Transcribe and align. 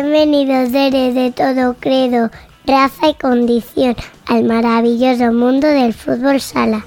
Bienvenidos 0.00 0.70
seres 0.70 1.12
de 1.16 1.32
todo 1.32 1.74
credo, 1.74 2.30
raza 2.64 3.08
y 3.08 3.14
condición 3.14 3.96
al 4.26 4.44
maravilloso 4.44 5.32
mundo 5.32 5.66
del 5.66 5.92
fútbol 5.92 6.40
sala. 6.40 6.84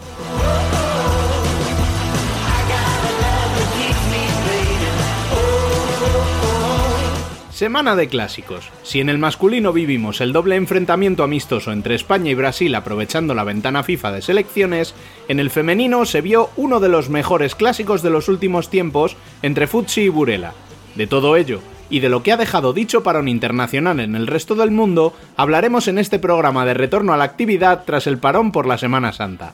Semana 7.49 7.97
de 7.97 8.07
clásicos. 8.07 8.69
Si 8.83 9.01
en 9.01 9.09
el 9.09 9.17
masculino 9.17 9.73
vivimos 9.73 10.21
el 10.21 10.31
doble 10.31 10.55
enfrentamiento 10.55 11.23
amistoso 11.23 11.73
entre 11.73 11.95
España 11.95 12.31
y 12.31 12.35
Brasil 12.35 12.73
aprovechando 12.75 13.33
la 13.33 13.43
ventana 13.43 13.83
FIFA 13.83 14.13
de 14.13 14.21
selecciones, 14.21 14.95
en 15.27 15.41
el 15.41 15.49
femenino 15.49 16.05
se 16.05 16.21
vio 16.21 16.49
uno 16.55 16.79
de 16.79 16.87
los 16.87 17.09
mejores 17.09 17.55
clásicos 17.55 18.03
de 18.03 18.09
los 18.09 18.29
últimos 18.29 18.69
tiempos 18.69 19.17
entre 19.41 19.67
Futsi 19.67 20.03
y 20.03 20.09
Burela. 20.09 20.53
De 20.95 21.07
todo 21.07 21.35
ello, 21.35 21.61
y 21.91 21.99
de 21.99 22.09
lo 22.09 22.23
que 22.23 22.31
ha 22.31 22.37
dejado 22.37 22.73
dicho 22.73 23.03
parón 23.03 23.27
internacional 23.27 23.99
en 23.99 24.15
el 24.15 24.25
resto 24.25 24.55
del 24.55 24.71
mundo, 24.71 25.13
hablaremos 25.37 25.87
en 25.87 25.99
este 25.99 26.17
programa 26.17 26.65
de 26.65 26.73
retorno 26.73 27.13
a 27.13 27.17
la 27.17 27.25
actividad 27.25 27.83
tras 27.85 28.07
el 28.07 28.17
parón 28.17 28.51
por 28.51 28.65
la 28.65 28.77
Semana 28.77 29.11
Santa. 29.13 29.53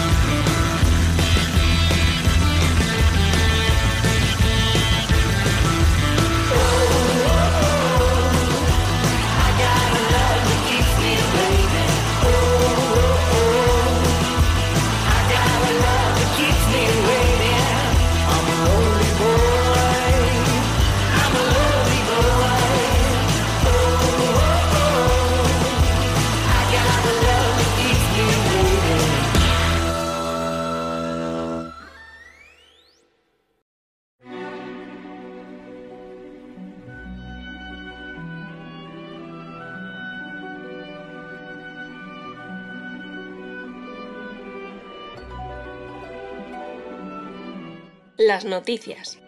Las 48.27 48.45
noticias. 48.45 49.20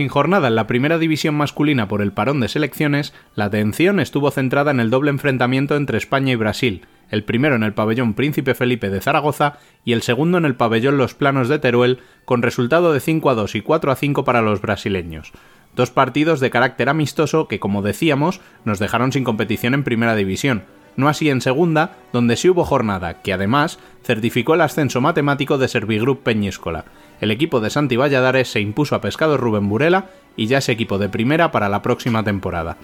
Sin 0.00 0.08
jornada 0.08 0.48
en 0.48 0.54
la 0.54 0.66
primera 0.66 0.96
división 0.96 1.34
masculina 1.34 1.86
por 1.86 2.00
el 2.00 2.12
parón 2.14 2.40
de 2.40 2.48
selecciones, 2.48 3.12
la 3.34 3.44
atención 3.44 4.00
estuvo 4.00 4.30
centrada 4.30 4.70
en 4.70 4.80
el 4.80 4.88
doble 4.88 5.10
enfrentamiento 5.10 5.76
entre 5.76 5.98
España 5.98 6.32
y 6.32 6.36
Brasil, 6.36 6.86
el 7.10 7.22
primero 7.22 7.54
en 7.54 7.64
el 7.64 7.74
pabellón 7.74 8.14
Príncipe 8.14 8.54
Felipe 8.54 8.88
de 8.88 9.02
Zaragoza 9.02 9.58
y 9.84 9.92
el 9.92 10.00
segundo 10.00 10.38
en 10.38 10.46
el 10.46 10.54
pabellón 10.54 10.96
Los 10.96 11.12
Planos 11.12 11.50
de 11.50 11.58
Teruel, 11.58 11.98
con 12.24 12.40
resultado 12.40 12.94
de 12.94 13.00
5 13.00 13.28
a 13.28 13.34
2 13.34 13.56
y 13.56 13.60
4 13.60 13.92
a 13.92 13.94
5 13.94 14.24
para 14.24 14.40
los 14.40 14.62
brasileños. 14.62 15.32
Dos 15.76 15.90
partidos 15.90 16.40
de 16.40 16.48
carácter 16.48 16.88
amistoso 16.88 17.46
que, 17.46 17.60
como 17.60 17.82
decíamos, 17.82 18.40
nos 18.64 18.78
dejaron 18.78 19.12
sin 19.12 19.22
competición 19.22 19.74
en 19.74 19.84
primera 19.84 20.16
división, 20.16 20.62
no 20.96 21.08
así 21.08 21.30
en 21.30 21.40
segunda, 21.40 21.96
donde 22.12 22.36
sí 22.36 22.48
hubo 22.48 22.64
jornada, 22.64 23.22
que 23.22 23.32
además 23.32 23.78
certificó 24.02 24.54
el 24.54 24.60
ascenso 24.60 25.00
matemático 25.00 25.58
de 25.58 25.68
Servigroup 25.68 26.22
Peñíscola 26.22 26.84
el 27.20 27.30
equipo 27.30 27.60
de 27.60 27.70
Santi 27.70 27.96
Valladares 27.96 28.50
se 28.50 28.60
impuso 28.60 28.94
a 28.94 29.00
Pescado 29.00 29.36
Rubén 29.36 29.68
Burela 29.68 30.06
y 30.36 30.46
ya 30.46 30.58
es 30.58 30.68
equipo 30.68 30.98
de 30.98 31.08
primera 31.08 31.52
para 31.52 31.68
la 31.68 31.82
próxima 31.82 32.24
temporada. 32.24 32.76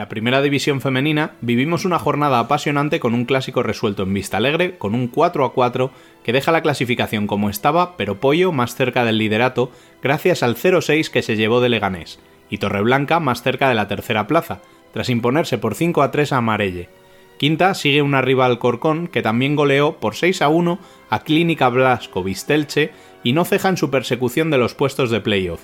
La 0.00 0.08
primera 0.08 0.40
división 0.40 0.80
femenina 0.80 1.32
vivimos 1.42 1.84
una 1.84 1.98
jornada 1.98 2.38
apasionante 2.38 3.00
con 3.00 3.12
un 3.12 3.26
clásico 3.26 3.62
resuelto 3.62 4.04
en 4.04 4.14
Vista 4.14 4.38
Alegre 4.38 4.78
con 4.78 4.94
un 4.94 5.08
4 5.08 5.44
a 5.44 5.52
4 5.52 5.90
que 6.24 6.32
deja 6.32 6.52
la 6.52 6.62
clasificación 6.62 7.26
como 7.26 7.50
estaba, 7.50 7.98
pero 7.98 8.18
Pollo 8.18 8.50
más 8.50 8.74
cerca 8.74 9.04
del 9.04 9.18
liderato 9.18 9.70
gracias 10.02 10.42
al 10.42 10.56
0-6 10.56 11.10
que 11.10 11.20
se 11.20 11.36
llevó 11.36 11.60
de 11.60 11.68
Leganés, 11.68 12.18
y 12.48 12.56
Torreblanca 12.56 13.20
más 13.20 13.42
cerca 13.42 13.68
de 13.68 13.74
la 13.74 13.88
tercera 13.88 14.26
plaza, 14.26 14.62
tras 14.94 15.10
imponerse 15.10 15.58
por 15.58 15.74
5 15.74 16.00
a 16.00 16.10
3 16.10 16.32
a 16.32 16.38
Amarelle. 16.38 16.88
Quinta 17.36 17.74
sigue 17.74 18.00
una 18.00 18.22
rival 18.22 18.58
Corcón 18.58 19.06
que 19.06 19.20
también 19.20 19.54
goleó 19.54 19.96
por 19.96 20.14
6 20.14 20.40
a 20.40 20.48
1 20.48 20.78
a 21.10 21.18
Clínica 21.24 21.68
Blasco 21.68 22.24
Vistelche 22.24 22.90
y 23.22 23.34
no 23.34 23.44
ceja 23.44 23.68
en 23.68 23.76
su 23.76 23.90
persecución 23.90 24.50
de 24.50 24.56
los 24.56 24.72
puestos 24.72 25.10
de 25.10 25.20
playoff. 25.20 25.60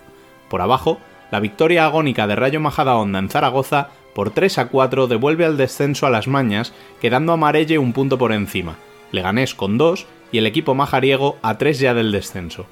Por 0.50 0.60
abajo, 0.60 0.98
la 1.30 1.40
victoria 1.40 1.86
agónica 1.86 2.26
de 2.26 2.36
Rayo 2.36 2.60
Majadahonda 2.60 3.18
en 3.18 3.30
Zaragoza 3.30 3.88
por 4.16 4.30
3 4.30 4.56
a 4.56 4.68
4 4.68 5.08
devuelve 5.08 5.44
al 5.44 5.58
descenso 5.58 6.06
a 6.06 6.10
las 6.10 6.26
mañas, 6.26 6.72
quedando 7.02 7.34
a 7.34 7.36
Marelle 7.36 7.76
un 7.76 7.92
punto 7.92 8.16
por 8.16 8.32
encima, 8.32 8.78
Leganés 9.12 9.54
con 9.54 9.76
2 9.76 10.06
y 10.32 10.38
el 10.38 10.46
equipo 10.46 10.74
majariego 10.74 11.36
a 11.42 11.58
3 11.58 11.78
ya 11.80 11.92
del 11.92 12.12
descenso. 12.12 12.64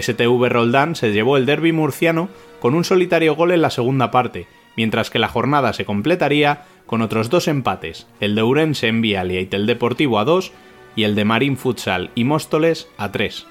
STV 0.00 0.48
Roldán 0.48 0.94
se 0.94 1.12
llevó 1.12 1.36
el 1.36 1.46
derby 1.46 1.72
murciano 1.72 2.28
con 2.60 2.76
un 2.76 2.84
solitario 2.84 3.34
gol 3.34 3.50
en 3.50 3.62
la 3.62 3.70
segunda 3.70 4.12
parte, 4.12 4.46
mientras 4.76 5.10
que 5.10 5.18
la 5.18 5.26
jornada 5.26 5.72
se 5.72 5.84
completaría 5.84 6.62
con 6.86 7.02
otros 7.02 7.28
dos 7.28 7.48
empates, 7.48 8.06
el 8.20 8.36
de 8.36 8.44
Urense 8.44 8.86
en 8.86 9.00
Vialia 9.00 9.40
y 9.40 9.46
Tel 9.46 9.66
Deportivo 9.66 10.20
a 10.20 10.24
2 10.24 10.52
y 10.94 11.02
el 11.02 11.16
de 11.16 11.24
Marín 11.24 11.56
Futsal 11.56 12.12
y 12.14 12.22
Móstoles 12.22 12.86
a 12.98 13.10
3. 13.10 13.46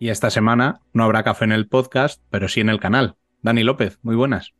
Y 0.00 0.08
esta 0.08 0.30
semana 0.30 0.80
no 0.94 1.04
habrá 1.04 1.22
café 1.22 1.44
en 1.44 1.52
el 1.52 1.68
podcast, 1.68 2.22
pero 2.30 2.48
sí 2.48 2.62
en 2.62 2.70
el 2.70 2.80
canal. 2.80 3.16
Dani 3.42 3.62
López, 3.62 3.98
muy 4.02 4.16
buenas. 4.16 4.54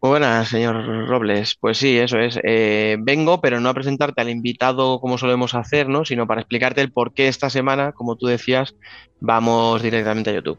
Muy 0.00 0.08
buenas, 0.08 0.48
señor 0.48 1.06
Robles. 1.08 1.56
Pues 1.60 1.76
sí, 1.76 1.98
eso 1.98 2.18
es. 2.18 2.40
Eh, 2.42 2.96
vengo, 2.98 3.42
pero 3.42 3.60
no 3.60 3.68
a 3.68 3.74
presentarte 3.74 4.22
al 4.22 4.30
invitado 4.30 4.98
como 4.98 5.18
solemos 5.18 5.54
hacer, 5.54 5.90
¿no? 5.90 6.06
Sino 6.06 6.26
para 6.26 6.40
explicarte 6.40 6.80
el 6.80 6.90
por 6.90 7.12
qué 7.12 7.28
esta 7.28 7.50
semana, 7.50 7.92
como 7.92 8.16
tú 8.16 8.26
decías, 8.26 8.74
vamos 9.20 9.82
directamente 9.82 10.30
a 10.30 10.34
YouTube. 10.36 10.58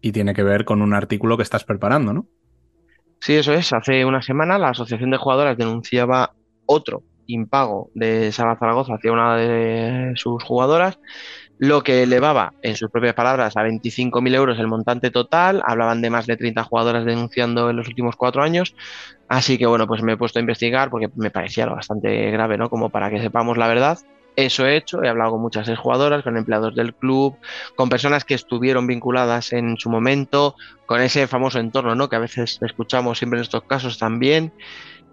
Y 0.00 0.10
tiene 0.10 0.34
que 0.34 0.42
ver 0.42 0.64
con 0.64 0.82
un 0.82 0.92
artículo 0.92 1.36
que 1.36 1.44
estás 1.44 1.62
preparando, 1.62 2.12
¿no? 2.12 2.26
Sí, 3.20 3.34
eso 3.34 3.54
es. 3.54 3.72
Hace 3.72 4.04
una 4.04 4.22
semana 4.22 4.58
la 4.58 4.70
Asociación 4.70 5.12
de 5.12 5.18
Jugadoras 5.18 5.56
denunciaba 5.56 6.34
otro 6.66 7.04
impago 7.26 7.90
de 7.94 8.32
Sala 8.32 8.56
Zaragoza 8.56 8.94
hacia 8.94 9.12
una 9.12 9.36
de 9.36 10.12
sus 10.16 10.42
jugadoras, 10.42 10.98
lo 11.58 11.82
que 11.82 12.02
elevaba, 12.02 12.54
en 12.62 12.76
sus 12.76 12.90
propias 12.90 13.14
palabras, 13.14 13.56
a 13.56 13.62
25.000 13.62 14.34
euros 14.34 14.58
el 14.58 14.66
montante 14.66 15.10
total. 15.10 15.62
Hablaban 15.64 16.02
de 16.02 16.10
más 16.10 16.26
de 16.26 16.36
30 16.36 16.64
jugadoras 16.64 17.04
denunciando 17.04 17.70
en 17.70 17.76
los 17.76 17.86
últimos 17.86 18.16
cuatro 18.16 18.42
años. 18.42 18.74
Así 19.28 19.58
que 19.58 19.66
bueno, 19.66 19.86
pues 19.86 20.02
me 20.02 20.12
he 20.12 20.16
puesto 20.16 20.38
a 20.38 20.40
investigar 20.40 20.90
porque 20.90 21.08
me 21.14 21.30
parecía 21.30 21.66
lo 21.66 21.76
bastante 21.76 22.30
grave, 22.30 22.58
¿no? 22.58 22.68
Como 22.68 22.90
para 22.90 23.10
que 23.10 23.20
sepamos 23.20 23.56
la 23.56 23.68
verdad. 23.68 23.98
Eso 24.34 24.66
he 24.66 24.76
hecho, 24.76 25.02
he 25.02 25.08
hablado 25.08 25.32
con 25.32 25.42
muchas 25.42 25.68
jugadoras, 25.78 26.22
con 26.22 26.38
empleados 26.38 26.74
del 26.74 26.94
club, 26.94 27.36
con 27.76 27.90
personas 27.90 28.24
que 28.24 28.34
estuvieron 28.34 28.86
vinculadas 28.86 29.52
en 29.52 29.76
su 29.76 29.90
momento, 29.90 30.54
con 30.86 31.02
ese 31.02 31.26
famoso 31.26 31.58
entorno, 31.58 31.94
¿no? 31.94 32.08
Que 32.08 32.16
a 32.16 32.20
veces 32.20 32.58
escuchamos 32.62 33.18
siempre 33.18 33.38
en 33.38 33.42
estos 33.42 33.64
casos 33.64 33.98
también. 33.98 34.52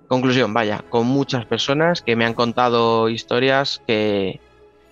Conclusión, 0.08 0.54
vaya, 0.54 0.84
con 0.90 1.06
muchas 1.06 1.46
personas 1.46 2.02
que 2.02 2.16
me 2.16 2.26
han 2.26 2.34
contado 2.34 3.10
historias 3.10 3.84
que, 3.86 4.40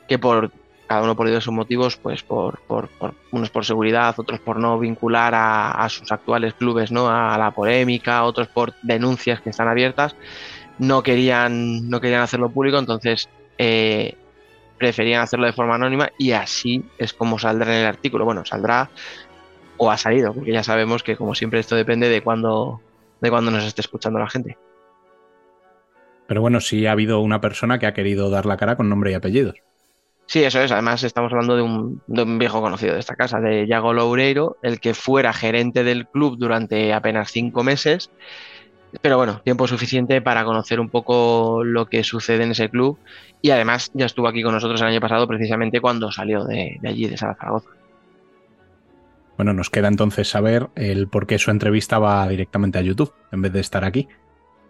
que 0.07 0.19
por 0.19 0.51
cada 0.87 1.03
uno 1.03 1.15
por 1.15 1.27
diversos 1.27 1.53
motivos, 1.53 1.97
pues 1.97 2.23
por, 2.23 2.59
por, 2.61 2.89
unos 3.31 3.49
por 3.49 3.65
seguridad, 3.65 4.15
otros 4.17 4.39
por 4.39 4.57
no 4.57 4.79
vincular 4.79 5.33
a, 5.35 5.87
sus 5.89 6.11
actuales 6.11 6.53
clubes, 6.53 6.91
¿no? 6.91 7.09
A 7.09 7.37
la 7.37 7.51
polémica, 7.51 8.23
otros 8.23 8.47
por 8.47 8.73
denuncias 8.81 9.41
que 9.41 9.49
están 9.49 9.67
abiertas, 9.67 10.15
no 10.79 11.03
querían, 11.03 11.89
no 11.89 11.99
querían 11.99 12.21
hacerlo 12.21 12.49
público, 12.49 12.79
entonces 12.79 13.29
eh, 13.57 14.15
preferían 14.77 15.21
hacerlo 15.21 15.45
de 15.45 15.53
forma 15.53 15.75
anónima 15.75 16.09
y 16.17 16.31
así 16.31 16.85
es 16.97 17.13
como 17.13 17.37
saldrá 17.37 17.75
en 17.75 17.81
el 17.81 17.87
artículo. 17.87 18.23
Bueno, 18.23 18.45
saldrá 18.45 18.89
o 19.77 19.91
ha 19.91 19.97
salido, 19.97 20.33
porque 20.33 20.53
ya 20.53 20.63
sabemos 20.63 21.03
que 21.03 21.17
como 21.17 21.35
siempre 21.35 21.59
esto 21.59 21.75
depende 21.75 22.09
de 22.09 22.21
cuándo 22.21 22.81
de 23.19 23.29
cuando 23.29 23.51
nos 23.51 23.63
esté 23.65 23.81
escuchando 23.81 24.19
la 24.19 24.29
gente. 24.29 24.57
Pero 26.27 26.41
bueno, 26.41 26.59
sí 26.59 26.85
ha 26.85 26.91
habido 26.91 27.19
una 27.19 27.41
persona 27.41 27.79
que 27.79 27.87
ha 27.87 27.93
querido 27.93 28.29
dar 28.29 28.45
la 28.45 28.57
cara 28.57 28.75
con 28.75 28.89
nombre 28.89 29.11
y 29.11 29.15
apellidos. 29.15 29.55
Sí, 30.27 30.43
eso 30.43 30.61
es. 30.61 30.71
Además, 30.71 31.03
estamos 31.03 31.31
hablando 31.31 31.55
de 31.55 31.61
un, 31.61 32.37
viejo 32.37 32.61
conocido 32.61 32.93
de 32.93 32.99
esta 32.99 33.15
casa, 33.15 33.39
de 33.39 33.65
Yago 33.65 33.93
Loureiro, 33.93 34.57
el 34.61 34.79
que 34.81 34.93
fuera 34.93 35.31
gerente 35.31 35.85
del 35.85 36.05
club 36.05 36.37
durante 36.37 36.93
apenas 36.93 37.31
cinco 37.31 37.63
meses. 37.63 38.11
Pero 39.01 39.17
bueno, 39.17 39.41
tiempo 39.43 39.67
suficiente 39.67 40.21
para 40.21 40.43
conocer 40.43 40.79
un 40.79 40.89
poco 40.89 41.63
lo 41.63 41.85
que 41.87 42.03
sucede 42.03 42.43
en 42.43 42.51
ese 42.51 42.69
club. 42.69 42.99
Y 43.41 43.51
además 43.51 43.89
ya 43.93 44.05
estuvo 44.05 44.27
aquí 44.27 44.43
con 44.43 44.53
nosotros 44.53 44.81
el 44.81 44.87
año 44.87 44.99
pasado, 44.99 45.27
precisamente 45.27 45.79
cuando 45.79 46.11
salió 46.11 46.43
de, 46.43 46.77
allí, 46.85 47.07
de 47.07 47.17
Zaragoza. 47.17 47.69
Bueno, 49.37 49.53
nos 49.53 49.69
queda 49.69 49.87
entonces 49.87 50.27
saber 50.27 50.67
el 50.75 51.07
por 51.07 51.27
qué 51.27 51.37
su 51.37 51.51
entrevista 51.51 51.99
va 51.99 52.27
directamente 52.27 52.79
a 52.79 52.81
YouTube 52.81 53.13
en 53.31 53.43
vez 53.43 53.53
de 53.53 53.61
estar 53.61 53.85
aquí. 53.85 54.07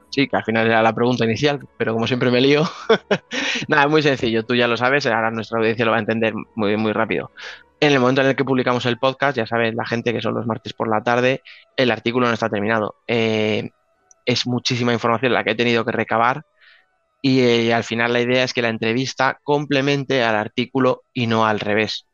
Sí, 0.09 0.27
que 0.27 0.35
al 0.37 0.43
final 0.43 0.65
era 0.67 0.81
la 0.81 0.93
pregunta 0.93 1.25
inicial, 1.25 1.59
pero 1.77 1.93
como 1.93 2.07
siempre 2.07 2.31
me 2.31 2.41
lío. 2.41 2.63
Nada, 3.67 3.87
muy 3.87 4.01
sencillo, 4.01 4.43
tú 4.43 4.55
ya 4.55 4.67
lo 4.67 4.77
sabes, 4.77 5.05
ahora 5.05 5.31
nuestra 5.31 5.59
audiencia 5.59 5.85
lo 5.85 5.91
va 5.91 5.97
a 5.97 6.01
entender 6.01 6.33
muy, 6.55 6.77
muy 6.77 6.93
rápido. 6.93 7.31
En 7.79 7.91
el 7.93 7.99
momento 7.99 8.21
en 8.21 8.27
el 8.27 8.35
que 8.35 8.45
publicamos 8.45 8.85
el 8.85 8.97
podcast, 8.97 9.37
ya 9.37 9.45
sabes, 9.45 9.75
la 9.75 9.85
gente 9.85 10.13
que 10.13 10.21
son 10.21 10.33
los 10.33 10.47
martes 10.47 10.73
por 10.73 10.87
la 10.87 11.03
tarde, 11.03 11.41
el 11.75 11.91
artículo 11.91 12.27
no 12.27 12.33
está 12.33 12.49
terminado. 12.49 12.95
Eh, 13.07 13.69
es 14.25 14.47
muchísima 14.47 14.93
información 14.93 15.33
la 15.33 15.43
que 15.43 15.51
he 15.51 15.55
tenido 15.55 15.85
que 15.85 15.91
recabar 15.91 16.43
y 17.21 17.41
eh, 17.41 17.73
al 17.73 17.83
final 17.83 18.13
la 18.13 18.21
idea 18.21 18.43
es 18.43 18.53
que 18.53 18.61
la 18.61 18.69
entrevista 18.69 19.39
complemente 19.43 20.23
al 20.23 20.35
artículo 20.35 21.03
y 21.13 21.27
no 21.27 21.45
al 21.45 21.59
revés. 21.59 22.05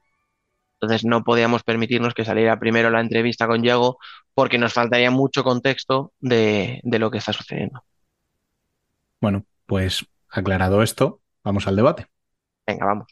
Entonces 0.84 1.06
no 1.06 1.24
podíamos 1.24 1.64
permitirnos 1.64 2.14
que 2.14 2.26
saliera 2.26 2.60
primero 2.60 2.90
la 2.90 3.00
entrevista 3.00 3.48
con 3.48 3.62
Diego 3.62 4.00
porque 4.34 4.58
nos 4.58 4.74
faltaría 4.74 5.12
mucho 5.12 5.42
contexto 5.42 6.12
de, 6.20 6.82
lo 6.84 7.10
que 7.10 7.20
está 7.20 7.32
sucediendo. 7.32 7.86
Bueno, 9.22 9.46
pues 9.66 10.06
aclarado 10.28 10.84
esto, 10.84 11.22
vamos 11.42 11.68
al 11.68 11.78
debate. 11.78 12.08
Venga, 12.68 12.86
vamos. 12.86 13.08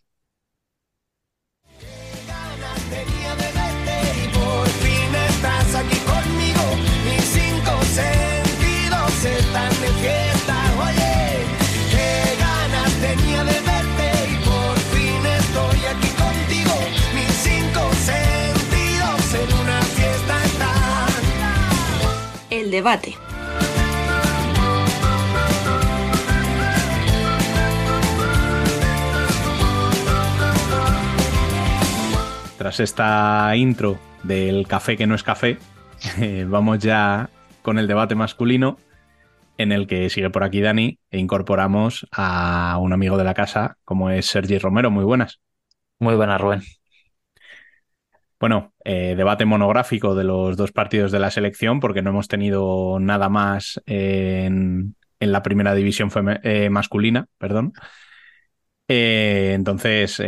Debate. 22.71 23.15
Tras 32.57 32.79
esta 32.79 33.56
intro 33.56 34.00
del 34.23 34.68
café 34.68 34.95
que 34.95 35.07
no 35.07 35.15
es 35.15 35.23
café, 35.23 35.57
eh, 36.19 36.45
vamos 36.47 36.79
ya 36.79 37.29
con 37.62 37.77
el 37.77 37.88
debate 37.88 38.15
masculino 38.15 38.77
en 39.57 39.71
el 39.71 39.88
que 39.88 40.09
sigue 40.09 40.29
por 40.29 40.44
aquí 40.44 40.62
Dani 40.62 40.97
e 41.12 41.19
incorporamos 41.19 42.07
a 42.12 42.77
un 42.79 42.94
amigo 42.94 43.17
de 43.17 43.24
la 43.24 43.33
casa 43.33 43.77
como 43.85 44.09
es 44.09 44.25
Sergi 44.25 44.57
Romero. 44.57 44.89
Muy 44.89 45.03
buenas. 45.03 45.39
Muy 46.00 46.15
buenas, 46.15 46.41
Rubén. 46.41 46.62
Bueno, 48.41 48.73
eh, 48.83 49.13
debate 49.15 49.45
monográfico 49.45 50.15
de 50.15 50.23
los 50.23 50.57
dos 50.57 50.71
partidos 50.71 51.11
de 51.11 51.19
la 51.19 51.29
selección, 51.29 51.79
porque 51.79 52.01
no 52.01 52.09
hemos 52.09 52.27
tenido 52.27 52.99
nada 52.99 53.29
más 53.29 53.79
en, 53.85 54.95
la 55.19 55.43
primera 55.43 55.75
división 55.75 56.09
eh, 56.41 56.71
masculina, 56.71 57.27
perdón. 57.38 57.71
Eh, 58.88 59.51
entonces, 59.53 60.19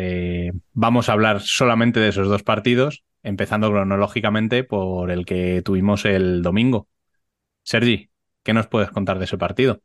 vamos 0.73 1.09
a 1.09 1.13
hablar 1.13 1.41
solamente 1.41 1.99
de 1.99 2.09
esos 2.09 2.27
dos 2.27 2.43
partidos, 2.43 3.03
empezando 3.23 3.71
cronológicamente 3.71 4.63
por 4.63 5.09
el 5.09 5.25
que 5.25 5.63
tuvimos 5.63 6.05
el 6.05 6.43
domingo. 6.43 6.87
Sergi, 7.63 8.11
¿qué 8.43 8.53
nos 8.53 8.67
puedes 8.67 8.91
contar 8.91 9.17
de 9.17 9.25
ese 9.25 9.39
partido? 9.39 9.81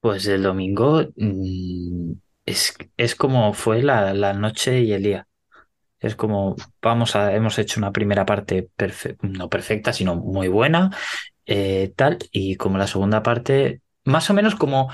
Pues 0.00 0.26
el 0.26 0.42
domingo 0.42 1.04
mm, 1.14 2.10
es, 2.44 2.76
es, 2.96 3.14
como 3.14 3.52
fue 3.52 3.84
la, 3.84 4.12
la 4.14 4.32
noche 4.32 4.80
y 4.80 4.92
el 4.92 5.04
día. 5.04 5.28
Es 5.98 6.14
como, 6.14 6.56
vamos 6.82 7.16
a, 7.16 7.34
hemos 7.34 7.58
hecho 7.58 7.80
una 7.80 7.92
primera 7.92 8.26
parte 8.26 8.68
no 9.22 9.48
perfecta, 9.48 9.92
sino 9.92 10.16
muy 10.16 10.48
buena, 10.48 10.90
eh, 11.46 11.92
tal, 11.96 12.18
y 12.32 12.56
como 12.56 12.78
la 12.78 12.86
segunda 12.86 13.22
parte, 13.22 13.80
más 14.04 14.28
o 14.30 14.34
menos 14.34 14.56
como, 14.56 14.92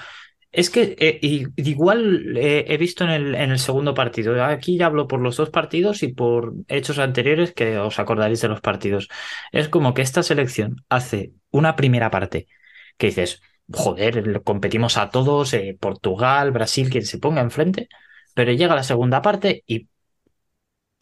es 0.53 0.71
que 0.71 0.97
eh, 0.99 1.19
igual 1.57 2.37
eh, 2.37 2.67
he 2.69 2.77
visto 2.77 3.05
en 3.05 3.11
el, 3.11 3.35
en 3.35 3.51
el 3.51 3.59
segundo 3.59 3.95
partido, 3.95 4.43
aquí 4.45 4.77
ya 4.77 4.87
hablo 4.87 5.09
por 5.09 5.21
los 5.21 5.37
dos 5.37 5.51
partidos 5.51 6.03
y 6.03 6.09
por 6.09 6.55
hechos 6.69 6.99
anteriores 6.99 7.53
que 7.53 7.79
os 7.79 7.99
acordaréis 7.99 8.43
de 8.43 8.49
los 8.49 8.61
partidos. 8.61 9.09
Es 9.51 9.69
como 9.69 9.95
que 9.95 10.03
esta 10.03 10.23
selección 10.23 10.85
hace 10.89 11.33
una 11.51 11.75
primera 11.75 12.11
parte 12.11 12.49
que 12.99 13.09
dices, 13.09 13.43
joder, 13.73 14.43
competimos 14.43 14.97
a 14.99 15.11
todos, 15.11 15.57
Portugal, 15.81 16.53
Brasil, 16.53 16.91
quien 16.91 17.07
se 17.07 17.19
ponga 17.19 17.41
enfrente, 17.41 17.89
pero 18.35 18.53
llega 18.53 18.75
la 18.75 18.83
segunda 18.83 19.23
parte 19.23 19.65
y 19.67 19.89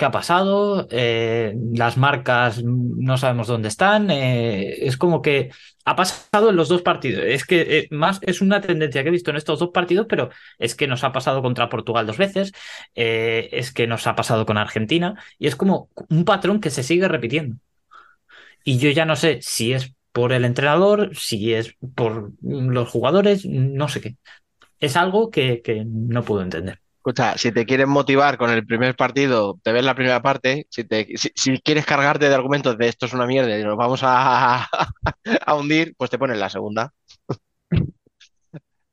qué 0.00 0.06
ha 0.06 0.10
pasado, 0.10 0.88
eh, 0.90 1.54
las 1.74 1.98
marcas 1.98 2.62
no 2.64 3.18
sabemos 3.18 3.48
dónde 3.48 3.68
están, 3.68 4.10
eh, 4.10 4.86
es 4.86 4.96
como 4.96 5.20
que 5.20 5.50
ha 5.84 5.94
pasado 5.94 6.48
en 6.48 6.56
los 6.56 6.70
dos 6.70 6.80
partidos, 6.80 7.22
es 7.26 7.44
que 7.44 7.60
eh, 7.78 7.88
más 7.90 8.18
es 8.22 8.40
una 8.40 8.62
tendencia 8.62 9.02
que 9.02 9.10
he 9.10 9.12
visto 9.12 9.30
en 9.30 9.36
estos 9.36 9.58
dos 9.58 9.70
partidos, 9.74 10.06
pero 10.08 10.30
es 10.58 10.74
que 10.74 10.86
nos 10.86 11.04
ha 11.04 11.12
pasado 11.12 11.42
contra 11.42 11.68
Portugal 11.68 12.06
dos 12.06 12.16
veces, 12.16 12.52
es 12.94 13.72
que 13.72 13.86
nos 13.86 14.06
ha 14.06 14.16
pasado 14.16 14.46
con 14.46 14.56
Argentina, 14.56 15.22
y 15.38 15.48
es 15.48 15.56
como 15.56 15.90
un 16.08 16.24
patrón 16.24 16.60
que 16.60 16.70
se 16.70 16.82
sigue 16.82 17.06
repitiendo. 17.06 17.56
Y 18.64 18.78
yo 18.78 18.90
ya 18.90 19.04
no 19.04 19.16
sé 19.16 19.40
si 19.42 19.74
es 19.74 19.94
por 20.12 20.32
el 20.32 20.46
entrenador, 20.46 21.14
si 21.14 21.52
es 21.52 21.76
por 21.94 22.32
los 22.42 22.88
jugadores, 22.88 23.44
no 23.44 23.88
sé 23.88 24.00
qué. 24.00 24.16
Es 24.80 24.96
algo 24.96 25.30
que 25.30 25.62
no 25.86 26.24
puedo 26.24 26.42
entender. 26.42 26.80
Escucha, 27.00 27.38
si 27.38 27.50
te 27.50 27.64
quieres 27.64 27.86
motivar 27.86 28.36
con 28.36 28.50
el 28.50 28.66
primer 28.66 28.94
partido, 28.94 29.58
te 29.62 29.72
ves 29.72 29.82
la 29.82 29.94
primera 29.94 30.20
parte. 30.20 30.66
Si, 30.68 30.84
te, 30.84 31.08
si, 31.16 31.58
quieres 31.60 31.86
cargarte 31.86 32.28
de 32.28 32.34
argumentos 32.34 32.76
de 32.76 32.88
esto 32.88 33.06
es 33.06 33.14
una 33.14 33.24
mierda 33.24 33.58
y 33.58 33.64
nos 33.64 33.74
vamos 33.78 34.02
a, 34.02 34.68
a 35.46 35.54
hundir, 35.54 35.94
pues 35.96 36.10
te 36.10 36.18
pones 36.18 36.36
la 36.36 36.50
segunda. 36.50 36.92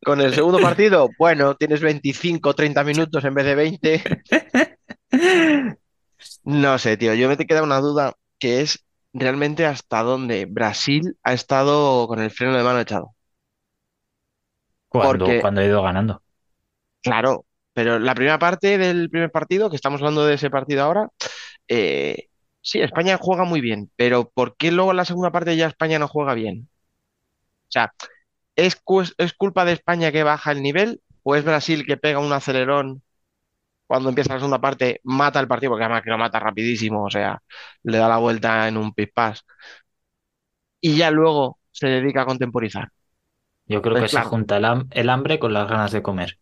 Con 0.01 0.21
el 0.21 0.33
segundo 0.33 0.59
partido, 0.59 1.09
bueno, 1.19 1.55
tienes 1.55 1.81
25, 1.81 2.53
30 2.53 2.81
minutos 2.85 3.25
en 3.25 3.33
vez 3.33 3.45
de 3.45 3.55
20. 3.55 4.03
No 6.45 6.77
sé, 6.77 6.95
tío, 6.95 7.13
yo 7.13 7.27
me 7.27 7.35
te 7.35 7.45
queda 7.45 7.61
una 7.61 7.81
duda 7.81 8.13
que 8.39 8.61
es 8.61 8.85
realmente 9.11 9.65
hasta 9.65 10.01
dónde 10.03 10.45
Brasil 10.45 11.17
ha 11.23 11.33
estado 11.33 12.07
con 12.07 12.21
el 12.21 12.31
freno 12.31 12.55
de 12.55 12.63
mano 12.63 12.79
echado. 12.79 13.15
Cuando, 14.87 15.27
cuando 15.41 15.59
ha 15.59 15.65
ido 15.65 15.83
ganando. 15.83 16.23
Claro, 17.01 17.46
pero 17.77 17.99
la 17.99 18.15
primera 18.15 18.39
parte 18.39 18.77
del 18.79 19.09
primer 19.11 19.31
partido, 19.31 19.69
que 19.69 19.75
estamos 19.75 20.01
hablando 20.01 20.25
de 20.25 20.33
ese 20.35 20.49
partido 20.49 20.83
ahora, 20.83 21.09
eh, 21.67 22.27
sí, 22.61 22.81
España 22.81 23.17
juega 23.21 23.45
muy 23.45 23.61
bien, 23.61 23.91
pero 23.97 24.29
¿por 24.31 24.57
qué 24.57 24.71
luego 24.71 24.91
en 24.91 24.97
la 24.97 25.05
segunda 25.05 25.31
parte 25.31 25.57
ya 25.57 25.67
España 25.67 25.99
no 25.99 26.07
juega 26.07 26.33
bien? 26.35 26.69
O 27.69 27.71
sea, 27.71 27.93
¿es, 28.55 28.81
¿es 29.17 29.33
culpa 29.33 29.65
de 29.65 29.73
España 29.73 30.11
que 30.11 30.23
baja 30.23 30.51
el 30.51 30.61
nivel 30.63 31.01
o 31.23 31.35
es 31.35 31.45
Brasil 31.45 31.85
que 31.85 31.97
pega 31.97 32.19
un 32.19 32.33
acelerón 32.33 33.03
cuando 33.87 34.09
empieza 34.09 34.33
la 34.33 34.39
segunda 34.39 34.61
parte, 34.61 35.01
mata 35.03 35.39
el 35.39 35.47
partido, 35.47 35.71
porque 35.71 35.85
además 35.85 36.03
que 36.03 36.11
lo 36.11 36.17
mata 36.17 36.39
rapidísimo, 36.39 37.05
o 37.05 37.11
sea, 37.11 37.41
le 37.83 37.97
da 37.99 38.09
la 38.09 38.17
vuelta 38.17 38.67
en 38.67 38.77
un 38.77 38.93
pispás, 38.93 39.45
y 40.81 40.97
ya 40.97 41.11
luego 41.11 41.59
se 41.71 41.87
dedica 41.87 42.21
a 42.23 42.25
contemporizar. 42.25 42.89
Yo 43.65 43.81
creo 43.81 43.97
Pues 43.97 44.07
que 44.09 44.09
se 44.09 44.21
junta 44.21 44.57
el 44.91 45.09
hambre 45.09 45.39
con 45.39 45.53
las 45.53 45.69
ganas 45.69 45.91
de 45.91 46.01
comer. 46.01 46.39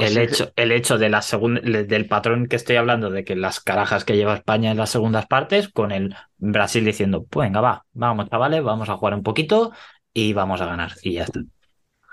Pues 0.00 0.10
El 0.10 0.16
sí, 0.16 0.20
hecho, 0.22 0.52
el 0.56 0.72
hecho 0.72 0.96
de 0.98 1.10
la 1.10 1.20
segunda, 1.22 1.60
del 1.60 2.08
patrón 2.08 2.46
que 2.46 2.56
estoy 2.56 2.76
hablando, 2.76 3.10
de 3.10 3.24
que 3.24 3.36
las 3.36 3.60
carajas 3.60 4.04
que 4.04 4.16
lleva 4.16 4.34
España 4.34 4.70
en 4.70 4.78
las 4.78 4.90
segundas 4.90 5.26
partes, 5.26 5.68
con 5.68 5.92
el 5.92 6.14
Brasil 6.38 6.84
diciendo, 6.84 7.24
pues 7.28 7.46
venga, 7.48 7.60
va, 7.60 7.84
vamos, 7.92 8.28
chavales, 8.30 8.62
vamos 8.62 8.88
a 8.88 8.96
jugar 8.96 9.14
un 9.14 9.22
poquito 9.22 9.72
y 10.14 10.32
vamos 10.32 10.60
a 10.62 10.66
ganar. 10.66 10.92
Y 11.02 11.14
ya 11.14 11.24
está. 11.24 11.40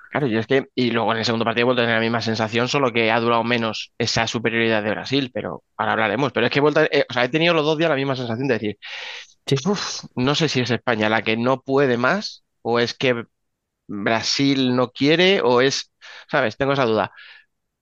Claro, 0.10 0.28
y 0.28 0.38
es 0.38 0.48
que, 0.48 0.68
y 0.74 0.92
luego 0.92 1.12
en 1.12 1.18
el 1.20 1.26
segundo 1.26 1.44
partido 1.46 1.64
he 1.64 1.66
vuelto 1.66 1.82
a 1.82 1.86
tener 1.86 1.98
la 1.98 2.02
misma 2.02 2.22
sensación, 2.22 2.70
solo 2.70 2.94
que 2.94 3.12
ha 3.12 3.20
durado 3.20 3.44
menos 3.44 3.92
esa 3.98 4.26
superioridad 4.26 4.82
de 4.82 4.92
Brasil, 4.92 5.32
pero 5.34 5.64
ahora 5.76 5.92
hablaremos. 5.94 6.32
Pero 6.32 6.46
es 6.46 6.52
que 6.52 6.60
he 6.60 6.62
vuelto, 6.62 6.80
a- 6.80 6.86
eh, 6.86 7.06
o 7.10 7.14
sea, 7.14 7.26
he 7.26 7.30
tenido 7.30 7.54
los 7.54 7.66
dos 7.66 7.78
días 7.78 7.90
la 7.90 7.96
misma 7.98 8.16
sensación 8.16 8.48
de 8.48 8.54
decir, 8.56 8.78
Sí. 9.46 9.56
"Uf, 9.66 10.06
no 10.16 10.36
sé 10.36 10.50
si 10.50 10.62
es 10.62 10.72
España 10.72 11.10
la 11.10 11.22
que 11.24 11.38
no 11.38 11.62
puede 11.62 11.98
más, 11.98 12.44
o 12.62 12.80
es 12.80 12.94
que 12.94 13.26
Brasil 13.88 14.76
no 14.76 14.92
quiere, 14.92 15.42
o 15.42 15.62
es, 15.62 15.92
¿sabes? 16.32 16.58
Tengo 16.58 16.74
esa 16.74 16.86
duda. 16.86 17.12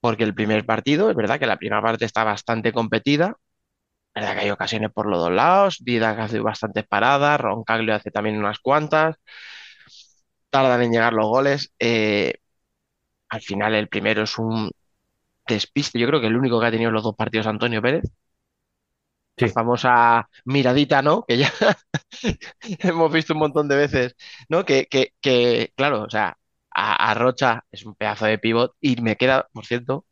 Porque 0.05 0.23
el 0.23 0.35
primer 0.35 0.65
partido, 0.65 1.09
es 1.09 1.15
verdad 1.15 1.39
que 1.39 1.47
la 1.47 1.57
primera 1.57 1.81
parte 1.81 2.05
está 2.05 2.23
bastante 2.23 2.71
competida, 2.73 3.35
es 4.15 4.21
verdad 4.23 4.35
que 4.35 4.41
hay 4.45 4.51
ocasiones 4.51 4.91
por 4.93 5.07
los 5.07 5.19
dos 5.19 5.31
lados, 5.33 5.77
Didac 5.83 6.19
hace 6.19 6.39
bastantes 6.41 6.85
paradas, 6.87 7.41
Roncaglio 7.41 7.95
hace 7.95 8.11
también 8.11 8.37
unas 8.37 8.59
cuantas, 8.59 9.17
tardan 10.49 10.81
en 10.83 10.91
llegar 10.91 11.13
los 11.13 11.27
goles. 11.27 11.73
eh, 11.79 12.35
al 13.29 13.41
final 13.41 13.75
el 13.75 13.87
primero 13.89 14.23
es 14.23 14.37
un 14.39 14.71
despiste. 15.47 15.99
Yo 15.99 16.07
creo 16.07 16.21
que 16.21 16.27
el 16.27 16.37
único 16.37 16.59
que 16.61 16.67
ha 16.67 16.71
tenido 16.71 16.89
en 16.89 16.95
los 16.95 17.03
dos 17.03 17.15
partidos 17.17 17.47
Antonio 17.47 17.81
Pérez. 17.81 18.03
La 19.37 19.49
famosa 19.49 20.29
miradita, 20.45 21.01
¿no? 21.01 21.23
Que 21.27 21.37
ya 21.37 21.51
hemos 22.79 23.11
visto 23.11 23.33
un 23.33 23.39
montón 23.39 23.67
de 23.67 23.75
veces, 23.75 24.15
¿no? 24.49 24.63
Que, 24.65 24.87
que, 24.87 25.13
que, 25.21 25.73
claro, 25.75 26.03
o 26.03 26.09
sea, 26.09 26.37
a, 26.75 27.11
a 27.11 27.13
Rocha 27.15 27.63
es 27.71 27.85
un 27.85 27.95
pedazo 27.95 28.25
de 28.25 28.37
pivot 28.39 28.73
y 28.81 29.01
me 29.01 29.15
queda, 29.17 29.47
por 29.53 29.65
cierto, 29.65 30.05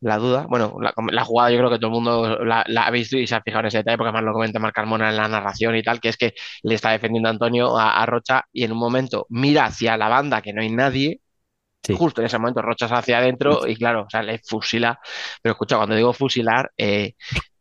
la 0.00 0.18
duda. 0.18 0.46
Bueno, 0.48 0.76
la, 0.80 0.92
la 1.12 1.24
jugada 1.24 1.50
yo 1.50 1.58
creo 1.58 1.70
que 1.70 1.78
todo 1.78 1.88
el 1.88 1.94
mundo 1.94 2.44
la, 2.44 2.64
la 2.68 2.84
ha 2.86 2.90
visto 2.90 3.16
y 3.18 3.26
se 3.26 3.34
ha 3.36 3.42
fijado 3.42 3.60
en 3.62 3.66
ese 3.68 3.78
detalle 3.78 3.96
porque 3.98 4.08
además 4.10 4.24
lo 4.24 4.32
comenta 4.34 4.58
Marc 4.60 4.74
Carmona 4.74 5.10
en 5.10 5.16
la 5.16 5.28
narración 5.28 5.76
y 5.76 5.82
tal, 5.82 6.00
que 6.00 6.08
es 6.10 6.16
que 6.16 6.34
le 6.62 6.74
está 6.74 6.90
defendiendo 6.90 7.28
a 7.28 7.32
Antonio 7.32 7.76
a, 7.78 8.02
a 8.02 8.06
Rocha 8.06 8.44
y 8.52 8.64
en 8.64 8.72
un 8.72 8.78
momento 8.78 9.26
mira 9.30 9.66
hacia 9.66 9.96
la 9.96 10.08
banda 10.08 10.42
que 10.42 10.52
no 10.52 10.62
hay 10.62 10.70
nadie 10.70 11.20
Sí. 11.84 11.98
justo 11.98 12.20
en 12.20 12.26
ese 12.26 12.38
momento 12.38 12.62
Rochas 12.62 12.92
hacia 12.92 13.18
adentro 13.18 13.66
y 13.66 13.76
claro, 13.76 14.02
o 14.04 14.10
sea, 14.10 14.22
le 14.22 14.38
fusila. 14.40 14.98
Pero 15.42 15.52
escucha, 15.54 15.76
cuando 15.76 15.94
digo 15.96 16.12
fusilar, 16.12 16.70
eh, 16.76 17.14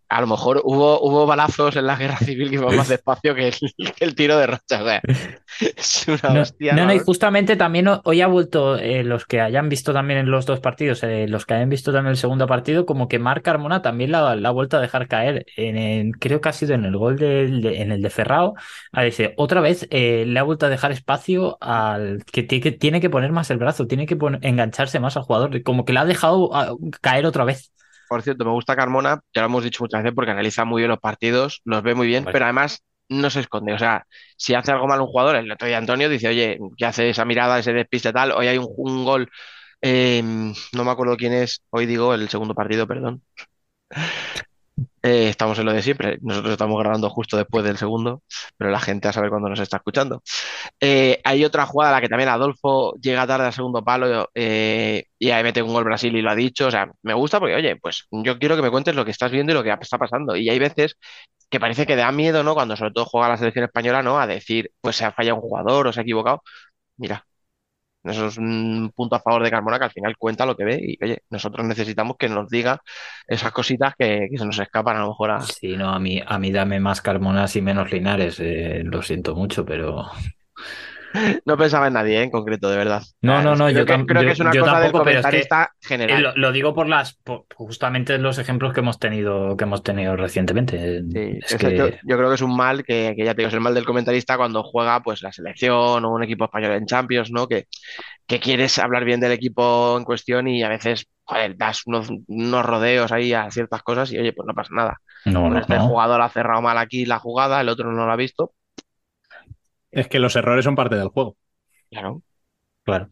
a 0.09 0.21
lo 0.21 0.27
mejor 0.27 0.61
hubo, 0.65 1.01
hubo 1.01 1.25
balazos 1.25 1.75
en 1.75 1.87
la 1.87 1.95
guerra 1.97 2.17
civil 2.21 2.49
que 2.49 2.55
iban 2.55 2.75
más 2.75 2.87
despacio 2.87 3.35
que 3.35 3.49
el, 3.49 3.55
que 3.95 4.05
el 4.05 4.15
tiro 4.15 4.37
de 4.37 4.47
Rochas. 4.47 4.81
O 4.81 4.85
sea, 4.85 5.03
es 5.59 6.07
una 6.07 6.33
No, 6.33 6.41
hostia. 6.41 6.75
no, 6.75 6.85
no, 6.85 6.93
y 6.93 6.99
justamente 6.99 7.55
también 7.55 7.87
ho- 7.87 8.01
hoy 8.03 8.19
ha 8.19 8.27
vuelto, 8.27 8.77
eh, 8.77 9.03
los 9.05 9.25
que 9.25 9.39
hayan 9.39 9.69
visto 9.69 9.93
también 9.93 10.19
en 10.19 10.29
los 10.29 10.45
dos 10.45 10.59
partidos, 10.59 11.01
eh, 11.03 11.25
los 11.29 11.45
que 11.45 11.53
hayan 11.53 11.69
visto 11.69 11.93
también 11.93 12.11
el 12.11 12.17
segundo 12.17 12.47
partido, 12.47 12.85
como 12.85 13.07
que 13.07 13.17
Marc 13.17 13.43
Carmona 13.45 13.81
también 13.81 14.11
la, 14.11 14.35
la 14.35 14.49
ha 14.49 14.51
vuelto 14.51 14.75
a 14.75 14.81
dejar 14.81 15.07
caer. 15.07 15.45
En, 15.55 16.11
creo 16.11 16.41
que 16.41 16.49
ha 16.49 16.53
sido 16.53 16.73
en 16.75 16.83
el 16.83 16.97
gol 16.97 17.15
de, 17.17 17.45
en 17.81 17.93
el 17.93 18.01
de 18.01 18.09
Ferrao. 18.09 18.55
A 18.91 19.03
decir, 19.03 19.33
otra 19.37 19.61
vez 19.61 19.87
eh, 19.89 20.25
le 20.27 20.37
ha 20.37 20.43
vuelto 20.43 20.65
a 20.65 20.69
dejar 20.69 20.91
espacio 20.91 21.57
al 21.61 22.25
que, 22.25 22.45
que 22.47 22.71
tiene 22.73 22.99
que 22.99 23.09
poner 23.09 23.31
más 23.31 23.49
el 23.49 23.57
brazo, 23.57 23.87
tiene 23.87 24.05
que 24.05 24.17
engancharse 24.41 24.99
más 24.99 25.15
al 25.15 25.23
jugador, 25.23 25.63
como 25.63 25.85
que 25.85 25.93
le 25.93 25.99
ha 25.99 26.05
dejado 26.05 26.49
ah, 26.53 26.73
caer 27.01 27.25
otra 27.25 27.45
vez. 27.45 27.71
Por 28.07 28.21
cierto, 28.23 28.45
me 28.45 28.51
gusta 28.51 28.75
Carmona, 28.75 29.19
ya 29.33 29.41
lo 29.41 29.47
hemos 29.47 29.63
dicho 29.63 29.83
muchas 29.83 30.03
veces 30.03 30.15
porque 30.15 30.31
analiza 30.31 30.65
muy 30.65 30.81
bien 30.81 30.89
los 30.89 30.99
partidos, 30.99 31.61
los 31.65 31.83
ve 31.83 31.93
muy 31.95 32.07
bien, 32.07 32.27
pero 32.31 32.45
además 32.45 32.81
no 33.09 33.29
se 33.29 33.41
esconde. 33.41 33.73
O 33.73 33.79
sea, 33.79 34.05
si 34.37 34.53
hace 34.53 34.71
algo 34.71 34.87
mal 34.87 35.01
un 35.01 35.07
jugador, 35.07 35.35
el 35.35 35.51
otro 35.51 35.67
día 35.67 35.77
Antonio 35.77 36.09
dice, 36.09 36.27
oye, 36.29 36.57
¿qué 36.77 36.85
hace 36.85 37.09
esa 37.09 37.25
mirada, 37.25 37.59
ese 37.59 37.73
despiste 37.73 38.13
tal? 38.13 38.31
Hoy 38.31 38.47
hay 38.47 38.57
un, 38.57 38.67
un 38.77 39.03
gol, 39.05 39.29
eh, 39.81 40.21
no 40.73 40.83
me 40.85 40.91
acuerdo 40.91 41.17
quién 41.17 41.33
es, 41.33 41.63
hoy 41.71 41.85
digo 41.87 42.13
el 42.13 42.29
segundo 42.29 42.55
partido, 42.55 42.87
perdón. 42.87 43.23
Eh, 45.03 45.29
estamos 45.29 45.57
en 45.59 45.65
lo 45.65 45.73
de 45.73 45.81
siempre. 45.81 46.17
Nosotros 46.21 46.51
estamos 46.53 46.79
grabando 46.79 47.09
justo 47.09 47.37
después 47.37 47.63
del 47.63 47.77
segundo, 47.77 48.23
pero 48.57 48.71
la 48.71 48.79
gente 48.79 49.07
a 49.07 49.13
saber 49.13 49.29
cuándo 49.29 49.49
nos 49.49 49.59
está 49.59 49.77
escuchando. 49.77 50.21
Eh, 50.79 51.21
hay 51.23 51.45
otra 51.45 51.65
jugada 51.65 51.91
en 51.91 51.95
la 51.97 52.01
que 52.01 52.09
también 52.09 52.29
Adolfo 52.29 52.95
llega 53.01 53.27
tarde 53.27 53.45
al 53.47 53.53
segundo 53.53 53.83
palo 53.83 54.29
eh, 54.35 55.05
y 55.19 55.29
ahí 55.31 55.43
mete 55.43 55.61
un 55.61 55.73
gol 55.73 55.83
Brasil 55.85 56.15
y 56.15 56.21
lo 56.21 56.31
ha 56.31 56.35
dicho. 56.35 56.67
O 56.67 56.71
sea, 56.71 56.89
me 57.03 57.13
gusta 57.13 57.39
porque, 57.39 57.55
oye, 57.55 57.75
pues 57.77 58.07
yo 58.11 58.39
quiero 58.39 58.55
que 58.55 58.61
me 58.61 58.71
cuentes 58.71 58.95
lo 58.95 59.05
que 59.05 59.11
estás 59.11 59.31
viendo 59.31 59.51
y 59.53 59.55
lo 59.55 59.63
que 59.63 59.71
está 59.81 59.97
pasando. 59.97 60.35
Y 60.35 60.49
hay 60.49 60.59
veces 60.59 60.97
que 61.49 61.59
parece 61.59 61.85
que 61.85 61.95
da 61.95 62.11
miedo, 62.11 62.43
¿no? 62.43 62.53
Cuando 62.55 62.75
sobre 62.75 62.91
todo 62.91 63.05
juega 63.05 63.29
la 63.29 63.37
selección 63.37 63.65
española, 63.65 64.03
¿no? 64.03 64.19
A 64.19 64.27
decir, 64.27 64.71
pues 64.81 64.95
se 64.97 65.05
ha 65.05 65.11
fallado 65.13 65.37
un 65.37 65.41
jugador 65.41 65.87
o 65.87 65.93
se 65.93 65.99
ha 66.01 66.03
equivocado. 66.03 66.43
Mira, 66.97 67.25
eso 68.09 68.27
es 68.27 68.37
un 68.37 68.91
punto 68.95 69.15
a 69.15 69.19
favor 69.19 69.43
de 69.43 69.51
Carmona 69.51 69.77
que 69.77 69.85
al 69.85 69.91
final 69.91 70.17
cuenta 70.17 70.45
lo 70.45 70.55
que 70.55 70.63
ve 70.63 70.79
y, 70.81 71.03
oye, 71.03 71.23
nosotros 71.29 71.65
necesitamos 71.65 72.17
que 72.17 72.29
nos 72.29 72.49
diga 72.49 72.81
esas 73.27 73.51
cositas 73.51 73.93
que, 73.97 74.29
se 74.35 74.45
nos 74.45 74.59
escapan 74.59 74.97
a 74.97 75.01
lo 75.01 75.09
mejor 75.09 75.31
a, 75.31 75.41
Sí, 75.41 75.75
no, 75.75 75.89
a 75.89 75.99
mí, 75.99 76.21
a 76.25 76.39
mí 76.39 76.51
dame 76.51 76.79
más 76.79 77.01
Carmonas 77.01 77.55
y 77.55 77.61
menos 77.61 77.91
Linares, 77.91 78.39
eh, 78.39 78.81
lo 78.83 79.01
siento 79.01 79.35
mucho, 79.35 79.65
pero... 79.65 80.09
No 81.45 81.57
pensaba 81.57 81.87
en 81.87 81.93
nadie, 81.93 82.19
¿eh? 82.19 82.23
en 82.23 82.29
concreto, 82.31 82.69
de 82.69 82.77
verdad. 82.77 83.01
No, 83.21 83.41
no, 83.41 83.55
no, 83.55 83.65
creo 83.67 83.79
yo 83.79 83.85
que, 83.85 84.05
creo 84.05 84.21
yo- 84.21 84.27
que 84.27 84.33
es 84.33 84.39
una 84.39 84.51
cosa 84.51 84.79
del 84.79 84.91
tampoco, 84.91 85.09
es 85.09 85.15
que- 85.15 85.21
comentarista 85.21 85.63
Eh, 85.63 85.87
general. 85.87 86.21
lo, 86.23 86.35
lo 86.35 86.51
digo 86.51 86.73
por 86.75 86.87
las 86.87 87.15
por- 87.15 87.45
justamente 87.55 88.17
los 88.17 88.37
ejemplos 88.37 88.73
que 88.73 88.81
hemos 88.81 88.99
tenido 88.99 89.55
que 89.57 89.63
hemos 89.63 89.83
tenido 89.83 90.15
recientemente. 90.15 91.01
Sí, 91.11 91.39
es 91.41 91.51
es 91.53 91.57
que 91.57 91.77
yo, 91.77 91.87
yo 91.89 92.17
creo 92.17 92.29
que 92.29 92.35
es 92.35 92.41
un 92.41 92.55
mal 92.55 92.83
que, 92.83 93.13
que 93.17 93.25
ya 93.25 93.33
te 93.33 93.41
digo, 93.41 93.47
es 93.47 93.53
el 93.53 93.61
mal 93.61 93.73
del 93.73 93.85
comentarista 93.85 94.37
cuando 94.37 94.63
juega 94.63 95.01
pues 95.01 95.21
la 95.23 95.31
selección 95.31 96.03
o 96.05 96.11
un 96.11 96.23
equipo 96.23 96.45
español 96.45 96.73
en 96.73 96.85
Champions, 96.85 97.31
¿no? 97.31 97.47
Que, 97.47 97.65
que 98.27 98.39
quieres 98.39 98.77
hablar 98.77 99.05
bien 99.05 99.19
del 99.21 99.31
equipo 99.31 99.95
en 99.97 100.03
cuestión 100.03 100.47
y 100.47 100.61
a 100.63 100.69
veces, 100.69 101.07
joder, 101.23 101.55
das 101.57 101.83
unos, 101.85 102.09
unos 102.27 102.65
rodeos 102.65 103.11
ahí 103.13 103.33
a 103.33 103.49
ciertas 103.49 103.81
cosas 103.83 104.11
y 104.11 104.19
oye, 104.19 104.33
pues 104.33 104.45
no 104.45 104.53
pasa 104.53 104.69
nada. 104.73 104.97
no, 105.25 105.49
no, 105.49 105.57
este 105.59 105.75
no. 105.75 105.87
jugador 105.87 106.21
ha 106.21 106.29
cerrado 106.29 106.61
mal 106.61 106.77
aquí 106.77 107.05
la 107.05 107.19
jugada, 107.19 107.61
el 107.61 107.69
otro 107.69 107.91
no 107.91 108.05
lo 108.05 108.11
ha 108.11 108.15
visto. 108.17 108.51
Es 109.91 110.07
que 110.07 110.19
los 110.19 110.35
errores 110.35 110.65
son 110.65 110.75
parte 110.75 110.95
del 110.95 111.09
juego. 111.09 111.37
Claro. 111.89 112.21
Claro. 112.83 113.07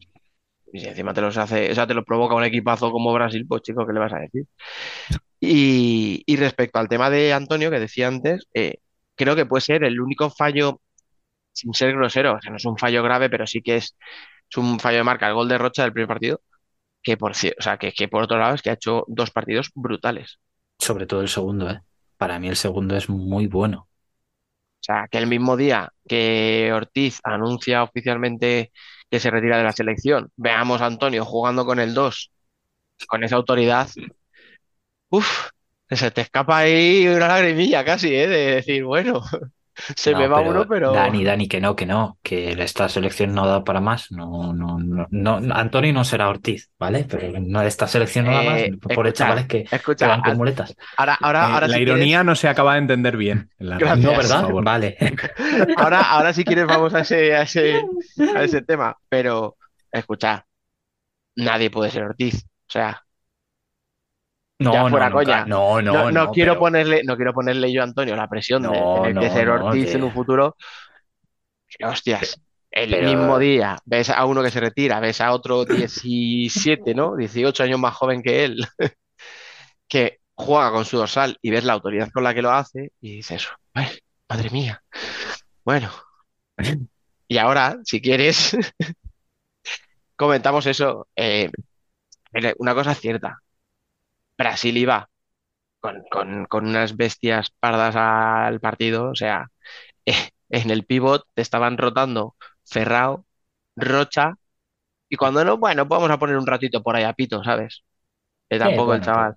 Y 0.72 0.80
si 0.80 0.88
encima 0.88 1.14
te 1.14 1.20
los 1.20 1.36
hace, 1.36 1.70
o 1.70 1.74
sea, 1.74 1.86
te 1.86 1.94
los 1.94 2.04
provoca 2.04 2.34
un 2.34 2.44
equipazo 2.44 2.90
como 2.90 3.12
Brasil, 3.12 3.46
pues 3.48 3.62
chico, 3.62 3.86
¿qué 3.86 3.92
le 3.92 4.00
vas 4.00 4.12
a 4.12 4.18
decir? 4.18 4.46
Y, 5.38 6.22
y 6.26 6.36
respecto 6.36 6.78
al 6.78 6.88
tema 6.88 7.10
de 7.10 7.34
Antonio, 7.34 7.70
que 7.70 7.78
decía 7.78 8.08
antes, 8.08 8.48
eh, 8.54 8.78
creo 9.14 9.36
que 9.36 9.44
puede 9.44 9.60
ser 9.60 9.84
el 9.84 10.00
único 10.00 10.30
fallo, 10.30 10.80
sin 11.52 11.74
ser 11.74 11.92
grosero, 11.94 12.34
o 12.36 12.40
sea, 12.40 12.50
no 12.50 12.56
es 12.56 12.64
un 12.64 12.78
fallo 12.78 13.02
grave, 13.02 13.28
pero 13.28 13.46
sí 13.46 13.60
que 13.60 13.76
es, 13.76 13.96
es 14.50 14.56
un 14.56 14.80
fallo 14.80 14.96
de 14.96 15.04
marca, 15.04 15.28
el 15.28 15.34
gol 15.34 15.48
de 15.48 15.58
Rocha 15.58 15.82
del 15.82 15.92
primer 15.92 16.08
partido, 16.08 16.40
que 17.02 17.18
por, 17.18 17.32
o 17.32 17.34
sea, 17.34 17.76
que, 17.76 17.92
que 17.92 18.08
por 18.08 18.22
otro 18.24 18.38
lado 18.38 18.54
es 18.54 18.62
que 18.62 18.70
ha 18.70 18.74
hecho 18.74 19.04
dos 19.08 19.30
partidos 19.30 19.70
brutales. 19.74 20.40
Sobre 20.78 21.06
todo 21.06 21.20
el 21.20 21.28
segundo, 21.28 21.70
¿eh? 21.70 21.82
Para 22.16 22.38
mí 22.38 22.48
el 22.48 22.56
segundo 22.56 22.96
es 22.96 23.10
muy 23.10 23.46
bueno. 23.46 23.88
O 24.80 24.84
sea, 24.86 25.08
que 25.10 25.18
el 25.18 25.26
mismo 25.26 25.56
día 25.56 25.92
que 26.08 26.70
Ortiz 26.72 27.20
anuncia 27.24 27.82
oficialmente 27.82 28.72
que 29.10 29.20
se 29.20 29.30
retira 29.30 29.58
de 29.58 29.64
la 29.64 29.72
selección, 29.72 30.30
veamos 30.36 30.80
a 30.80 30.86
Antonio 30.86 31.24
jugando 31.24 31.64
con 31.66 31.80
el 31.80 31.94
2, 31.94 32.30
con 33.08 33.24
esa 33.24 33.36
autoridad, 33.36 33.88
uff, 35.10 35.50
se 35.90 36.10
te 36.10 36.22
escapa 36.22 36.58
ahí 36.58 37.06
una 37.08 37.28
lagrimilla 37.28 37.84
casi, 37.84 38.14
¿eh? 38.14 38.26
De 38.28 38.36
decir, 38.56 38.84
bueno, 38.84 39.22
se 39.96 40.12
No, 40.12 40.18
me 40.18 40.28
va 40.28 40.40
uno, 40.40 40.66
pero... 40.68 40.92
Dani, 40.92 41.24
Dani, 41.24 41.48
que 41.48 41.60
no, 41.60 41.74
que 41.76 41.84
no, 41.86 42.18
que 42.22 42.52
esta 42.62 42.88
selección 42.88 43.34
no 43.34 43.46
da 43.46 43.64
para 43.64 43.80
más. 43.80 44.10
No, 44.12 44.52
no, 44.52 44.78
no, 44.78 45.06
no, 45.10 45.54
Antonio 45.54 45.92
no 45.92 46.04
será 46.04 46.28
Ortiz, 46.28 46.70
¿vale? 46.78 47.04
Pero 47.04 47.40
no, 47.40 47.60
esta 47.62 47.88
selección 47.88 48.26
no 48.26 48.32
da 48.32 48.42
más 48.42 48.62
Eh, 48.62 48.72
por 48.80 48.92
escucha, 48.92 49.12
chavales 49.12 49.46
que, 49.46 49.64
que 49.64 49.76
escucha, 49.76 50.06
van 50.06 50.22
con 50.22 50.32
a- 50.32 50.36
muletas. 50.36 50.74
ahora, 50.96 51.14
ahora, 51.20 51.46
Eh, 51.46 51.52
ahora 51.54 51.68
la 51.68 51.78
si 51.78 51.80
ironía 51.80 52.24
no 52.24 52.34
se 52.36 52.48
acaba 52.48 52.74
de 52.74 52.80
entender 52.80 53.16
bien. 53.16 53.50
en 53.58 53.68
la 53.70 53.78
Gracias. 53.78 53.98
radio, 53.98 54.12
No, 54.12 54.16
¿verdad? 54.16 54.48
Vale. 54.62 54.96
ahora, 55.76 56.02
ahora 56.02 56.32
si 56.32 56.44
quieres 56.44 56.66
vamos 56.66 56.94
a 56.94 57.00
ese, 57.00 57.34
a 57.34 57.42
ese, 57.42 57.82
a 58.34 58.44
ese 58.44 58.62
tema, 58.62 58.96
pero 59.08 59.56
escucha, 59.92 60.46
nadie 61.36 61.70
puede 61.70 61.90
ser 61.90 62.04
Ortiz, 62.04 62.44
o 62.44 62.72
sea, 62.72 63.05
No, 64.58 64.72
Ya 64.72 64.82
no, 64.84 64.88
fuera 64.88 65.10
nunca. 65.10 65.24
coña. 65.24 65.44
No, 65.46 65.82
no, 65.82 65.92
no, 65.92 66.10
no 66.10 66.30
quiero 66.32 66.52
pero- 66.52 66.60
ponerle, 66.60 67.02
no 67.04 67.16
quiero 67.16 67.32
ponerle 67.34 67.72
yo 67.72 67.82
a 67.82 67.84
Antonio 67.84 68.16
la 68.16 68.28
presión 68.28 68.62
de 68.62 68.68
No, 68.68 69.02
tener 69.02 69.18
que 69.20 69.28
no, 69.28 69.34
ser 69.34 69.46
no, 69.48 69.66
Ortiz 69.66 69.94
en 69.94 70.02
un 70.04 70.12
futuro. 70.12 70.56
Hostias, 71.82 72.40
el 72.70 72.90
Pero- 72.90 73.06
mismo 73.08 73.38
día 73.38 73.78
ves 73.84 74.08
a 74.10 74.24
uno 74.24 74.42
que 74.42 74.50
se 74.50 74.60
retira, 74.60 74.98
ves 75.00 75.20
a 75.20 75.32
otro 75.32 75.64
17, 75.66 76.94
¿no? 76.94 77.16
18 77.16 77.62
años 77.64 77.78
más 77.78 77.94
joven 77.94 78.22
que 78.22 78.44
él, 78.44 78.66
que 79.88 80.20
juega 80.34 80.70
con 80.70 80.84
su 80.86 80.96
dorsal 80.96 81.36
y 81.42 81.50
ves 81.50 81.64
la 81.64 81.74
autoridad 81.74 82.08
con 82.12 82.24
la 82.24 82.32
que 82.32 82.42
lo 82.42 82.50
hace 82.50 82.92
y 83.00 83.16
dices, 83.16 83.46
"Ay, 83.74 83.88
madre 84.28 84.48
mía. 84.50 84.82
Bueno, 85.64 85.90
y 87.28 87.36
ahora, 87.38 87.76
si 87.84 88.00
quieres, 88.00 88.56
comentamos 90.16 90.64
eso. 90.66 91.08
Eh, 91.14 91.50
una 92.58 92.74
cosa 92.74 92.94
cierta. 92.94 93.38
Brasil 94.38 94.76
iba 94.76 95.08
con, 95.80 96.02
con- 96.10 96.46
con 96.46 96.66
unas 96.68 96.96
bestias 96.96 97.50
pardas 97.60 97.96
al 97.96 98.60
partido, 98.60 99.10
o 99.10 99.14
sea, 99.14 99.48
en 100.50 100.70
el 100.70 100.86
pivot 100.86 101.24
te 101.34 101.42
estaban 101.42 101.78
rotando 101.78 102.36
Ferrao, 102.64 103.26
Rocha, 103.76 104.34
y 105.08 105.16
cuando 105.16 105.44
no, 105.44 105.58
bueno, 105.58 105.86
pues 105.88 105.98
vamos 106.00 106.10
a 106.14 106.18
poner 106.18 106.36
un 106.38 106.46
ratito 106.46 106.82
por 106.82 106.96
ahí 106.96 107.04
a 107.04 107.12
Pito, 107.14 107.42
¿sabes? 107.44 107.84
Que 108.50 108.58
tampoco 108.58 108.94
el 108.94 109.02
chaval. 109.02 109.36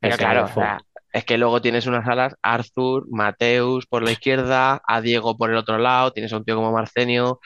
Pero 0.00 0.16
ese 0.16 0.18
claro, 0.18 0.46
o 0.46 0.48
fue- 0.48 0.64
sea, 0.64 0.82
es 1.12 1.24
que 1.24 1.38
luego 1.38 1.62
tienes 1.62 1.86
unas 1.86 2.06
alas, 2.08 2.34
Arthur, 2.42 3.06
Mateus 3.10 3.86
por 3.86 4.02
la 4.02 4.12
izquierda, 4.12 4.82
a 4.86 5.00
Diego 5.02 5.36
por 5.38 5.50
el 5.50 5.56
otro 5.56 5.78
lado, 5.78 6.12
tienes 6.12 6.32
a 6.32 6.38
un 6.38 6.44
tío 6.44 6.56
como 6.56 6.72
Marcenio. 6.72 7.40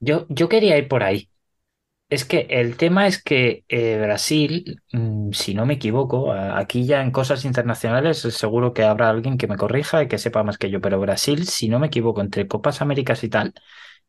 Yo, 0.00 0.26
yo 0.28 0.48
quería 0.50 0.76
ir 0.78 0.88
por 0.88 1.02
ahí. 1.02 1.30
Es 2.12 2.26
que 2.26 2.40
el 2.50 2.76
tema 2.76 3.06
es 3.06 3.22
que 3.22 3.64
eh, 3.68 3.98
Brasil, 3.98 4.82
mm, 4.92 5.32
si 5.32 5.54
no 5.54 5.64
me 5.64 5.74
equivoco, 5.74 6.30
a- 6.32 6.58
aquí 6.58 6.84
ya 6.86 7.00
en 7.02 7.10
cosas 7.10 7.44
internacionales 7.46 8.22
eh, 8.26 8.30
seguro 8.30 8.74
que 8.74 8.82
habrá 8.84 9.08
alguien 9.08 9.38
que 9.38 9.46
me 9.46 9.56
corrija 9.56 10.02
y 10.02 10.08
que 10.08 10.18
sepa 10.18 10.42
más 10.42 10.58
que 10.58 10.68
yo, 10.70 10.80
pero 10.82 11.00
Brasil, 11.00 11.46
si 11.46 11.68
no 11.70 11.78
me 11.78 11.86
equivoco, 11.86 12.20
entre 12.20 12.46
Copas 12.48 12.82
Américas 12.82 13.24
y 13.24 13.30
tal, 13.30 13.54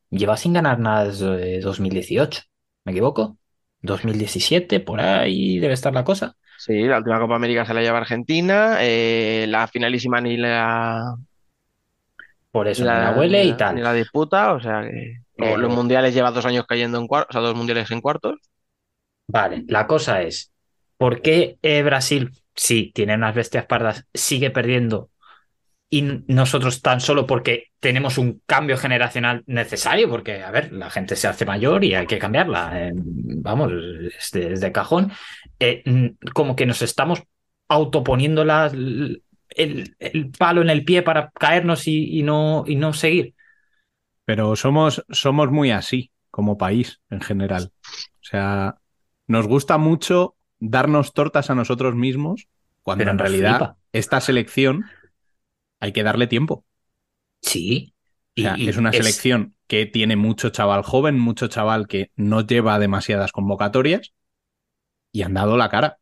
lleva 0.09 0.37
sin 0.37 0.53
ganar 0.53 0.79
nada 0.79 1.05
desde 1.05 1.59
2018. 1.61 2.43
¿Me 2.85 2.93
equivoco? 2.93 3.37
2017, 3.81 4.79
por 4.81 5.01
ahí 5.01 5.59
debe 5.59 5.73
estar 5.75 5.93
la 5.93 6.03
cosa. 6.05 6.35
Sí, 6.55 6.83
la 6.83 6.97
última 6.99 7.19
Copa 7.19 7.35
América 7.35 7.65
se 7.65 7.73
la 7.73 7.81
lleva 7.81 7.97
Argentina, 7.99 8.77
eh, 8.79 9.45
la 9.49 9.67
finalísima 9.67 10.21
ni 10.21 10.37
la, 10.37 11.15
Por 12.51 12.67
ni 12.75 12.83
eso, 12.83 12.85
ni 12.85 12.99
la 13.01 13.11
la, 13.11 13.11
huele 13.11 13.43
ni 13.43 13.43
y 13.43 13.53
la- 13.53 13.57
tal. 13.57 13.75
ni 13.75 13.81
la 13.81 13.93
disputa, 13.93 14.53
o 14.53 14.59
sea 14.61 14.81
que 14.83 15.22
luego 15.37 15.57
los 15.57 15.71
Eh, 15.71 15.73
mundiales 15.73 16.13
lleva 16.13 16.31
dos 16.31 16.45
años 16.45 16.65
cayendo 16.67 16.97
en 16.99 17.07
cuartos, 17.07 17.35
o 17.35 17.39
sea, 17.39 17.47
dos 17.47 17.55
mundiales 17.57 17.89
en 17.91 18.01
cuartos. 18.01 18.39
Vale, 19.27 19.63
la 19.67 19.87
cosa 19.87 20.21
es, 20.21 20.51
¿por 20.97 21.21
qué 21.21 21.57
eh, 21.61 21.81
Brasil, 21.83 22.31
sí, 22.55 22.91
tiene 22.93 23.15
unas 23.15 23.35
bestias 23.35 23.65
pardas, 23.65 24.05
sigue 24.13 24.51
perdiendo 24.51 25.09
y 25.89 26.03
nosotros 26.27 26.81
tan 26.81 27.01
solo 27.01 27.27
porque 27.27 27.65
tenemos 27.79 28.17
un 28.17 28.41
cambio 28.45 28.77
generacional 28.77 29.43
necesario? 29.47 30.09
Porque, 30.09 30.43
a 30.43 30.51
ver, 30.51 30.73
la 30.73 30.89
gente 30.91 31.15
se 31.15 31.27
hace 31.27 31.45
mayor 31.45 31.83
y 31.85 31.95
hay 31.95 32.07
que 32.07 32.19
cambiarla. 32.19 32.89
eh, 32.89 32.93
vamos, 32.95 33.71
es 34.19 34.31
de, 34.31 34.53
es 34.53 34.61
de 34.61 34.71
cajón. 34.71 35.11
Eh, 35.59 35.83
como 36.33 36.55
que 36.55 36.65
nos 36.67 36.81
estamos 36.83 37.23
autoponiendo 37.69 38.43
el, 38.43 39.95
el 39.99 40.31
palo 40.31 40.61
en 40.61 40.69
el 40.69 40.85
pie 40.85 41.01
para 41.03 41.31
caernos 41.31 41.87
y, 41.87 42.19
y 42.19 42.23
no, 42.23 42.63
y 42.67 42.75
no 42.75 42.93
seguir. 42.93 43.35
Pero 44.25 44.55
somos, 44.55 45.05
somos 45.09 45.51
muy 45.51 45.71
así 45.71 46.11
como 46.31 46.57
país 46.57 47.01
en 47.09 47.21
general. 47.21 47.71
O 47.83 48.25
sea, 48.25 48.79
nos 49.27 49.47
gusta 49.47 49.77
mucho 49.77 50.35
darnos 50.59 51.13
tortas 51.13 51.49
a 51.49 51.55
nosotros 51.55 51.95
mismos 51.95 52.47
cuando 52.83 53.03
Pero 53.03 53.11
en 53.11 53.19
realidad 53.19 53.57
flipa. 53.57 53.77
esta 53.91 54.21
selección 54.21 54.85
hay 55.79 55.91
que 55.91 56.03
darle 56.03 56.27
tiempo. 56.27 56.65
Sí. 57.41 57.93
O 58.37 58.41
sea, 58.41 58.55
y- 58.57 58.63
y 58.65 58.69
es 58.69 58.77
una 58.77 58.91
es- 58.91 58.97
selección 58.97 59.55
que 59.67 59.85
tiene 59.85 60.15
mucho 60.15 60.49
chaval 60.49 60.83
joven, 60.83 61.19
mucho 61.19 61.47
chaval 61.47 61.87
que 61.87 62.11
no 62.15 62.41
lleva 62.41 62.79
demasiadas 62.79 63.31
convocatorias 63.31 64.13
y 65.11 65.21
han 65.23 65.33
dado 65.33 65.57
la 65.57 65.69
cara. 65.69 65.99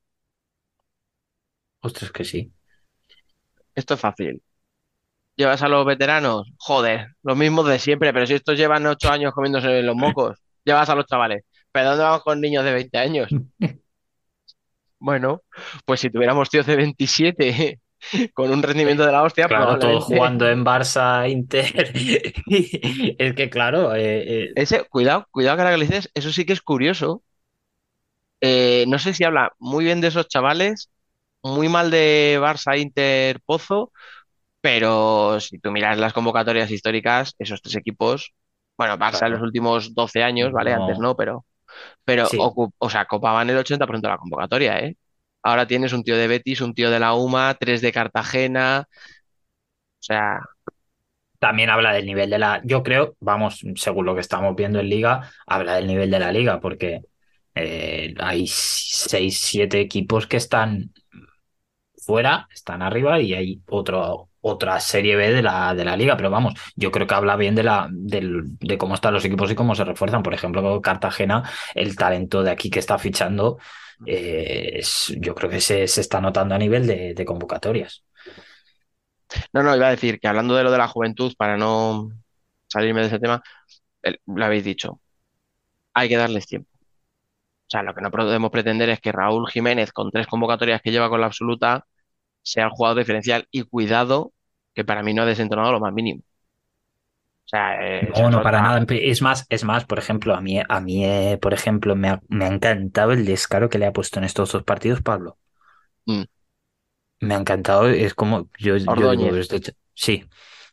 Ostras, 1.81 2.11
que 2.11 2.23
sí. 2.25 2.51
Esto 3.75 3.95
es 3.95 3.99
fácil. 3.99 4.41
Llevas 5.35 5.61
a 5.63 5.67
los 5.69 5.85
veteranos, 5.85 6.51
joder, 6.57 7.07
los 7.23 7.37
mismos 7.37 7.67
de 7.67 7.79
siempre, 7.79 8.13
pero 8.13 8.27
si 8.27 8.33
estos 8.35 8.57
llevan 8.57 8.85
ocho 8.85 9.09
años 9.11 9.33
comiéndose 9.33 9.81
los 9.81 9.95
mocos, 9.95 10.37
llevas 10.63 10.89
a 10.89 10.95
los 10.95 11.05
chavales. 11.05 11.43
¿Pero 11.71 11.89
dónde 11.89 12.03
vamos 12.03 12.23
con 12.23 12.41
niños 12.41 12.63
de 12.63 12.73
20 12.73 12.97
años? 12.97 13.29
Bueno, 15.03 15.41
pues 15.83 15.99
si 15.99 16.11
tuviéramos 16.11 16.47
tíos 16.51 16.67
de 16.67 16.75
27 16.75 17.81
con 18.33 18.51
un 18.51 18.61
rendimiento 18.61 19.05
de 19.05 19.11
la 19.11 19.23
hostia, 19.23 19.47
Claro, 19.47 19.79
todos 19.79 20.03
jugando 20.03 20.47
en 20.47 20.63
Barça, 20.63 21.27
Inter. 21.29 21.91
es 23.17 23.33
que, 23.33 23.49
claro, 23.49 23.95
eh, 23.95 24.43
eh, 24.43 24.51
Ese, 24.55 24.83
cuidado, 24.85 25.27
cuidado 25.31 25.57
que 25.57 25.61
ahora 25.63 25.73
que 25.73 25.77
lo 25.77 25.89
dices, 25.89 26.11
eso 26.13 26.31
sí 26.31 26.45
que 26.45 26.53
es 26.53 26.61
curioso. 26.61 27.23
Eh, 28.41 28.85
no 28.87 28.99
sé 28.99 29.13
si 29.13 29.23
habla 29.23 29.53
muy 29.59 29.85
bien 29.85 30.01
de 30.01 30.07
esos 30.07 30.27
chavales, 30.27 30.91
muy 31.43 31.67
mal 31.67 31.91
de 31.91 32.37
Barça, 32.39 32.79
Inter, 32.79 33.39
Pozo, 33.45 33.91
pero 34.61 35.39
si 35.39 35.59
tú 35.59 35.71
miras 35.71 35.97
las 35.97 36.13
convocatorias 36.13 36.71
históricas, 36.71 37.35
esos 37.39 37.61
tres 37.61 37.75
equipos, 37.75 38.33
bueno, 38.77 38.97
Barça 38.97 39.19
Claro. 39.19 39.27
en 39.27 39.33
los 39.33 39.41
últimos 39.41 39.93
12 39.95 40.23
años, 40.23 40.51
¿vale? 40.51 40.75
No. 40.75 40.83
Antes 40.83 40.99
no, 40.99 41.15
pero, 41.15 41.45
pero 42.05 42.25
Sí. 42.27 42.37
o 42.39 42.89
sea, 42.89 43.05
copaban 43.05 43.49
el 43.49 43.57
80% 43.57 44.07
de 44.09 44.13
la 44.13 44.19
convocatoria, 44.19 44.79
¿eh? 44.79 44.97
Ahora 45.43 45.67
tienes 45.67 45.93
un 45.93 46.03
tío 46.03 46.17
de 46.17 46.27
Betis, 46.27 46.61
un 46.61 46.73
tío 46.75 46.91
de 46.91 46.99
la 46.99 47.13
UMA, 47.15 47.55
tres 47.55 47.81
de 47.81 47.91
Cartagena, 47.91 48.87
o 48.89 50.03
sea, 50.03 50.39
también 51.39 51.69
habla 51.69 51.93
del 51.93 52.05
nivel 52.05 52.29
de 52.29 52.39
la. 52.39 52.61
Yo 52.63 52.83
creo, 52.83 53.15
vamos, 53.19 53.61
según 53.75 54.05
lo 54.05 54.13
que 54.15 54.21
estamos 54.21 54.55
viendo 54.55 54.79
en 54.79 54.89
Liga, 54.89 55.31
habla 55.47 55.75
del 55.75 55.87
nivel 55.87 56.11
de 56.11 56.19
la 56.19 56.31
Liga, 56.31 56.59
porque 56.59 57.01
eh, 57.55 58.13
hay 58.19 58.45
seis, 58.47 59.39
siete 59.39 59.79
equipos 59.79 60.27
que 60.27 60.37
están 60.37 60.91
fuera, 62.05 62.47
están 62.53 62.81
arriba 62.81 63.19
y 63.21 63.33
hay 63.33 63.61
otro, 63.67 64.29
otra 64.41 64.79
serie 64.79 65.15
B 65.15 65.31
de 65.31 65.41
la, 65.41 65.73
de 65.75 65.85
la 65.85 65.95
liga, 65.97 66.17
pero 66.17 66.29
vamos, 66.29 66.53
yo 66.75 66.91
creo 66.91 67.07
que 67.07 67.13
habla 67.15 67.35
bien 67.35 67.55
de, 67.55 67.63
la, 67.63 67.87
del- 67.91 68.57
de 68.59 68.77
cómo 68.77 68.95
están 68.95 69.13
los 69.13 69.25
equipos 69.25 69.51
y 69.51 69.55
cómo 69.55 69.75
se 69.75 69.83
refuerzan. 69.85 70.23
Por 70.23 70.33
ejemplo, 70.33 70.81
Cartagena, 70.81 71.43
el 71.75 71.95
talento 71.95 72.43
de 72.43 72.51
aquí 72.51 72.69
que 72.69 72.79
está 72.79 72.97
fichando, 72.97 73.57
eh, 74.05 74.81
yo 75.19 75.35
creo 75.35 75.49
que 75.49 75.61
se, 75.61 75.87
se 75.87 76.01
está 76.01 76.21
notando 76.21 76.55
a 76.55 76.57
nivel 76.57 76.87
de, 76.87 77.13
de 77.13 77.25
convocatorias. 77.25 78.03
No, 79.53 79.63
no, 79.63 79.75
iba 79.75 79.87
a 79.87 79.91
decir 79.91 80.19
que 80.19 80.27
hablando 80.27 80.55
de 80.55 80.63
lo 80.63 80.71
de 80.71 80.77
la 80.77 80.87
juventud, 80.87 81.33
para 81.37 81.57
no 81.57 82.09
salirme 82.67 83.01
de 83.01 83.07
ese 83.07 83.19
tema, 83.19 83.41
lo 84.27 84.45
habéis 84.45 84.63
dicho, 84.63 85.01
hay 85.93 86.09
que 86.09 86.17
darles 86.17 86.47
tiempo. 86.47 86.69
O 87.67 87.71
sea, 87.71 87.83
lo 87.83 87.93
que 87.95 88.01
no 88.01 88.11
podemos 88.11 88.51
pretender 88.51 88.89
es 88.89 88.99
que 88.99 89.11
Raúl 89.11 89.49
Jiménez, 89.49 89.91
con 89.93 90.11
tres 90.11 90.27
convocatorias 90.27 90.81
que 90.81 90.91
lleva 90.91 91.09
con 91.09 91.21
la 91.21 91.27
absoluta, 91.27 91.85
sea 92.43 92.65
el 92.65 92.71
jugador 92.71 92.99
diferencial. 92.99 93.47
Y 93.51 93.63
cuidado, 93.63 94.33
que 94.73 94.85
para 94.85 95.03
mí 95.03 95.13
no 95.13 95.23
ha 95.23 95.25
desentonado 95.25 95.71
lo 95.71 95.79
más 95.79 95.93
mínimo. 95.93 96.21
O 97.45 97.49
sea, 97.51 97.75
eh, 97.85 98.09
No, 98.15 98.29
no, 98.29 98.41
para 98.41 98.61
nada. 98.61 98.85
Es 98.89 99.21
más, 99.21 99.45
es 99.49 99.63
más, 99.63 99.85
por 99.85 99.99
ejemplo, 99.99 100.33
a 100.35 100.41
mí, 100.41 100.61
a 100.67 100.79
mí 100.79 101.05
eh, 101.05 101.37
por 101.41 101.53
ejemplo, 101.53 101.95
me 101.95 102.09
ha, 102.09 102.21
me 102.29 102.45
ha 102.45 102.47
encantado 102.47 103.11
el 103.11 103.25
descaro 103.25 103.69
que 103.69 103.77
le 103.77 103.85
ha 103.85 103.93
puesto 103.93 104.19
en 104.19 104.25
estos 104.25 104.51
dos 104.51 104.63
partidos, 104.63 105.01
Pablo. 105.01 105.37
Mm. 106.07 106.23
Me 107.19 107.35
ha 107.35 107.37
encantado, 107.37 107.87
es 107.87 108.13
como, 108.15 108.49
yo, 108.57 108.77
yo 108.77 109.11
digo, 109.11 109.41
sí, 109.93 110.25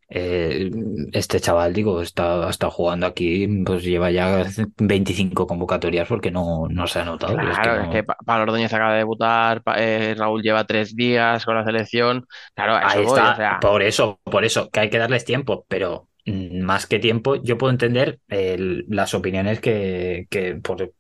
eh, 0.09 0.71
este 1.13 1.41
chaval, 1.41 1.73
digo, 1.75 2.01
está, 2.03 2.49
está 2.49 2.71
jugando 2.71 3.07
aquí, 3.07 3.47
pues 3.65 3.83
lleva 3.83 4.11
ya 4.11 4.45
25 4.79 5.47
convocatorias 5.47 6.09
porque 6.09 6.31
no, 6.31 6.67
no 6.69 6.87
se 6.87 7.01
ha 7.01 7.05
notado. 7.05 7.35
y 7.43 7.51
es 7.51 7.59
que 7.61 7.71
Claro, 7.71 7.75
no- 7.77 7.83
es 7.85 7.89
que 7.91 8.05
Pa- 8.05 8.17
Pablo 8.25 8.45
Ordóñez 8.45 8.73
acaba 8.73 8.93
de 8.93 8.99
debutar, 8.99 9.63
eh, 9.77 10.15
Raúl 10.17 10.43
lleva 10.43 10.65
tres 10.67 10.95
días 10.97 11.45
con 11.45 11.55
la 11.57 11.65
selección. 11.65 12.27
Claro, 12.55 12.75
a 12.77 12.87
eso 12.87 12.99
Ahí 12.99 13.05
voy, 13.05 13.19
está, 13.19 13.33
o 13.33 13.37
sea, 13.37 13.61
por 13.61 13.83
eso, 13.83 14.21
por 14.25 14.45
eso, 14.45 14.71
que 14.71 14.81
hay 14.81 14.91
que 14.91 14.99
darles 14.99 15.25
tiempo, 15.25 15.65
pero 15.69 16.09
más 16.27 16.87
que 16.87 16.99
tiempo, 16.99 17.37
yo 17.37 17.57
puedo 17.59 17.71
entender 17.73 18.21
el- 18.29 18.85
las 18.89 19.15
opiniones 19.15 19.61
que, 19.61 20.27
que 20.31 20.57
por, 20.57 20.93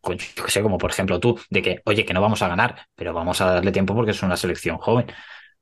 sé, 0.48 0.62
como 0.62 0.78
por 0.78 0.90
ejemplo 0.90 1.20
tú, 1.20 1.38
de 1.50 1.62
que, 1.62 1.80
oye, 1.84 2.04
que 2.04 2.14
no 2.14 2.20
vamos 2.22 2.42
a 2.42 2.48
ganar, 2.48 2.86
pero 2.94 3.12
vamos 3.14 3.40
a 3.40 3.52
darle 3.52 3.72
tiempo 3.72 3.94
porque 3.94 4.12
es 4.12 4.22
una 4.22 4.36
selección 4.36 4.78
joven. 4.78 5.06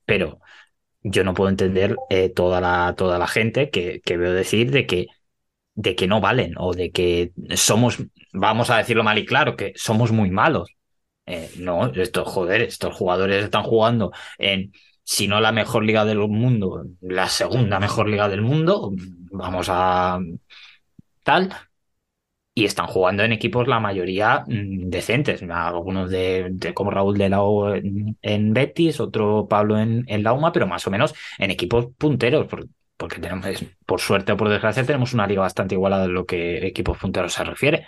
Pero 0.05 0.41
yo 1.09 1.25
no 1.25 1.35
puedo 1.35 1.51
entender 1.51 1.97
eh, 2.11 2.29
toda 2.31 2.61
la, 2.61 2.95
toda 2.97 3.19
la 3.19 3.27
gente 3.27 3.71
que, 3.71 4.01
que 4.05 4.17
veo 4.17 4.33
decir 4.33 4.71
de 4.71 4.87
que, 4.87 5.07
de 5.75 5.95
que 5.95 6.07
no 6.09 6.21
valen 6.21 6.55
o 6.59 6.75
de 6.75 6.91
que 6.91 7.33
somos, 7.55 7.99
vamos 8.33 8.71
a 8.71 8.79
decirlo 8.79 9.05
mal 9.05 9.19
y 9.19 9.25
claro, 9.25 9.57
que 9.57 9.73
somos 9.77 10.13
muy 10.13 10.31
malos. 10.31 10.71
Eh, 11.27 11.51
no, 11.59 11.87
estos, 11.93 12.29
joder, 12.29 12.63
estos 12.63 12.95
jugadores 12.95 13.45
están 13.45 13.63
jugando 13.63 14.13
en, 14.39 14.73
si 15.05 15.29
no 15.29 15.41
la 15.41 15.53
mejor 15.53 15.85
liga 15.85 16.05
del 16.05 16.19
mundo, 16.19 16.85
la 17.01 17.29
segunda 17.29 17.79
mejor 17.81 18.09
liga 18.09 18.29
del 18.29 18.43
mundo, 18.43 18.93
vamos 19.31 19.69
a 19.71 20.19
tal, 21.23 21.51
y 22.57 22.67
están 22.67 22.89
jugando 22.89 23.25
en 23.25 23.33
equipos 23.33 23.69
la 23.69 23.81
mayoría 23.81 24.45
mm, 24.49 24.91
decentes, 24.91 25.43
algunos 25.51 26.11
de, 26.11 26.49
de- 26.53 26.75
como 26.75 26.91
Raúl 26.93 27.19
de 27.19 27.31
Lao 27.31 27.77
en, 27.77 28.19
en 28.23 28.55
Betis, 28.55 29.01
otro 29.01 29.49
Pablo 29.49 29.79
en, 29.79 30.05
en 30.09 30.25
la 30.25 30.35
UMA, 30.35 30.53
pero 30.53 30.67
más 30.69 30.87
o 30.89 30.93
menos 30.93 31.15
en 31.39 31.53
equipos 31.53 31.89
punteros, 31.99 32.49
por- 32.49 32.67
porque 32.99 33.21
tenemos, 33.21 33.47
por 33.87 34.01
suerte 34.01 34.33
o 34.33 34.39
por 34.39 34.51
desgracia, 34.51 34.85
tenemos 34.87 35.15
una 35.15 35.29
liga 35.29 35.43
bastante 35.43 35.77
igualada 35.77 36.07
en 36.07 36.15
lo 36.15 36.27
que 36.27 36.67
equipos 36.67 36.99
punteros 36.99 37.35
se 37.35 37.45
refiere. 37.45 37.87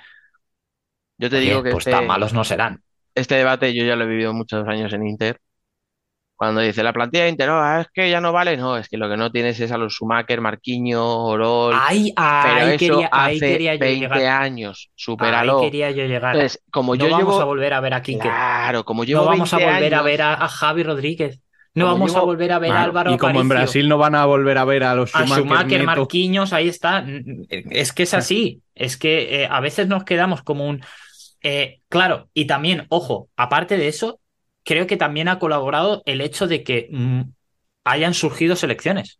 yo 1.18 1.30
te 1.30 1.38
digo 1.40 1.62
que 1.62 1.70
pues 1.70 1.86
este, 1.86 1.88
tan 1.88 2.06
malos 2.06 2.32
no 2.32 2.44
serán. 2.44 2.82
este 3.14 3.34
debate 3.36 3.74
yo 3.74 3.84
ya 3.84 3.96
lo 3.96 4.04
he 4.04 4.06
vivido 4.08 4.32
muchos 4.32 4.66
años 4.68 4.92
en 4.92 5.06
Inter. 5.06 5.40
Cuando 6.38 6.60
dice 6.60 6.84
la 6.84 6.92
plantilla 6.92 7.24
de 7.24 7.30
Inter, 7.30 7.48
no, 7.48 7.80
es 7.80 7.88
que 7.92 8.08
ya 8.10 8.20
no 8.20 8.32
vale, 8.32 8.56
no, 8.56 8.76
es 8.76 8.88
que 8.88 8.96
lo 8.96 9.08
que 9.10 9.16
no 9.16 9.32
tienes 9.32 9.58
es 9.58 9.72
a 9.72 9.76
los 9.78 9.92
Schumacher, 9.94 10.40
Marquinhos, 10.40 11.02
Orol. 11.04 11.74
Ahí, 11.76 12.12
pero 12.16 12.64
ahí 12.64 12.76
eso 12.76 12.78
quería, 12.78 13.08
ahí 13.12 13.36
hace 13.36 13.46
quería 13.48 13.74
yo 13.74 13.80
20 13.80 14.00
llegar. 14.00 14.42
años, 14.42 14.90
Ahí 15.18 15.48
quería 15.60 15.90
yo 15.90 16.04
llegar. 16.06 16.36
Entonces, 16.36 16.62
como 16.70 16.94
no 16.94 17.04
yo 17.04 17.10
vamos 17.10 17.34
llevo. 17.34 17.40
a 17.40 17.44
volver 17.44 17.74
a 17.74 17.80
ver 17.80 17.94
a 17.94 18.02
Quique. 18.02 18.20
Claro, 18.20 18.84
como 18.84 19.04
llevo 19.04 19.22
No 19.22 19.26
vamos 19.26 19.52
a 19.52 19.56
20 19.56 19.72
volver 19.74 19.94
a 19.96 20.02
ver 20.02 20.22
a, 20.22 20.34
a 20.34 20.48
Javi 20.48 20.82
Rodríguez. 20.84 21.40
No 21.74 21.84
Como 21.84 21.96
vamos 21.98 22.16
a 22.16 22.20
volver 22.20 22.52
a 22.52 22.58
ver 22.58 22.72
a 22.72 22.82
Álvaro 22.84 23.12
y 23.12 23.18
como 23.18 23.40
en 23.40 23.48
Brasil 23.48 23.88
no 23.88 23.98
van 23.98 24.14
a 24.14 24.24
volver 24.24 24.58
a 24.58 24.64
ver 24.64 24.84
a 24.84 24.94
los 24.94 25.14
a 25.14 25.20
Schumacher, 25.20 25.44
Schumacher, 25.44 25.80
Neto. 25.80 25.86
Marquinhos, 25.86 26.52
ahí 26.52 26.68
está. 26.68 27.04
Es 27.70 27.92
que 27.92 28.04
es 28.04 28.14
así. 28.14 28.62
Es 28.74 28.96
que 28.96 29.42
eh, 29.42 29.48
a 29.50 29.60
veces 29.60 29.86
nos 29.88 30.04
quedamos 30.04 30.42
como 30.42 30.66
un. 30.66 30.82
eh, 31.42 31.80
claro, 31.88 32.28
y 32.34 32.46
también, 32.46 32.86
ojo, 32.88 33.28
aparte 33.36 33.76
de 33.76 33.88
eso, 33.88 34.20
creo 34.68 34.86
que 34.86 34.98
también 34.98 35.28
ha 35.28 35.38
colaborado 35.38 36.02
el 36.04 36.20
hecho 36.20 36.46
de 36.46 36.62
que 36.62 36.88
mm, 36.90 37.22
hayan 37.84 38.12
surgido 38.12 38.54
selecciones. 38.54 39.18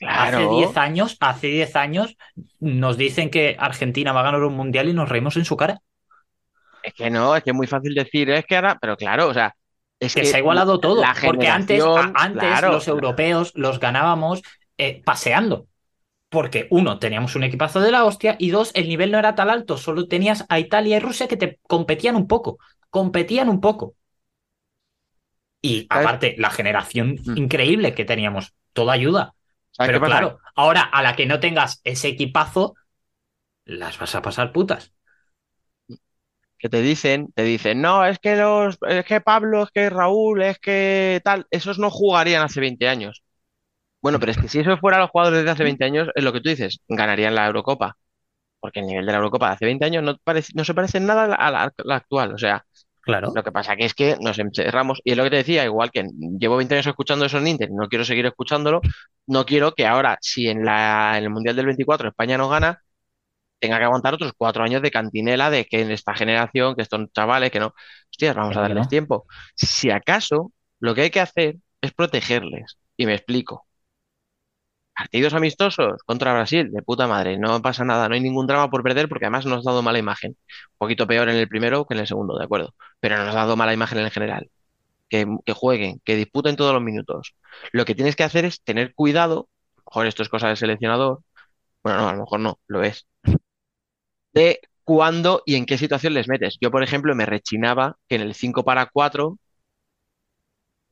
Hace 0.00 0.38
Claro. 0.38 0.56
10 0.56 0.76
años, 0.78 1.16
hace 1.20 1.46
10 1.46 1.76
años 1.76 2.16
nos 2.58 2.96
dicen 2.96 3.30
que 3.30 3.54
Argentina 3.56 4.12
va 4.12 4.18
a 4.18 4.24
ganar 4.24 4.42
un 4.42 4.56
mundial 4.56 4.88
y 4.88 4.94
nos 4.94 5.08
reímos 5.08 5.36
en 5.36 5.44
su 5.44 5.56
cara. 5.56 5.78
Es 6.82 6.92
que 6.94 7.08
no, 7.08 7.36
es 7.36 7.44
que 7.44 7.50
es 7.50 7.56
muy 7.56 7.68
fácil 7.68 7.94
decir, 7.94 8.30
es 8.30 8.44
que 8.44 8.56
ahora, 8.56 8.76
pero 8.80 8.96
claro, 8.96 9.28
o 9.28 9.34
sea, 9.34 9.54
es 10.00 10.12
Que 10.12 10.22
que 10.22 10.26
se 10.26 10.34
ha 10.34 10.40
igualado 10.40 10.80
todo. 10.80 11.04
Porque 11.24 11.46
antes, 11.46 11.80
antes 12.16 12.42
claro, 12.42 12.72
los 12.72 12.88
europeos 12.88 13.52
los 13.54 13.78
ganábamos 13.78 14.42
eh, 14.76 15.02
paseando. 15.04 15.68
Porque 16.30 16.66
uno, 16.70 16.98
teníamos 16.98 17.36
un 17.36 17.44
equipazo 17.44 17.78
de 17.78 17.92
la 17.92 18.04
hostia 18.04 18.34
y 18.40 18.50
dos, 18.50 18.72
el 18.74 18.88
nivel 18.88 19.12
no 19.12 19.20
era 19.20 19.36
tan 19.36 19.50
alto. 19.50 19.76
Solo 19.76 20.08
tenías 20.08 20.44
a 20.48 20.58
Italia 20.58 20.96
y 20.96 20.98
Rusia 21.00 21.28
que 21.28 21.36
te 21.36 21.60
competían 21.68 22.16
un 22.16 22.26
poco. 22.26 22.58
Competían 22.90 23.48
un 23.48 23.60
poco. 23.60 23.94
Y 25.62 25.86
aparte, 25.90 26.34
la 26.38 26.50
generación 26.50 27.16
Mm. 27.26 27.34
increíble 27.36 27.94
que 27.94 28.04
teníamos, 28.04 28.54
toda 28.74 28.94
ayuda. 28.94 29.34
¿sabes 29.72 29.92
Pero 29.92 30.02
claro, 30.02 30.38
ahora 30.56 30.82
a 30.82 31.02
la 31.02 31.16
que 31.16 31.26
no 31.26 31.40
tengas 31.40 31.80
ese 31.84 32.08
equipazo, 32.08 32.74
las 33.66 33.98
vas 33.98 34.14
a 34.16 34.22
pasar 34.22 34.52
putas. 34.52 34.92
que 36.58 36.68
te 36.68 36.80
dicen, 36.82 37.32
te 37.34 37.42
dicen, 37.42 37.80
no, 37.82 38.04
es 38.06 38.18
que 38.20 38.36
los, 38.36 38.78
es 38.88 39.04
que 39.04 39.20
Pablo, 39.20 39.64
es 39.64 39.70
que 39.72 39.90
Raúl, 39.90 40.42
es 40.42 40.58
que 40.60 41.20
tal, 41.24 41.46
esos 41.50 41.78
no 41.78 41.90
jugarían 41.90 42.42
hace 42.42 42.60
20 42.60 42.88
años. 42.88 43.22
Bueno, 44.02 44.20
pero 44.20 44.32
es 44.32 44.38
que 44.38 44.48
si 44.48 44.60
eso 44.60 44.76
fuera 44.78 44.98
los 45.00 45.10
jugadores 45.10 45.44
de 45.44 45.50
hace 45.50 45.64
20 45.64 45.84
años, 45.84 46.08
es 46.14 46.24
lo 46.24 46.32
que 46.32 46.40
tú 46.40 46.50
dices, 46.50 46.80
ganarían 46.88 47.34
la 47.34 47.46
Eurocopa. 47.46 47.96
Porque 48.60 48.80
el 48.80 48.86
nivel 48.86 49.06
de 49.06 49.12
la 49.12 49.18
Eurocopa 49.18 49.48
de 49.48 49.54
hace 49.54 49.66
20 49.66 49.84
años 49.86 50.02
no, 50.04 50.18
parece, 50.24 50.52
no 50.56 50.64
se 50.64 50.74
parece 50.74 50.98
en 50.98 51.06
nada 51.06 51.28
la- 51.28 51.36
a 51.36 51.72
la 51.84 51.96
actual. 51.96 52.34
O 52.34 52.38
sea, 52.38 52.66
Claro. 53.02 53.32
lo 53.34 53.42
que 53.42 53.50
pasa 53.50 53.74
que 53.76 53.84
es 53.84 53.94
que 53.94 54.16
nos 54.20 54.38
encerramos, 54.38 55.00
y 55.04 55.10
es 55.10 55.16
lo 55.16 55.24
que 55.24 55.30
te 55.30 55.36
decía, 55.36 55.64
igual 55.64 55.90
que 55.90 56.04
llevo 56.38 56.56
20 56.56 56.74
años 56.74 56.86
escuchando 56.86 57.24
eso 57.24 57.38
en 57.38 57.48
Inter, 57.48 57.68
y 57.70 57.74
no 57.74 57.88
quiero 57.88 58.04
seguir 58.04 58.26
escuchándolo, 58.26 58.80
no 59.26 59.44
quiero 59.44 59.74
que 59.74 59.86
ahora, 59.86 60.18
si 60.20 60.48
en 60.48 60.64
la, 60.64 61.18
en 61.18 61.24
el 61.24 61.30
Mundial 61.30 61.56
del 61.56 61.66
24 61.66 62.08
España 62.08 62.38
no 62.38 62.48
gana, 62.48 62.80
tenga 63.62 63.78
que 63.78 63.84
aguantar 63.84 64.14
otros 64.14 64.32
cuatro 64.36 64.64
años 64.64 64.82
de 64.82 64.90
cantinela 64.90 65.48
de 65.50 65.64
que 65.66 65.82
en 65.82 65.90
esta 65.92 66.14
generación, 66.14 66.74
que 66.74 66.82
estos 66.82 67.12
chavales, 67.12 67.50
que 67.50 67.60
no, 67.60 67.74
hostias, 68.10 68.34
vamos 68.34 68.56
a 68.56 68.60
darles 68.60 68.84
no. 68.84 68.88
tiempo. 68.88 69.26
Si 69.54 69.90
acaso, 69.90 70.52
lo 70.80 70.94
que 70.94 71.02
hay 71.02 71.10
que 71.10 71.20
hacer 71.20 71.56
es 71.80 71.92
protegerles. 71.92 72.76
Y 72.96 73.06
me 73.06 73.14
explico. 73.14 73.66
Partidos 74.96 75.34
amistosos 75.34 76.02
contra 76.04 76.34
Brasil, 76.34 76.70
de 76.70 76.82
puta 76.82 77.06
madre, 77.06 77.38
no 77.38 77.60
pasa 77.62 77.84
nada, 77.84 78.08
no 78.08 78.14
hay 78.14 78.20
ningún 78.20 78.46
drama 78.46 78.70
por 78.70 78.82
perder 78.82 79.08
porque 79.08 79.24
además 79.24 79.46
nos 79.46 79.66
ha 79.66 79.70
dado 79.70 79.82
mala 79.82 79.98
imagen. 79.98 80.32
Un 80.32 80.78
poquito 80.78 81.06
peor 81.06 81.28
en 81.30 81.36
el 81.36 81.48
primero 81.48 81.86
que 81.86 81.94
en 81.94 82.00
el 82.00 82.06
segundo, 82.06 82.38
de 82.38 82.44
acuerdo, 82.44 82.74
pero 83.00 83.16
nos 83.18 83.34
ha 83.34 83.38
dado 83.38 83.56
mala 83.56 83.72
imagen 83.72 83.98
en 83.98 84.10
general. 84.10 84.50
Que, 85.08 85.26
jueguen, 85.54 86.00
que 86.04 86.16
disputen 86.16 86.56
todos 86.56 86.72
los 86.72 86.82
minutos. 86.82 87.34
Lo 87.72 87.84
que 87.84 87.94
tienes 87.94 88.16
que 88.16 88.24
hacer 88.24 88.46
es 88.46 88.62
tener 88.62 88.94
cuidado, 88.94 89.48
mejor 89.86 90.06
esto 90.06 90.22
es 90.22 90.28
cosa 90.30 90.48
del 90.48 90.56
seleccionador, 90.56 91.20
bueno, 91.82 92.00
no, 92.00 92.08
a 92.08 92.12
lo 92.14 92.20
mejor 92.20 92.40
no, 92.40 92.60
lo 92.66 92.82
es, 92.82 93.06
de 94.32 94.60
cuándo 94.84 95.42
y 95.46 95.56
en 95.56 95.66
qué 95.66 95.78
situación 95.78 96.14
les 96.14 96.28
metes. 96.28 96.58
Yo, 96.60 96.70
por 96.70 96.82
ejemplo, 96.82 97.14
me 97.14 97.26
rechinaba 97.26 97.96
que 98.08 98.16
en 98.16 98.22
el 98.22 98.34
5 98.34 98.64
para 98.64 98.86
4 98.86 99.38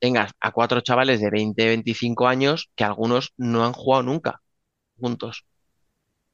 tengas 0.01 0.31
a 0.41 0.51
cuatro 0.51 0.81
chavales 0.81 1.21
de 1.21 1.29
20, 1.29 1.65
25 1.67 2.27
años 2.27 2.69
que 2.75 2.83
algunos 2.83 3.33
no 3.37 3.63
han 3.65 3.71
jugado 3.73 4.03
nunca 4.03 4.41
juntos. 4.99 5.45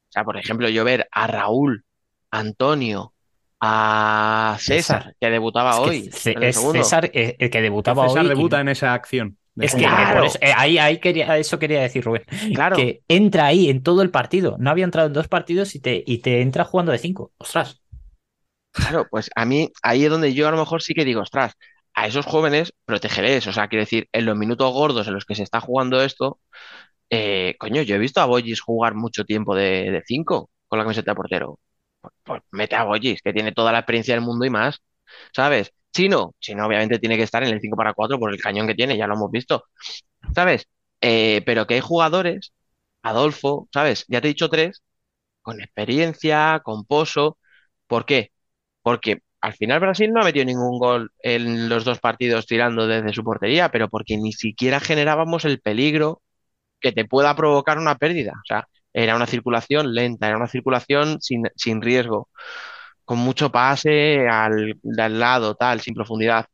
O 0.09 0.11
sea, 0.11 0.23
por 0.23 0.37
ejemplo, 0.37 0.69
yo 0.69 0.83
ver 0.85 1.07
a 1.11 1.27
Raúl, 1.27 1.83
a 2.31 2.39
Antonio, 2.39 3.13
a 3.59 4.55
César, 4.59 5.01
César. 5.03 5.15
que 5.19 5.29
debutaba 5.29 5.71
Es 5.71 5.75
que 5.77 5.81
hoy 5.89 6.09
C- 6.11 6.31
en 6.31 6.37
el 6.37 6.43
es 6.45 6.55
segundo. 6.55 6.83
César 6.83 7.11
eh, 7.13 7.35
el 7.39 7.49
que 7.49 7.61
debutaba 7.61 8.07
César 8.07 8.21
hoy. 8.21 8.25
y- 8.27 8.29
debuta 8.29 8.61
en 8.61 8.69
esa 8.69 8.93
acción. 8.93 9.37
Es 9.59 9.73
que 9.73 9.81
Claro. 9.81 10.17
por 10.19 10.25
eso- 10.27 10.37
eh, 10.41 10.53
ahí, 10.55 10.77
ahí 10.77 10.99
quería, 10.99 11.35
eso 11.37 11.57
quería 11.59 11.81
decir 11.81 12.03
Rubén. 12.05 12.23
Claro. 12.53 12.75
Que 12.77 13.01
entra 13.07 13.47
ahí 13.47 13.69
en 13.69 13.81
todo 13.83 14.01
el 14.03 14.11
partido. 14.11 14.55
No 14.59 14.69
había 14.69 14.85
entrado 14.85 15.07
en 15.07 15.13
dos 15.13 15.27
partidos 15.27 15.73
y 15.75 15.79
te, 15.79 16.03
y 16.05 16.19
te 16.19 16.41
entra 16.41 16.63
jugando 16.63 16.91
de 16.91 16.99
cinco. 16.99 17.31
Ostras. 17.37 17.81
Claro, 18.71 19.07
pues 19.09 19.31
a 19.35 19.43
mí 19.45 19.71
ahí 19.81 20.03
es 20.05 20.11
donde 20.11 20.33
yo 20.35 20.47
a 20.47 20.51
lo 20.51 20.57
mejor 20.57 20.83
sí 20.83 20.93
que 20.93 21.03
digo, 21.03 21.21
ostras, 21.21 21.53
a 21.97 22.07
esos 22.07 22.27
jóvenes 22.27 22.73
protegerés. 22.85 23.47
O 23.47 23.53
sea, 23.53 23.69
quiero 23.69 23.83
decir, 23.83 24.09
en 24.13 24.25
los 24.27 24.37
minutos 24.37 24.71
gordos 24.73 25.07
en 25.07 25.15
los 25.15 25.25
que 25.25 25.35
se 25.35 25.43
está 25.43 25.61
jugando 25.61 26.01
esto, 26.03 26.39
eh, 27.09 27.55
coño, 27.59 27.81
yo 27.83 27.95
he 27.95 27.99
visto 27.99 28.21
a 28.21 28.25
Boyis 28.25 28.61
jugar 28.61 28.95
mucho 28.95 29.25
tiempo 29.25 29.55
de, 29.55 29.91
de 29.91 30.03
cinco 30.05 30.49
con 30.67 30.79
la 30.79 30.85
camiseta 30.85 31.11
de 31.11 31.15
portero. 31.15 31.59
Pues, 32.01 32.13
pues 32.23 32.41
mete 32.51 32.75
a 32.75 32.83
Boyis, 32.85 33.21
que 33.21 33.33
tiene 33.33 33.51
toda 33.53 33.71
la 33.71 33.79
experiencia 33.79 34.15
del 34.15 34.23
mundo 34.23 34.45
y 34.45 34.49
más, 34.51 34.81
¿sabes? 35.35 35.73
Chino, 35.93 36.35
Chino 36.39 36.65
obviamente 36.67 36.99
tiene 36.99 37.17
que 37.17 37.23
estar 37.23 37.43
en 37.43 37.49
el 37.53 37.61
5 37.61 37.77
para 37.77 37.93
4 37.93 38.19
por 38.19 38.31
el 38.33 38.41
cañón 38.41 38.67
que 38.67 38.75
tiene, 38.75 38.97
ya 38.97 39.07
lo 39.07 39.15
hemos 39.15 39.31
visto, 39.31 39.65
¿sabes? 40.35 40.67
Eh, 41.01 41.41
pero 41.45 41.67
que 41.67 41.75
hay 41.75 41.81
jugadores, 41.81 42.53
Adolfo, 43.03 43.69
¿sabes? 43.73 44.05
Ya 44.07 44.21
te 44.21 44.27
he 44.27 44.31
dicho 44.31 44.49
tres, 44.49 44.83
con 45.41 45.61
experiencia, 45.61 46.61
con 46.63 46.85
pozo. 46.85 47.37
¿Por 47.87 48.05
qué? 48.05 48.31
Porque 48.81 49.21
al 49.41 49.53
final 49.53 49.79
Brasil 49.79 50.11
no 50.11 50.21
ha 50.21 50.25
metido 50.25 50.45
ningún 50.45 50.79
gol 50.79 51.11
en 51.19 51.69
los 51.69 51.85
dos 51.85 51.99
partidos 51.99 52.45
tirando 52.47 52.87
desde 52.87 53.13
su 53.13 53.23
portería, 53.23 53.69
pero 53.71 53.89
porque 53.89 54.17
ni 54.17 54.33
siquiera 54.33 54.79
generábamos 54.79 55.45
el 55.45 55.59
peligro 55.61 56.21
que 56.81 56.91
te 56.93 57.05
pueda 57.05 57.35
provocar 57.35 57.79
una 57.79 57.95
pérdida. 57.97 58.33
O 58.33 58.45
sea, 58.47 58.67
era 58.93 59.15
una 59.15 59.27
circulación 59.27 59.93
lenta, 59.95 60.27
era 60.27 60.37
una 60.37 60.47
circulación 60.47 61.21
sin, 61.21 61.43
sin 61.55 61.81
riesgo, 61.81 62.29
con 63.05 63.19
mucho 63.19 63.51
pase 63.51 64.27
al, 64.29 64.75
de 64.83 65.03
al 65.03 65.19
lado, 65.19 65.55
tal, 65.55 65.81
sin 65.81 65.95
profundidad. 65.95 66.45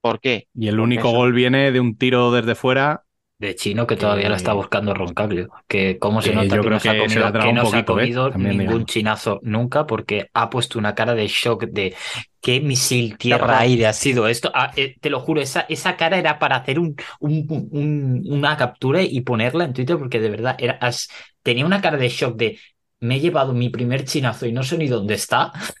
¿Por 0.00 0.20
qué? 0.20 0.48
Y 0.54 0.68
el 0.68 0.80
único 0.80 1.10
eso- 1.10 1.10
gol 1.12 1.32
viene 1.32 1.72
de 1.72 1.80
un 1.80 1.96
tiro 1.96 2.30
desde 2.32 2.54
fuera. 2.54 3.04
De 3.40 3.54
chino 3.54 3.86
que 3.86 3.96
todavía 3.96 4.28
la 4.28 4.36
está 4.36 4.52
buscando 4.52 4.92
Roncaglio. 4.92 5.48
Que 5.66 5.98
cómo 5.98 6.20
se 6.20 6.34
nota 6.34 6.56
yo 6.56 6.60
que 6.60 6.66
creo 6.66 6.76
no 6.76 6.80
se 6.80 6.90
ha 6.90 6.92
que 6.92 7.08
se 7.08 7.20
comido, 7.22 7.38
que 7.38 7.52
no 7.52 7.64
se 7.64 7.76
ha 7.78 7.80
¿eh? 7.80 7.84
comido 7.86 8.30
ningún 8.36 8.58
digamos. 8.58 8.84
chinazo 8.84 9.40
nunca 9.42 9.86
porque 9.86 10.28
ha 10.34 10.50
puesto 10.50 10.78
una 10.78 10.94
cara 10.94 11.14
de 11.14 11.26
shock 11.26 11.64
de 11.64 11.96
qué 12.42 12.60
misil 12.60 13.16
tierra-aire 13.16 13.86
ha 13.86 13.94
sido 13.94 14.28
esto. 14.28 14.52
Ah, 14.54 14.72
eh, 14.76 14.96
te 15.00 15.08
lo 15.08 15.20
juro, 15.20 15.40
esa, 15.40 15.62
esa 15.70 15.96
cara 15.96 16.18
era 16.18 16.38
para 16.38 16.56
hacer 16.56 16.78
un, 16.78 16.94
un- 17.20 17.68
un- 17.72 18.22
una 18.30 18.56
captura 18.58 19.02
y 19.02 19.22
ponerla 19.22 19.64
en 19.64 19.72
Twitter 19.72 19.96
porque 19.98 20.20
de 20.20 20.28
verdad 20.30 20.56
era, 20.58 20.74
as- 20.74 21.08
tenía 21.42 21.64
una 21.64 21.80
cara 21.80 21.96
de 21.96 22.08
shock 22.10 22.36
de 22.36 22.58
me 23.00 23.16
he 23.16 23.20
llevado 23.20 23.54
mi 23.54 23.70
primer 23.70 24.04
chinazo 24.04 24.44
y 24.46 24.52
no 24.52 24.62
sé 24.62 24.76
ni 24.76 24.86
dónde 24.88 25.14
está. 25.14 25.52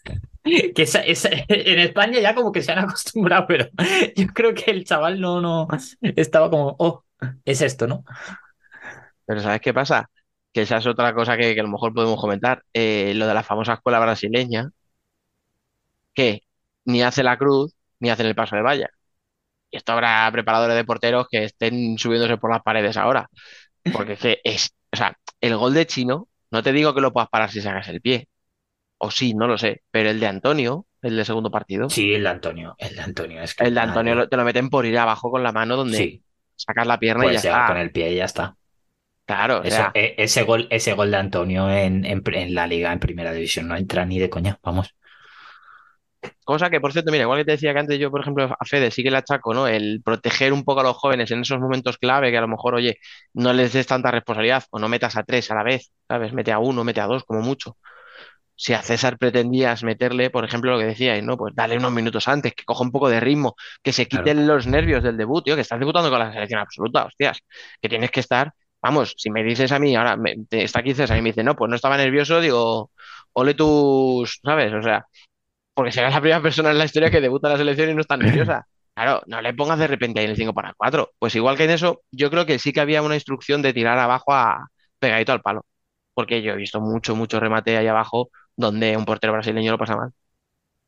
Que 0.74 0.82
esa- 0.82 1.00
esa- 1.04 1.28
en 1.48 1.78
España 1.80 2.18
ya 2.20 2.34
como 2.34 2.50
que 2.52 2.62
se 2.62 2.72
han 2.72 2.78
acostumbrado, 2.78 3.46
pero 3.46 3.68
yo 4.16 4.26
creo 4.28 4.54
que 4.54 4.70
el 4.70 4.84
chaval 4.84 5.20
no, 5.20 5.40
no 5.40 5.68
estaba 6.16 6.50
como, 6.50 6.74
oh, 6.78 7.04
es 7.44 7.62
esto, 7.62 7.86
¿no? 7.86 8.04
Pero 9.26 9.40
¿sabes 9.40 9.60
qué 9.60 9.72
pasa? 9.74 10.10
Que 10.52 10.62
esa 10.62 10.78
es 10.78 10.86
otra 10.86 11.14
cosa 11.14 11.36
que, 11.36 11.54
que 11.54 11.60
a 11.60 11.62
lo 11.62 11.68
mejor 11.70 11.94
podemos 11.94 12.20
comentar. 12.20 12.62
Eh, 12.72 13.12
lo 13.14 13.26
de 13.26 13.34
la 13.34 13.42
famosa 13.42 13.74
escuela 13.74 14.00
brasileña, 14.00 14.70
que 16.14 16.42
ni 16.84 17.02
hace 17.02 17.22
la 17.22 17.36
cruz 17.38 17.74
ni 18.00 18.10
hacen 18.10 18.26
el 18.26 18.34
paso 18.34 18.56
de 18.56 18.62
valla. 18.62 18.88
Y 19.70 19.78
esto 19.78 19.92
habrá 19.92 20.30
preparadores 20.32 20.76
de 20.76 20.84
porteros 20.84 21.28
que 21.30 21.44
estén 21.44 21.98
subiéndose 21.98 22.38
por 22.38 22.52
las 22.52 22.62
paredes 22.62 22.96
ahora. 22.96 23.28
Porque 23.90 24.14
es 24.14 24.20
que 24.20 24.40
es, 24.44 24.70
o 24.92 24.96
sea, 24.96 25.16
el 25.40 25.56
gol 25.56 25.74
de 25.74 25.86
Chino, 25.86 26.28
no 26.50 26.62
te 26.62 26.72
digo 26.72 26.94
que 26.94 27.00
lo 27.02 27.12
puedas 27.12 27.28
parar 27.30 27.50
si 27.50 27.60
sacas 27.62 27.88
el 27.88 28.00
pie. 28.02 28.28
O 28.98 29.10
sí, 29.10 29.34
no 29.34 29.46
lo 29.48 29.58
sé. 29.58 29.82
Pero 29.90 30.10
el 30.10 30.20
de 30.20 30.26
Antonio, 30.28 30.86
el 31.02 31.16
del 31.16 31.26
segundo 31.26 31.50
partido, 31.50 31.88
Sí, 31.90 32.14
el 32.14 32.24
de 32.24 32.28
Antonio, 32.30 32.76
el 32.78 32.96
de 32.96 33.02
Antonio 33.02 33.42
es 33.42 33.54
que 33.54 33.64
el 33.64 33.74
de 33.74 33.80
Antonio 33.80 34.14
lo- 34.14 34.28
te 34.28 34.36
lo 34.36 34.44
meten 34.44 34.70
por 34.70 34.86
ir 34.86 34.98
abajo 34.98 35.30
con 35.30 35.42
la 35.42 35.52
mano 35.52 35.76
donde 35.76 35.98
Sí, 35.98 36.24
sacas 36.62 36.86
la 36.86 36.98
pierna 36.98 37.26
y 37.28 37.32
ya 37.32 37.38
puedes 37.38 37.42
llegar 37.42 37.64
está. 37.64 37.64
con 37.64 37.76
el 37.76 37.92
pie 37.92 38.12
y 38.12 38.16
ya 38.16 38.24
está. 38.24 38.56
Claro, 39.26 39.60
o 39.62 39.64
Eso, 39.68 39.82
sea, 39.82 39.90
e- 39.94 40.14
ese 40.18 40.42
gol, 40.42 40.66
ese 40.70 40.92
gol 40.94 41.10
de 41.10 41.16
Antonio 41.18 41.70
en, 41.70 42.04
en, 42.04 42.22
en 42.34 42.54
la 42.54 42.66
liga, 42.66 42.92
en 42.92 42.98
primera 43.00 43.32
división, 43.32 43.68
no 43.68 43.76
entra 43.76 44.04
ni 44.06 44.18
de 44.18 44.30
coña, 44.30 44.58
vamos. 44.62 44.94
Cosa 46.44 46.68
que, 46.70 46.80
por 46.80 46.92
cierto, 46.92 47.10
mira, 47.12 47.22
igual 47.24 47.38
que 47.38 47.44
te 47.44 47.52
decía 47.52 47.72
que 47.72 47.78
antes 47.78 47.98
yo, 47.98 48.10
por 48.10 48.20
ejemplo, 48.20 48.44
a 48.58 48.64
Fede 48.66 48.90
sí 48.90 49.02
que 49.02 49.10
le 49.10 49.16
achaco, 49.18 49.54
¿no? 49.54 49.66
El 49.68 50.02
proteger 50.04 50.52
un 50.52 50.64
poco 50.64 50.80
a 50.80 50.82
los 50.82 50.96
jóvenes 50.96 51.30
en 51.30 51.40
esos 51.40 51.58
momentos 51.60 51.96
clave 51.98 52.30
que 52.30 52.36
a 52.38 52.40
lo 52.42 52.48
mejor, 52.48 52.74
oye, 52.74 52.98
no 53.34 53.52
les 53.52 53.72
des 53.72 53.86
tanta 53.86 54.10
responsabilidad 54.10 54.64
o 54.70 54.78
no 54.78 54.88
metas 54.88 55.16
a 55.16 55.22
tres 55.22 55.50
a 55.50 55.54
la 55.54 55.62
vez, 55.62 55.92
¿sabes? 56.08 56.32
Mete 56.32 56.52
a 56.52 56.58
uno, 56.58 56.84
mete 56.84 57.00
a 57.00 57.06
dos, 57.06 57.24
como 57.24 57.40
mucho. 57.40 57.76
Si 58.60 58.74
a 58.74 58.82
César 58.82 59.16
pretendías 59.16 59.82
meterle, 59.82 60.28
por 60.28 60.44
ejemplo, 60.44 60.72
lo 60.72 60.78
que 60.78 60.84
decíais, 60.84 61.24
¿no? 61.24 61.38
Pues 61.38 61.54
dale 61.54 61.78
unos 61.78 61.92
minutos 61.92 62.28
antes, 62.28 62.52
que 62.54 62.64
coja 62.64 62.84
un 62.84 62.92
poco 62.92 63.08
de 63.08 63.18
ritmo, 63.18 63.56
que 63.82 63.90
se 63.90 64.06
quiten 64.06 64.46
los 64.46 64.66
nervios 64.66 65.02
del 65.02 65.16
debut, 65.16 65.42
tío, 65.42 65.54
que 65.54 65.62
estás 65.62 65.80
debutando 65.80 66.10
con 66.10 66.18
la 66.18 66.30
selección 66.30 66.60
absoluta, 66.60 67.06
hostias, 67.06 67.38
que 67.80 67.88
tienes 67.88 68.10
que 68.10 68.20
estar, 68.20 68.52
vamos, 68.82 69.14
si 69.16 69.30
me 69.30 69.42
dices 69.42 69.72
a 69.72 69.78
mí, 69.78 69.96
ahora 69.96 70.18
está 70.50 70.80
aquí 70.80 70.92
César 70.92 71.16
y 71.16 71.22
me 71.22 71.30
dice, 71.30 71.42
no, 71.42 71.56
pues 71.56 71.70
no 71.70 71.76
estaba 71.76 71.96
nervioso, 71.96 72.38
digo, 72.38 72.90
ole 73.32 73.54
tus, 73.54 74.40
¿sabes? 74.44 74.74
O 74.74 74.82
sea, 74.82 75.06
porque 75.72 75.92
serás 75.92 76.12
la 76.12 76.20
primera 76.20 76.42
persona 76.42 76.70
en 76.70 76.78
la 76.78 76.84
historia 76.84 77.10
que 77.10 77.22
debuta 77.22 77.48
en 77.48 77.52
la 77.54 77.58
selección 77.58 77.90
y 77.90 77.94
no 77.94 78.02
está 78.02 78.16
nerviosa. 78.16 78.66
Claro, 78.92 79.22
no 79.28 79.40
le 79.40 79.54
pongas 79.54 79.78
de 79.78 79.86
repente 79.86 80.20
ahí 80.20 80.26
en 80.26 80.32
el 80.32 80.36
5 80.36 80.52
para 80.52 80.74
4. 80.76 81.12
Pues 81.18 81.34
igual 81.34 81.56
que 81.56 81.64
en 81.64 81.70
eso, 81.70 82.02
yo 82.10 82.28
creo 82.28 82.44
que 82.44 82.58
sí 82.58 82.72
que 82.72 82.80
había 82.80 83.00
una 83.02 83.14
instrucción 83.14 83.62
de 83.62 83.72
tirar 83.72 83.98
abajo 83.98 84.34
a 84.34 84.68
pegadito 84.98 85.32
al 85.32 85.40
palo. 85.40 85.64
Porque 86.12 86.42
yo 86.42 86.52
he 86.52 86.56
visto 86.56 86.80
mucho, 86.80 87.16
mucho 87.16 87.40
remate 87.40 87.76
ahí 87.78 87.86
abajo 87.86 88.30
donde 88.60 88.96
un 88.96 89.04
portero 89.04 89.32
brasileño 89.32 89.72
lo 89.72 89.78
pasa 89.78 89.96
mal. 89.96 90.10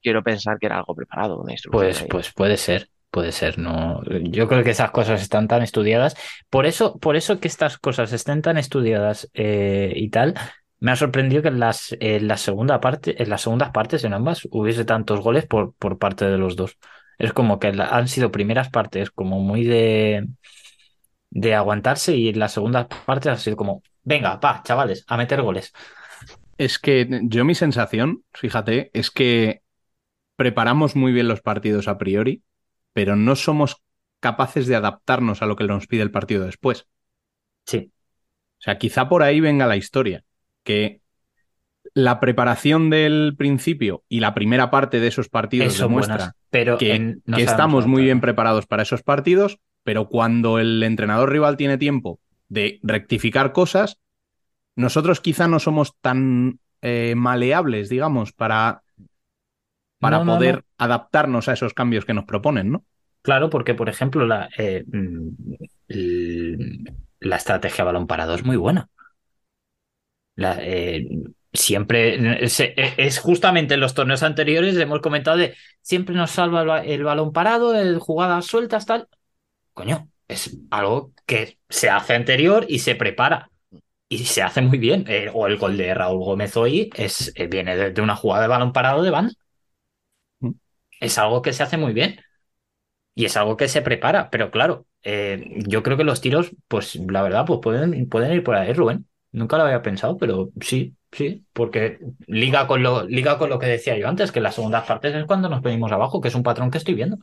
Quiero 0.01 0.23
pensar 0.23 0.59
que 0.59 0.67
era 0.67 0.79
algo 0.79 0.95
preparado, 0.95 1.41
una. 1.41 1.55
Pues, 1.71 2.05
pues 2.09 2.33
puede 2.33 2.57
ser, 2.57 2.89
puede 3.11 3.33
ser. 3.33 3.59
No, 3.59 4.03
yo 4.05 4.49
creo 4.49 4.65
que 4.65 4.71
esas 4.71 4.91
cosas 4.91 5.23
están 5.23 5.49
tan 5.49 5.63
estudiadas. 5.63 6.17
Por 6.51 6.67
eso, 6.67 6.99
por 6.99 7.17
eso 7.17 7.41
que 7.41 7.49
estas 7.49 7.79
cosas 7.79 8.13
estén 8.13 8.43
tan 8.43 8.59
estudiadas 8.59 9.31
eh, 9.35 9.93
y 9.95 10.11
tal, 10.11 10.35
me 10.81 10.91
ha 10.91 10.97
sorprendido 10.97 11.43
que 11.43 11.49
en 11.49 11.61
las, 11.61 11.97
en 12.01 12.27
la 12.27 12.37
segunda 12.37 12.81
parte, 12.81 13.23
en 13.23 13.31
las 13.31 13.43
segundas 13.43 13.71
partes, 13.71 14.03
en 14.03 14.15
ambas, 14.15 14.49
hubiese 14.51 14.85
tantos 14.85 15.21
goles 15.21 15.47
por, 15.47 15.75
por 15.75 15.99
parte 15.99 16.25
de 16.25 16.39
los 16.39 16.57
dos. 16.57 16.77
Es 17.19 17.33
como 17.33 17.61
que 17.61 17.69
han 17.69 18.09
sido 18.09 18.33
primeras 18.33 18.69
partes 18.71 19.13
como 19.13 19.39
muy 19.39 19.65
de, 19.65 20.27
de 21.31 21.55
aguantarse 21.55 22.17
y 22.17 22.29
en 22.29 22.39
las 22.39 22.53
segundas 22.53 22.87
partes 23.07 23.33
ha 23.33 23.37
sido 23.37 23.57
como, 23.57 23.83
venga, 24.03 24.39
pa, 24.41 24.63
chavales, 24.65 25.05
a 25.09 25.17
meter 25.17 25.43
goles. 25.43 25.73
Es 26.62 26.79
que 26.79 27.09
yo 27.25 27.44
mi 27.44 27.57
sensación, 27.57 28.22
fíjate, 28.33 28.92
es 28.94 29.11
que 29.11 29.62
preparamos 30.37 30.94
muy 30.94 31.11
bien 31.11 31.27
los 31.27 31.40
partidos 31.40 31.88
a 31.88 31.98
priori, 31.98 32.44
pero 32.92 33.16
no 33.16 33.35
somos 33.35 33.83
capaces 34.20 34.68
de 34.68 34.77
adaptarnos 34.77 35.42
a 35.42 35.46
lo 35.46 35.57
que 35.57 35.64
nos 35.64 35.88
pide 35.88 36.03
el 36.03 36.12
partido 36.12 36.44
después. 36.46 36.87
Sí. 37.66 37.90
O 38.59 38.62
sea, 38.62 38.79
quizá 38.79 39.09
por 39.09 39.25
ahí 39.25 39.40
venga 39.40 39.66
la 39.66 39.77
historia 39.77 40.22
que 40.62 41.01
la 41.94 42.20
preparación 42.20 42.90
del 42.90 43.35
principio 43.37 44.05
y 44.09 44.20
la 44.20 44.33
primera 44.33 44.70
parte 44.70 45.01
de 45.01 45.09
esos 45.09 45.29
partidos 45.29 45.77
demuestra 45.77 46.37
pero 46.48 46.79
que, 46.79 47.16
estamos 47.38 47.88
muy 47.88 48.05
bien 48.05 48.20
preparados 48.20 48.66
para 48.66 48.85
esos 48.85 49.03
partidos, 49.03 49.59
pero 49.83 50.09
cuando 50.09 50.61
el 50.61 50.81
entrenador 50.85 51.33
rival 51.33 51.57
tiene 51.57 51.77
tiempo 51.77 52.20
de 52.48 52.79
rectificar 52.85 53.51
cosas, 53.51 53.98
nosotros 54.77 55.21
quizá 55.21 55.49
no 55.49 55.59
somos 55.59 55.95
tan 56.01 56.59
eh, 56.81 57.15
maleables, 57.17 57.89
digamos, 57.89 58.33
para, 58.33 58.83
para 59.99 60.25
poder 60.25 60.65
adaptarnos 60.79 61.49
a 61.49 61.53
esos 61.53 61.75
cambios 61.75 62.05
que 62.05 62.15
nos 62.15 62.25
proponen, 62.25 62.73
¿no? 62.73 62.85
Claro, 63.23 63.51
porque, 63.51 63.75
por 63.75 63.89
ejemplo, 63.89 64.27
la, 64.27 64.49
eh, 64.59 64.85
mm, 64.85 65.29
la 67.21 67.37
estrategia 67.37 67.85
balón 67.85 68.07
parado 68.07 68.35
es 68.35 68.45
muy 68.45 68.57
buena. 68.57 68.89
Eh, 70.37 71.07
siempre 71.53 72.45
es, 72.45 73.19
justamente 73.19 73.75
en 73.75 73.81
los 73.81 73.95
torneos 73.95 74.23
anteriores 74.23 74.77
hemos 74.77 75.01
comentado 75.01 75.37
de 75.37 75.55
siempre 75.83 76.15
nos 76.15 76.31
salva 76.31 76.83
el, 76.83 77.05
balón 77.05 77.33
parado, 77.33 77.75
el 77.75 77.99
jugadas 77.99 78.47
sueltas, 78.47 78.87
tal. 78.87 79.07
Coño, 79.73 80.09
es 80.27 80.59
algo 80.71 81.13
que 81.27 81.59
se 81.69 81.91
hace 81.91 82.15
anterior 82.15 82.67
y 82.69 82.81
se 82.81 82.95
prepara. 82.95 83.52
Y 84.12 84.18
se 84.27 84.42
hace 84.42 84.61
muy 84.61 84.79
bien. 84.79 85.05
Eh, 85.09 85.31
o 85.33 85.46
el 85.46 85.57
gol 85.57 85.77
de 85.79 85.94
Raúl 85.94 86.22
Gómez 86.22 86.57
hoy 86.57 86.90
es, 86.96 87.33
eh, 87.35 87.46
viene 87.46 87.77
de, 87.77 88.03
una 88.03 88.14
jugada 88.14 88.42
de 88.42 88.48
balón 88.48 88.72
parado 88.72 89.03
de 89.03 89.11
banda. 89.11 89.33
Mm. 90.40 90.51
Es 91.01 91.18
algo 91.18 91.42
que 91.42 91.53
se 91.53 91.62
hace 91.62 91.77
muy 91.79 91.92
bien. 91.94 92.20
Y 93.14 93.25
es 93.27 93.37
algo 93.37 93.57
que 93.57 93.68
se 93.68 93.83
prepara. 93.83 94.31
Pero 94.31 94.51
claro, 94.51 94.87
yo 95.66 95.83
creo 95.83 95.96
que 95.96 96.05
los 96.05 96.20
tiros, 96.20 96.53
pues 96.68 96.96
la 96.96 97.22
verdad, 97.22 97.44
pues 97.46 97.61
pueden, 97.62 98.09
pueden 98.09 98.33
ir 98.33 98.44
por 98.44 98.57
ahí, 98.57 98.72
Rubén. 98.72 99.07
Nunca 99.33 99.57
lo 99.59 99.64
había 99.64 99.83
pensado, 99.83 100.16
pero 100.18 100.51
sí, 100.61 100.96
sí, 101.12 101.46
porque 101.53 101.98
liga 102.27 102.66
con 102.66 102.83
lo, 102.83 103.05
liga 103.05 103.38
con 103.38 103.51
lo 103.51 103.59
que 103.59 103.66
decía 103.66 103.96
yo 103.98 104.09
antes, 104.09 104.33
que 104.33 104.40
las 104.40 104.55
segundas 104.57 104.87
partes 104.87 105.14
es 105.14 105.25
cuando 105.27 105.48
nos 105.48 105.62
venimos 105.62 105.92
abajo, 105.92 106.20
que 106.20 106.29
es 106.29 106.35
un 106.35 106.42
patrón 106.42 106.70
que 106.70 106.79
estoy 106.79 106.94
viendo. 106.94 107.18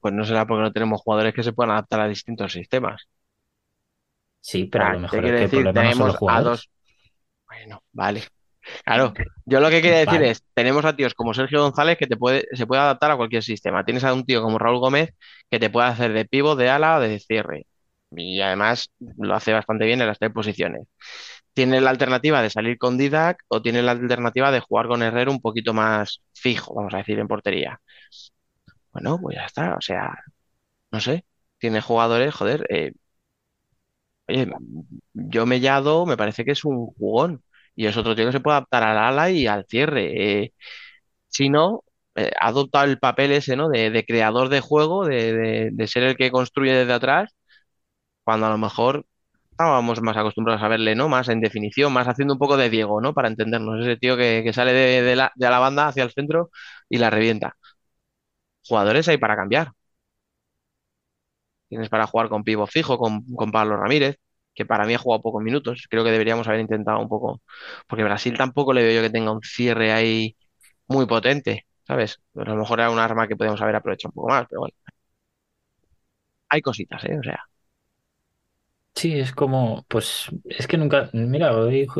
Pues 0.00 0.12
no 0.14 0.24
será 0.24 0.46
porque 0.46 0.62
no 0.62 0.72
tenemos 0.72 1.00
jugadores 1.02 1.34
que 1.34 1.42
se 1.44 1.52
puedan 1.52 1.70
adaptar 1.72 2.00
a 2.00 2.08
distintos 2.08 2.52
sistemas. 2.52 3.08
Sí, 4.40 4.64
pero 4.64 4.84
a 4.84 4.92
lo 4.94 5.00
mejor 5.00 5.24
es 5.24 5.50
que 5.50 5.56
el 5.56 5.62
problema 5.62 5.94
no 5.94 6.12
son 6.12 6.30
A 6.30 6.42
dos... 6.42 6.70
Bueno, 7.46 7.82
vale. 7.92 8.22
Claro, 8.84 9.14
yo 9.46 9.60
lo 9.60 9.70
que 9.70 9.80
quería 9.80 10.00
decir 10.00 10.22
es, 10.22 10.44
tenemos 10.52 10.84
a 10.84 10.94
tíos 10.94 11.14
como 11.14 11.32
Sergio 11.32 11.62
González 11.62 11.96
que 11.96 12.06
te 12.06 12.16
puede, 12.16 12.46
se 12.52 12.66
puede 12.66 12.82
adaptar 12.82 13.10
a 13.10 13.16
cualquier 13.16 13.42
sistema. 13.42 13.84
Tienes 13.84 14.04
a 14.04 14.12
un 14.12 14.26
tío 14.26 14.42
como 14.42 14.58
Raúl 14.58 14.78
Gómez 14.78 15.14
que 15.50 15.58
te 15.58 15.70
puede 15.70 15.88
hacer 15.88 16.12
de 16.12 16.26
pivo, 16.26 16.54
de 16.54 16.68
ala 16.68 16.98
o 16.98 17.00
de 17.00 17.18
cierre 17.18 17.66
y 18.10 18.40
además 18.40 18.90
lo 19.18 19.34
hace 19.34 19.52
bastante 19.52 19.84
bien 19.86 20.00
en 20.00 20.06
las 20.06 20.18
tres 20.18 20.32
posiciones. 20.32 20.86
Tiene 21.52 21.80
la 21.80 21.90
alternativa 21.90 22.42
de 22.42 22.50
salir 22.50 22.78
con 22.78 22.98
Didac 22.98 23.44
o 23.48 23.62
tiene 23.62 23.82
la 23.82 23.92
alternativa 23.92 24.50
de 24.52 24.60
jugar 24.60 24.88
con 24.88 25.02
Herrero 25.02 25.32
un 25.32 25.40
poquito 25.40 25.74
más 25.74 26.22
fijo, 26.34 26.74
vamos 26.74 26.94
a 26.94 26.98
decir, 26.98 27.18
en 27.18 27.28
portería. 27.28 27.80
Bueno, 28.92 29.18
pues 29.20 29.36
ya 29.36 29.44
está, 29.46 29.74
o 29.76 29.80
sea, 29.80 30.14
no 30.90 31.00
sé, 31.00 31.24
tiene 31.58 31.80
jugadores, 31.80 32.34
joder, 32.34 32.66
eh, 32.70 32.92
oye, 34.28 34.46
yo 35.14 35.46
Mellado 35.46 36.06
me 36.06 36.16
parece 36.16 36.44
que 36.44 36.52
es 36.52 36.64
un 36.64 36.86
jugón 36.86 37.42
y 37.74 37.86
es 37.86 37.96
otro 37.96 38.14
tío 38.16 38.26
que 38.26 38.32
se 38.32 38.40
puede 38.40 38.56
adaptar 38.56 38.82
al 38.84 38.98
ala 38.98 39.30
y 39.30 39.46
al 39.46 39.64
cierre. 39.68 40.42
Eh, 40.44 40.52
si 41.28 41.48
no, 41.50 41.84
eh, 42.16 42.32
ha 42.40 42.48
adoptado 42.48 42.86
el 42.86 42.98
papel 42.98 43.32
ese, 43.32 43.56
¿no? 43.56 43.68
De, 43.68 44.04
creador 44.06 44.48
de 44.50 44.60
juego, 44.60 45.06
de, 45.06 45.72
ser 45.88 46.02
el 46.04 46.16
que 46.16 46.30
construye 46.30 46.74
desde 46.74 46.92
atrás 46.94 47.34
cuando 48.24 48.46
a 48.46 48.50
lo 48.50 48.58
mejor 48.58 49.06
estábamos 49.50 50.02
más 50.02 50.16
acostumbrados 50.16 50.62
a 50.62 50.68
verle, 50.68 50.94
¿no? 50.94 51.08
Más 51.08 51.28
en 51.28 51.40
definición, 51.40 51.92
más 51.92 52.08
haciendo 52.08 52.34
un 52.34 52.38
poco 52.40 52.56
de 52.56 52.70
Diego, 52.70 53.00
¿no? 53.00 53.14
Para 53.14 53.28
entendernos, 53.28 53.80
ese 53.80 53.96
tío 53.96 54.16
que, 54.16 54.52
sale 54.52 54.72
de, 54.72 55.16
la, 55.16 55.58
banda 55.58 55.88
hacia 55.88 56.04
el 56.04 56.12
centro 56.12 56.50
y 56.88 56.98
la 56.98 57.10
revienta. 57.10 57.56
Jugadores 58.68 59.08
hay 59.08 59.18
para 59.18 59.34
cambiar. 59.36 59.72
Tienes 61.68 61.88
para 61.88 62.06
jugar 62.06 62.28
con 62.28 62.44
Pivo 62.44 62.66
fijo, 62.66 62.98
con, 62.98 63.24
Pablo 63.52 63.76
Ramírez, 63.76 64.18
que 64.54 64.66
para 64.66 64.84
mí 64.86 64.94
ha 64.94 64.98
jugado 64.98 65.22
pocos 65.22 65.42
minutos. 65.42 65.86
Creo 65.90 66.04
que 66.04 66.10
deberíamos 66.10 66.48
haber 66.48 66.60
intentado 66.60 67.00
un 67.00 67.08
poco, 67.08 67.42
porque 67.86 68.04
Brasil 68.04 68.36
tampoco 68.36 68.72
le 68.72 68.82
veo 68.82 68.96
yo 68.96 69.02
que 69.02 69.10
tenga 69.10 69.32
un 69.32 69.42
cierre 69.42 69.92
ahí 69.92 70.36
muy 70.88 71.06
potente, 71.06 71.66
¿sabes? 71.86 72.20
a 72.34 72.44
lo 72.44 72.56
mejor 72.56 72.80
era 72.80 72.90
un 72.90 72.98
arma 72.98 73.28
que 73.28 73.36
podemos 73.36 73.60
haber 73.60 73.76
aprovechado 73.76 74.10
un 74.10 74.14
poco 74.14 74.28
más, 74.28 74.46
pero 74.48 74.60
bueno. 74.62 74.74
Hay 76.48 76.62
cositas, 76.62 77.04
¿eh? 77.04 77.18
O 77.18 77.22
sea. 77.22 77.44
Sí, 78.94 79.18
es 79.18 79.32
como, 79.32 79.84
pues, 79.88 80.26
es 80.44 80.66
que 80.66 80.76
nunca, 80.76 81.08
mira, 81.12 81.52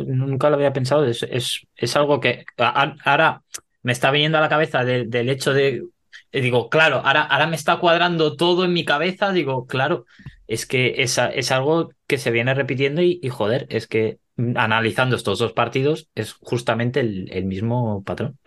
nunca 0.05 0.49
lo 0.49 0.55
había 0.57 0.73
pensado, 0.73 1.05
es, 1.05 1.23
es, 1.23 1.95
algo 1.95 2.19
que 2.19 2.45
ahora 2.57 3.41
me 3.83 3.93
está 3.93 4.11
viniendo 4.11 4.37
a 4.37 4.41
la 4.41 4.49
cabeza 4.49 4.83
del 4.83 5.29
hecho 5.29 5.53
de, 5.53 5.83
digo, 6.31 6.69
claro, 6.69 7.01
ahora, 7.05 7.23
ahora 7.23 7.47
me 7.47 7.55
está 7.55 7.77
cuadrando 7.77 8.35
todo 8.35 8.65
en 8.65 8.73
mi 8.73 8.85
cabeza, 8.85 9.31
digo, 9.31 9.65
claro, 9.67 10.05
es 10.47 10.65
que 10.65 10.95
es, 11.03 11.17
es 11.17 11.51
algo 11.51 11.91
que 12.07 12.17
se 12.17 12.31
viene 12.31 12.53
repitiendo 12.53 13.01
y, 13.01 13.19
joder, 13.29 13.67
es 13.69 13.87
que 13.87 14.17
analizando 14.55 15.15
estos 15.15 15.39
dos 15.39 15.53
partidos 15.53 16.09
es 16.15 16.33
justamente 16.33 16.99
el, 16.99 17.45
mismo 17.45 18.03
patrón. 18.03 18.37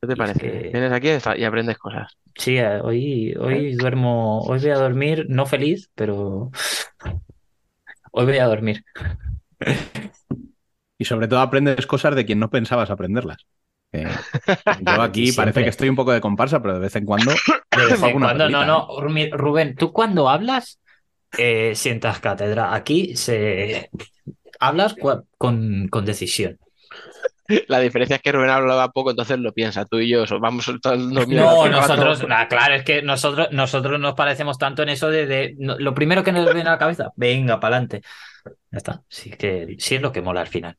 ¿Qué 0.00 0.08
te 0.08 0.16
parece? 0.16 0.70
Vienes 0.72 0.92
aquí 0.92 1.08
y 1.40 1.44
aprendes 1.44 1.78
cosas. 1.78 2.16
Sí, 2.36 2.58
eh, 2.58 2.80
hoy, 2.82 3.34
hoy 3.38 3.74
duermo, 3.74 4.40
hoy 4.42 4.58
voy 4.58 4.70
a 4.70 4.76
dormir, 4.76 5.26
no 5.28 5.46
feliz, 5.46 5.90
pero 5.94 6.50
hoy 8.12 8.24
voy 8.24 8.38
a 8.38 8.46
dormir. 8.46 8.84
Y 10.96 11.06
sobre 11.06 11.26
todo 11.26 11.40
aprendes 11.40 11.86
cosas 11.86 12.14
de 12.14 12.24
quien 12.24 12.38
no 12.38 12.50
pensabas 12.50 12.88
aprenderlas. 12.88 13.46
yo 14.80 15.02
aquí 15.02 15.32
parece 15.32 15.62
que 15.62 15.70
estoy 15.70 15.88
un 15.88 15.96
poco 15.96 16.12
de 16.12 16.20
comparsa, 16.20 16.60
pero 16.60 16.74
de 16.74 16.80
vez 16.80 16.96
en 16.96 17.04
cuando. 17.04 17.32
De 17.76 17.86
vez 17.86 18.02
en 18.02 18.18
cuando, 18.18 18.48
no, 18.48 18.64
no. 18.64 18.88
Rubén, 19.00 19.76
tú 19.76 19.92
cuando 19.92 20.28
hablas, 20.28 20.80
eh, 21.38 21.72
sientas 21.74 22.20
cátedra. 22.20 22.74
Aquí 22.74 23.16
se 23.16 23.90
hablas 24.58 24.94
con, 25.38 25.88
con 25.88 26.04
decisión. 26.04 26.58
La 27.68 27.78
diferencia 27.78 28.16
es 28.16 28.22
que 28.22 28.32
Rubén 28.32 28.48
hablaba 28.48 28.90
poco, 28.90 29.10
entonces 29.10 29.38
lo 29.38 29.52
piensa. 29.52 29.84
Tú 29.84 29.98
y 29.98 30.08
yo 30.08 30.24
vamos 30.40 30.64
soltando. 30.64 31.26
No, 31.26 31.68
nosotros, 31.68 32.24
claro, 32.48 32.74
es 32.74 32.84
que 32.84 33.02
nosotros, 33.02 33.48
nosotros 33.50 34.00
nos 34.00 34.14
parecemos 34.14 34.56
tanto 34.56 34.82
en 34.82 34.88
eso 34.88 35.10
de, 35.10 35.54
lo 35.58 35.94
primero 35.94 36.24
que 36.24 36.32
nos 36.32 36.52
viene 36.54 36.70
a 36.70 36.72
la 36.72 36.78
cabeza, 36.78 37.10
venga, 37.16 37.60
para 37.60 37.76
adelante. 37.76 38.02
Ya 38.70 38.78
está. 38.78 39.02
Sí, 39.08 39.30
que 39.30 39.76
sí 39.78 39.96
es 39.96 40.02
lo 40.02 40.10
que 40.10 40.22
mola 40.22 40.40
al 40.40 40.48
final. 40.48 40.76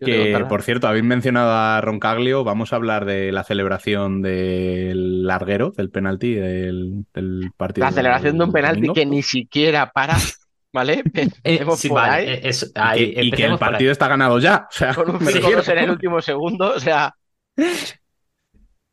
Que, 0.00 0.44
por 0.48 0.62
cierto, 0.62 0.88
habéis 0.88 1.04
mencionado 1.04 1.52
a 1.52 1.80
Roncaglio, 1.80 2.44
vamos 2.44 2.72
a 2.72 2.76
hablar 2.76 3.04
de 3.04 3.32
la 3.32 3.44
celebración 3.44 4.22
del 4.22 5.24
larguero, 5.24 5.72
del 5.76 5.90
penalti 5.90 6.34
del, 6.34 7.04
partido. 7.56 7.86
La 7.86 7.92
celebración 7.92 8.38
de 8.38 8.44
un 8.44 8.52
penalti 8.52 8.88
que 8.92 9.06
ni 9.06 9.22
siquiera 9.22 9.90
para 9.92 10.16
¿vale? 10.72 11.02
Eh, 11.44 11.64
sí, 11.76 11.90
ahí, 11.94 13.02
Y 13.02 13.14
que, 13.14 13.22
y 13.24 13.30
que 13.32 13.44
el 13.44 13.58
partido 13.58 13.92
está 13.92 14.08
ganado 14.08 14.38
ya. 14.38 14.66
O 14.70 14.72
sea, 14.72 14.94
con 14.94 15.10
un 15.10 15.22
me 15.22 15.32
5-2 15.32 15.54
refiero. 15.56 15.62
en 15.72 15.78
el 15.78 15.90
último 15.90 16.20
segundo, 16.20 16.74
o 16.74 16.80
sea... 16.80 17.14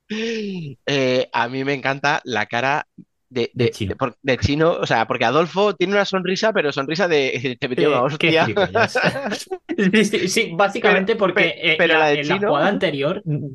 eh, 0.10 1.30
a 1.32 1.48
mí 1.50 1.64
me 1.64 1.74
encanta 1.74 2.22
la 2.24 2.46
cara 2.46 2.88
de, 3.30 3.52
De 3.54 3.66
de- 3.66 3.72
Chino. 3.72 3.90
de- 3.90 3.96
por- 3.96 4.16
de 4.22 4.38
Chino, 4.38 4.72
o 4.74 4.86
sea, 4.86 5.06
porque 5.08 5.26
Adolfo 5.26 5.76
tiene 5.76 5.94
una 5.94 6.06
sonrisa, 6.06 6.54
pero 6.54 6.72
sonrisa 6.72 7.08
de 7.08 7.58
te 7.60 7.68
metió 7.68 7.90
una 7.90 8.02
hostia. 8.04 8.46
Sí, 8.46 8.54
sí, 10.06 10.28
sí, 10.30 10.52
básicamente 10.56 11.14
Pero- 11.14 11.20
porque 11.20 11.42
pe- 11.44 11.72
eh, 11.74 11.76
pero 11.78 11.94
la- 11.96 12.00
la 12.00 12.06
de 12.08 12.20
en 12.22 12.28
la 12.30 12.40
jugada 12.40 12.68
anterior, 12.68 13.22
mm, 13.26 13.48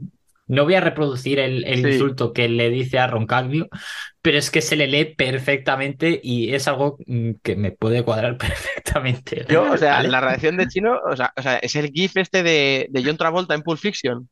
no 0.48 0.64
voy 0.64 0.74
a 0.74 0.80
reproducir 0.80 1.38
el, 1.38 1.64
el 1.64 1.82
Sí. 1.82 1.88
insulto 1.92 2.32
que 2.32 2.48
le 2.48 2.68
dice 2.68 2.98
a 2.98 3.06
Roncaglia, 3.06 3.66
pero 4.20 4.37
es 4.37 4.50
que 4.50 4.61
se 4.61 4.76
le 4.76 4.87
lee 4.87 5.14
perfectamente 5.16 6.20
y 6.22 6.52
es 6.52 6.68
algo 6.68 6.98
mm, 7.06 7.30
que 7.42 7.56
me 7.56 7.70
puede 7.72 8.02
cuadrar 8.02 8.37
perfectamente. 8.85 9.46
Yo, 9.48 9.62
o 9.72 9.76
sea, 9.78 9.94
¿vale? 9.94 10.08
la 10.11 10.20
reacción 10.20 10.56
de 10.58 10.68
Chino, 10.68 10.98
o 11.11 11.16
sea, 11.16 11.32
o 11.37 11.42
sea, 11.42 11.56
es 11.58 11.74
el 11.76 11.90
GIF 11.90 12.16
este 12.18 12.42
de, 12.42 12.87
de 12.90 13.04
John 13.04 13.16
Travolta 13.16 13.54
en 13.54 13.62
Pulp 13.62 13.78
Fiction, 13.80 14.28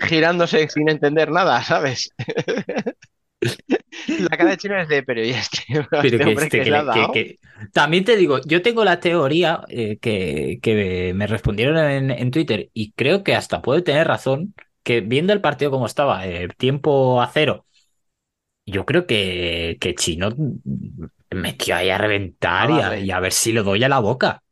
girándose 0.00 0.66
sin 0.68 0.88
entender 0.88 1.30
nada, 1.30 1.62
¿sabes? 1.62 2.10
La 4.30 4.36
cara 4.36 4.50
de 4.50 4.56
Chino 4.56 4.78
es 4.80 4.88
de, 4.88 5.02
pero 5.04 5.24
¿y 5.24 5.30
este, 5.30 5.62
Pero 6.00 6.20
este 6.20 6.24
que 6.24 6.32
hombre 6.32 6.50
que 6.52 6.64
que 6.64 6.66
le 6.66 6.76
ha 6.76 6.82
le- 6.82 6.88
que- 6.88 7.10
dado? 7.10 7.12
que- 7.12 7.38
También 7.72 8.04
te 8.04 8.16
digo, 8.16 8.40
yo 8.44 8.60
tengo 8.62 8.84
la 8.84 8.98
teoría 9.00 9.62
eh, 9.68 9.98
que, 9.98 10.58
que 10.62 11.12
me 11.14 11.26
respondieron 11.28 11.76
en, 11.78 12.10
en 12.10 12.30
Twitter 12.32 12.70
y 12.74 12.92
creo 12.92 13.22
que 13.22 13.34
hasta 13.36 13.62
puede 13.62 13.82
tener 13.82 14.08
razón, 14.08 14.54
que 14.82 15.00
viendo 15.00 15.32
el 15.32 15.40
partido 15.40 15.70
como 15.70 15.86
estaba, 15.86 16.26
eh, 16.26 16.48
tiempo 16.58 17.22
a 17.22 17.28
cero, 17.32 17.66
yo 18.66 18.84
creo 18.86 19.06
que, 19.06 19.76
que 19.80 19.94
Chino 19.94 20.30
metió 21.30 21.76
ahí 21.76 21.90
a 21.90 21.98
reventar 21.98 22.70
a, 22.70 22.98
y 22.98 23.10
a 23.10 23.20
ver 23.20 23.32
si 23.32 23.52
lo 23.52 23.62
doy 23.62 23.82
a 23.84 23.88
la 23.88 24.00
boca. 24.00 24.42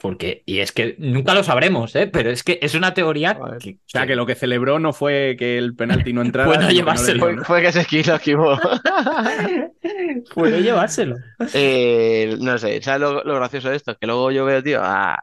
Porque, 0.00 0.44
y 0.46 0.60
es 0.60 0.70
que 0.70 0.94
nunca 0.98 1.34
lo 1.34 1.42
sabremos, 1.42 1.96
¿eh? 1.96 2.06
pero 2.06 2.30
es 2.30 2.44
que 2.44 2.60
es 2.62 2.76
una 2.76 2.94
teoría 2.94 3.36
que, 3.58 3.72
O 3.72 3.78
sea, 3.84 4.06
que 4.06 4.14
lo 4.14 4.26
que 4.26 4.36
celebró 4.36 4.78
no 4.78 4.92
fue 4.92 5.34
que 5.36 5.58
el 5.58 5.74
penalti 5.74 6.12
no 6.12 6.22
entrara. 6.22 6.48
No 6.58 6.68
le 6.68 6.74
llevárselo. 6.74 7.26
dio, 7.26 7.36
¿no? 7.36 7.44
fue 7.44 7.62
que 7.62 7.72
se 7.72 7.80
esquivó, 7.80 8.14
esquivó. 8.14 8.58
puede 10.34 10.62
llevárselo. 10.62 11.16
Eh, 11.52 12.36
no 12.40 12.56
sé, 12.58 12.80
¿sabes 12.80 13.00
lo, 13.00 13.24
lo 13.24 13.34
gracioso 13.34 13.70
de 13.70 13.76
esto? 13.76 13.96
Que 13.98 14.06
luego 14.06 14.30
yo 14.30 14.44
veo, 14.44 14.62
tío, 14.62 14.80
a 14.82 15.18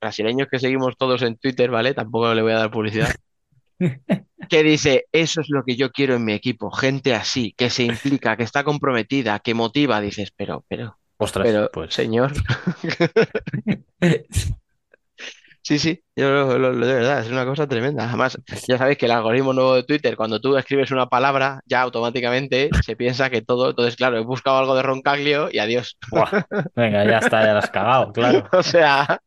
brasileños 0.00 0.48
que 0.50 0.58
seguimos 0.58 0.96
todos 0.96 1.22
en 1.22 1.36
Twitter, 1.36 1.70
¿vale? 1.70 1.94
Tampoco 1.94 2.34
le 2.34 2.42
voy 2.42 2.52
a 2.52 2.58
dar 2.58 2.70
publicidad. 2.70 3.14
Que 4.48 4.62
dice, 4.62 5.04
eso 5.12 5.42
es 5.42 5.48
lo 5.50 5.62
que 5.62 5.76
yo 5.76 5.90
quiero 5.90 6.14
en 6.14 6.24
mi 6.24 6.32
equipo, 6.32 6.70
gente 6.70 7.14
así, 7.14 7.52
que 7.54 7.68
se 7.68 7.82
implica, 7.82 8.34
que 8.34 8.44
está 8.44 8.64
comprometida, 8.64 9.40
que 9.40 9.52
motiva. 9.52 10.00
Dices, 10.00 10.32
pero, 10.34 10.64
pero, 10.68 10.96
Ostras, 11.18 11.46
pero, 11.46 11.70
pues. 11.72 11.94
señor. 11.94 12.32
Sí, 15.62 15.78
sí, 15.78 16.02
yo 16.16 16.30
lo, 16.30 16.58
lo- 16.58 16.72
lo- 16.72 16.86
de 16.86 16.94
verdad, 16.94 17.20
es 17.20 17.30
una 17.30 17.44
cosa 17.44 17.66
tremenda. 17.66 18.04
Además, 18.08 18.38
ya 18.66 18.78
sabéis 18.78 18.96
que 18.96 19.04
el 19.04 19.12
algoritmo 19.12 19.52
nuevo 19.52 19.74
de 19.74 19.82
Twitter, 19.82 20.16
cuando 20.16 20.40
tú 20.40 20.56
escribes 20.56 20.90
una 20.92 21.08
palabra, 21.08 21.60
ya 21.66 21.82
automáticamente 21.82 22.70
se 22.82 22.96
piensa 22.96 23.28
que 23.28 23.42
todo. 23.42 23.70
Entonces, 23.70 23.96
claro, 23.96 24.16
he 24.16 24.20
buscado 24.24 24.58
algo 24.58 24.74
de 24.74 24.82
Roncaglio 24.82 25.48
y 25.52 25.58
adiós. 25.58 25.98
Buah, 26.10 26.30
venga, 26.74 27.04
ya 27.04 27.18
está, 27.18 27.44
ya 27.44 27.52
lo 27.52 27.58
has 27.58 27.70
cagado, 27.70 28.12
claro. 28.12 28.48
O 28.52 28.62
sea, 28.62 29.20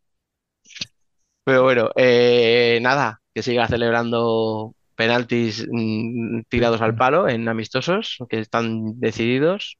pero 1.43 1.63
bueno, 1.63 1.89
eh, 1.95 2.79
nada, 2.81 3.19
que 3.33 3.43
siga 3.43 3.67
celebrando 3.67 4.73
penaltis 4.95 5.67
mm, 5.71 6.41
tirados 6.49 6.81
al 6.81 6.95
palo 6.95 7.27
en 7.29 7.47
amistosos, 7.49 8.17
que 8.29 8.39
están 8.39 8.99
decididos. 8.99 9.77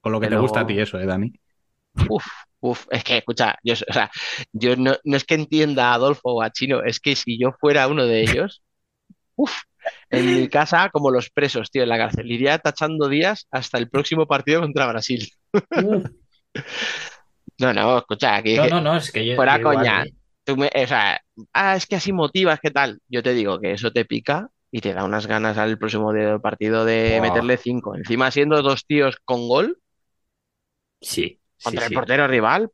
Con 0.00 0.12
lo 0.12 0.20
que 0.20 0.26
Pero- 0.28 0.38
te 0.38 0.42
gusta 0.42 0.60
a 0.60 0.66
ti 0.66 0.78
eso, 0.78 0.98
¿eh, 0.98 1.06
Dani? 1.06 1.32
Uf, 2.08 2.24
uf, 2.60 2.86
es 2.90 3.02
que, 3.04 3.18
escucha, 3.18 3.56
yo, 3.64 3.74
o 3.74 3.92
sea, 3.92 4.10
yo 4.52 4.76
no, 4.76 4.94
no 5.04 5.16
es 5.16 5.24
que 5.24 5.34
entienda 5.34 5.90
a 5.90 5.94
Adolfo 5.94 6.34
o 6.34 6.42
a 6.42 6.50
Chino, 6.50 6.82
es 6.84 7.00
que 7.00 7.16
si 7.16 7.38
yo 7.38 7.52
fuera 7.60 7.88
uno 7.88 8.06
de 8.06 8.22
ellos, 8.22 8.62
uf, 9.34 9.52
en 10.10 10.34
mi 10.40 10.48
casa, 10.48 10.88
como 10.90 11.10
los 11.10 11.30
presos, 11.30 11.70
tío, 11.70 11.82
en 11.82 11.88
la 11.88 11.98
cárcel, 11.98 12.30
iría 12.30 12.58
tachando 12.58 13.08
días 13.08 13.48
hasta 13.50 13.78
el 13.78 13.88
próximo 13.90 14.26
partido 14.26 14.60
contra 14.60 14.86
Brasil. 14.86 15.28
Uf. 15.52 16.04
No, 17.58 17.72
no, 17.74 17.98
escucha, 17.98 18.36
aquí 18.36 18.56
No, 18.56 18.66
no, 18.68 18.80
no, 18.80 18.96
es 18.96 19.10
que 19.12 19.26
yo. 19.26 19.36
Fuera 19.36 19.58
igual, 19.58 19.76
coña. 19.76 20.02
¿eh? 20.04 20.14
tú 20.44 20.56
me, 20.56 20.70
o 20.74 20.86
sea, 20.86 21.20
ah, 21.52 21.76
es 21.76 21.86
que 21.86 21.96
así 21.96 22.12
motivas, 22.12 22.58
¿qué 22.60 22.70
tal? 22.70 23.00
Yo 23.08 23.22
te 23.22 23.34
digo 23.34 23.60
que 23.60 23.72
eso 23.72 23.92
te 23.92 24.04
pica 24.04 24.48
y 24.70 24.80
te 24.80 24.94
da 24.94 25.04
unas 25.04 25.26
ganas 25.26 25.58
al 25.58 25.76
próximo 25.78 26.12
partido 26.40 26.84
de 26.84 27.18
meterle 27.20 27.56
cinco. 27.56 27.94
Encima 27.96 28.30
siendo 28.30 28.62
dos 28.62 28.86
tíos 28.86 29.16
con 29.24 29.48
gol 29.48 29.78
Sí, 31.00 31.40
contra 31.62 31.86
sí. 31.86 31.86
el 31.86 31.92
portero 31.92 32.26
rival, 32.28 32.70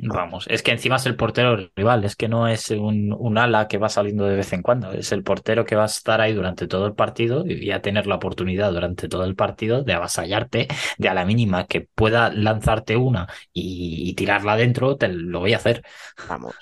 Vamos, 0.00 0.46
es 0.48 0.62
que 0.62 0.70
encima 0.70 0.94
es 0.94 1.06
el 1.06 1.16
portero 1.16 1.56
rival, 1.74 2.04
es 2.04 2.14
que 2.14 2.28
no 2.28 2.46
es 2.46 2.70
un, 2.70 3.12
un 3.18 3.36
ala 3.36 3.66
que 3.66 3.78
va 3.78 3.88
saliendo 3.88 4.26
de 4.26 4.36
vez 4.36 4.52
en 4.52 4.62
cuando, 4.62 4.92
es 4.92 5.10
el 5.10 5.24
portero 5.24 5.64
que 5.64 5.74
va 5.74 5.82
a 5.82 5.86
estar 5.86 6.20
ahí 6.20 6.32
durante 6.34 6.68
todo 6.68 6.86
el 6.86 6.94
partido 6.94 7.44
y 7.44 7.72
a 7.72 7.82
tener 7.82 8.06
la 8.06 8.14
oportunidad 8.14 8.70
durante 8.70 9.08
todo 9.08 9.24
el 9.24 9.34
partido 9.34 9.82
de 9.82 9.94
avasallarte, 9.94 10.68
de 10.98 11.08
a 11.08 11.14
la 11.14 11.24
mínima 11.24 11.66
que 11.66 11.80
pueda 11.96 12.30
lanzarte 12.32 12.96
una 12.96 13.26
y, 13.52 14.08
y 14.08 14.14
tirarla 14.14 14.52
adentro, 14.52 14.96
te 14.96 15.08
lo 15.08 15.40
voy 15.40 15.52
a 15.54 15.56
hacer. 15.56 15.82
vamos. 16.22 16.54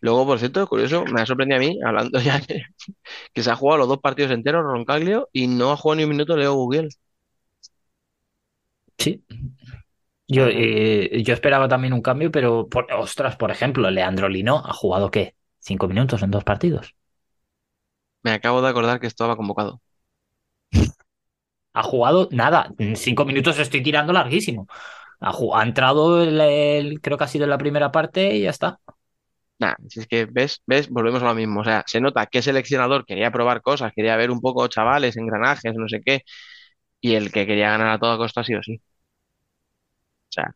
Luego, 0.00 0.26
por 0.26 0.38
cierto, 0.38 0.66
curioso, 0.66 1.04
me 1.06 1.20
ha 1.22 1.26
sorprendido 1.26 1.58
a 1.58 1.60
mí, 1.60 1.78
hablando 1.84 2.20
ya 2.20 2.40
que, 2.40 2.62
que 3.32 3.42
se 3.42 3.50
ha 3.50 3.56
jugado 3.56 3.78
los 3.80 3.88
dos 3.88 4.00
partidos 4.00 4.32
enteros 4.32 4.64
Roncaglio 4.64 5.28
y 5.32 5.46
no 5.48 5.72
ha 5.72 5.76
jugado 5.76 5.96
ni 5.98 6.04
un 6.04 6.10
minuto 6.10 6.36
Leo 6.36 6.54
Gugiel. 6.54 6.90
Sí. 8.98 9.22
Yo, 10.30 10.46
eh, 10.48 11.22
yo 11.24 11.32
esperaba 11.34 11.68
también 11.68 11.92
un 11.94 12.02
cambio, 12.02 12.30
pero, 12.30 12.68
por- 12.68 12.92
ostras, 12.92 13.36
por 13.36 13.50
ejemplo, 13.50 13.90
Leandro 13.90 14.28
Lino 14.28 14.62
ha 14.64 14.72
jugado 14.74 15.10
¿qué? 15.10 15.34
¿Cinco 15.58 15.88
minutos 15.88 16.22
en 16.22 16.30
dos 16.30 16.44
partidos? 16.44 16.94
Me 18.22 18.30
acabo 18.32 18.62
de 18.62 18.68
acordar 18.68 19.00
que 19.00 19.08
estaba 19.08 19.36
convocado. 19.36 19.80
Ha 21.74 21.82
jugado 21.82 22.28
nada, 22.32 22.72
cinco 22.96 23.24
minutos 23.24 23.58
estoy 23.58 23.82
tirando 23.82 24.12
larguísimo. 24.12 24.66
Ha, 25.20 25.32
ha 25.54 25.62
entrado, 25.64 26.22
el, 26.22 26.40
el- 26.40 27.00
creo 27.00 27.18
que 27.18 27.24
ha 27.24 27.28
sido 27.28 27.44
en 27.44 27.50
la 27.50 27.58
primera 27.58 27.92
parte 27.92 28.34
y 28.36 28.42
ya 28.42 28.50
está. 28.50 28.80
Nah, 29.60 29.74
si 29.88 30.00
es 30.00 30.06
que 30.06 30.24
ves, 30.26 30.62
ves, 30.66 30.88
volvemos 30.88 31.22
a 31.22 31.26
lo 31.26 31.34
mismo. 31.34 31.60
O 31.60 31.64
sea, 31.64 31.82
se 31.86 32.00
nota 32.00 32.26
que 32.26 32.38
el 32.38 32.44
seleccionador 32.44 33.04
quería 33.04 33.32
probar 33.32 33.60
cosas, 33.60 33.92
quería 33.94 34.16
ver 34.16 34.30
un 34.30 34.40
poco 34.40 34.68
chavales, 34.68 35.16
engranajes, 35.16 35.74
no 35.74 35.88
sé 35.88 36.00
qué, 36.04 36.22
y 37.00 37.14
el 37.16 37.32
que 37.32 37.46
quería 37.46 37.70
ganar 37.70 37.88
a 37.90 37.98
toda 38.00 38.18
costa 38.18 38.44
sí 38.44 38.54
o 38.54 38.62
sí. 38.62 38.82
O 40.28 40.32
sea, 40.32 40.54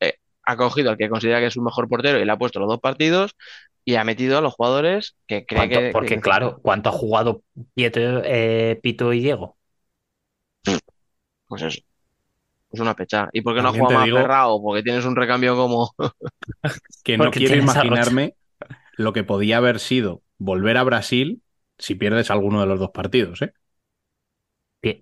eh, 0.00 0.14
ha 0.44 0.56
cogido 0.56 0.90
al 0.90 0.96
que 0.98 1.08
considera 1.08 1.40
que 1.40 1.46
es 1.46 1.54
su 1.54 1.62
mejor 1.62 1.88
portero 1.88 2.18
y 2.20 2.24
le 2.24 2.32
ha 2.32 2.36
puesto 2.38 2.60
los 2.60 2.68
dos 2.68 2.80
partidos 2.80 3.34
y 3.84 3.94
ha 3.96 4.04
metido 4.04 4.38
a 4.38 4.40
los 4.40 4.54
jugadores 4.54 5.16
que 5.26 5.46
cree 5.46 5.68
que, 5.68 5.90
Porque 5.92 6.16
que- 6.16 6.20
claro, 6.20 6.58
¿cuánto 6.62 6.90
ha 6.90 6.92
jugado 6.92 7.42
Pieto, 7.74 8.00
eh, 8.24 8.78
Pito 8.82 9.12
y 9.12 9.20
Diego? 9.20 9.56
pues 11.46 11.62
eso. 11.62 11.80
Es 12.70 12.80
una 12.80 12.94
pecha. 12.94 13.30
¿Y 13.32 13.40
por 13.40 13.54
qué 13.54 13.62
no 13.62 13.68
ha 13.68 13.72
jugado 13.72 13.94
más 13.94 14.04
digo- 14.04 14.18
Ferrao? 14.18 14.62
Porque 14.62 14.82
tienes 14.82 15.04
un 15.06 15.16
recambio 15.16 15.56
como. 15.56 15.94
Que 17.02 17.16
no 17.16 17.24
Porque 17.24 17.40
quiero 17.40 17.56
imaginarme 17.56 18.34
lo 18.96 19.14
que 19.14 19.24
podía 19.24 19.56
haber 19.56 19.78
sido 19.78 20.22
volver 20.36 20.76
a 20.76 20.82
Brasil 20.82 21.40
si 21.78 21.94
pierdes 21.94 22.30
alguno 22.30 22.60
de 22.60 22.66
los 22.66 22.78
dos 22.78 22.90
partidos, 22.90 23.40
¿eh? 23.40 23.54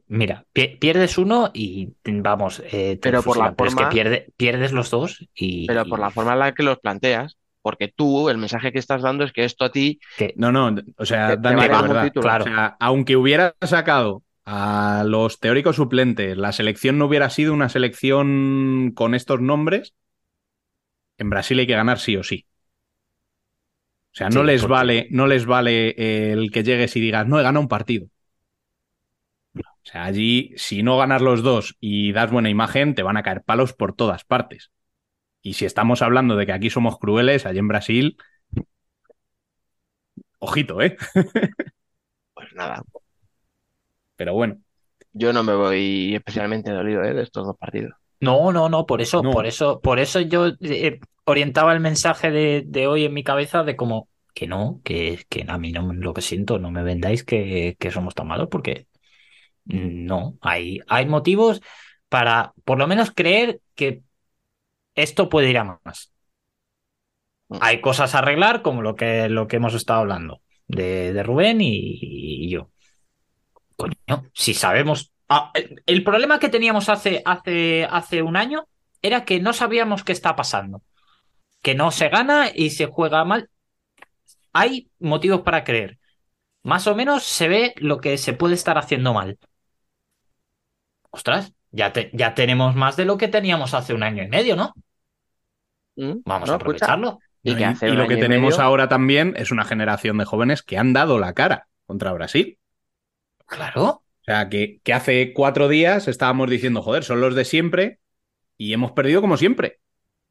Mira, 0.09 0.45
pi- 0.53 0.77
pierdes 0.81 1.19
uno 1.19 1.51
y 1.53 1.91
vamos, 2.05 2.61
eh, 2.61 2.97
te 2.97 2.99
Pero 2.99 3.23
por 3.23 3.37
la. 3.37 3.55
Pero 3.55 3.69
es 3.69 3.75
que 3.75 3.81
forma- 3.83 3.91
pierde- 3.93 4.33
pierdes 4.37 4.73
los 4.73 4.91
dos 4.91 5.29
y, 5.35 5.67
Pero 5.67 5.85
por 5.85 5.99
la 6.01 6.11
forma 6.11 6.33
en 6.33 6.39
la 6.39 6.55
que 6.55 6.63
los 6.63 6.79
planteas. 6.79 7.37
Porque 7.61 7.89
tú, 7.89 8.29
el 8.31 8.39
mensaje 8.39 8.71
que 8.71 8.79
estás 8.79 9.03
dando 9.03 9.25
es 9.25 9.33
que 9.33 9.45
esto 9.45 9.65
a 9.65 9.73
ti 9.73 9.99
que- 10.17 10.33
No, 10.37 10.53
no, 10.53 10.73
o 10.99 11.05
sea, 11.05 11.31
te, 11.31 11.37
vale 11.37 11.69
verdad. 11.69 12.13
claro. 12.13 12.45
O 12.45 12.47
sea, 12.47 12.77
aunque 12.79 13.17
hubiera 13.17 13.57
sacado 13.61 14.23
a 14.45 15.03
los 15.05 15.41
teóricos 15.41 15.75
suplentes, 15.75 16.37
la 16.39 16.53
selección 16.53 16.97
no 16.97 17.07
hubiera 17.07 17.29
sido 17.29 17.53
una 17.53 17.69
selección 17.69 18.93
con 18.95 19.17
estos 19.17 19.41
nombres, 19.41 19.95
en 21.19 21.29
Brasil 21.29 21.59
hay 21.59 21.67
que 21.67 21.73
ganar 21.75 21.99
sí 21.99 22.17
o 22.17 22.23
sí. 22.23 22.47
O 24.13 24.17
sea, 24.17 24.29
no 24.31 24.41
Sí, 24.43 24.47
les 24.47 24.61
porque- 24.63 24.73
vale, 24.73 25.09
no 25.11 25.27
les 25.27 25.45
vale 25.45 26.31
el 26.33 26.53
que 26.53 26.63
llegues 26.63 26.95
y 26.95 27.01
digas, 27.01 27.27
no, 27.27 27.41
he 27.41 27.43
ganado 27.43 27.61
un 27.63 27.69
partido. 27.69 28.07
O 29.65 29.89
sea, 29.89 30.05
allí, 30.05 30.53
si 30.57 30.83
no 30.83 30.99
ganas 30.99 31.23
los 31.23 31.43
dos 31.43 31.77
y 31.81 32.13
das 32.13 32.31
buena 32.31 32.51
imagen, 32.51 32.95
te 32.95 33.03
van 33.03 33.17
a 33.17 33.23
caer 33.23 33.43
palos 33.45 33.73
por 33.73 33.95
todas 33.95 34.25
partes. 34.25 34.71
Y 35.43 35.55
si 35.55 35.67
estamos 35.67 36.03
hablando 36.03 36.37
de 36.37 36.47
que 36.47 36.53
aquí 36.53 36.71
somos 36.71 36.99
crueles, 36.99 37.47
allí 37.47 37.59
en 37.61 37.69
Brasil, 37.69 38.19
ojito, 40.39 40.81
¿eh? 40.83 40.97
Pues 42.35 42.53
nada, 42.55 42.83
Pero 44.17 44.35
bueno. 44.35 44.61
yo 45.13 45.33
no 45.33 45.43
me 45.43 45.55
voy 45.55 46.15
especialmente 46.15 46.71
dolido 46.71 47.03
¿eh? 47.05 47.15
de 47.15 47.23
estos 47.23 47.47
dos 47.47 47.57
partidos. 47.57 47.95
No, 48.21 48.51
no, 48.53 48.69
no, 48.69 48.87
por 48.87 49.03
eso, 49.03 49.23
No. 49.23 49.31
por 49.31 49.47
eso, 49.47 49.81
por 49.81 49.99
eso 49.99 50.21
yo 50.21 50.49
eh, 50.61 51.01
orientaba 51.25 51.73
el 51.75 51.81
mensaje 51.81 52.31
de, 52.31 52.63
de 52.67 52.87
hoy 52.87 53.05
en 53.05 53.13
mi 53.15 53.23
cabeza 53.23 53.63
de 53.63 53.77
como 53.77 54.09
que 54.35 54.47
no, 54.47 54.81
que, 54.85 55.25
que 55.29 55.45
a 55.47 55.59
mí 55.59 55.71
no 55.73 55.93
lo 55.93 56.15
que 56.15 56.23
siento, 56.23 56.59
no 56.59 56.71
me 56.71 56.83
vendáis 56.83 57.25
que, 57.25 57.77
que 57.79 57.91
somos 57.91 58.15
tan 58.15 58.27
malos, 58.29 58.49
porque 58.51 58.87
no, 59.67 60.39
hay, 60.41 60.81
hay 60.87 61.07
motivos 61.07 61.61
para 62.09 62.55
por 62.65 62.79
lo 62.79 62.87
menos 62.87 63.11
creer 63.11 63.61
que 63.75 64.03
esto 64.95 65.29
puede 65.29 65.51
ir 65.51 65.59
a 65.59 65.81
más. 65.85 66.13
Mm. 67.49 67.59
Hay 67.61 67.81
cosas 67.81 68.15
a 68.15 68.19
arreglar, 68.19 68.63
como 68.63 68.83
lo 68.83 68.95
que, 68.95 69.29
lo 69.29 69.47
que 69.47 69.57
hemos 69.57 69.75
estado 69.75 70.01
hablando 70.01 70.41
de, 70.67 71.13
de 71.13 71.23
Rubén 71.23 71.61
y, 71.61 71.99
y 72.01 72.51
yo. 72.51 72.71
Coño, 73.77 74.31
si 74.33 74.55
sabemos. 74.55 75.13
Ah, 75.29 75.51
el, 75.55 75.83
el 75.87 76.05
problema 76.05 76.39
que 76.39 76.49
teníamos 76.49 76.89
hace, 76.89 77.23
hace, 77.25 77.87
hace 77.91 78.23
un 78.23 78.37
año 78.37 78.69
era 79.03 79.25
que 79.25 79.41
no 79.41 79.53
sabíamos 79.53 80.05
qué 80.05 80.13
está 80.13 80.37
pasando. 80.37 80.83
Que 81.63 81.75
no 81.75 81.91
se 81.91 82.09
gana 82.09 82.51
y 82.55 82.71
se 82.71 82.87
juega 82.87 83.25
mal. 83.25 83.51
Hay 84.53 84.91
motivos 84.99 85.43
para 85.43 85.65
creer. 85.65 85.99
Más 86.63 86.87
o 86.87 86.95
menos 86.95 87.25
se 87.25 87.49
ve 87.49 87.75
lo 87.77 88.01
que 88.01 88.19
se 88.19 88.33
puede 88.33 88.55
estar 88.55 88.79
haciendo 88.79 89.13
mal. 89.13 89.39
Ostras, 91.17 91.55
ya, 91.71 91.93
te- 91.95 92.11
ya 92.13 92.35
tenemos 92.35 92.75
más 92.77 92.97
de 92.97 93.07
lo 93.07 93.17
que 93.17 93.29
teníamos 93.29 93.73
hace 93.75 93.95
un 93.95 94.03
año 94.03 94.23
y 94.23 94.29
medio, 94.29 94.55
¿no? 94.55 94.75
Mm, 95.97 96.21
Vamos 96.27 96.49
no, 96.49 96.53
a 96.53 96.57
aprovecharlo. 96.57 97.19
Y 97.43 97.55
lo 97.55 98.07
que 98.09 98.17
tenemos 98.17 98.55
medio- 98.55 98.65
ahora 98.65 98.89
también 98.89 99.35
es 99.37 99.51
una 99.51 99.65
generación 99.65 100.19
de 100.19 100.25
jóvenes 100.27 100.63
que 100.63 100.77
han 100.79 100.93
dado 100.93 101.19
la 101.19 101.33
cara 101.33 101.69
contra 101.87 102.13
Brasil. 102.13 102.59
Claro. 103.47 104.03
O 104.23 104.25
sea, 104.27 104.49
que, 104.49 104.81
que 104.83 104.93
hace 104.93 105.33
cuatro 105.33 105.69
días 105.69 106.09
estábamos 106.09 106.51
diciendo, 106.51 106.83
joder, 106.83 107.05
son 107.05 107.21
los 107.21 107.35
de 107.35 107.45
siempre 107.45 108.01
y 108.59 108.73
hemos 108.75 108.93
perdido 108.93 109.21
como 109.21 109.37
siempre. 109.37 109.81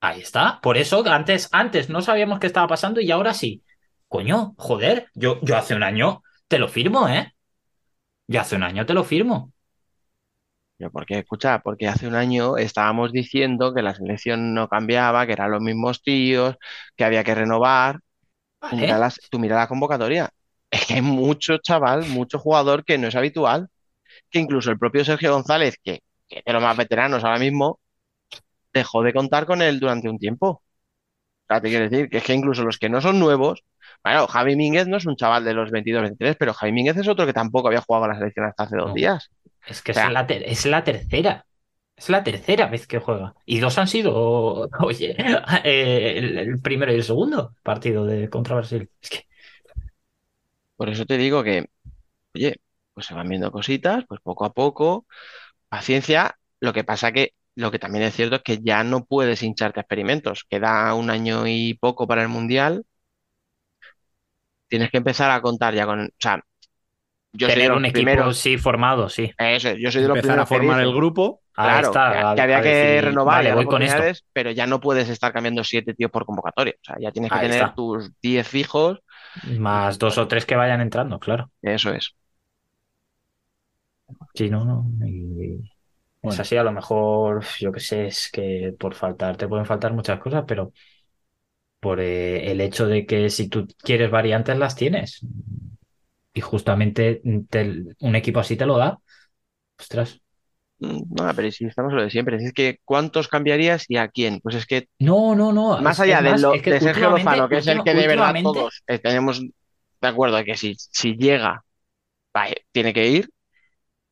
Ahí 0.01 0.21
está. 0.21 0.59
Por 0.61 0.77
eso 0.77 1.03
antes, 1.07 1.49
antes 1.51 1.89
no 1.89 2.01
sabíamos 2.01 2.39
qué 2.39 2.47
estaba 2.47 2.67
pasando 2.67 3.01
y 3.01 3.11
ahora 3.11 3.33
sí. 3.33 3.63
Coño, 4.07 4.53
joder, 4.57 5.07
yo, 5.15 5.39
yo 5.41 5.57
hace 5.57 5.73
un 5.75 5.83
año 5.83 6.21
te 6.47 6.59
lo 6.59 6.67
firmo, 6.67 7.07
¿eh? 7.09 7.33
Yo 8.27 8.41
hace 8.41 8.55
un 8.55 8.63
año 8.63 8.85
te 8.85 8.93
lo 8.93 9.03
firmo. 9.03 9.53
Pero 10.77 10.91
porque, 10.91 11.19
escucha, 11.19 11.59
porque 11.59 11.87
hace 11.87 12.07
un 12.07 12.15
año 12.15 12.57
estábamos 12.57 13.11
diciendo 13.13 13.73
que 13.73 13.81
la 13.81 13.95
selección 13.95 14.53
no 14.53 14.67
cambiaba, 14.67 15.25
que 15.25 15.31
eran 15.33 15.51
los 15.51 15.61
mismos 15.61 16.01
tíos, 16.03 16.55
que 16.95 17.05
había 17.05 17.23
que 17.23 17.33
renovar. 17.35 17.99
Tú 18.67 18.77
mira, 18.77 18.97
las- 18.99 19.19
tú 19.31 19.39
mira 19.39 19.57
la 19.57 19.67
convocatoria. 19.67 20.29
Es 20.71 20.85
que 20.87 20.95
hay 20.95 21.01
mucho 21.03 21.57
chaval, 21.59 22.05
mucho 22.07 22.39
jugador 22.39 22.85
que 22.85 22.97
no 22.97 23.07
es 23.09 23.15
habitual. 23.15 23.69
Que 24.31 24.39
incluso 24.39 24.71
el 24.71 24.79
propio 24.79 25.05
Sergio 25.05 25.33
González, 25.33 25.77
que, 25.83 26.01
que 26.29 26.39
es 26.39 26.45
de 26.45 26.53
los 26.53 26.63
más 26.63 26.77
veteranos 26.77 27.23
ahora 27.23 27.39
mismo, 27.39 27.79
dejó 28.73 29.03
de 29.03 29.13
contar 29.13 29.45
con 29.45 29.61
él 29.61 29.79
durante 29.79 30.09
un 30.09 30.19
tiempo. 30.19 30.47
O 30.49 30.63
sea, 31.49 31.61
te 31.61 31.69
quiero 31.69 31.89
decir 31.89 32.09
que 32.09 32.17
es 32.19 32.23
que 32.23 32.33
incluso 32.33 32.63
los 32.63 32.77
que 32.79 32.89
no 32.89 33.01
son 33.01 33.19
nuevos, 33.19 33.63
bueno, 34.03 34.27
Javi 34.27 34.55
Mínguez 34.55 34.87
no 34.87 34.97
es 34.97 35.05
un 35.07 35.15
chaval 35.17 35.45
de 35.45 35.53
los 35.53 35.71
22, 35.71 36.03
23, 36.03 36.35
pero 36.39 36.53
Javi 36.53 36.71
Mínguez 36.73 36.97
es 36.97 37.07
otro 37.07 37.25
que 37.25 37.33
tampoco 37.33 37.67
había 37.69 37.81
jugado 37.81 38.03
con 38.05 38.11
la 38.13 38.19
selección 38.19 38.45
hasta 38.47 38.63
hace 38.63 38.77
dos 38.77 38.87
No. 38.87 38.93
días. 38.93 39.29
Es 39.65 39.81
que 39.81 39.91
O 39.91 39.95
sea- 39.95 40.07
es, 40.07 40.13
la 40.13 40.27
ter- 40.27 40.43
es 40.43 40.65
la 40.65 40.83
tercera. 40.83 41.45
Es 41.95 42.09
la 42.09 42.23
tercera 42.23 42.67
vez 42.67 42.87
que 42.87 42.99
juega. 42.99 43.35
Y 43.45 43.59
dos 43.59 43.77
han 43.77 43.87
sido, 43.87 44.69
oye, 44.81 45.15
eh, 45.63 46.17
el, 46.17 46.37
el 46.37 46.61
primero 46.61 46.91
y 46.91 46.95
el 46.95 47.03
segundo 47.03 47.55
partido 47.63 48.05
de 48.05 48.29
contra 48.29 48.55
Brasil. 48.55 48.89
Es 49.01 49.09
que, 49.09 49.27
Por 50.75 50.89
eso 50.89 51.05
te 51.05 51.17
digo 51.17 51.43
que, 51.43 51.69
oye, 52.35 52.57
pues 52.93 53.07
se 53.07 53.13
van 53.15 53.29
viendo 53.29 53.51
cositas, 53.51 54.05
pues 54.07 54.21
poco 54.21 54.45
a 54.45 54.53
poco, 54.53 55.07
paciencia. 55.69 56.37
Lo 56.61 56.73
que 56.73 56.83
pasa 56.83 57.11
que 57.13 57.33
lo 57.55 57.71
que 57.71 57.79
también 57.79 58.05
es 58.05 58.15
cierto 58.15 58.37
es 58.37 58.43
que 58.43 58.59
ya 58.63 58.83
no 58.83 59.05
puedes 59.05 59.43
hincharte 59.43 59.79
a 59.81 59.83
experimentos. 59.83 60.45
Queda 60.49 60.93
un 60.95 61.09
año 61.11 61.47
y 61.47 61.75
poco 61.75 62.07
para 62.07 62.23
el 62.23 62.29
Mundial. 62.29 62.85
Tienes 64.67 64.89
que 64.91 64.97
empezar 64.97 65.31
a 65.31 65.41
contar 65.41 65.73
ya 65.75 65.85
con, 65.85 66.05
o 66.05 66.09
sea, 66.19 66.39
yo 67.37 67.49
soy 67.49 67.63
de 67.63 67.69
tener 67.69 67.71
los 67.71 67.81
un 67.81 67.85
equipo, 67.85 68.25
primeros, 68.25 68.37
sí, 68.37 68.57
formado, 68.57 69.09
sí. 69.09 69.31
eso 69.37 69.73
yo 69.75 69.91
soy 69.91 70.01
de 70.03 70.07
los 70.09 70.19
Empezar 70.19 70.39
a 70.39 70.45
primeros 70.45 70.47
que 70.47 70.59
formar 70.59 70.81
dice, 70.81 70.81
el 70.81 70.93
grupo. 70.93 71.41
Ahí 71.55 71.79
Claro, 71.79 71.81
está, 71.81 72.07
que, 72.07 72.25
a- 72.31 72.33
que 72.33 72.41
había 72.41 72.59
a 72.59 72.61
que 72.61 73.01
decir, 73.01 73.01
renovar 73.01 73.23
vale, 73.23 73.51
voy 73.53 73.67
con 73.67 73.83
esto. 73.83 74.11
pero 74.33 74.51
ya 74.51 74.67
no 74.67 74.79
puedes 74.81 75.09
estar 75.09 75.33
cambiando 75.33 75.63
siete 75.63 75.93
tíos 75.95 76.11
por 76.11 76.25
convocatoria. 76.25 76.75
O 76.81 76.85
sea, 76.85 76.97
ya 76.99 77.11
tienes 77.11 77.31
que 77.31 77.39
Ahí 77.39 77.41
tener 77.41 77.69
está. 77.69 77.75
tus 77.75 78.11
10 78.21 78.47
fijos. 78.47 78.99
Más 79.65 79.97
dos 79.97 80.17
o 80.17 80.27
tres 80.27 80.45
que 80.45 80.55
vayan 80.57 80.81
entrando, 80.81 81.19
claro. 81.19 81.49
Eso 81.61 81.91
es. 81.93 82.15
Sí, 84.33 84.49
no, 84.49 84.65
no. 84.65 84.85
y- 85.07 85.71
Es 86.21 86.39
Bueno. 86.39 86.41
así, 86.41 86.57
a 86.57 86.63
lo 86.63 86.71
mejor, 86.73 87.45
yo 87.59 87.71
qué 87.71 87.79
sé, 87.81 88.07
es 88.07 88.29
que 88.31 88.75
por 88.79 88.95
faltar, 88.95 89.37
te 89.37 89.47
pueden 89.47 89.65
faltar 89.65 89.93
muchas 89.93 90.19
cosas, 90.19 90.43
pero 90.47 90.73
por 91.79 91.99
eh, 91.99 92.51
el 92.51 92.61
hecho 92.61 92.87
de 92.87 93.05
que 93.05 93.29
si 93.29 93.49
tú 93.49 93.67
quieres 93.83 94.11
variantes, 94.11 94.57
las 94.57 94.75
tienes. 94.75 95.25
Y 96.35 96.41
justamente 96.41 97.21
te- 97.49 97.83
un 98.01 98.15
equipo 98.15 98.39
así 98.41 98.55
te 98.57 98.67
lo 98.67 98.77
da. 98.77 98.99
Ostras. 99.79 100.21
Mm, 100.79 101.03
No, 101.09 101.33
pero 101.35 101.51
si 101.51 101.65
estamos 101.65 101.93
lo 101.93 102.03
de 102.03 102.09
siempre. 102.09 102.39
Si 102.39 102.45
es 102.47 102.53
que, 102.53 102.79
¿cuántos 102.83 103.27
cambiarías 103.27 103.85
y 103.89 103.97
a 103.97 104.07
quién? 104.09 104.39
Pues 104.41 104.55
es 104.55 104.65
que 104.65 104.87
No, 104.99 105.35
no, 105.35 105.51
no. 105.53 105.81
Más 105.81 105.99
allá 105.99 106.21
de, 106.21 106.31
más, 106.31 106.41
lo, 106.41 106.53
es 106.55 106.61
que 106.61 106.71
de 106.71 106.81
Sergio 106.81 107.09
Lozano, 107.09 107.49
que 107.49 107.57
es 107.57 107.67
el 107.67 107.83
que 107.83 107.93
de 107.95 108.07
verdad 108.07 108.37
todos 108.41 108.83
eh, 108.87 108.99
tenemos 108.99 109.39
de 110.01 110.07
acuerdo 110.07 110.43
que 110.43 110.55
si, 110.55 110.75
si 110.77 111.15
llega, 111.15 111.63
tiene 112.71 112.93
que 112.93 113.07
ir. 113.07 113.29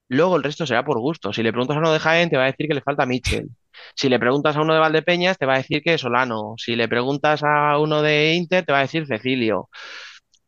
Luego 0.10 0.38
el 0.38 0.44
resto 0.44 0.66
será 0.68 0.86
por 0.86 1.00
gusto. 1.00 1.34
Si 1.34 1.44
le 1.44 1.52
preguntas 1.52 1.78
a 1.78 1.80
uno 1.80 1.94
de 1.94 2.00
Jaén, 2.00 2.30
te 2.30 2.38
va 2.38 2.44
a 2.44 2.48
decir 2.48 2.68
que 2.68 2.76
le 2.76 2.82
falta 2.82 3.06
Mitchell. 3.06 3.50
Si 3.96 4.10
le 4.10 4.20
preguntas 4.20 4.56
a 4.58 4.62
uno 4.62 4.74
de 4.74 4.80
Valdepeñas, 4.80 5.38
te 5.38 5.46
va 5.48 5.56
a 5.56 5.58
decir 5.58 5.82
que 5.84 5.96
es 5.96 6.02
Solano. 6.02 6.56
Si 6.58 6.76
le 6.76 6.88
preguntas 6.88 7.42
a 7.44 7.80
uno 7.80 8.02
de 8.02 8.34
Inter, 8.36 8.66
te 8.66 8.72
va 8.74 8.80
a 8.80 8.82
decir 8.84 9.08
Cecilio. 9.08 9.70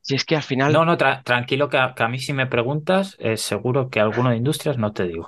Si 0.05 0.13
es 0.13 0.23
que 0.23 0.35
al 0.35 0.43
final. 0.43 0.71
No, 0.71 0.85
no, 0.85 0.99
tra- 0.99 1.23
tranquilo, 1.23 1.67
que 1.67 1.77
a, 1.79 1.95
que 1.95 2.03
a 2.03 2.07
mí 2.07 2.19
si 2.19 2.31
me 2.31 2.45
preguntas, 2.45 3.15
eh, 3.17 3.37
seguro 3.37 3.89
que 3.89 3.99
alguno 3.99 4.29
de 4.29 4.37
industrias 4.37 4.77
no 4.77 4.93
te 4.93 5.07
digo. 5.07 5.27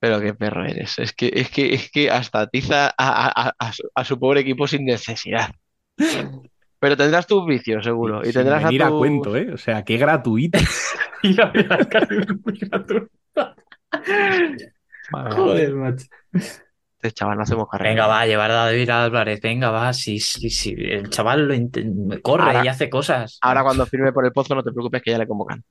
Pero 0.00 0.18
qué 0.18 0.32
perro 0.32 0.64
eres. 0.64 0.98
Es 0.98 1.12
que, 1.12 1.30
es 1.34 1.50
que, 1.50 1.74
es 1.74 1.90
que 1.90 2.10
hasta 2.10 2.40
atiza 2.40 2.86
a, 2.96 3.52
a- 3.58 3.72
su, 3.74 3.82
a 3.94 4.02
su 4.02 4.18
pobre 4.18 4.40
equipo 4.40 4.66
sin 4.66 4.86
necesidad. 4.86 5.50
Pero 6.78 6.96
tendrás 6.96 7.26
tus 7.26 7.44
vicios, 7.46 7.84
seguro. 7.84 8.22
Y 8.22 8.24
sin 8.24 8.32
tendrás 8.32 8.64
a 8.64 8.68
venir 8.68 8.82
a 8.82 8.88
tus- 8.88 8.96
cuento, 8.98 9.36
¿eh? 9.36 9.52
O 9.52 9.58
sea, 9.58 9.84
qué 9.84 9.98
gratuito. 9.98 10.58
Mira, 11.22 11.52
es 11.54 11.86
casi 11.88 12.14
muy 12.14 12.58
gratuito. 12.60 13.10
Joder, 15.12 15.74
macho. 15.74 16.06
Este 17.04 17.12
chaval, 17.16 17.36
no 17.36 17.42
hacemos 17.42 17.68
carrera. 17.68 17.90
Venga, 17.90 18.06
va, 18.06 18.24
llevar 18.24 18.50
a 18.50 18.54
David 18.64 18.88
Álvarez. 18.88 19.38
Venga, 19.42 19.70
va, 19.70 19.92
sí, 19.92 20.18
sí, 20.18 20.48
sí. 20.48 20.74
El 20.78 21.10
chaval 21.10 21.46
lo 21.48 22.22
corre 22.22 22.44
Ahora- 22.44 22.64
y 22.64 22.68
hace 22.68 22.88
cosas. 22.88 23.38
Ahora 23.42 23.62
cuando 23.62 23.84
firme 23.84 24.10
por 24.10 24.24
el 24.24 24.32
pozo, 24.32 24.54
no 24.54 24.62
te 24.62 24.72
preocupes 24.72 25.02
que 25.02 25.10
ya 25.10 25.18
le 25.18 25.26
convocan. 25.28 25.62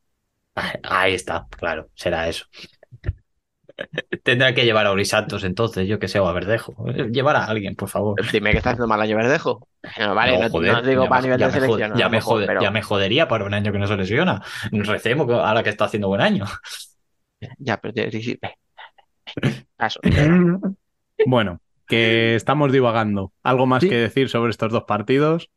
Ah, 0.55 0.73
Ahí 0.84 1.15
está, 1.15 1.47
claro, 1.49 1.89
será 1.95 2.27
eso. 2.29 2.45
Tendrá 4.21 4.53
que 4.53 4.63
llevar 4.63 4.86
a 4.86 4.91
Uri 4.91 5.05
Santos 5.05 5.43
entonces, 5.43 5.88
yo 5.88 5.97
que 5.97 6.07
sé, 6.07 6.19
o 6.19 6.27
a 6.27 6.34
Verdejo. 6.34 6.75
Llevar 7.11 7.36
a 7.36 7.45
alguien, 7.45 7.75
por 7.75 7.89
favor. 7.89 8.21
Dime 8.31 8.51
que 8.51 8.57
está 8.57 8.69
haciendo 8.69 8.88
mal 8.88 9.01
año 9.01 9.17
verdejo. 9.17 9.67
No, 9.99 10.13
vale, 10.13 10.38
no, 10.38 10.49
joder, 10.51 10.73
no 10.73 10.81
digo 10.84 11.09
para 11.09 11.21
me- 11.21 11.27
nivel 11.29 11.39
de 11.39 11.51
selección. 11.59 11.93
a 11.93 11.95
ya, 11.97 12.09
me 12.09 12.21
jode- 12.21 12.45
pero 12.45 12.61
ya 12.61 12.69
me 12.69 12.84
jodería 12.84 13.27
para 13.27 13.45
un 13.45 13.55
año 13.55 13.71
que 13.71 13.79
no 13.79 13.88
se 13.88 13.97
lesiona. 13.97 14.43
Recemos 14.71 15.27
ahora 15.31 15.63
que 15.63 15.71
está 15.71 15.86
haciendo 15.86 16.07
buen 16.09 16.21
año. 16.21 16.45
ya, 17.57 17.77
pero 17.77 18.11
sí, 18.11 18.21
sí. 18.21 18.39
Caso. 19.75 19.99
Bueno, 21.26 21.61
que 21.88 22.36
estamos 22.36 22.72
divagando. 22.72 23.34
¿Algo 23.43 23.66
más 23.66 23.84
Sí. 23.84 23.89
que 23.89 23.95
decir 23.95 24.30
sobre 24.30 24.51
estos 24.51 24.72
dos 24.72 24.84
partidos? 24.86 25.49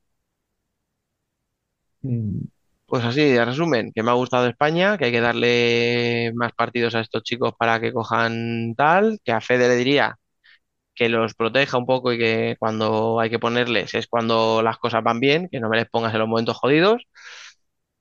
Pues 2.87 3.05
así, 3.05 3.21
de 3.25 3.45
resumen, 3.45 3.91
que 3.93 4.03
me 4.05 4.11
ha 4.11 4.15
gustado 4.15 4.47
España, 4.47 4.97
que 4.97 5.07
hay 5.07 5.13
que 5.13 5.21
darle 5.21 6.31
más 6.37 6.53
partidos 6.53 6.95
a 6.95 7.01
estos 7.01 7.23
chicos 7.25 7.53
para 7.59 7.81
que 7.81 7.93
cojan 7.93 8.75
tal, 8.77 9.19
que 9.25 9.33
a 9.33 9.41
Fede 9.41 9.69
le 9.69 9.75
diría 9.77 10.17
que 10.95 11.09
los 11.09 11.35
proteja 11.35 11.79
un 11.79 11.87
poco 11.87 12.13
y 12.13 12.19
que 12.19 12.57
cuando 12.59 13.21
hay 13.21 13.31
que 13.31 13.39
ponerles 13.41 13.95
es 13.95 14.07
cuando 14.09 14.63
las 14.63 14.79
cosas 14.79 15.05
van 15.05 15.21
bien, 15.21 15.49
que 15.51 15.61
no 15.61 15.69
me 15.71 15.79
les 15.79 15.89
pongas 15.91 16.13
en 16.15 16.21
los 16.21 16.29
momentos 16.29 16.57
jodidos, 16.59 17.05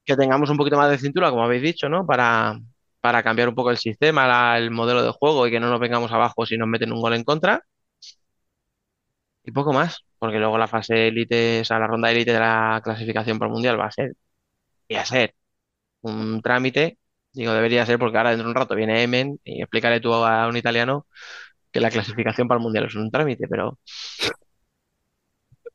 que 0.06 0.16
tengamos 0.16 0.50
un 0.50 0.58
poquito 0.58 0.78
más 0.78 0.90
de 0.92 0.98
cintura, 0.98 1.30
como 1.32 1.44
habéis 1.44 1.64
dicho, 1.64 1.90
¿no? 1.90 2.06
Para, 2.06 2.60
para 3.06 3.22
cambiar 3.22 3.50
un 3.50 3.56
poco 3.56 3.70
el 3.70 3.78
sistema, 3.78 4.58
el 4.58 4.72
modelo 4.72 5.04
de 5.04 5.12
juego 5.12 5.46
y 5.46 5.52
que 5.52 5.60
no 5.60 5.70
nos 5.70 5.80
vengamos 5.80 6.12
abajo 6.12 6.44
si 6.48 6.58
nos 6.58 6.68
meten 6.68 6.92
un 6.92 7.02
gol 7.02 7.14
en 7.14 7.24
contra. 7.24 7.62
Y 9.44 9.52
poco 9.52 9.72
más, 9.74 10.04
porque 10.18 10.40
luego 10.40 10.58
la 10.58 10.68
fase 10.68 11.08
élite, 11.08 11.62
o 11.62 11.66
sea, 11.66 11.80
la 11.80 11.88
ronda 11.88 12.12
élite 12.12 12.34
de 12.34 12.40
la 12.40 12.82
clasificación 12.84 13.38
para 13.38 13.50
el 13.50 13.54
Mundial 13.54 13.80
va 13.80 13.86
a 13.86 13.92
ser, 13.92 14.14
y 14.88 14.96
a 14.96 15.06
ser 15.06 15.36
un 16.02 16.42
trámite. 16.42 17.00
Digo, 17.34 17.54
debería 17.54 17.86
ser 17.86 18.00
porque 18.00 18.18
ahora 18.18 18.32
dentro 18.32 18.48
de 18.48 18.52
un 18.52 18.56
rato 18.56 18.76
viene 18.76 19.04
Emen 19.04 19.40
y 19.44 19.62
explícale 19.62 20.00
tú 20.02 20.14
a 20.14 20.48
un 20.48 20.58
italiano 20.58 21.08
que 21.72 21.82
la 21.82 21.92
clasificación 21.92 22.48
para 22.48 22.60
el 22.60 22.64
Mundial 22.64 22.86
es 22.86 22.96
un 22.96 23.12
trámite, 23.12 23.48
pero... 23.50 23.80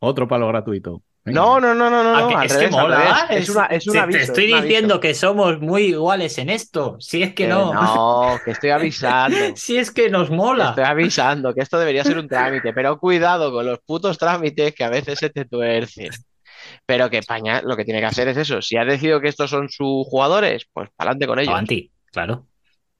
Otro 0.00 0.26
palo 0.28 0.48
gratuito. 0.48 1.02
No, 1.24 1.60
no, 1.60 1.74
no, 1.74 1.90
no, 1.90 2.02
no, 2.02 2.16
Ah, 2.16 2.20
no, 2.32 2.42
es 2.42 2.50
revés, 2.52 2.70
que 2.70 2.76
al 2.76 2.82
mola. 2.82 2.96
revés. 2.98 3.12
es- 3.30 3.48
Es 3.48 3.48
una, 3.50 3.66
es 3.66 3.86
un 3.86 3.92
te- 3.92 3.98
aviso, 4.00 4.18
Te 4.18 4.24
estoy 4.24 4.44
es 4.46 4.52
un 4.54 4.62
diciendo 4.62 4.94
aviso. 4.94 5.00
que 5.00 5.14
somos 5.14 5.60
muy 5.60 5.82
iguales 5.82 6.38
en 6.38 6.48
esto. 6.48 6.96
Si 6.98 7.22
es 7.22 7.28
que 7.34 7.44
Que 7.44 7.48
no. 7.48 7.74
no, 7.74 8.40
que 8.44 8.50
estoy 8.52 8.70
avisando. 8.70 9.36
Si 9.56 9.76
es 9.76 9.90
que 9.90 10.08
nos 10.08 10.30
mola. 10.30 10.70
Estoy 10.70 10.84
avisando 10.84 11.52
que 11.54 11.60
esto 11.60 11.78
debería 11.78 12.04
ser 12.04 12.18
un 12.18 12.26
trámite, 12.26 12.72
pero 12.72 12.98
cuidado 12.98 13.52
con 13.52 13.66
los 13.66 13.80
putos 13.80 14.16
trámites 14.16 14.74
que 14.74 14.82
a 14.84 14.88
veces 14.88 15.18
se 15.18 15.28
te 15.30 15.44
tuercen. 15.44 16.10
Pero 16.86 17.08
que 17.10 17.18
España 17.18 17.60
lo 17.62 17.76
que 17.76 17.84
tiene 17.84 18.00
que 18.00 18.06
hacer 18.06 18.28
es 18.28 18.36
eso. 18.38 18.60
Si 18.62 18.76
ha 18.76 18.84
decidido 18.84 19.20
que 19.20 19.28
estos 19.28 19.50
son 19.50 19.68
sus 19.68 20.06
jugadores, 20.06 20.66
pues 20.72 20.88
para 20.96 21.10
adelante 21.10 21.26
con 21.26 21.38
ellos. 21.38 21.50
Avanti, 21.52 21.90
claro. 22.12 22.46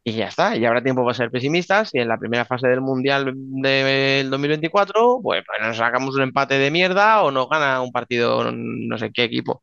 Y 0.05 0.12
ya 0.14 0.28
está, 0.28 0.57
y 0.57 0.64
habrá 0.64 0.82
tiempo 0.82 1.03
para 1.05 1.14
ser 1.14 1.30
pesimistas 1.30 1.90
y 1.94 1.98
en 2.01 2.09
la 2.09 2.18
primera 2.18 2.44
fase 2.46 2.68
del 2.68 2.80
Mundial 2.80 3.32
del 3.36 4.30
2024, 4.30 5.20
pues, 5.22 5.42
pues 5.46 5.61
nos 5.66 5.76
sacamos 5.76 6.14
un 6.16 6.22
empate 6.22 6.55
de 6.59 6.70
mierda 6.70 7.22
o 7.22 7.30
nos 7.30 7.48
gana 7.48 7.82
un 7.82 7.92
partido 7.92 8.51
no 8.53 8.98
sé 8.98 9.12
qué 9.12 9.24
equipo. 9.24 9.62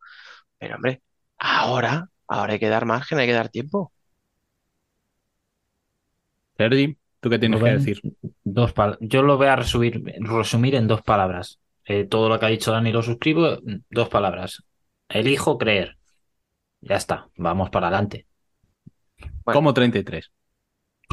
Pero 0.60 0.76
hombre, 0.78 1.04
ahora, 1.40 2.10
ahora 2.28 2.54
hay 2.54 2.60
que 2.60 2.70
dar 2.70 2.86
margen, 2.86 3.20
hay 3.20 3.28
que 3.28 3.34
dar 3.34 3.50
tiempo. 3.50 3.94
Sergi, 6.58 6.98
¿tú 7.20 7.30
qué 7.30 7.40
tienes 7.40 7.62
que 7.64 7.70
decir? 7.70 8.02
Dos 8.44 8.74
pal- 8.74 8.98
Yo 9.00 9.22
lo 9.22 9.38
voy 9.38 9.48
a 9.48 9.56
resumir, 9.56 10.02
resumir 10.20 10.76
en 10.76 10.88
dos 10.88 11.02
palabras. 11.02 11.60
Eh, 11.86 12.06
todo 12.06 12.30
lo 12.30 12.40
que 12.40 12.46
ha 12.46 12.50
dicho 12.50 12.72
Dani 12.72 12.92
lo 12.92 13.02
suscribo. 13.04 13.58
Dos 13.90 14.10
palabras. 14.10 14.64
Elijo 15.10 15.58
creer. 15.58 15.98
Ya 16.82 16.98
está, 16.98 17.30
vamos 17.38 17.72
para 17.72 17.90
adelante. 17.90 18.27
Bueno. 19.46 19.58
Como 19.58 19.74
33. 19.74 20.32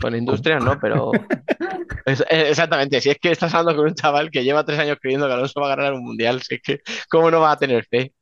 Con 0.00 0.14
industria 0.16 0.58
no, 0.58 0.78
pero 0.80 1.12
es- 2.06 2.24
exactamente, 2.28 3.00
si 3.00 3.10
es 3.10 3.18
que 3.20 3.30
estás 3.30 3.54
hablando 3.54 3.80
con 3.80 3.88
un 3.90 3.94
chaval 3.94 4.30
que 4.30 4.42
lleva 4.44 4.64
tres 4.64 4.78
años 4.78 4.98
creyendo 5.00 5.26
que 5.26 5.32
Alonso 5.34 5.60
va 5.60 5.72
a 5.72 5.76
ganar 5.76 5.94
un 5.94 6.04
mundial, 6.04 6.42
si 6.42 6.56
es 6.56 6.62
que, 6.62 6.80
¿cómo 7.08 7.30
no 7.30 7.40
va 7.40 7.52
a 7.52 7.58
tener 7.58 7.84
fe? 7.86 8.12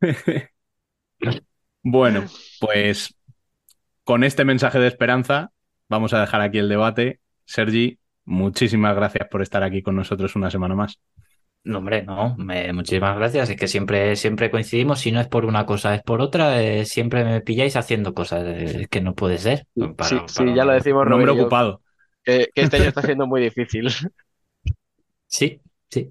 Bueno, 1.82 2.24
pues 2.60 3.14
con 4.04 4.24
este 4.24 4.44
mensaje 4.44 4.78
de 4.78 4.88
esperanza 4.88 5.52
vamos 5.88 6.14
a 6.14 6.20
dejar 6.20 6.40
aquí 6.42 6.58
el 6.58 6.68
debate. 6.68 7.20
Sergi, 7.46 7.98
muchísimas 8.24 8.96
gracias 8.96 9.28
por 9.30 9.42
estar 9.42 9.62
aquí 9.62 9.82
con 9.82 9.96
nosotros 9.96 10.36
una 10.36 10.50
semana 10.50 10.74
más. 10.74 11.00
No, 11.64 11.78
hombre, 11.78 12.02
no. 12.02 12.34
me- 12.38 12.72
muchísimas 12.72 13.16
gracias. 13.16 13.50
Es 13.50 13.56
que 13.56 13.68
siempre, 13.68 14.16
siempre 14.16 14.50
coincidimos. 14.50 15.00
Si 15.00 15.12
no 15.12 15.20
es 15.20 15.28
por 15.28 15.44
una 15.44 15.66
cosa, 15.66 15.94
es 15.94 16.02
por 16.02 16.20
otra. 16.20 16.62
eh, 16.62 16.86
siempre 16.86 17.24
me 17.24 17.40
pilláis 17.42 17.76
haciendo 17.76 18.14
cosas. 18.14 18.44
eh, 18.46 18.82
Es 18.82 18.88
que 18.88 19.00
no 19.02 19.14
puede 19.14 19.38
ser. 19.38 19.66
Para- 19.96 20.08
Sí, 20.08 20.16
para- 20.16 20.28
sí, 20.28 20.54
ya 20.54 20.64
lo 20.64 20.72
decimos 20.72 21.06
Un 21.06 21.12
hombre 21.12 21.26
Rubén 21.26 21.36
y 21.36 21.38
yo, 21.38 21.42
ocupado. 21.44 21.82
que, 22.24 22.48
que 22.54 22.62
este 22.62 22.76
año 22.76 22.86
está 22.88 23.02
siendo 23.02 23.26
muy 23.26 23.42
difícil. 23.42 23.88
Sí, 25.26 25.60
sí. 25.90 26.10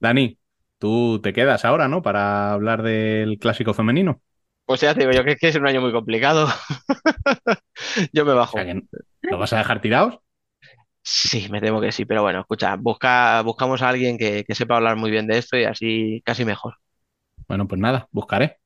Dani, 0.00 0.38
tú 0.78 1.20
te 1.22 1.32
quedas 1.32 1.64
ahora, 1.64 1.88
¿no? 1.88 2.02
Para 2.02 2.52
hablar 2.52 2.82
del 2.82 3.38
clásico 3.38 3.74
femenino. 3.74 4.22
Pues 4.64 4.80
ya 4.82 4.92
te 4.94 5.00
digo 5.00 5.12
yo 5.12 5.24
que 5.24 5.32
es 5.32 5.38
que 5.38 5.48
es 5.48 5.56
un 5.56 5.66
año 5.66 5.80
muy 5.80 5.92
complicado. 5.92 6.46
Yo 8.12 8.24
me 8.24 8.32
O 8.32 8.36
bajo. 8.36 8.58
sea 8.58 8.74
lo 9.22 9.38
vas 9.38 9.52
a 9.52 9.58
dejar 9.58 9.80
tirados. 9.80 10.18
Sí, 11.10 11.48
me 11.50 11.60
temo 11.60 11.80
que 11.80 11.90
sí, 11.90 12.04
pero 12.04 12.22
bueno, 12.22 12.40
escucha, 12.40 12.76
busca, 12.76 13.40
buscamos 13.42 13.80
a 13.82 13.88
alguien 13.88 14.18
que, 14.18 14.44
que 14.44 14.54
sepa 14.54 14.76
hablar 14.76 14.96
muy 14.96 15.10
bien 15.10 15.26
de 15.26 15.38
esto 15.38 15.56
y 15.56 15.64
así 15.64 16.22
casi 16.24 16.44
mejor. 16.44 16.74
Bueno, 17.48 17.66
pues 17.68 17.80
nada, 17.80 18.08
buscaré. 18.12 18.58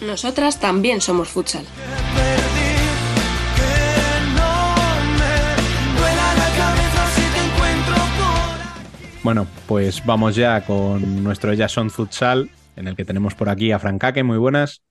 Nosotras 0.00 0.58
también 0.58 1.00
somos 1.00 1.28
futsal. 1.28 1.66
Bueno, 9.26 9.48
pues 9.66 10.06
vamos 10.06 10.36
ya 10.36 10.64
con 10.64 11.24
nuestro 11.24 11.50
Jason 11.52 11.90
Futsal, 11.90 12.48
en 12.76 12.86
el 12.86 12.94
que 12.94 13.04
tenemos 13.04 13.34
por 13.34 13.48
aquí 13.48 13.72
a 13.72 13.80
Francaque, 13.80 14.22
muy 14.22 14.38
buenas. 14.38 14.84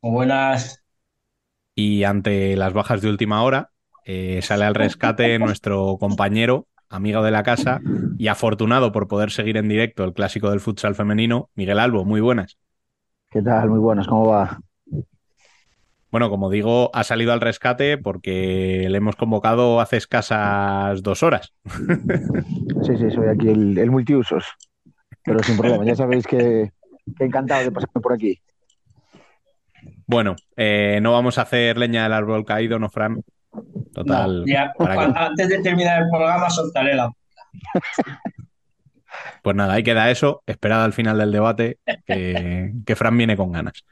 Muy 0.00 0.12
buenas. 0.12 0.82
Y 1.74 2.02
ante 2.04 2.56
las 2.56 2.72
bajas 2.72 3.02
de 3.02 3.10
última 3.10 3.42
hora, 3.42 3.68
eh, 4.06 4.40
sale 4.40 4.64
al 4.64 4.74
rescate 4.74 5.38
nuestro 5.38 5.98
compañero, 6.00 6.68
amigo 6.88 7.22
de 7.22 7.32
la 7.32 7.42
casa 7.42 7.82
y 8.16 8.28
afortunado 8.28 8.92
por 8.92 9.08
poder 9.08 9.30
seguir 9.30 9.58
en 9.58 9.68
directo 9.68 10.04
el 10.04 10.14
clásico 10.14 10.48
del 10.48 10.60
futsal 10.60 10.94
femenino, 10.94 11.50
Miguel 11.54 11.78
Albo, 11.78 12.06
muy 12.06 12.22
buenas. 12.22 12.56
¿Qué 13.28 13.42
tal? 13.42 13.68
Muy 13.68 13.78
buenas, 13.78 14.08
¿cómo 14.08 14.28
va? 14.28 14.58
Bueno, 16.12 16.28
como 16.28 16.50
digo, 16.50 16.90
ha 16.92 17.04
salido 17.04 17.32
al 17.32 17.40
rescate 17.40 17.96
porque 17.96 18.86
le 18.90 18.98
hemos 18.98 19.16
convocado 19.16 19.80
hace 19.80 19.96
escasas 19.96 21.02
dos 21.02 21.22
horas. 21.22 21.54
Sí, 22.82 22.96
sí, 22.98 23.10
soy 23.10 23.28
aquí 23.28 23.48
el, 23.48 23.78
el 23.78 23.90
multiusos, 23.90 24.44
pero 25.24 25.42
sin 25.42 25.56
problema, 25.56 25.86
ya 25.86 25.96
sabéis 25.96 26.26
que, 26.26 26.70
que 27.16 27.24
encantado 27.24 27.64
de 27.64 27.72
pasarme 27.72 28.02
por 28.02 28.12
aquí. 28.12 28.38
Bueno, 30.06 30.36
eh, 30.54 30.98
no 31.00 31.12
vamos 31.12 31.38
a 31.38 31.42
hacer 31.42 31.78
leña 31.78 32.02
del 32.02 32.12
árbol 32.12 32.44
caído, 32.44 32.78
¿no, 32.78 32.90
Fran? 32.90 33.22
Total. 33.94 34.40
No, 34.40 34.46
ya, 34.46 34.70
¿para 34.76 34.94
qué? 34.94 35.12
antes 35.16 35.48
de 35.48 35.62
terminar 35.62 36.02
el 36.02 36.10
programa 36.10 36.50
soltaré 36.50 36.94
la... 36.94 37.10
Pues 39.42 39.56
nada, 39.56 39.72
ahí 39.72 39.82
queda 39.82 40.10
eso. 40.10 40.42
Esperad 40.46 40.84
al 40.84 40.92
final 40.92 41.16
del 41.16 41.32
debate 41.32 41.78
que, 42.06 42.72
que 42.84 42.96
Fran 42.96 43.16
viene 43.16 43.34
con 43.34 43.52
ganas. 43.52 43.82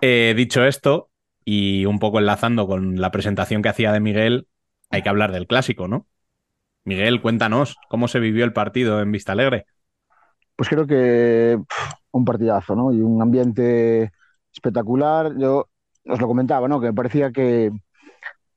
Eh, 0.00 0.34
dicho 0.36 0.64
esto, 0.64 1.10
y 1.44 1.84
un 1.86 1.98
poco 1.98 2.18
enlazando 2.18 2.66
con 2.66 3.00
la 3.00 3.10
presentación 3.10 3.62
que 3.62 3.68
hacía 3.68 3.92
de 3.92 4.00
Miguel, 4.00 4.48
hay 4.90 5.02
que 5.02 5.08
hablar 5.08 5.32
del 5.32 5.46
clásico, 5.46 5.88
¿no? 5.88 6.06
Miguel, 6.84 7.20
cuéntanos, 7.20 7.76
¿cómo 7.88 8.08
se 8.08 8.20
vivió 8.20 8.44
el 8.44 8.52
partido 8.52 9.00
en 9.00 9.12
Vista 9.12 9.32
Alegre? 9.32 9.66
Pues 10.56 10.68
creo 10.68 10.86
que 10.86 11.58
un 12.10 12.24
partidazo, 12.24 12.74
¿no? 12.74 12.92
Y 12.92 13.00
un 13.00 13.20
ambiente 13.22 14.12
espectacular. 14.52 15.32
Yo 15.38 15.68
os 16.06 16.20
lo 16.20 16.26
comentaba, 16.26 16.68
¿no? 16.68 16.80
Que 16.80 16.88
me 16.88 16.94
parecía 16.94 17.32
que, 17.32 17.70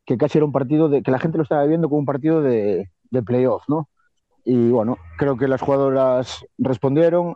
que 0.05 0.17
casi 0.17 0.37
era 0.37 0.45
un 0.45 0.51
partido 0.51 0.89
de 0.89 1.01
que 1.01 1.11
la 1.11 1.19
gente 1.19 1.37
lo 1.37 1.43
estaba 1.43 1.65
viendo 1.65 1.89
como 1.89 1.99
un 1.99 2.05
partido 2.05 2.41
de, 2.41 2.89
de 3.11 3.23
playoff, 3.23 3.63
¿no? 3.67 3.89
Y 4.45 4.69
bueno, 4.69 4.97
creo 5.17 5.37
que 5.37 5.47
las 5.47 5.61
jugadoras 5.61 6.45
respondieron, 6.57 7.35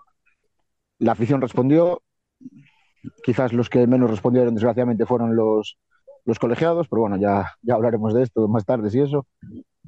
la 0.99 1.13
afición 1.13 1.41
respondió, 1.41 2.01
quizás 3.23 3.53
los 3.53 3.69
que 3.69 3.87
menos 3.87 4.09
respondieron, 4.09 4.53
desgraciadamente, 4.53 5.05
fueron 5.05 5.35
los, 5.35 5.77
los 6.25 6.39
colegiados, 6.39 6.87
pero 6.87 7.01
bueno, 7.01 7.17
ya, 7.17 7.53
ya 7.61 7.75
hablaremos 7.75 8.13
de 8.13 8.23
esto 8.23 8.47
más 8.47 8.65
tarde, 8.65 8.89
si 8.89 8.99
eso. 8.99 9.25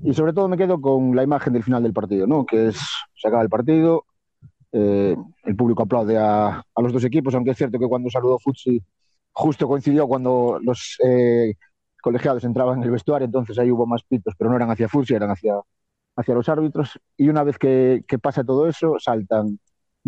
Y 0.03 0.13
sobre 0.13 0.33
todo 0.33 0.47
me 0.47 0.57
quedo 0.57 0.79
con 0.79 1.15
la 1.15 1.23
imagen 1.23 1.53
del 1.53 1.63
final 1.63 1.83
del 1.83 1.93
partido, 1.93 2.25
¿no? 2.27 2.45
Que 2.45 2.67
es, 2.67 2.79
se 3.15 3.27
acaba 3.27 3.43
el 3.43 3.49
partido, 3.49 4.05
eh, 4.71 5.15
el 5.43 5.55
público 5.55 5.83
aplaude 5.83 6.17
a, 6.17 6.63
a 6.75 6.81
los 6.81 6.93
dos 6.93 7.03
equipos, 7.03 7.35
aunque 7.35 7.51
es 7.51 7.57
cierto 7.57 7.79
que 7.79 7.87
cuando 7.87 8.09
saludó 8.09 8.39
Futsi 8.39 8.81
justo 9.31 9.67
coincidió 9.67 10.07
cuando 10.07 10.59
los 10.61 10.97
eh, 11.03 11.53
colegiados 12.01 12.43
entraban 12.43 12.79
en 12.79 12.83
el 12.83 12.91
vestuario, 12.91 13.25
entonces 13.25 13.57
ahí 13.59 13.71
hubo 13.71 13.85
más 13.85 14.03
pitos, 14.03 14.33
pero 14.37 14.49
no 14.49 14.55
eran 14.55 14.69
hacia 14.71 14.89
Futsi, 14.89 15.13
eran 15.13 15.31
hacia, 15.31 15.55
hacia 16.15 16.35
los 16.35 16.49
árbitros. 16.49 16.99
Y 17.17 17.29
una 17.29 17.43
vez 17.43 17.57
que, 17.57 18.03
que 18.07 18.19
pasa 18.19 18.43
todo 18.43 18.67
eso, 18.67 18.95
saltan 18.99 19.59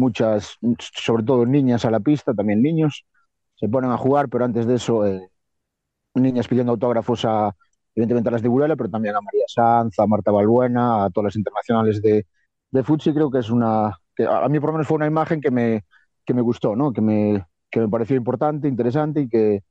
muchas, 0.01 0.57
sobre 0.79 1.23
todo 1.23 1.45
niñas 1.45 1.85
a 1.85 1.91
la 1.91 1.99
pista, 2.01 2.33
también 2.33 2.61
niños, 2.61 3.05
se 3.55 3.69
ponen 3.69 3.91
a 3.91 3.97
jugar, 3.97 4.29
pero 4.29 4.45
antes 4.45 4.65
de 4.67 4.75
eso, 4.75 5.05
eh, 5.05 5.29
niñas 6.15 6.47
pidiendo 6.47 6.71
autógrafos 6.73 7.25
a, 7.25 7.55
evidentemente 7.95 8.29
a 8.29 8.33
las 8.33 8.41
de 8.41 8.49
Burela, 8.49 8.75
pero 8.75 8.89
también 8.89 9.15
a 9.15 9.21
María 9.21 9.45
Sanz, 9.47 9.99
a 9.99 10.07
Marta 10.07 10.31
Balbuena, 10.31 11.05
a 11.05 11.09
todas 11.09 11.25
las 11.27 11.35
internacionales 11.37 12.01
de, 12.01 12.25
de 12.71 12.83
Futsi, 12.83 13.13
creo 13.13 13.31
que 13.31 13.39
es 13.39 13.49
una, 13.49 13.97
que 14.15 14.25
a 14.25 14.47
mí 14.49 14.59
por 14.59 14.69
lo 14.69 14.73
menos 14.73 14.87
fue 14.87 14.97
una 14.97 15.07
imagen 15.07 15.41
que 15.41 15.51
me, 15.51 15.85
que 16.25 16.33
me 16.33 16.41
gustó, 16.41 16.75
¿no? 16.75 16.91
Que 16.93 17.01
me, 17.01 17.45
que 17.69 17.79
me 17.81 17.89
pareció 17.89 18.15
importante, 18.15 18.67
interesante 18.67 19.21
y 19.21 19.29
que, 19.29 19.63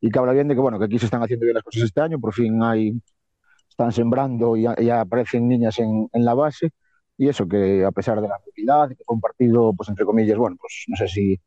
y 0.00 0.10
que 0.10 0.18
habla 0.18 0.32
bien 0.32 0.48
de 0.48 0.54
que, 0.54 0.60
bueno, 0.60 0.78
que 0.78 0.86
aquí 0.86 0.98
se 0.98 1.06
están 1.06 1.22
haciendo 1.22 1.44
bien 1.44 1.54
las 1.54 1.64
cosas 1.64 1.82
este 1.84 2.00
año, 2.00 2.20
por 2.20 2.34
fin 2.34 2.62
hay, 2.62 3.00
están 3.68 3.92
sembrando 3.92 4.56
y 4.56 4.64
ya 4.64 5.00
aparecen 5.00 5.48
niñas 5.48 5.78
en, 5.78 6.08
en 6.12 6.24
la 6.24 6.34
base 6.34 6.70
y 7.16 7.28
eso, 7.28 7.46
que 7.48 7.84
a 7.84 7.92
pesar 7.92 8.20
de 8.20 8.28
la 8.28 8.38
realidad, 8.44 8.88
que 8.96 9.04
fue 9.04 9.14
un 9.14 9.20
partido, 9.20 9.72
pues 9.74 9.88
entre 9.88 10.04
comillas, 10.04 10.38
bueno, 10.38 10.56
pues 10.60 10.84
no 10.88 10.96
sé 10.96 11.08
si 11.08 11.40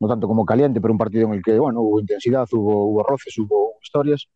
no 0.00 0.08
tanto 0.08 0.28
como 0.28 0.44
caliente, 0.46 0.80
pero 0.80 0.92
un 0.92 0.98
partido 0.98 1.26
en 1.28 1.34
el 1.34 1.42
que, 1.42 1.58
bueno, 1.58 1.80
hubo 1.82 2.00
intensidad, 2.00 2.46
hubo, 2.52 2.86
hubo 2.86 3.02
roces, 3.02 3.36
hubo 3.38 3.74
historias, 3.82 4.28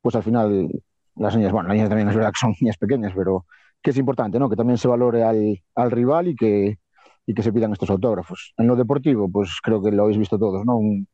pues 0.00 0.14
al 0.16 0.22
final 0.22 0.70
las 1.16 1.36
niñas, 1.36 1.52
bueno, 1.52 1.68
las 1.68 1.74
niñas 1.76 1.88
también 1.90 2.08
es 2.08 2.14
verdad 2.16 2.32
que 2.32 2.38
son 2.40 2.54
niñas 2.60 2.76
pequeñas, 2.78 3.12
pero 3.16 3.46
que 3.82 3.90
es 3.90 3.96
importante, 3.98 4.38
¿no? 4.38 4.48
Que 4.50 4.56
también 4.56 4.78
se 4.78 4.88
valore 4.88 5.22
al, 5.24 5.62
al 5.74 5.90
rival 5.90 6.28
y 6.28 6.36
que, 6.36 6.78
y 7.26 7.34
que 7.34 7.42
se 7.42 7.52
pidan 7.52 7.72
estos 7.72 7.90
autógrafos. 7.90 8.54
En 8.56 8.66
lo 8.66 8.76
deportivo, 8.76 9.30
pues 9.30 9.50
creo 9.62 9.82
que 9.82 9.90
lo 9.92 10.04
habéis 10.04 10.18
visto 10.18 10.38
todos, 10.38 10.64
¿no? 10.66 10.76
Un, 10.76 11.06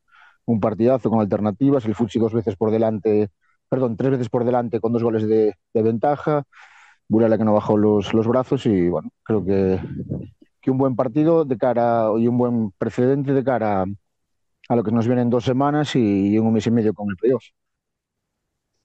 un 0.47 0.61
partidazo 0.61 1.11
con 1.11 1.21
alternativas, 1.21 1.85
el 1.87 1.95
Futsi 1.95 2.19
dos 2.19 2.33
veces 2.33 2.57
por 2.57 2.71
delante, 2.71 3.31
perdón, 3.69 3.97
tres 3.97 4.13
veces 4.13 4.29
por 4.29 4.45
delante 4.45 4.81
con 4.81 4.93
dos 4.93 5.03
goles 5.03 5.27
de, 5.29 5.55
de 5.75 5.83
ventaja, 5.83 6.45
Burela 7.09 7.39
que 7.39 7.45
no 7.45 7.55
bajó 7.55 7.77
los, 7.77 8.15
los 8.15 8.27
brazos 8.29 8.67
y 8.67 8.89
bueno, 8.89 9.11
creo 9.25 9.45
que, 9.45 9.81
que 10.61 10.71
un 10.71 10.79
buen 10.79 10.97
partido 10.97 11.45
de 11.45 11.59
cara 11.59 12.09
y 12.19 12.29
un 12.29 12.39
buen 12.39 12.73
precedente 12.73 13.33
de 13.35 13.45
cara 13.45 13.85
a 14.69 14.77
lo 14.77 14.85
que 14.85 14.93
nos 14.93 15.07
viene 15.07 15.23
en 15.23 15.31
dos 15.31 15.45
semanas 15.45 15.97
y 15.97 16.37
en 16.37 16.45
un 16.47 16.55
mes 16.55 16.67
y 16.69 16.71
medio 16.73 16.95
con 16.95 17.09
el 17.11 17.17
playoff. 17.17 17.45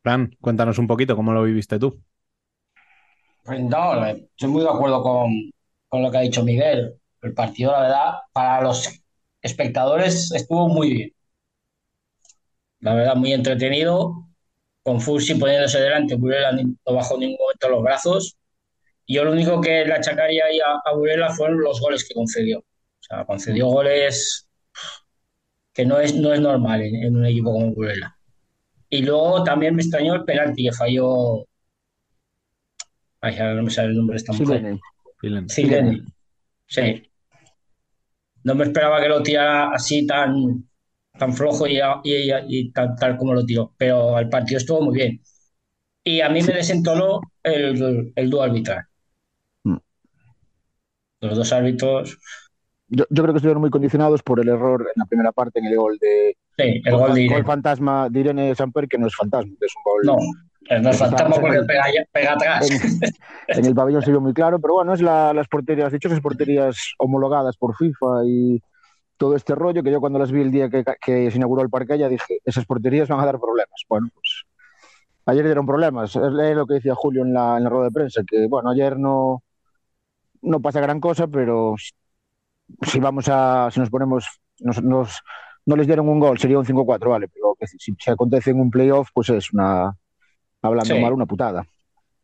Fran, 0.03 0.22
cuéntanos 0.41 0.78
un 0.78 0.86
poquito 0.88 1.15
cómo 1.15 1.34
lo 1.34 1.43
viviste 1.43 1.80
tú. 1.80 2.03
Pues 3.43 3.59
no, 3.61 4.05
estoy 4.05 4.49
muy 4.49 4.63
de 4.63 4.69
acuerdo 4.69 5.01
con, 5.03 5.32
con 5.88 6.01
lo 6.03 6.11
que 6.11 6.17
ha 6.17 6.22
dicho 6.22 6.43
Miguel. 6.43 6.95
El 7.22 7.34
partido, 7.34 7.72
la 7.72 7.82
verdad, 7.82 8.13
para 8.34 8.61
los 8.61 8.89
espectadores 9.41 10.32
estuvo 10.32 10.67
muy 10.69 10.89
bien. 10.93 11.11
La 12.80 12.93
verdad, 12.93 13.15
muy 13.15 13.32
entretenido. 13.34 14.28
Con 14.84 14.99
Fusi 14.99 15.36
poniéndose 15.36 15.79
delante, 15.79 16.15
Burela 16.15 16.51
no 16.51 16.93
bajó 16.93 17.15
en 17.15 17.21
ningún 17.21 17.38
momento 17.39 17.69
los 17.69 17.84
brazos. 17.84 18.38
Y 19.05 19.15
yo 19.15 19.23
lo 19.23 19.32
único 19.32 19.59
que 19.61 19.86
le 19.86 19.93
achacaría 19.93 20.45
ahí 20.45 20.59
a, 20.59 20.89
a 20.89 20.95
Burela 20.95 21.29
fueron 21.34 21.61
los 21.61 21.79
goles 21.79 22.07
que 22.07 22.13
concedió. 22.13 22.59
O 22.59 23.03
sea, 23.03 23.25
concedió 23.25 23.67
goles 23.67 24.47
que 25.73 25.86
no 25.86 25.99
es, 25.99 26.15
no 26.15 26.34
es 26.34 26.39
normal 26.39 26.82
en, 26.82 26.95
en 26.95 27.15
un 27.15 27.25
equipo 27.25 27.51
como 27.51 27.73
Burela. 27.73 28.17
Y 28.89 29.03
luego 29.03 29.43
también 29.43 29.75
me 29.75 29.82
extrañó 29.82 30.15
el 30.15 30.25
penalti 30.25 30.65
que 30.65 30.73
falló. 30.73 31.45
Ay, 33.21 33.38
ahora 33.38 33.55
no 33.55 33.63
me 33.63 33.69
sale 33.69 33.89
el 33.89 33.95
nombre 33.95 34.15
de 34.15 34.17
esta 34.17 34.34
mujer. 34.34 34.79
Silene. 35.21 35.49
Silene. 35.49 36.01
Sí. 36.67 37.03
No 38.43 38.55
me 38.55 38.65
esperaba 38.65 38.99
que 39.01 39.07
lo 39.07 39.21
tirara 39.21 39.71
así 39.71 40.05
tan, 40.05 40.69
tan 41.18 41.34
flojo 41.34 41.68
y, 41.68 41.80
y- 42.03 42.32
y 42.47 42.72
tal 42.72 43.18
como 43.18 43.34
lo 43.34 43.45
tiró. 43.45 43.74
Pero 43.78 44.18
el 44.20 44.30
partido 44.30 44.57
estuvo 44.57 44.82
muy 44.82 44.95
bien. 44.95 45.22
Y 46.03 46.22
a 46.22 46.30
mí 46.30 46.41
me 46.41 46.53
desentonó 46.53 47.22
el, 47.43 48.12
el 48.16 48.30
dúo 48.30 48.43
arbitral. 48.43 48.86
Mm. 49.66 49.78
Los 51.22 51.38
dos 51.38 51.53
árbitros. 51.53 52.18
Yo, 52.88 53.05
yo 53.09 53.24
creo 53.24 53.34
que 53.34 53.38
estuvieron 53.38 53.62
muy 53.62 53.70
condicionados 53.70 54.22
por 54.24 54.39
el 54.41 54.49
error 54.49 54.82
en 54.82 54.99
la 54.99 55.05
primera 55.05 55.32
parte 55.32 55.59
en 55.59 55.66
el 55.68 55.78
gol 55.78 55.97
de 55.99 56.36
Sí, 56.57 56.82
el 56.84 56.91
gol 56.97 57.14
de 57.14 57.22
Irene. 57.22 57.43
fantasma 57.45 58.09
de 58.09 58.20
Irene 58.20 58.55
Samper, 58.55 58.88
que 58.88 58.97
no 58.97 59.07
es 59.07 59.16
fantasma, 59.16 59.53
es 59.62 59.74
un 59.78 59.84
gol 59.84 60.01
No, 60.05 60.80
no 60.82 60.89
es 60.89 60.97
fantasma 60.97 61.36
porque 61.39 61.59
pega, 61.66 61.84
pega 62.12 62.34
atrás. 62.34 62.70
en, 62.70 63.57
en 63.59 63.66
el 63.66 63.74
pabellón 63.76 64.01
se 64.01 64.12
vio 64.12 64.20
muy 64.20 64.34
claro, 64.34 64.59
pero 64.59 64.74
bueno, 64.76 64.93
es 64.93 65.01
la- 65.01 65.34
las 65.34 65.47
porterías, 65.47 65.91
dichosas 65.91 66.20
porterías 66.20 66.93
homologadas 66.97 67.55
por 67.57 67.76
FIFA 67.78 68.26
y 68.26 68.62
todo 69.22 69.36
este 69.36 69.53
rollo, 69.53 69.84
que 69.84 69.91
yo 69.91 69.99
cuando 69.99 70.17
las 70.17 70.32
vi 70.32 70.41
el 70.41 70.49
día 70.51 70.67
que, 70.67 70.84
que 70.99 71.30
se 71.30 71.38
inauguró 71.38 71.61
el 71.61 71.69
parque 71.69 71.95
ya 71.95 72.09
dije, 72.09 72.39
esas 72.43 72.65
porterías 72.65 73.07
van 73.07 73.19
a 73.19 73.26
dar 73.26 73.39
problemas. 73.39 73.80
Bueno, 73.88 74.07
pues 74.15 74.45
ayer 75.28 75.45
dieron 75.45 75.67
problemas, 75.67 76.15
es 76.15 76.22
lo 76.55 76.65
que 76.65 76.74
decía 76.74 76.95
Julio 76.95 77.22
en 77.22 77.32
la, 77.32 77.55
en 77.57 77.63
la 77.63 77.69
rueda 77.69 77.86
de 77.86 77.91
prensa, 77.91 78.24
que 78.26 78.47
bueno, 78.47 78.72
ayer 78.72 78.97
no, 78.97 79.43
no 80.41 80.59
pasa 80.59 80.82
gran 80.82 80.99
cosa, 80.99 81.28
pero 81.28 81.76
si 82.82 82.99
vamos 82.99 83.28
a, 83.30 83.69
si 83.72 83.80
nos 83.80 83.91
ponemos, 83.91 84.26
nos, 84.59 84.82
nos- 84.82 85.22
no 85.67 85.76
les 85.76 85.86
dieron 85.86 86.09
un 86.09 86.19
gol, 86.19 86.39
sería 86.39 86.57
un 86.57 86.65
5-4, 86.65 87.11
vale, 87.11 87.28
pero 87.28 87.53
que 87.59 87.67
si, 87.67 87.78
si 87.78 88.09
acontece 88.09 88.49
en 88.49 88.59
un 88.59 88.72
playoff, 88.72 89.09
pues 89.13 89.30
es 89.30 89.53
una, 89.53 89.95
hablando 90.63 90.95
Sí. 90.95 90.99
mal, 90.99 91.13
una 91.13 91.28
putada. 91.28 91.63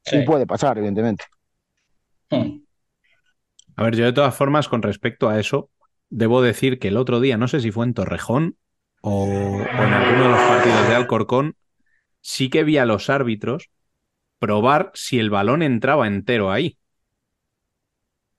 Sí. 0.04 0.18
Y 0.18 0.26
puede 0.26 0.48
pasar, 0.48 0.80
evidentemente. 0.80 1.26
Hmm. 2.32 2.62
A 3.76 3.84
ver, 3.84 3.96
yo 3.96 4.06
de 4.06 4.14
todas 4.14 4.34
formas, 4.36 4.68
con 4.68 4.82
respecto 4.82 5.30
a 5.30 5.40
eso, 5.40 5.70
debo 6.10 6.42
decir 6.42 6.80
que 6.80 6.90
el 6.90 6.98
otro 6.98 7.20
día, 7.20 7.38
no 7.38 7.48
sé 7.48 7.60
si 7.62 7.72
fue 7.72 7.86
en 7.86 7.94
Torrejón 7.94 8.58
o, 9.02 9.24
o 9.26 9.28
en 9.28 9.94
alguno 9.94 10.24
de 10.24 10.30
los 10.30 10.40
partidos 10.42 10.88
de 10.88 10.96
Alcorcón, 10.96 11.56
sí 12.22 12.50
que 12.50 12.64
vi 12.64 12.78
a 12.78 12.86
los 12.86 13.10
árbitros 13.10 13.70
probar 14.40 14.92
si 14.96 15.20
el 15.20 15.30
balón 15.30 15.64
entraba 15.64 16.08
entero 16.08 16.52
ahí. 16.52 16.78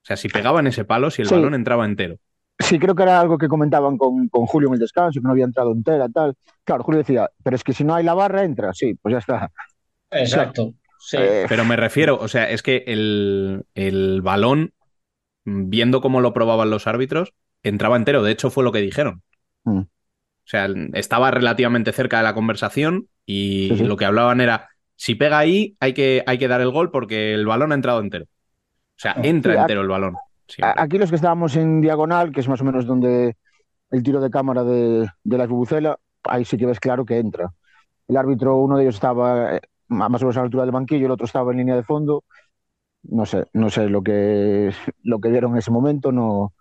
O 0.03 0.05
sea, 0.07 0.17
si 0.17 0.27
pegaban 0.27 0.67
ese 0.67 0.83
palo, 0.85 1.09
si 1.09 1.21
el 1.21 1.29
Sí. 1.29 1.35
balón 1.35 1.53
entraba 1.53 1.85
entero. 1.85 2.17
Sí, 2.61 2.77
creo 2.77 2.93
que 2.93 3.03
era 3.03 3.19
algo 3.21 3.37
que 3.37 3.47
comentaban 3.47 3.97
con, 3.97 4.27
con 4.27 4.45
Julio 4.45 4.67
en 4.67 4.73
el 4.73 4.79
descanso, 4.79 5.19
que 5.19 5.23
no 5.23 5.31
había 5.31 5.45
entrado 5.45 5.71
entera, 5.71 6.09
tal. 6.09 6.35
Claro, 6.65 6.83
Julio 6.83 6.99
decía, 6.99 7.29
pero 7.43 7.55
es 7.55 7.63
que 7.63 7.71
si 7.73 7.85
no 7.85 7.95
hay 7.95 8.03
la 8.03 8.13
barra, 8.13 8.43
entra. 8.43 8.73
Sí, 8.73 8.95
pues 9.01 9.13
ya 9.13 9.19
está. 9.19 9.49
Exacto. 10.11 10.73
Sí. 10.99 11.17
Eh, 11.17 11.45
Pero 11.47 11.63
me 11.65 11.75
refiero, 11.77 12.17
o 12.19 12.27
sea, 12.27 12.49
es 12.49 12.61
que 12.61 12.83
el, 12.87 13.65
el 13.73 14.21
balón, 14.21 14.73
viendo 15.45 16.01
cómo 16.01 16.21
lo 16.21 16.33
probaban 16.33 16.69
los 16.69 16.87
árbitros, 16.87 17.33
entraba 17.63 17.97
entero. 17.97 18.23
De 18.23 18.31
hecho, 18.31 18.49
fue 18.49 18.63
lo 18.63 18.71
que 18.71 18.79
dijeron. 18.81 19.21
Mm. 19.63 19.79
O 19.79 19.87
sea, 20.51 20.67
estaba 20.93 21.31
relativamente 21.31 21.91
cerca 21.91 22.17
de 22.17 22.23
la 22.23 22.33
conversación 22.33 23.07
y 23.25 23.69
Sí, 23.69 23.77
sí. 23.79 23.83
lo 23.85 23.97
que 23.97 24.05
hablaban 24.05 24.41
era, 24.41 24.69
si 24.95 25.15
pega 25.15 25.37
ahí, 25.37 25.75
hay 25.79 25.93
que, 25.93 26.23
hay 26.25 26.37
que 26.39 26.47
dar 26.47 26.61
el 26.61 26.71
gol 26.71 26.89
porque 26.91 27.33
el 27.33 27.45
balón 27.45 27.71
ha 27.71 27.75
entrado 27.75 27.99
entero. 28.01 28.25
O 28.25 29.01
sea, 29.01 29.15
entra 29.23 29.53
Sí, 29.53 29.59
entero 29.61 29.81
el 29.81 29.87
balón. 29.87 30.15
siempre. 30.47 30.81
aquí 30.81 30.97
los 30.97 31.09
que 31.09 31.15
estábamos 31.17 31.55
en 31.55 31.81
diagonal, 31.81 32.31
que 32.31 32.39
es 32.39 32.47
más 32.47 32.61
o 32.61 32.65
menos 32.65 32.85
donde 32.85 33.35
el 33.91 34.03
tiro 34.03 34.19
de 34.21 34.29
cámara 34.31 34.63
de, 34.63 35.07
de 35.23 35.37
la 35.37 35.45
bubucela, 35.47 35.97
ahí 36.23 36.45
sí 36.45 36.57
que 36.57 36.65
ves 36.65 36.79
claro 36.79 37.05
que 37.05 37.17
entra. 37.19 37.51
El 38.07 38.17
árbitro, 38.17 38.57
uno 38.57 38.75
de 38.77 38.83
ellos 38.83 38.95
estaba 38.95 39.55
eh, 39.57 39.61
más 39.87 40.21
o 40.21 40.25
menos 40.25 40.37
a 40.37 40.39
la 40.39 40.45
altura 40.45 40.63
del 40.63 40.71
banquillo, 40.71 41.05
el 41.05 41.11
otro 41.11 41.25
estaba 41.27 41.51
en 41.51 41.59
línea 41.59 41.75
de 41.75 41.83
fondo. 41.83 42.23
No 43.03 43.25
sé, 43.25 43.45
no 43.53 43.69
sé 43.69 43.87
lo 43.89 44.01
que, 44.03 44.73
lo 45.03 45.19
que 45.21 45.29
vieron 45.29 45.51
en 45.51 45.59
ese 45.59 45.71
momento, 45.71 46.11
no. 46.11 46.53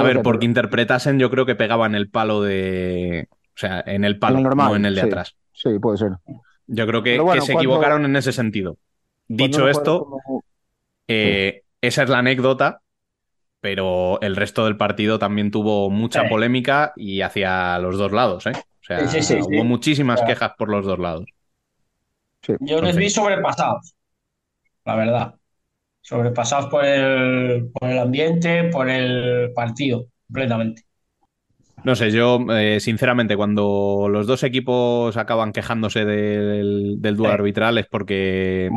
A 0.00 0.02
ver, 0.02 0.22
porque 0.22 0.38
pero- 0.40 0.50
interpretasen, 0.50 1.18
yo 1.18 1.30
creo 1.30 1.46
que 1.46 1.54
pegaba 1.54 1.86
en 1.86 1.94
el 1.94 2.08
palo 2.10 2.42
de. 2.42 3.28
O 3.30 3.58
sea, 3.58 3.82
en 3.86 4.04
el 4.04 4.18
palo, 4.18 4.34
En 4.34 4.38
el 4.40 4.44
normal, 4.44 4.68
no 4.70 4.76
en 4.76 4.84
el 4.86 4.94
de 4.94 5.00
sí. 5.02 5.06
atrás. 5.06 5.36
Sí, 5.52 5.78
puede 5.80 5.98
ser. 5.98 6.10
Yo 6.66 6.86
creo 6.86 7.02
que, 7.02 7.12
Pero 7.12 7.24
bueno, 7.24 7.40
que 7.40 7.46
se 7.46 7.52
cuando- 7.52 7.70
equivocaron 7.70 8.04
en 8.04 8.16
ese 8.16 8.32
sentido. 8.32 8.76
Dicho 9.28 9.68
esto, 9.68 10.04
como- 10.06 10.44
eh, 11.08 11.62
esa 11.80 12.02
es 12.02 12.08
la 12.10 12.18
anécdota, 12.18 12.80
pero 13.60 14.20
el 14.20 14.36
resto 14.36 14.64
del 14.64 14.76
partido 14.76 15.18
también 15.18 15.50
tuvo 15.50 15.90
mucha 15.90 16.22
Sí. 16.22 16.28
polémica 16.28 16.92
y 16.96 17.22
hacia 17.22 17.78
los 17.78 17.96
dos 17.98 18.12
lados, 18.12 18.46
¿eh? 18.46 18.52
O 18.54 18.84
sea, 18.84 19.06
Sí, 19.08 19.22
sí, 19.22 19.34
sí, 19.36 19.40
hubo 19.40 19.62
sí. 19.62 19.66
muchísimas 19.66 20.20
Claro. 20.20 20.32
quejas 20.34 20.52
por 20.58 20.68
los 20.68 20.84
dos 20.84 20.98
lados. 20.98 21.24
Yo 22.60 22.80
les 22.80 22.96
vi 22.96 23.10
sobrepasados, 23.10 23.94
la 24.84 24.94
verdad. 24.94 25.34
Sobrepasados 26.08 26.66
por 26.66 26.84
el, 26.84 27.68
por 27.72 27.90
el 27.90 27.98
ambiente, 27.98 28.62
por 28.70 28.88
el 28.88 29.50
partido, 29.52 30.04
completamente. 30.28 30.82
No 31.82 31.96
sé, 31.96 32.12
yo 32.12 32.38
eh, 32.52 32.78
sinceramente 32.78 33.36
cuando 33.36 34.06
los 34.08 34.28
dos 34.28 34.44
equipos 34.44 35.16
acaban 35.16 35.52
quejándose 35.52 36.04
del, 36.04 36.94
del 37.00 37.16
duelo 37.16 37.32
Sí. 37.32 37.38
arbitral 37.38 37.78
es 37.78 37.86
porque 37.88 38.70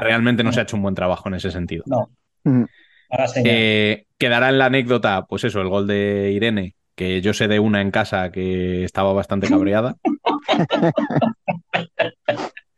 realmente 0.00 0.44
no 0.44 0.52
se 0.52 0.60
ha 0.60 0.62
hecho 0.62 0.76
un 0.76 0.82
buen 0.82 0.94
trabajo 0.94 1.28
en 1.28 1.34
ese 1.34 1.50
sentido. 1.50 1.82
No, 1.86 2.10
Mm. 2.44 2.64
mala 3.10 3.26
señal. 3.26 3.52
Eh, 3.56 4.06
quedará 4.16 4.48
en 4.48 4.58
la 4.58 4.66
anécdota, 4.66 5.26
pues 5.28 5.42
eso, 5.42 5.60
el 5.60 5.68
gol 5.68 5.88
de 5.88 6.30
Irene, 6.32 6.76
que 6.94 7.20
yo 7.20 7.32
sé 7.34 7.48
de 7.48 7.58
una 7.58 7.80
en 7.82 7.90
casa 7.90 8.30
que 8.30 8.84
estaba 8.84 9.12
bastante 9.12 9.48
cabreada. 9.48 9.96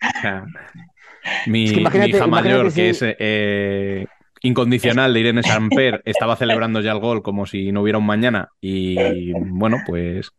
Mi, 1.46 1.64
Es 1.64 1.72
que 1.72 1.80
imagínate- 1.80 2.10
mi 2.12 2.16
hija 2.16 2.26
mayor, 2.26 2.64
que 2.66 2.70
si- 2.70 2.82
es 3.06 3.16
eh, 3.18 4.06
incondicional 4.42 5.12
de 5.12 5.20
Irene 5.20 5.42
Samper, 5.42 6.02
estaba 6.04 6.36
celebrando 6.36 6.80
ya 6.80 6.92
el 6.92 6.98
gol 7.00 7.22
como 7.22 7.46
si 7.46 7.72
no 7.72 7.82
hubiera 7.82 7.98
un 7.98 8.06
mañana. 8.06 8.48
Y 8.60 9.32
bueno, 9.32 9.78
pues 9.86 10.30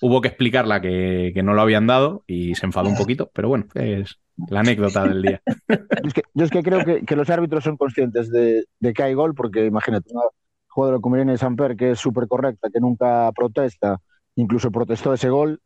hubo 0.00 0.20
que 0.20 0.28
explicarla 0.28 0.80
que, 0.80 1.32
que 1.34 1.42
no 1.42 1.54
lo 1.54 1.62
habían 1.62 1.86
dado 1.86 2.22
y 2.26 2.54
se 2.54 2.66
enfadó 2.66 2.88
un 2.88 2.96
poquito, 2.96 3.30
pero 3.34 3.48
bueno, 3.48 3.66
es 3.74 4.18
la 4.48 4.60
anécdota 4.60 5.04
del 5.04 5.22
día. 5.22 5.42
Yo 5.68 5.76
es 6.06 6.14
que, 6.14 6.22
yo 6.34 6.44
es 6.44 6.50
que 6.52 6.62
creo 6.62 6.84
que, 6.84 7.04
que 7.04 7.16
los 7.16 7.28
árbitros 7.30 7.64
son 7.64 7.76
conscientes 7.76 8.30
de, 8.30 8.64
de 8.78 8.92
que 8.92 9.02
hay 9.02 9.14
gol, 9.14 9.34
porque 9.34 9.66
imagínate, 9.66 10.10
una 10.12 10.22
jugadora 10.68 11.00
como 11.00 11.16
Irene 11.16 11.36
Samper, 11.36 11.74
que 11.76 11.90
es 11.92 11.98
súper 11.98 12.28
correcta, 12.28 12.68
que 12.72 12.78
nunca 12.78 13.32
protesta, 13.32 13.98
incluso 14.36 14.70
protestó 14.70 15.12
ese 15.12 15.28
gol, 15.30 15.60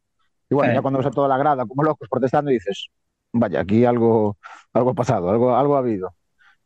y 0.48 0.54
bueno, 0.54 0.72
Sí. 0.72 0.76
ya 0.76 0.80
cuando 0.82 0.98
ves 0.98 1.06
a 1.08 1.10
toda 1.10 1.28
la 1.28 1.36
grada 1.36 1.66
como 1.66 1.82
locos 1.82 2.08
protestando, 2.10 2.50
dices, 2.50 2.88
vaya, 3.32 3.60
aquí 3.60 3.84
algo, 3.84 4.36
algo 4.72 4.90
ha 4.90 4.94
pasado, 4.94 5.30
algo, 5.30 5.54
algo 5.56 5.76
ha 5.76 5.78
habido. 5.80 6.14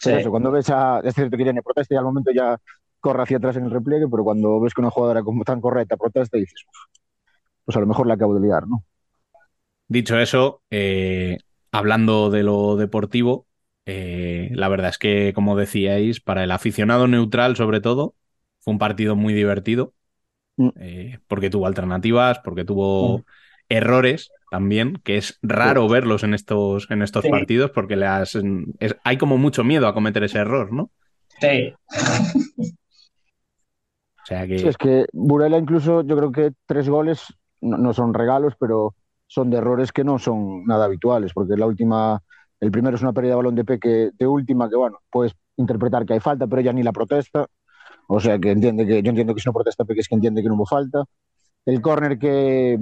Pero 0.03 0.17
Sí. 0.17 0.23
eso, 0.23 0.31
cuando 0.31 0.51
ves 0.53 0.71
a, 0.71 1.01
es 1.05 1.15
cierto 1.15 1.37
que 1.37 1.43
Irene 1.45 1.63
protesta 1.63 1.95
y 1.95 1.99
al 1.99 2.05
momento 2.05 2.31
ya 2.33 2.59
corre 3.01 3.23
hacia 3.25 3.39
atrás 3.39 3.57
en 3.57 3.65
el 3.67 3.71
repliegue, 3.71 4.09
pero 4.11 4.25
cuando 4.25 4.61
ves 4.61 4.75
que 4.75 4.81
una 4.83 4.91
jugadora 4.91 5.23
como 5.23 5.45
tan 5.45 5.61
correcta 5.61 5.97
protesta, 5.97 6.39
dices, 6.39 6.65
"Uf, 6.69 6.99
pues 7.65 7.77
a 7.77 7.81
lo 7.81 7.87
mejor 7.87 8.07
la 8.07 8.15
acabo 8.15 8.35
de 8.35 8.41
liar, 8.47 8.67
¿no? 8.69 8.85
Dicho 9.89 10.19
eso, 10.19 10.63
eh, 10.71 11.39
hablando 11.71 12.31
de 12.31 12.43
lo 12.43 12.77
deportivo, 12.77 13.47
eh, 13.87 14.51
la 14.53 14.69
verdad 14.69 14.91
es 14.91 14.99
que, 14.99 15.33
como 15.35 15.57
decíais, 15.57 16.21
para 16.21 16.43
el 16.43 16.51
aficionado 16.51 17.07
neutral, 17.07 17.55
sobre 17.57 17.81
todo, 17.81 18.15
fue 18.61 18.73
un 18.73 18.79
partido 18.79 19.15
muy 19.15 19.33
divertido, 19.33 19.95
Mm. 20.57 20.69
eh, 20.81 21.19
porque 21.29 21.51
tuvo 21.51 21.67
alternativas, 21.67 22.41
porque 22.41 22.65
tuvo 22.65 23.19
Mm. 23.19 23.23
errores 23.69 24.31
también, 24.51 24.97
que 25.05 25.17
es 25.19 25.39
raro 25.43 25.89
verlos 25.89 26.23
en 26.25 26.35
estos, 26.35 26.91
en 26.91 27.03
estos 27.03 27.25
Sí. 27.25 27.29
partidos, 27.29 27.71
porque 27.73 27.97
las, 27.97 28.35
es- 28.81 28.97
hay 29.05 29.19
como 29.19 29.39
mucho 29.39 29.65
miedo 29.65 29.87
a 29.89 29.95
cometer 29.95 30.25
ese 30.25 30.39
error, 30.39 30.73
¿no? 30.73 30.91
Sí, 31.41 31.75
O 34.23 34.27
sea 34.27 34.47
que 34.47 34.57
Sí, 34.57 34.69
es 34.69 34.77
que 34.77 35.07
Burela 35.13 35.59
incluso 35.59 36.03
yo 36.03 36.17
creo 36.17 36.33
que 36.33 36.53
tres 36.67 36.89
goles 36.89 37.23
no, 37.61 37.77
no 37.79 37.93
son 37.93 38.15
regalos, 38.15 38.55
pero 38.59 38.95
son 39.27 39.51
de 39.51 39.59
errores 39.59 39.93
que 39.93 40.05
no 40.05 40.19
son 40.19 40.65
nada 40.65 40.87
habituales, 40.87 41.33
porque 41.35 41.57
la 41.57 41.67
última, 41.67 42.23
el 42.61 42.71
primero 42.71 42.97
es 42.97 43.03
una 43.03 43.13
pérdida 43.13 43.33
de 43.33 43.37
balón 43.37 43.55
de 43.55 43.65
Peque 43.65 44.11
de 44.19 44.27
última, 44.27 44.69
que 44.71 44.77
bueno, 44.77 44.99
puedes 45.11 45.35
interpretar 45.57 46.07
que 46.07 46.15
hay 46.15 46.21
falta, 46.21 46.47
pero 46.47 46.61
ella 46.63 46.73
ni 46.73 46.83
la 46.83 46.93
protesta, 46.93 47.47
o 48.09 48.21
sea 48.21 48.39
que 48.39 48.51
entiende 48.53 48.87
que, 48.87 49.03
yo 49.03 49.11
entiendo 49.11 49.35
que 49.35 49.41
si 49.43 49.49
no 49.49 49.55
protesta 49.55 49.85
Peque 49.85 50.01
es 50.01 50.09
que 50.09 50.17
entiende 50.17 50.43
que 50.43 50.49
no 50.49 50.57
hubo 50.57 50.67
falta. 50.67 51.05
El 51.67 51.81
córner 51.83 52.19
que, 52.19 52.79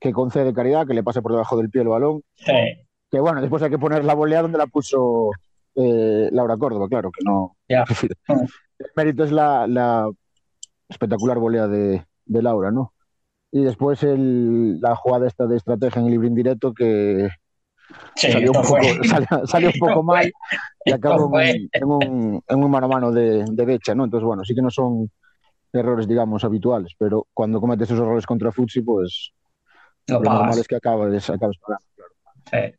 que 0.00 0.12
concede 0.12 0.52
Caridad, 0.52 0.86
que 0.86 0.94
le 0.94 1.02
pasa 1.02 1.22
por 1.22 1.32
debajo 1.32 1.56
del 1.56 1.70
pie 1.70 1.82
el 1.82 1.88
balón, 1.88 2.22
sí. 2.34 2.52
que 3.10 3.20
bueno, 3.20 3.40
después 3.40 3.62
hay 3.62 3.70
que 3.70 3.78
poner 3.78 4.04
la 4.04 4.14
volea 4.14 4.42
donde 4.42 4.58
la 4.58 4.66
puso 4.66 5.30
eh, 5.74 6.28
Laura 6.32 6.56
Córdoba, 6.56 6.88
claro, 6.88 7.10
que 7.10 7.24
no. 7.24 7.56
Ya. 7.68 7.84
El 8.78 8.90
mérito 8.94 9.24
es 9.24 9.32
la, 9.32 9.66
la 9.66 10.06
espectacular 10.86 11.38
volea 11.38 11.66
de, 11.66 12.04
de 12.26 12.42
Laura, 12.42 12.70
¿no? 12.70 12.92
Y 13.50 13.62
después 13.62 14.02
el, 14.02 14.78
la 14.82 14.94
jugada 14.96 15.26
esta 15.26 15.46
de 15.46 15.56
estrategia 15.56 16.00
en 16.00 16.06
el 16.06 16.12
libre 16.12 16.28
indirecto 16.28 16.74
que, 16.74 17.30
Sí, 18.16 18.32
salió, 18.32 18.50
un 18.52 18.62
poco, 18.62 18.78
salió, 19.08 19.46
salió 19.46 19.68
un 19.68 19.78
poco 19.78 20.02
mal 20.02 20.32
y 20.84 20.92
acabó 20.92 21.40
en, 21.40 21.68
en 21.72 21.84
un, 21.84 22.42
en 22.46 22.64
un 22.64 22.70
mano 22.70 22.86
a 22.86 22.88
mano 22.88 23.12
de, 23.12 23.44
de 23.48 23.64
Becha, 23.64 23.94
¿no? 23.94 24.04
Entonces, 24.04 24.26
bueno, 24.26 24.44
sí 24.44 24.54
que 24.54 24.62
no 24.62 24.70
son 24.70 25.10
errores, 25.72 26.08
digamos, 26.08 26.44
habituales, 26.44 26.92
pero 26.98 27.26
cuando 27.34 27.60
cometes 27.60 27.88
esos 27.90 28.00
errores 28.00 28.26
contra 28.26 28.52
Futsi, 28.52 28.82
pues 28.82 29.32
Lo 30.08 30.20
lo 30.20 30.30
normal 30.30 30.58
es 30.58 30.66
que 30.68 30.76
acabes, 30.76 31.30
acabes 31.30 31.58
pagando. 31.58 31.86
Sí. 32.50 32.76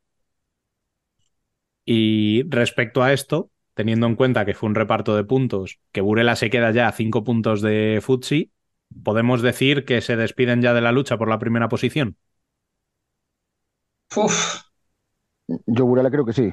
Y 1.86 2.44
respecto 2.50 3.04
a 3.04 3.14
esto, 3.14 3.52
teniendo 3.74 4.08
en 4.08 4.16
cuenta 4.16 4.46
que 4.46 4.54
fue 4.54 4.68
un 4.70 4.76
reparto 4.76 5.16
de 5.16 5.24
puntos, 5.24 5.80
que 5.92 6.02
Burela 6.02 6.36
se 6.36 6.50
queda 6.50 6.72
ya 6.72 6.88
a 6.88 6.92
cinco 6.92 7.24
puntos 7.24 7.62
de 7.62 8.00
Futsi, 8.02 8.52
podemos 9.04 9.42
decir 9.42 9.86
que 9.86 10.02
se 10.02 10.16
despiden 10.18 10.62
ya 10.62 10.74
de 10.74 10.82
la 10.82 10.92
lucha 10.92 11.18
por 11.18 11.30
la 11.30 11.40
primera 11.40 11.70
posición. 11.70 12.18
Uf, 14.18 14.66
Yo, 15.68 15.86
Burela, 15.86 16.10
creo 16.12 16.26
que 16.26 16.34
sí. 16.34 16.52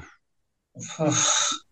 uf. 0.99 1.64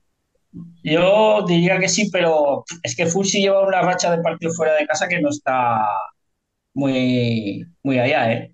Yo 0.83 1.45
diría 1.47 1.79
que 1.79 1.89
sí, 1.89 2.11
pero 2.11 2.65
es 2.83 2.97
que 2.97 3.07
Fulsi 3.07 3.41
lleva 3.41 3.67
una 3.67 3.81
racha 3.83 4.11
de 4.15 4.23
partido 4.23 4.53
fuera 4.53 4.75
de 4.75 4.87
casa 4.87 5.09
que 5.09 5.21
no 5.21 5.31
está 5.31 5.81
muy, 6.75 7.65
muy 7.83 7.99
allá, 7.99 8.33
¿eh? 8.33 8.52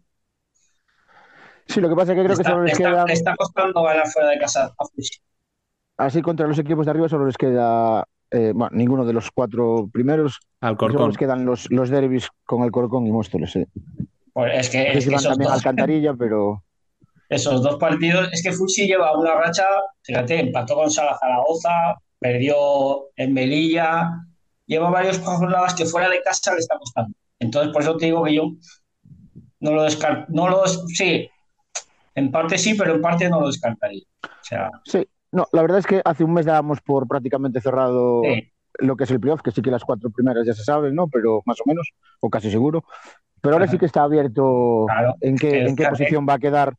Sí, 1.68 1.80
lo 1.80 1.88
que 1.88 1.94
pasa 1.96 2.12
es 2.12 2.18
que 2.18 2.24
creo 2.24 2.36
que 2.36 2.44
solo 2.44 2.62
les 2.64 2.72
está- 2.72 2.90
queda, 2.90 3.04
le 3.04 3.12
está 3.12 3.36
costando 3.36 3.82
ganar 3.82 4.08
fuera 4.08 4.30
de 4.30 4.38
casa 4.38 4.72
a 4.78 4.84
así 5.98 6.22
contra 6.22 6.46
los 6.46 6.58
equipos 6.58 6.86
de 6.86 6.90
arriba, 6.90 7.08
solo 7.08 7.26
les 7.26 7.36
queda, 7.36 8.04
eh, 8.30 8.52
bueno, 8.54 8.70
ninguno 8.76 9.04
de 9.04 9.12
los 9.12 9.30
cuatro 9.30 9.88
primeros, 9.92 10.38
y 10.40 10.64
solo 10.64 10.68
Alcorcón. 10.68 11.08
les 11.08 11.18
quedan 11.18 11.44
los, 11.44 11.70
los 11.70 11.90
derbis 11.90 12.28
con 12.44 12.62
Alcorcón 12.62 13.06
y 13.06 13.12
Móstoles, 13.12 13.52
sí. 13.52 13.64
Pues 14.32 14.52
es 14.60 14.70
que, 14.70 14.78
No 14.78 14.92
sé 14.92 14.98
es 14.98 15.04
si 15.04 15.10
que 15.10 15.14
van 15.16 15.20
esos 15.20 15.30
también 15.30 15.50
a 15.50 15.54
dos, 15.54 15.66
Alcantarilla, 15.66 16.14
pero 16.14 16.62
esos 17.28 17.62
dos 17.62 17.76
partidos, 17.76 18.28
es 18.32 18.42
que 18.42 18.52
Fulsi 18.52 18.86
lleva 18.86 19.18
una 19.18 19.34
racha, 19.34 19.64
fíjate, 20.02 20.40
empató 20.40 20.76
con 20.76 20.90
Sala 20.90 21.18
Zaragoza, 21.18 21.96
perdió 22.18 23.10
en 23.16 23.34
Melilla, 23.34 24.10
lleva 24.66 24.90
varias 24.90 25.18
jornadas 25.18 25.74
que 25.74 25.84
fuera 25.84 26.08
de 26.08 26.22
casa 26.22 26.52
le 26.54 26.60
está 26.60 26.78
costando. 26.78 27.14
Entonces, 27.40 27.72
por 27.72 27.82
eso 27.82 27.96
te 27.96 28.06
digo 28.06 28.24
que 28.24 28.34
yo 28.34 28.52
no 29.60 29.72
lo 29.72 29.82
descarto, 29.82 30.26
no 30.28 30.48
lo, 30.48 30.66
sí, 30.66 31.28
en 32.18 32.30
parte 32.30 32.58
sí, 32.58 32.74
pero 32.74 32.94
en 32.94 33.02
parte 33.02 33.28
no 33.28 33.40
lo 33.40 33.46
descartaría. 33.46 34.02
O 34.24 34.28
sea, 34.44 34.70
sí. 34.84 35.06
No, 35.30 35.46
la 35.52 35.60
verdad 35.62 35.78
es 35.78 35.86
que 35.86 36.00
hace 36.04 36.24
un 36.24 36.32
mes 36.32 36.46
dábamos 36.46 36.80
por 36.80 37.06
prácticamente 37.06 37.60
cerrado 37.60 38.22
sí, 38.24 38.50
lo 38.78 38.96
que 38.96 39.04
es 39.04 39.10
el 39.10 39.20
playoff, 39.20 39.42
que 39.42 39.50
sí 39.50 39.60
que 39.60 39.70
las 39.70 39.84
cuatro 39.84 40.08
primeras 40.10 40.46
ya 40.46 40.54
se 40.54 40.64
saben, 40.64 40.94
¿no? 40.94 41.06
Pero 41.08 41.42
más 41.44 41.58
o 41.60 41.64
menos, 41.66 41.90
o 42.20 42.30
casi 42.30 42.50
seguro. 42.50 42.84
Pero 43.42 43.54
ahora 43.54 43.66
Ajá. 43.66 43.72
sí 43.72 43.78
que 43.78 43.84
está 43.86 44.02
abierto 44.04 44.86
claro. 44.86 45.14
en 45.20 45.36
qué, 45.36 45.64
en 45.66 45.76
posición 45.76 46.26
va 46.28 46.34
a 46.34 46.38
quedar 46.38 46.74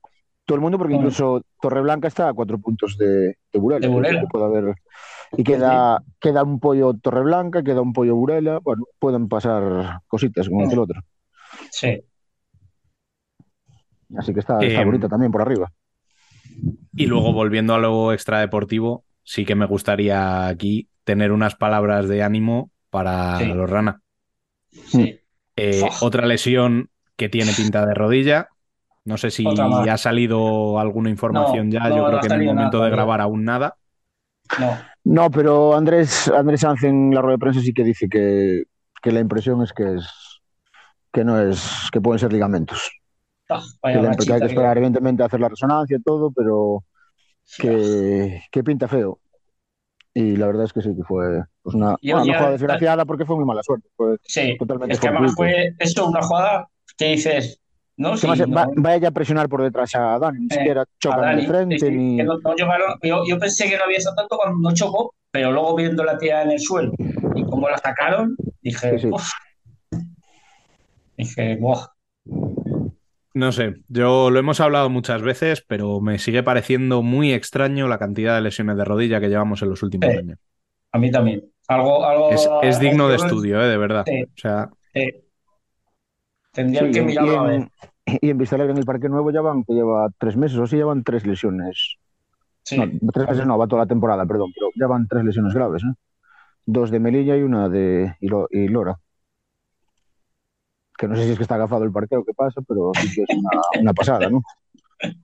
todo 0.46 0.56
el 0.56 0.62
mundo, 0.62 0.80
porque 0.80 0.96
Mm. 0.96 0.98
incluso 0.98 1.42
Torreblanca 1.62 2.08
está 2.08 2.28
a 2.28 2.34
cuatro 2.34 2.58
puntos 2.58 2.98
de, 2.98 3.38
de 3.54 3.60
Burela. 3.60 3.82
De 3.86 3.94
Burela. 3.94 4.22
que 4.22 4.28
puede 4.28 4.46
haber- 4.46 4.76
y 5.38 5.44
queda, 5.44 6.02
queda 6.20 6.42
un 6.44 6.60
pollo 6.60 6.96
Torreblanca, 6.96 7.62
queda 7.62 7.82
un 7.82 7.94
pollo 7.94 8.16
Burela. 8.16 8.58
Bueno, 8.64 8.86
pueden 8.98 9.30
pasar 9.30 10.00
cositas 10.08 10.50
como 10.50 10.66
Mm. 10.66 10.72
el 10.72 10.80
otro. 10.80 11.02
Sí, 11.70 12.02
Así 14.18 14.34
que 14.34 14.40
está, 14.40 14.60
está 14.60 14.82
Em, 14.82 14.86
bonita 14.88 15.08
también 15.08 15.32
por 15.32 15.42
arriba. 15.42 15.72
Y 16.96 17.06
luego 17.06 17.32
volviendo 17.34 17.74
a 17.74 17.80
lo 17.80 18.12
extradeportivo, 18.14 19.06
sí 19.24 19.46
que 19.46 19.56
me 19.56 19.66
gustaría 19.66 20.48
aquí 20.48 20.90
tener 21.04 21.32
unas 21.32 21.56
palabras 21.56 22.08
de 22.08 22.24
ánimo 22.24 22.72
para 22.90 23.38
Sí. 23.38 23.46
los 23.46 23.70
Rana. 23.70 24.02
sí. 24.72 25.20
Eh, 25.56 25.82
Uf. 25.84 26.04
otra 26.04 26.26
lesión 26.26 26.90
que 27.18 27.28
tiene 27.28 27.52
pinta 27.54 27.86
de 27.86 27.94
rodilla. 27.94 28.48
No 29.06 29.18
sé 29.18 29.30
si 29.32 29.46
ha 29.48 29.98
salido 29.98 30.80
alguna 30.80 31.10
información 31.10 31.68
No, 31.70 31.74
ya. 31.74 31.90
no, 31.90 31.98
Yo 31.98 32.06
creo 32.08 32.20
que 32.22 32.28
en 32.28 32.34
el 32.34 32.40
nada 32.46 32.54
momento 32.56 32.84
de 32.84 32.90
grabar 32.90 33.20
aún 33.22 33.44
nada. 33.44 33.76
No, 34.60 34.78
No, 35.04 35.30
pero 35.32 35.76
Andrés, 35.76 36.28
Andrés 36.30 36.62
Sanz 36.62 36.84
en 36.84 37.14
la 37.14 37.22
rueda 37.22 37.34
de 37.36 37.40
prensa 37.40 37.60
sí 37.62 37.74
que 37.74 37.84
dice 37.84 38.08
que, 38.10 38.64
que 39.02 39.12
la 39.12 39.20
impresión 39.20 39.62
es 39.62 39.74
que 39.74 39.96
es 39.96 40.08
que 41.12 41.24
no 41.26 41.40
es, 41.40 41.90
que 41.92 42.00
pueden 42.02 42.20
ser 42.20 42.32
ligamentos. 42.32 42.90
Ah, 43.50 43.62
Que, 43.82 43.98
vaya 43.98 44.10
hay 44.12 44.16
que 44.18 44.26
que- 44.40 44.46
esperar, 44.46 44.78
evidentemente, 44.78 45.24
a 45.24 45.26
hacer 45.26 45.40
la 45.40 45.50
resonancia 45.50 45.98
y 45.98 46.02
todo, 46.02 46.32
pero 46.32 46.84
que, 47.58 48.44
que 48.52 48.64
pinta 48.64 48.88
feo. 48.88 49.20
Y 50.14 50.36
la 50.38 50.48
verdad 50.48 50.66
es 50.66 50.74
que 50.74 50.82
sí, 50.82 50.96
que 50.96 51.04
fue 51.04 51.44
pues 51.62 51.76
una, 51.76 51.96
Yo 52.02 52.16
bueno, 52.16 52.24
una 52.24 52.26
ya- 52.34 52.38
jugada 52.38 52.52
desgraciada 52.52 53.06
porque 53.06 53.26
fue 53.26 53.36
muy 53.36 53.46
mala 53.46 53.64
suerte. 53.64 53.88
Fue 53.96 54.18
Sí, 54.24 54.56
totalmente 54.58 54.94
es 54.94 55.00
que 55.00 55.08
además 55.08 55.34
fue 55.36 55.74
eso, 55.80 56.08
una 56.08 56.22
jugada 56.22 56.68
que 56.98 57.06
dices, 57.12 57.60
¿no? 57.98 58.18
Sí, 58.18 58.28
más, 58.28 58.40
no- 58.48 58.56
va, 58.56 58.68
va 58.86 58.96
ella 58.96 59.08
a 59.10 59.12
presionar 59.12 59.48
por 59.50 59.62
detrás 59.64 59.94
a 59.96 60.18
Dani, 60.20 60.40
ni 60.40 60.46
Eh, 60.48 60.50
siquiera 60.58 60.86
chocan 61.00 61.38
de 61.38 61.48
frente, 61.48 61.80
sí, 61.80 61.90
ni... 61.92 62.18
no- 62.18 62.40
yo, 63.04 63.24
yo 63.28 63.40
pensé 63.40 63.70
que 63.70 63.78
no 63.78 63.84
había 63.86 63.98
estado 63.98 64.16
tanto 64.18 64.38
cuando 64.38 64.58
no 64.70 64.76
chocó, 64.76 65.14
pero 65.32 65.52
luego 65.52 65.76
viendo 65.76 66.04
la 66.04 66.18
tía 66.18 66.42
en 66.44 66.52
el 66.52 66.60
suelo 66.60 66.92
y 67.36 67.44
cómo 67.46 67.70
la 67.70 67.78
sacaron, 67.78 68.36
dije, 68.62 69.00
dije, 71.18 71.56
"Buah". 71.58 71.88
No 73.40 73.54
sé, 73.54 73.76
yo 73.88 74.30
lo 74.30 74.38
hemos 74.40 74.60
hablado 74.60 74.90
muchas 74.90 75.22
veces, 75.22 75.64
pero 75.66 76.02
me 76.02 76.20
sigue 76.20 76.44
pareciendo 76.44 77.02
muy 77.02 77.32
extraño 77.32 77.88
la 77.88 77.98
cantidad 77.98 78.36
de 78.36 78.42
lesiones 78.42 78.76
de 78.76 78.84
rodilla 78.84 79.22
que 79.22 79.30
llevamos 79.30 79.62
en 79.62 79.70
los 79.70 79.82
últimos 79.82 80.10
Sí. 80.12 80.18
años. 80.18 80.38
a 80.92 80.98
mí 80.98 81.10
también. 81.10 81.46
Algo, 81.70 82.04
algo, 82.06 82.32
Es, 82.32 82.50
es 82.64 82.80
digno 82.80 83.08
de 83.08 83.16
estudio, 83.16 83.62
eh, 83.62 83.68
de 83.68 83.78
verdad. 83.78 84.04
Sí. 84.06 84.24
O 84.24 84.28
sea, 84.36 84.70
sí. 84.94 85.10
Tendrían 86.52 86.88
Sí, 86.88 86.92
que 86.92 87.00
y, 87.00 87.06
mirarlo 87.06 87.40
a 87.40 87.44
ver. 87.44 87.54
en, 87.56 87.70
y 88.22 88.30
en 88.32 88.38
Vistalegre, 88.38 88.72
en 88.74 88.78
el 88.80 88.86
Parque 88.86 89.08
Nuevo, 89.08 89.32
ya 89.32 89.40
van, 89.42 89.64
que 89.64 89.74
lleva 89.74 90.10
tres 90.18 90.36
meses, 90.36 90.58
o 90.58 90.68
sí, 90.68 90.76
llevan 90.76 91.04
tres 91.04 91.26
lesiones. 91.26 91.96
Sí. 92.64 92.78
No, 92.78 93.12
tres 93.14 93.30
meses 93.30 93.46
no, 93.48 93.58
va 93.58 93.68
toda 93.68 93.84
la 93.84 93.88
temporada, 93.88 94.26
perdón, 94.26 94.52
pero 94.54 94.70
ya 94.76 94.88
van 94.88 95.08
tres 95.08 95.24
lesiones 95.24 95.54
graves, 95.54 95.84
¿eh? 95.84 95.94
Dos 96.66 96.92
de 96.92 97.00
Melilla 97.00 97.38
y 97.38 97.44
una 97.44 97.70
de 97.70 98.16
y, 98.20 98.28
Lo- 98.28 98.48
y 98.52 98.68
Lora. 98.68 99.00
Que 101.00 101.08
no 101.08 101.16
sé 101.16 101.24
si 101.24 101.32
es 101.32 101.38
que 101.38 101.44
está 101.44 101.56
agafado 101.56 101.86
el 101.86 101.92
parqueo, 101.94 102.26
qué 102.26 102.34
pasa, 102.34 102.62
pero 102.68 102.92
sí 103.00 103.08
que 103.16 103.22
es 103.24 103.30
una, 103.30 103.50
una 103.82 103.94
pasada, 103.94 104.30
¿no? 104.30 104.42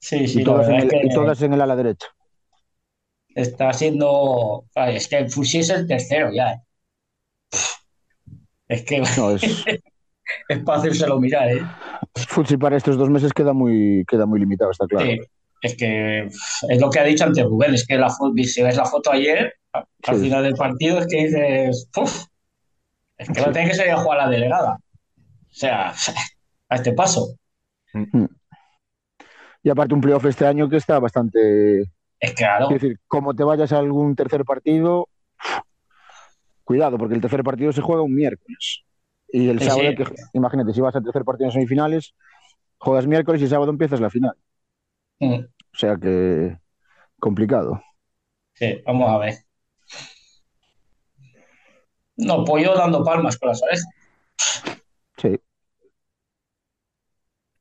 Sí, 0.00 0.26
sí, 0.26 0.40
y, 0.40 0.44
todas 0.44 0.68
en 0.68 0.74
el, 0.80 0.86
es 0.88 0.92
y 1.04 1.08
que 1.08 1.14
todas 1.14 1.40
en 1.42 1.52
el 1.54 1.60
ala 1.60 1.76
derecha. 1.76 2.08
está 3.36 3.72
siendo. 3.72 4.64
Es 4.74 5.06
que 5.06 5.18
el 5.18 5.30
Fusi 5.30 5.60
es 5.60 5.70
el 5.70 5.86
tercero 5.86 6.30
ya. 6.34 6.54
eh. 6.54 6.60
Es 8.66 8.82
que 8.84 9.00
No, 9.16 9.30
es, 9.30 9.42
es 10.48 10.58
para 10.64 10.78
hacérselo 10.80 11.20
mirar, 11.20 11.52
¿eh? 11.52 11.62
Futsi 12.26 12.56
para 12.56 12.76
estos 12.76 12.96
dos 12.96 13.10
meses 13.10 13.32
queda 13.32 13.52
muy, 13.52 14.04
queda 14.08 14.26
muy 14.26 14.40
limitado, 14.40 14.72
está 14.72 14.86
claro. 14.88 15.06
Sí, 15.06 15.20
es 15.62 15.76
que 15.76 16.26
es 16.26 16.80
lo 16.80 16.90
que 16.90 16.98
ha 16.98 17.04
dicho 17.04 17.24
antes 17.24 17.44
Rubén, 17.44 17.74
es 17.74 17.86
que 17.86 17.96
la 17.96 18.10
si 18.10 18.62
ves 18.62 18.76
la 18.76 18.86
foto 18.86 19.12
ayer, 19.12 19.54
al 19.72 19.86
Sí. 20.16 20.22
final 20.22 20.42
del 20.42 20.54
partido, 20.54 20.98
es 20.98 21.06
que 21.06 21.24
dices, 21.26 21.88
"Uf, 21.96 22.24
es 23.22 23.28
que 23.28 23.34
Sí. 23.40 23.52
tener 23.52 23.68
que 23.68 23.74
salir 23.74 23.92
a 23.92 23.96
jugar 23.98 24.18
la 24.18 24.28
delegada. 24.28 24.74
O 24.74 25.54
sea, 25.54 25.92
a 26.68 26.74
este 26.76 26.92
paso. 26.92 27.36
Y 29.62 29.70
aparte 29.70 29.94
un 29.94 30.00
playoff 30.00 30.24
este 30.26 30.46
año 30.46 30.68
que 30.68 30.76
está 30.76 30.98
bastante... 30.98 31.92
Es 32.20 32.34
claro, 32.34 32.68
Quiero 32.68 32.80
decir, 32.82 33.00
como 33.08 33.34
te 33.34 33.42
vayas 33.44 33.72
a 33.72 33.78
algún 33.78 34.14
tercer 34.14 34.44
partido, 34.44 35.08
cuidado, 36.64 36.96
porque 36.98 37.14
el 37.14 37.20
tercer 37.20 37.42
partido 37.42 37.72
se 37.72 37.80
juega 37.80 38.02
un 38.02 38.14
miércoles. 38.14 38.82
Y 39.28 39.48
el 39.48 39.58
Sí, 39.58 39.66
sábado, 39.66 39.90
sí. 39.90 39.96
que, 39.96 40.04
imagínate, 40.34 40.72
si 40.72 40.80
vas 40.80 40.94
al 40.94 41.02
tercer 41.04 41.24
partido 41.24 41.48
en 41.48 41.52
semifinales, 41.52 42.14
juegas 42.78 43.06
miércoles 43.06 43.40
y 43.40 43.44
el 43.44 43.50
sábado 43.50 43.70
empiezas 43.70 44.00
la 44.00 44.10
final. 44.10 44.36
Mm, 45.20 45.34
O 45.44 45.76
sea 45.76 45.96
que 45.96 46.58
complicado. 47.18 47.82
sí, 48.54 48.82
vamos 48.86 49.10
a 49.10 49.18
ver. 49.18 49.34
No, 52.26 52.44
pollo 52.44 52.74
dando 52.74 53.04
palmas 53.04 53.38
con 53.38 53.48
las 53.48 53.62
orejas. 53.62 53.84
Sí. 55.18 55.38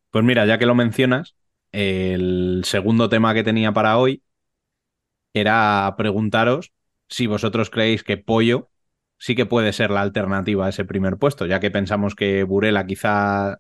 pues 0.09 0.23
mira, 0.25 0.45
ya 0.45 0.57
que 0.57 0.65
lo 0.65 0.75
mencionas, 0.75 1.35
el 1.71 2.61
segundo 2.65 3.09
tema 3.09 3.33
que 3.33 3.43
tenía 3.43 3.71
para 3.73 3.97
hoy 3.97 4.23
era 5.33 5.93
preguntaros 5.97 6.73
si 7.07 7.27
vosotros 7.27 7.69
creéis 7.69 8.03
que 8.03 8.17
Pollo 8.17 8.69
sí 9.17 9.35
que 9.35 9.45
puede 9.45 9.73
ser 9.73 9.91
la 9.91 10.01
alternativa 10.01 10.65
a 10.65 10.69
ese 10.69 10.85
primer 10.85 11.17
puesto, 11.17 11.45
ya 11.45 11.59
que 11.59 11.71
pensamos 11.71 12.15
que 12.15 12.43
Burela 12.43 12.85
quizá 12.85 13.59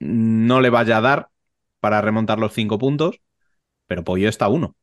no 0.00 0.60
le 0.60 0.70
vaya 0.70 0.98
a 0.98 1.00
dar 1.00 1.28
para 1.80 2.00
remontar 2.00 2.38
los 2.38 2.52
cinco 2.52 2.78
puntos, 2.78 3.20
pero 3.86 4.04
Pollo 4.04 4.28
está 4.28 4.46
a 4.46 4.48
uno. 4.48 4.76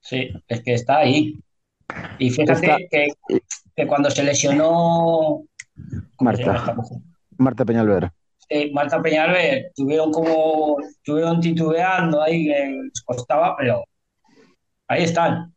Sí, 0.00 0.30
es 0.48 0.62
que 0.62 0.74
está 0.74 0.98
ahí. 0.98 1.38
Y 2.18 2.30
fíjate 2.30 2.88
que, 2.90 3.08
que 3.76 3.86
cuando 3.86 4.10
se 4.10 4.22
lesionó 4.22 5.42
¿cómo 6.16 6.36
se 6.36 6.44
Marta? 6.44 6.76
Marta 7.38 7.64
Peñalver. 7.64 8.10
Sí, 8.48 8.70
Marta 8.74 9.00
Peñalver 9.00 9.70
tuvieron 9.74 10.12
como, 10.12 10.76
estuvieron 10.80 11.40
titubeando 11.40 12.20
ahí, 12.22 12.44
que 12.46 12.80
les 12.82 13.02
costaba, 13.02 13.56
pero 13.56 13.84
ahí 14.88 15.04
están. 15.04 15.54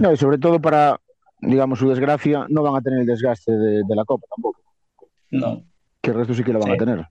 No, 0.00 0.12
y 0.12 0.16
sobre 0.16 0.38
todo 0.38 0.60
para, 0.60 0.98
digamos, 1.40 1.78
su 1.78 1.88
desgracia, 1.88 2.46
no 2.48 2.62
van 2.62 2.76
a 2.76 2.80
tener 2.80 3.00
el 3.00 3.06
desgaste 3.06 3.52
de, 3.52 3.82
de 3.86 3.94
la 3.96 4.04
Copa 4.04 4.26
tampoco, 4.34 4.60
No, 5.30 5.62
que 6.00 6.10
el 6.10 6.16
resto 6.16 6.34
sí 6.34 6.42
que 6.42 6.52
lo 6.52 6.60
van 6.60 6.68
Sí. 6.70 6.74
a 6.74 6.76
tener. 6.78 7.06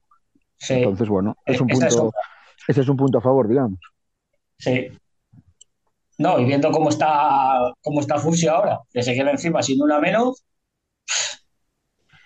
sí, 0.57 0.73
Entonces, 0.75 1.07
bueno, 1.09 1.35
es 1.45 1.61
un 1.61 1.69
Esa 1.69 1.87
es 1.87 1.95
punto, 1.95 2.13
ese 2.67 2.81
es 2.81 2.89
un 2.89 2.97
punto 2.97 3.17
a 3.19 3.21
favor, 3.21 3.47
digamos. 3.47 3.79
Sí. 4.57 4.87
No, 6.23 6.39
y 6.39 6.45
viendo 6.45 6.71
cómo 6.71 6.89
está, 6.89 7.73
cómo 7.81 7.99
está 7.99 8.17
Fusi 8.17 8.47
ahora, 8.47 8.79
que 8.93 9.03
se 9.03 9.13
queda 9.13 9.31
encima 9.31 9.61
sin 9.61 9.81
una 9.81 9.99
menos, 9.99 10.43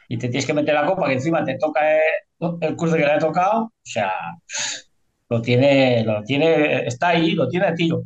y 0.07 0.17
te 0.17 0.29
tienes 0.29 0.45
que 0.45 0.53
meter 0.53 0.73
la 0.75 0.85
copa, 0.85 1.07
que 1.07 1.13
encima 1.13 1.43
te 1.43 1.57
toca 1.57 1.81
el, 2.39 2.57
el 2.61 2.75
curso 2.75 2.95
que 2.95 3.01
le 3.01 3.11
ha 3.11 3.19
tocado, 3.19 3.63
o 3.63 3.71
sea, 3.83 4.11
lo 5.29 5.41
tiene, 5.41 6.03
lo 6.05 6.23
tiene, 6.23 6.85
está 6.87 7.09
ahí, 7.09 7.31
lo 7.31 7.47
tiene 7.47 7.67
a 7.67 7.75
tiro. 7.75 8.03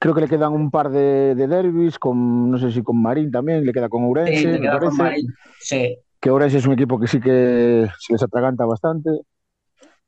Creo 0.00 0.14
que 0.14 0.20
le 0.22 0.28
quedan 0.28 0.52
un 0.52 0.70
par 0.70 0.90
de, 0.90 1.34
de 1.34 1.46
derbis, 1.46 1.98
con, 1.98 2.50
no 2.50 2.58
sé 2.58 2.72
si 2.72 2.82
con 2.82 3.00
Marín 3.00 3.30
también, 3.30 3.64
le 3.64 3.72
queda 3.72 3.88
con 3.88 4.04
Ourense, 4.04 4.40
Sí, 4.40 4.46
me 4.46 4.60
queda 4.60 4.78
con. 4.78 4.96
Marín. 4.96 5.26
Sí, 5.60 5.96
que 6.20 6.30
Ourense 6.30 6.58
es 6.58 6.66
un 6.66 6.72
equipo 6.72 6.98
que 6.98 7.06
sí 7.06 7.20
que 7.20 7.88
se 8.00 8.12
les 8.12 8.22
atraganta 8.22 8.64
bastante. 8.64 9.10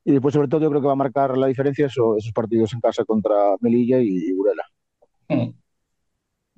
Y 0.07 0.13
después, 0.13 0.33
sobre 0.33 0.47
todo, 0.47 0.61
yo 0.61 0.69
creo 0.69 0.79
que 0.81 0.87
va 0.87 0.93
a 0.93 1.03
marcar 1.05 1.37
la 1.37 1.47
diferencia 1.47 1.87
eso- 1.87 2.15
esos 2.17 2.31
partidos 2.31 2.71
en 2.73 2.79
casa 2.79 3.03
contra 3.03 3.35
Melilla 3.59 3.99
y 3.99 4.31
Burela. 4.31 4.63
Mm. 5.27 5.49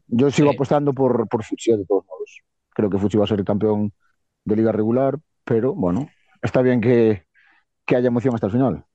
Yo 0.08 0.30
sigo 0.30 0.50
Sí. 0.50 0.56
apostando 0.56 0.94
por, 0.94 1.28
por 1.28 1.44
Futsi, 1.44 1.72
de 1.72 1.86
todos 1.86 2.06
modos. 2.06 2.42
Creo 2.76 2.90
que 2.92 3.00
Futsi 3.00 3.18
va 3.18 3.24
a 3.24 3.28
ser 3.28 3.40
el 3.40 3.46
campeón 3.46 3.92
de 4.46 4.56
liga 4.56 4.72
regular, 4.72 5.18
pero 5.44 5.74
bueno, 5.74 6.08
está 6.44 6.62
bien 6.62 6.80
que, 6.80 7.24
que 7.86 7.96
haya 7.96 8.08
emoción 8.10 8.36
hasta 8.36 8.48
el 8.48 8.54
final. 8.54 8.86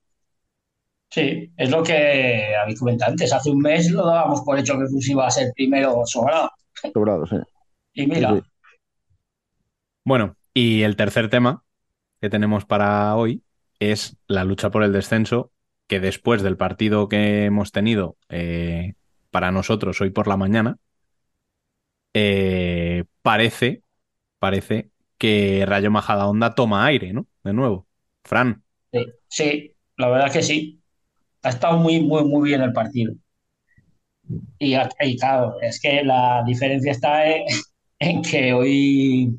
sí, 1.09 1.51
es 1.57 1.69
lo 1.69 1.83
que 1.83 2.55
habéis 2.55 2.79
comentado 2.79 3.11
antes. 3.11 3.31
Hace 3.33 3.51
un 3.51 3.59
mes 3.59 3.91
lo 3.91 4.05
dábamos 4.05 4.41
por 4.41 4.57
hecho 4.59 4.77
que 4.79 4.87
Fusi 4.87 5.11
iba 5.11 5.27
a 5.27 5.31
ser 5.31 5.51
primero 5.55 6.01
sobrado. 6.05 6.49
Sobrado, 6.93 7.25
sí. 7.25 7.37
Y 7.93 8.07
mira, 8.07 8.33
Sí, 8.35 8.41
sí. 8.41 8.47
Bueno, 10.03 10.35
y 10.53 10.83
el 10.83 10.95
tercer 10.95 11.29
tema 11.29 11.63
que 12.21 12.29
tenemos 12.29 12.65
para 12.65 13.15
hoy 13.17 13.44
es 13.79 14.17
la 14.27 14.43
lucha 14.43 14.71
por 14.71 14.83
el 14.83 14.93
descenso, 14.93 15.51
que 15.87 15.99
después 15.99 16.41
del 16.43 16.57
partido 16.57 17.09
que 17.09 17.45
hemos 17.45 17.71
tenido 17.71 18.17
eh, 18.29 18.95
para 19.31 19.51
nosotros 19.51 20.01
hoy 20.01 20.09
por 20.11 20.27
la 20.27 20.37
mañana, 20.37 20.77
eh, 22.13 23.05
parece, 23.21 23.83
parece 24.39 24.91
que 25.17 25.65
Rayo 25.67 25.91
Majadahonda 25.91 26.55
toma 26.55 26.85
aire, 26.87 27.13
¿no? 27.13 27.27
De 27.43 27.53
nuevo. 27.53 27.87
Fran, 28.23 28.63
sí, 28.91 29.05
sí, 29.27 29.75
la 29.97 30.09
verdad 30.09 30.27
es 30.27 30.33
que 30.33 30.41
sí. 30.43 30.81
Ha 31.43 31.49
estado 31.49 31.77
muy, 31.79 32.01
muy, 32.01 32.25
muy 32.25 32.49
bien 32.49 32.61
el 32.61 32.73
partido. 32.73 33.13
Y, 34.59 34.75
claro, 35.17 35.55
es 35.61 35.79
que 35.81 36.03
la 36.03 36.43
diferencia 36.45 36.91
está 36.91 37.25
en, 37.27 37.43
en 37.99 38.21
que 38.21 38.53
hoy, 38.53 39.37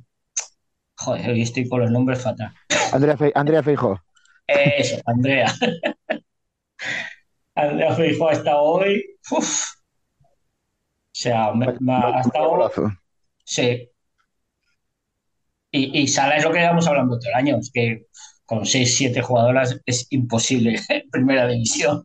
joder, 0.96 1.30
hoy 1.30 1.42
estoy 1.42 1.68
con 1.68 1.80
los 1.80 1.90
nombres 1.90 2.22
fatal. 2.22 2.52
Andrea, 2.90 3.16
Fe- 3.16 3.32
Andrea 3.34 3.62
Feijó. 3.62 4.00
Eso, 4.46 5.00
Andrea. 5.06 5.52
Andrea 7.54 7.94
Feijóo 7.94 8.28
ha 8.28 8.32
estado 8.32 8.62
hoy. 8.62 9.04
uf. 9.30 9.64
O 9.70 11.18
sea, 11.18 11.52
me- 11.54 11.74
me 11.80 11.92
ha 11.94 12.00
Vaya 12.00 12.20
estado. 12.20 12.50
golazo. 12.50 12.90
Sí. 13.44 13.88
Y, 15.70 16.00
y 16.02 16.08
Sala 16.08 16.36
es 16.36 16.44
lo 16.44 16.52
que 16.52 16.60
íbamos 16.62 16.86
hablando 16.86 17.18
todo 17.18 17.28
el 17.30 17.34
año, 17.36 17.56
es 17.58 17.70
que 17.72 18.06
con 18.44 18.64
6, 18.66 18.96
7 18.96 19.20
jugadoras 19.22 19.80
es 19.86 20.06
imposible 20.10 20.78
en 20.88 21.08
primera 21.10 21.46
división 21.48 22.04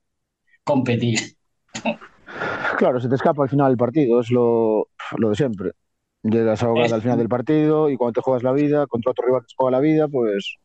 competir. 0.63 1.19
Claro, 2.77 2.99
se 2.99 3.09
te 3.09 3.15
escapa 3.15 3.43
al 3.43 3.49
final 3.49 3.67
del 3.69 3.77
partido, 3.77 4.21
es 4.21 4.31
lo, 4.31 4.87
lo 5.17 5.29
de 5.29 5.35
siempre. 5.35 5.71
Llegas 6.23 6.63
ahogada 6.63 6.87
Es- 6.87 6.93
al 6.93 7.01
final 7.01 7.17
del 7.17 7.29
partido 7.29 7.89
y 7.89 7.97
cuando 7.97 8.13
te 8.13 8.21
juegas 8.21 8.43
la 8.43 8.51
vida, 8.53 8.87
contra 8.87 9.11
otro 9.11 9.25
rival 9.25 9.41
que 9.41 9.49
se 9.49 9.55
juega 9.57 9.71
la 9.71 9.79
vida, 9.81 10.07
pues 10.07 10.55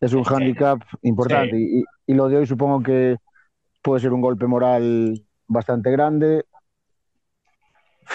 es 0.00 0.12
un 0.14 0.24
hándicap 0.24 0.80
importante. 1.02 1.56
Y, 1.58 1.84
y 2.06 2.14
lo 2.14 2.28
de 2.28 2.38
hoy 2.38 2.46
supongo 2.46 2.82
que 2.82 3.16
puede 3.82 4.00
ser 4.00 4.12
un 4.12 4.20
golpe 4.20 4.46
moral 4.46 5.22
bastante 5.48 5.90
grande. 5.90 6.44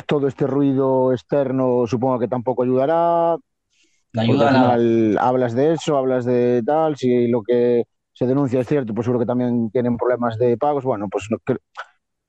Todo 0.07 0.27
este 0.27 0.47
ruido 0.47 1.11
externo 1.11 1.85
supongo 1.85 2.17
que 2.19 2.27
tampoco 2.27 2.63
ayudará, 2.63 3.35
No 4.13 4.21
ayuda 4.21 4.47
al 4.47 4.53
nada. 4.53 4.73
final 4.73 5.17
hablas 5.19 5.53
de 5.53 5.73
eso, 5.73 5.97
hablas 5.97 6.25
de 6.25 6.63
tal, 6.65 6.95
si 6.97 7.27
lo 7.27 7.41
que 7.43 7.85
se 8.13 8.25
denuncia 8.25 8.61
es 8.61 8.67
cierto, 8.67 8.93
pues 8.93 9.05
seguro 9.05 9.19
que 9.19 9.25
también 9.25 9.69
tienen 9.71 9.97
problemas 9.97 10.37
de 10.37 10.57
pagos, 10.57 10.83
bueno, 10.85 11.07
pues 11.09 11.27
lo, 11.29 11.39
que- 11.39 11.57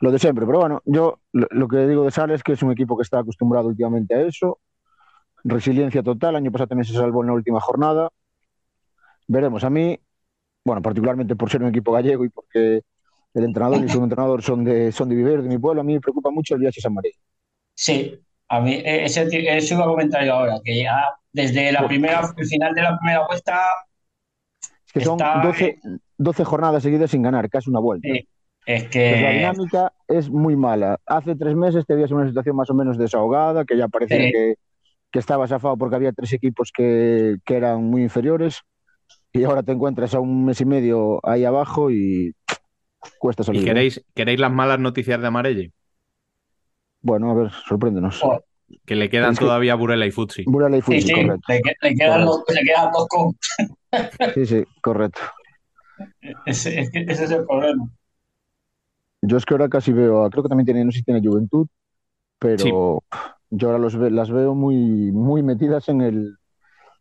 lo 0.00 0.10
de 0.12 0.18
siempre. 0.18 0.46
Pero 0.46 0.60
bueno, 0.60 0.80
yo 0.84 1.20
lo, 1.32 1.46
lo 1.50 1.68
que 1.68 1.86
digo 1.86 2.04
de 2.04 2.10
Sala 2.10 2.34
es 2.34 2.42
que 2.42 2.52
es 2.52 2.62
un 2.62 2.72
equipo 2.72 2.96
que 2.96 3.02
está 3.02 3.20
acostumbrado 3.20 3.68
últimamente 3.68 4.14
a 4.14 4.22
eso, 4.22 4.58
resiliencia 5.44 6.02
total, 6.02 6.36
año 6.36 6.52
pasado 6.52 6.68
también 6.68 6.86
se 6.86 6.94
salvó 6.94 7.22
en 7.22 7.28
la 7.28 7.34
última 7.34 7.60
jornada. 7.60 8.10
Veremos, 9.26 9.64
a 9.64 9.70
mí, 9.70 9.98
bueno, 10.64 10.82
particularmente 10.82 11.36
por 11.36 11.50
ser 11.50 11.62
un 11.62 11.70
equipo 11.70 11.92
gallego 11.92 12.24
y 12.24 12.30
porque 12.30 12.82
el 13.34 13.44
entrenador 13.44 13.84
y 13.84 13.88
su 13.90 14.02
entrenador 14.02 14.42
son 14.42 14.64
de, 14.64 14.92
son 14.92 15.08
de 15.10 15.16
Viver, 15.16 15.42
de 15.42 15.48
mi 15.50 15.58
pueblo, 15.58 15.82
a 15.82 15.84
mí 15.84 15.94
me 15.94 16.00
preocupa 16.02 16.30
mucho 16.32 16.54
el 16.56 16.60
viaje 16.62 16.80
a 16.80 16.82
San 16.82 16.94
María. 16.94 17.12
Sí, 17.74 18.18
a 18.48 18.60
mí 18.60 18.80
ese, 18.84 19.26
ti- 19.26 19.46
eso 19.48 19.74
iba 19.74 19.84
a 19.84 19.88
comentar 19.88 20.24
yo 20.24 20.34
ahora, 20.34 20.60
que 20.64 20.82
ya 20.82 21.04
desde 21.32 21.72
la 21.72 21.86
primera, 21.86 22.20
el 22.36 22.46
final 22.46 22.74
de 22.74 22.82
la 22.82 22.98
primera 22.98 23.26
vuelta, 23.26 23.60
Es 24.86 24.92
que 24.92 25.00
son 25.00 25.28
Está, 25.28 25.30
12, 25.32 25.78
12 26.18 26.44
jornadas 26.44 26.82
seguidas 26.82 27.10
sin 27.10 27.22
ganar, 27.22 27.48
casi 27.50 27.70
una 27.70 27.80
vuelta. 27.80 28.14
sí, 28.14 28.28
es 28.66 28.88
Pues 29.06 29.20
la 29.20 29.32
que 29.32 29.32
dinámica 29.32 29.92
es 30.08 30.30
muy 30.30 30.56
mala. 30.56 30.98
Hace 31.06 31.36
tres 31.36 31.56
meses 31.56 31.86
te 31.86 31.94
veías 31.94 32.10
en 32.10 32.18
una 32.18 32.28
situación 32.28 32.56
más 32.56 32.70
o 32.70 32.74
menos 32.74 32.98
desahogada, 32.98 33.64
que 33.64 33.76
ya 33.78 33.88
parecía 33.88 34.26
Sí. 34.26 34.32
que, 34.32 34.56
que 35.12 35.20
estaba 35.20 35.48
zafado 35.48 35.76
porque 35.78 35.96
había 35.96 36.12
tres 36.12 36.32
equipos 36.34 36.72
que, 36.76 37.36
que 37.44 37.56
eran 37.56 37.84
muy 37.84 38.02
inferiores 38.04 38.62
y 39.32 39.44
ahora 39.44 39.62
te 39.62 39.72
encuentras 39.72 40.14
a 40.14 40.20
un 40.20 40.44
mes 40.44 40.60
y 40.60 40.64
medio 40.64 41.20
ahí 41.26 41.44
abajo 41.44 41.90
y 41.90 42.34
cuesta 43.18 43.42
salir. 43.42 43.62
¿y 43.62 43.64
¿eh? 43.64 43.66
queréis, 43.68 44.04
queréis 44.14 44.38
las 44.40 44.52
malas 44.52 44.78
noticias 44.78 45.20
de 45.20 45.26
Amarelle? 45.26 45.72
Bueno, 47.00 47.30
a 47.30 47.34
ver, 47.34 47.50
sorpréndenos. 47.66 48.20
Joder. 48.20 48.42
Que 48.86 48.94
le 48.96 49.10
quedan 49.10 49.32
Es 49.32 49.38
que- 49.38 49.44
todavía 49.44 49.74
Burela 49.74 50.06
y 50.06 50.10
Futsi. 50.10 50.44
Burela 50.46 50.76
y 50.76 50.80
sí, 50.80 50.86
Fuji, 50.86 51.00
sí, 51.02 51.12
correcto. 51.12 51.40
le, 51.48 51.60
le 51.82 51.94
quedan 51.94 52.24
dos, 52.24 52.44
le 52.48 52.60
quedan 52.62 52.90
dos 52.92 53.06
con. 53.08 53.36
Sí, 54.34 54.46
sí, 54.46 54.64
correcto. 54.82 55.20
Ese, 56.46 56.80
ese 56.92 57.24
es 57.24 57.30
el 57.30 57.44
problema. 57.44 57.88
Yo 59.20 59.36
es 59.36 59.44
que 59.44 59.54
ahora 59.54 59.68
casi 59.68 59.92
veo, 59.92 60.24
a- 60.24 60.30
creo 60.30 60.42
que 60.42 60.48
también 60.48 60.64
tiene, 60.64 60.84
no 60.84 60.90
sé 60.90 60.98
si 60.98 61.04
tiene 61.04 61.20
Juventud, 61.26 61.66
pero 62.38 63.02
yo 63.50 63.66
ahora 63.68 63.78
los 63.78 63.94
las 63.94 64.30
veo 64.30 64.54
muy, 64.54 64.76
muy 65.12 65.42
metidas 65.42 65.88
en 65.88 66.00
el, 66.00 66.36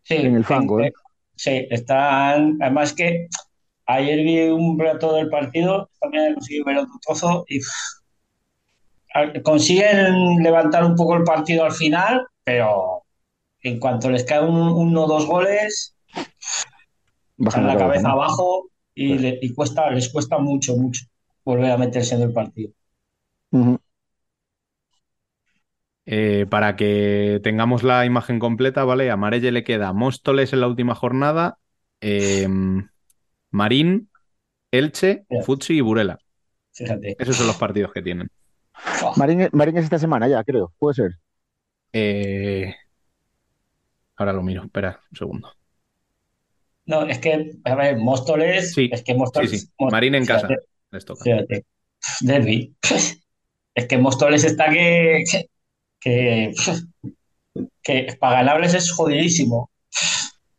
Sí, 0.04 0.16
en 0.16 0.36
el 0.36 0.44
fango. 0.44 0.80
en- 0.80 0.88
¿eh? 0.88 0.94
Sí, 1.44 1.68
están. 1.70 2.58
Además 2.62 2.94
que 2.94 3.28
ayer 3.86 4.20
vi 4.24 4.42
un 4.50 4.80
rato 4.80 5.14
del 5.14 5.30
partido, 5.30 5.90
también 6.00 6.26
he 6.26 6.34
conseguido 6.36 6.66
ver 6.66 6.78
otro 6.78 6.94
trozo 7.06 7.46
y 7.48 7.60
pff, 7.60 7.68
a- 9.14 9.42
consiguen 9.44 10.38
levantar 10.44 10.86
un 10.86 10.96
poco 10.96 11.16
el 11.16 11.24
partido 11.24 11.64
al 11.66 11.72
final, 11.74 12.26
pero 12.44 13.04
en 13.62 13.80
cuanto 13.80 14.10
les 14.10 14.24
cae 14.24 14.42
un, 14.42 14.58
uno 14.58 15.04
o 15.04 15.08
dos 15.08 15.26
goles, 15.26 15.96
Bajan 17.38 17.68
la 17.68 17.78
cabeza 17.78 18.10
¿no? 18.10 18.14
abajo 18.14 18.70
y, 18.94 19.18
le- 19.18 19.40
y 19.42 19.54
cuesta, 19.54 19.90
les 19.92 20.10
cuesta 20.10 20.38
mucho, 20.38 20.76
mucho 20.78 21.06
volver 21.44 21.72
a 21.72 21.78
meterse 21.78 22.16
en 22.16 22.22
el 22.22 22.34
partido. 22.34 22.72
Ujú. 23.52 23.80
Eh, 26.14 26.46
para 26.50 26.76
que 26.76 27.40
tengamos 27.42 27.84
la 27.84 28.06
imagen 28.06 28.38
completa, 28.38 28.84
¿vale? 28.84 29.10
A 29.10 29.16
Marelle 29.16 29.50
le 29.54 29.64
queda 29.64 29.94
Móstoles 29.94 30.52
en 30.52 30.60
la 30.60 30.68
última 30.68 30.94
jornada, 30.94 31.58
eh, 32.02 32.50
Marín, 33.50 34.10
Elche. 34.72 35.24
Futsi 35.46 35.76
y 35.76 35.80
Burela. 35.80 36.20
Fíjate. 36.74 37.16
Esos 37.18 37.38
son 37.38 37.48
los 37.48 37.56
partidos 37.56 37.94
que 37.94 38.02
tienen. 38.02 38.30
Marín, 39.16 39.48
Marín 39.54 39.78
es 39.78 39.86
esta 39.86 40.00
semana 40.00 40.28
ya, 40.28 40.44
creo. 40.44 40.74
Puede 40.78 40.96
ser. 40.96 41.12
Eh, 41.94 42.76
ahora 44.18 44.34
lo 44.34 44.44
miro, 44.44 44.64
espera 44.66 45.00
un 45.12 45.18
segundo. 45.18 45.54
No, 46.88 47.06
es 47.06 47.20
que, 47.20 47.54
a 47.64 47.76
ver, 47.76 47.98
Móstoles, 48.00 48.74
Sí, 48.74 48.90
es 48.92 49.02
que 49.04 49.14
Sí, 49.14 49.18
Móstoles, 49.18 49.50
sí. 49.62 49.70
Marín 49.80 50.16
en 50.16 50.26
casa 50.26 50.48
fíjate, 50.48 50.66
les 50.92 51.06
toca. 51.06 51.24
fíjate. 51.24 51.66
Derbi. 52.20 52.76
Es 53.74 53.86
que 53.88 53.98
Móstoles 53.98 54.44
está 54.44 54.70
que, 54.70 55.24
que, 56.02 56.52
que, 57.84 58.08
para 58.20 58.38
ganarles 58.38 58.74
es 58.74 58.92
jodidísimo. 58.92 59.70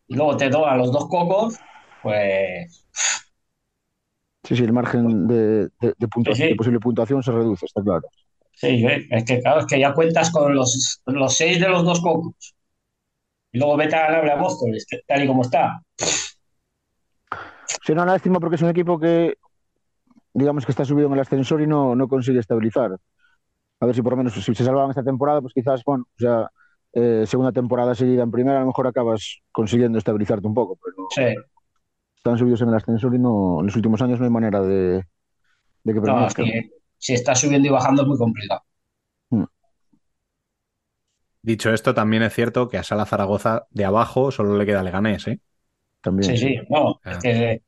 Y 0.08 0.14
luego 0.16 0.36
te 0.36 0.50
tocan 0.50 0.78
los 0.78 0.92
dos 0.92 1.08
cocos, 1.08 1.58
pues 2.02 2.86
Sí, 4.44 4.56
sí, 4.56 4.64
el 4.64 4.72
margen 4.72 5.26
de, 5.28 5.68
de, 5.80 5.94
de 5.96 6.08
puntuación- 6.08 6.36
Sí, 6.36 6.42
sí. 6.42 6.48
de 6.50 6.56
posible 6.56 6.80
puntuación 6.80 7.22
se 7.22 7.32
reduce, 7.32 7.66
está 7.66 7.82
claro. 7.82 8.02
sí, 8.54 8.84
es 9.10 9.24
que 9.24 9.40
claro, 9.40 9.60
es 9.60 9.66
que 9.66 9.78
ya 9.80 9.94
cuentas 9.94 10.30
con 10.30 10.54
los, 10.54 11.00
los 11.06 11.36
seis 11.36 11.60
de 11.60 11.68
los 11.68 11.84
dos 11.84 12.00
cocos. 12.00 12.54
Y 13.52 13.58
luego 13.58 13.76
vete 13.76 13.94
a 13.96 14.06
ganarle 14.08 14.32
a 14.32 14.38
que 14.88 15.00
tal 15.06 15.24
y 15.24 15.26
como 15.26 15.42
está. 15.42 15.82
Sí, 17.84 17.94
no, 17.94 18.04
lástima 18.04 18.40
porque 18.40 18.56
es 18.56 18.62
un 18.62 18.70
equipo 18.70 18.98
que, 18.98 19.36
digamos 20.34 20.64
que 20.64 20.72
está 20.72 20.84
subido 20.84 21.08
en 21.08 21.14
el 21.14 21.20
ascensor 21.20 21.62
y 21.62 21.66
no, 21.66 21.94
no 21.94 22.08
consigue 22.08 22.40
estabilizar. 22.40 22.96
A 23.82 23.86
ver 23.86 23.96
si 23.96 24.02
por 24.02 24.12
lo 24.12 24.18
menos, 24.18 24.32
si 24.32 24.54
se 24.54 24.64
salvaban 24.64 24.90
esta 24.90 25.02
temporada, 25.02 25.40
pues 25.40 25.52
quizás, 25.52 25.82
bueno, 25.84 26.04
o 26.14 26.18
sea, 26.18 26.48
eh, 26.92 27.24
segunda 27.26 27.50
temporada 27.50 27.96
seguida 27.96 28.22
en 28.22 28.30
primera, 28.30 28.58
a 28.58 28.60
lo 28.60 28.68
mejor 28.68 28.86
acabas 28.86 29.40
consiguiendo 29.50 29.98
estabilizarte 29.98 30.46
un 30.46 30.54
poco, 30.54 30.78
pero 30.80 31.08
Sí. 31.10 31.34
están 32.16 32.38
subidos 32.38 32.62
en 32.62 32.68
el 32.68 32.74
ascensor 32.74 33.12
y 33.12 33.18
no, 33.18 33.58
en 33.58 33.66
los 33.66 33.74
últimos 33.74 34.00
años 34.00 34.20
no 34.20 34.24
hay 34.26 34.30
manera 34.30 34.62
de, 34.62 35.02
de 35.82 35.94
que 35.94 36.00
No, 36.00 36.26
es 36.28 36.34
que 36.34 36.70
si 36.96 37.14
está 37.14 37.34
subiendo 37.34 37.66
y 37.66 37.72
bajando 37.72 38.02
es 38.02 38.08
muy 38.08 38.18
complicado. 38.18 38.62
Dicho 41.44 41.72
esto, 41.74 41.92
también 41.92 42.22
es 42.22 42.32
cierto 42.32 42.68
que 42.68 42.78
a 42.78 42.84
Sala 42.84 43.04
Zaragoza 43.04 43.66
de 43.70 43.84
abajo 43.84 44.30
solo 44.30 44.56
le 44.56 44.64
queda 44.64 44.84
Leganés, 44.84 45.26
¿eh? 45.26 45.40
También. 46.00 46.36
Sí, 46.36 46.36
sí, 46.36 46.56
no, 46.70 47.00
Ah. 47.04 47.10
es 47.10 47.18
que 47.18 47.62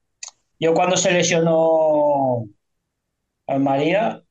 yo 0.60 0.74
cuando 0.74 0.96
se 0.96 1.10
lesionó 1.10 2.44
al 3.48 3.60
María, 3.60 4.23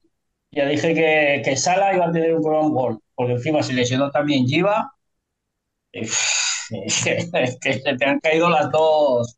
ya 0.55 0.65
dije 0.67 0.93
que, 0.93 1.41
que 1.43 1.57
Sala 1.57 1.95
iba 1.95 2.05
a 2.05 2.11
tener 2.11 2.35
un 2.35 2.43
gran 2.43 2.69
gol, 2.71 2.99
porque 3.15 3.33
encima 3.33 3.63
se 3.63 3.73
lesionó 3.73 4.11
también 4.11 4.45
Giva, 4.47 4.93
es 5.91 7.03
que 7.61 7.73
se 7.73 7.95
te 7.95 8.05
han 8.05 8.19
caído 8.19 8.49
las 8.49 8.71
dos 8.71 9.37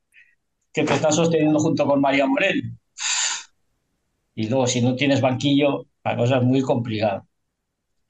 que 0.73 0.83
te 0.83 0.93
están 0.93 1.13
sosteniendo 1.13 1.59
junto 1.59 1.85
con 1.85 2.01
María 2.01 2.25
Morel. 2.25 2.61
Y 4.35 4.49
luego, 4.49 4.67
si 4.67 4.81
no 4.81 4.95
tienes 4.95 5.21
banquillo, 5.21 5.85
la 6.03 6.17
cosa 6.17 6.37
es 6.37 6.43
muy 6.43 6.61
complicada. 6.61 7.25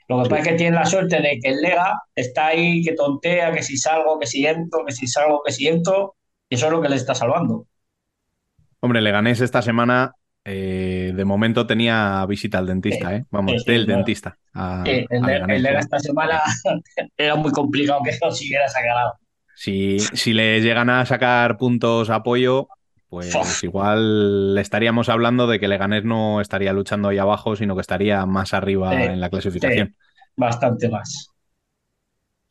Lo 0.07 0.23
que 0.23 0.29
pasa 0.29 0.41
es 0.41 0.47
que 0.47 0.55
tienes 0.55 0.79
la 0.79 0.85
suerte 0.85 1.21
de 1.21 1.39
que 1.41 1.49
el 1.49 1.61
Lega 1.61 2.01
está 2.15 2.47
ahí, 2.47 2.83
que 2.83 2.93
tontea, 2.93 3.51
que 3.53 3.61
si 3.63 3.77
salgo, 3.77 4.19
que 4.19 4.25
si 4.25 4.45
entro, 4.45 4.83
que 4.85 4.91
si 4.91 5.07
salgo, 5.07 5.41
que 5.43 5.51
si 5.51 5.67
entro, 5.67 6.15
y 6.49 6.55
eso 6.55 6.65
es 6.67 6.71
lo 6.71 6.81
que 6.81 6.89
le 6.89 6.95
está 6.95 7.13
salvando. 7.13 7.67
Hombre, 8.79 9.01
Leganés 9.01 9.41
esta 9.41 9.61
semana, 9.61 10.13
eh, 10.45 11.11
de 11.15 11.25
momento 11.25 11.67
tenía 11.67 12.25
visita 12.27 12.59
al 12.59 12.67
dentista, 12.67 13.15
¿eh? 13.15 13.25
Vamos, 13.31 13.63
Sí, 13.63 13.71
del 13.71 13.85
no. 13.87 13.95
dentista 13.97 14.37
a, 14.53 14.83
Sí, 14.85 15.05
el, 15.09 15.23
a 15.23 15.27
Leganés, 15.27 15.65
esta 15.79 15.99
semana 15.99 16.41
era 17.17 17.35
muy 17.35 17.51
complicado 17.51 18.01
que 18.03 18.17
consiguiera 18.19 18.67
sacar. 18.67 19.13
Si, 19.53 19.99
si 19.99 20.33
le 20.33 20.61
llegan 20.61 20.89
a 20.89 21.05
sacar 21.05 21.57
puntos 21.57 22.09
apoyo, 22.09 22.67
pues 23.07 23.31
Fuf. 23.33 23.63
igual 23.63 24.57
estaríamos 24.59 25.09
hablando 25.09 25.47
de 25.47 25.59
que 25.59 25.67
Leganés 25.67 26.03
no 26.03 26.41
estaría 26.41 26.73
luchando 26.73 27.09
ahí 27.09 27.17
abajo, 27.17 27.55
sino 27.55 27.75
que 27.75 27.81
estaría 27.81 28.25
más 28.25 28.53
arriba 28.53 28.91
Sí, 28.95 29.03
en 29.03 29.21
la 29.21 29.29
clasificación. 29.29 29.95
Bastante 30.35 30.89
más. 30.89 31.29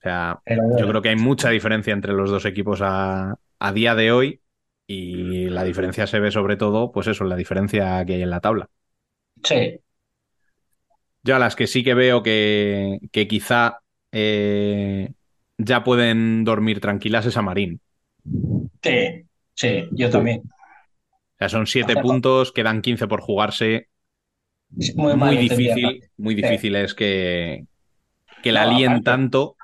O 0.01 0.03
sea, 0.03 0.43
Pero 0.45 0.63
yo 0.79 0.87
creo 0.89 1.03
que 1.03 1.09
hay 1.11 1.17
mucha 1.17 1.51
diferencia 1.51 1.93
entre 1.93 2.13
los 2.13 2.31
dos 2.31 2.45
equipos 2.45 2.81
a, 2.83 3.37
a 3.59 3.73
día 3.73 3.95
de 3.95 4.13
hoy 4.13 4.41
y 4.87 5.49
la 5.51 5.65
diferencia 5.65 6.07
se 6.07 6.21
ve 6.21 6.31
sobre 6.31 6.57
todo, 6.57 6.93
pues 6.93 7.07
eso, 7.09 7.25
la 7.25 7.37
diferencia 7.37 8.05
que 8.07 8.15
hay 8.15 8.23
en 8.23 8.31
la 8.31 8.41
tabla. 8.41 8.69
sí, 9.43 9.81
Yo 11.23 11.37
a 11.37 11.39
las 11.39 11.57
que 11.57 11.67
sí 11.67 11.83
que 11.85 11.95
veo 11.95 12.23
que, 12.23 12.99
que 13.13 13.27
quizá 13.29 13.81
eh, 14.13 15.13
ya 15.59 15.83
pueden 15.85 16.45
dormir 16.45 16.81
tranquilas 16.81 17.27
es 17.27 17.37
a 17.37 17.43
Marín. 17.43 17.81
sí, 18.83 19.27
sí, 19.55 19.89
yo 19.93 20.11
también. 20.11 20.43
O 21.35 21.39
sea, 21.39 21.49
son 21.49 21.67
siete 21.67 21.97
puntos, 21.97 22.53
quedan 22.53 22.83
15 22.83 23.07
por 23.09 23.21
jugarse. 23.21 23.89
Muy, 24.97 25.17
mal 25.17 25.31
Muy 25.31 25.37
entendida. 25.39 25.75
difícil, 25.77 26.11
muy 26.17 26.35
Sí. 26.35 26.37
difícil 26.37 26.77
es 26.77 26.95
que, 26.95 27.67
que 28.43 28.53
la 28.53 28.65
No, 28.65 28.71
líen 28.71 28.93
aparte- 28.93 29.05
tanto 29.05 29.59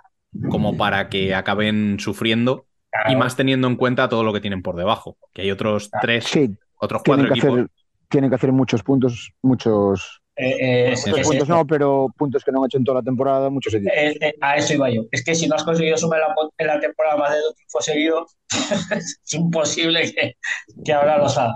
como 0.49 0.77
para 0.79 1.11
que 1.11 1.35
acaben 1.37 2.01
sufriendo 2.01 2.69
y 2.93 3.03
Claro. 3.05 3.19
más 3.19 3.37
teniendo 3.37 3.69
en 3.69 3.77
cuenta 3.77 4.09
todo 4.09 4.25
lo 4.25 4.33
que 4.33 4.41
tienen 4.41 4.63
por 4.63 4.77
debajo, 4.77 5.17
que 5.33 5.43
hay 5.43 5.51
otros 5.51 5.91
tres, 6.01 6.25
Sí, 6.25 6.51
otros 6.77 7.03
cuatro 7.05 7.25
tienen 7.25 7.33
que, 7.33 7.39
equipos. 7.39 7.59
hacer, 7.59 7.71
tienen 8.09 8.31
que 8.31 8.37
hacer 8.37 8.53
muchos 8.53 8.83
puntos, 8.83 9.33
muchos, 9.43 10.21
Eh, 10.37 10.57
eh, 10.89 10.93
es- 10.93 11.07
muchos 11.07 11.21
es 11.21 11.27
puntos 11.29 11.49
no, 11.49 11.67
pero 11.67 12.07
puntos 12.17 12.43
que 12.43 12.51
no 12.51 12.61
han 12.61 12.67
hecho 12.67 12.79
en 12.79 12.85
toda 12.85 12.99
la 13.01 13.05
temporada, 13.05 13.49
muchos 13.51 13.75
equipos. 13.75 13.93
Eh, 13.97 14.17
eh, 14.21 14.35
a 14.41 14.57
eso 14.57 14.75
iba 14.75 14.91
yo. 14.91 15.03
Es 15.13 15.23
que 15.25 15.35
si 15.35 15.47
no 15.47 15.55
has 15.55 15.65
conseguido 15.65 15.97
sumar 15.99 16.21
la, 16.21 16.35
en 16.59 16.67
la 16.67 16.81
temporada 16.81 17.17
más 17.17 17.31
de 17.33 17.41
dos 17.41 17.55
triunfos 17.55 17.85
seguidos, 17.85 18.37
es 18.97 19.21
imposible 19.35 20.13
que, 20.13 20.37
que 20.85 20.93
ahora 20.93 21.19
los 21.19 21.37
haga. 21.39 21.55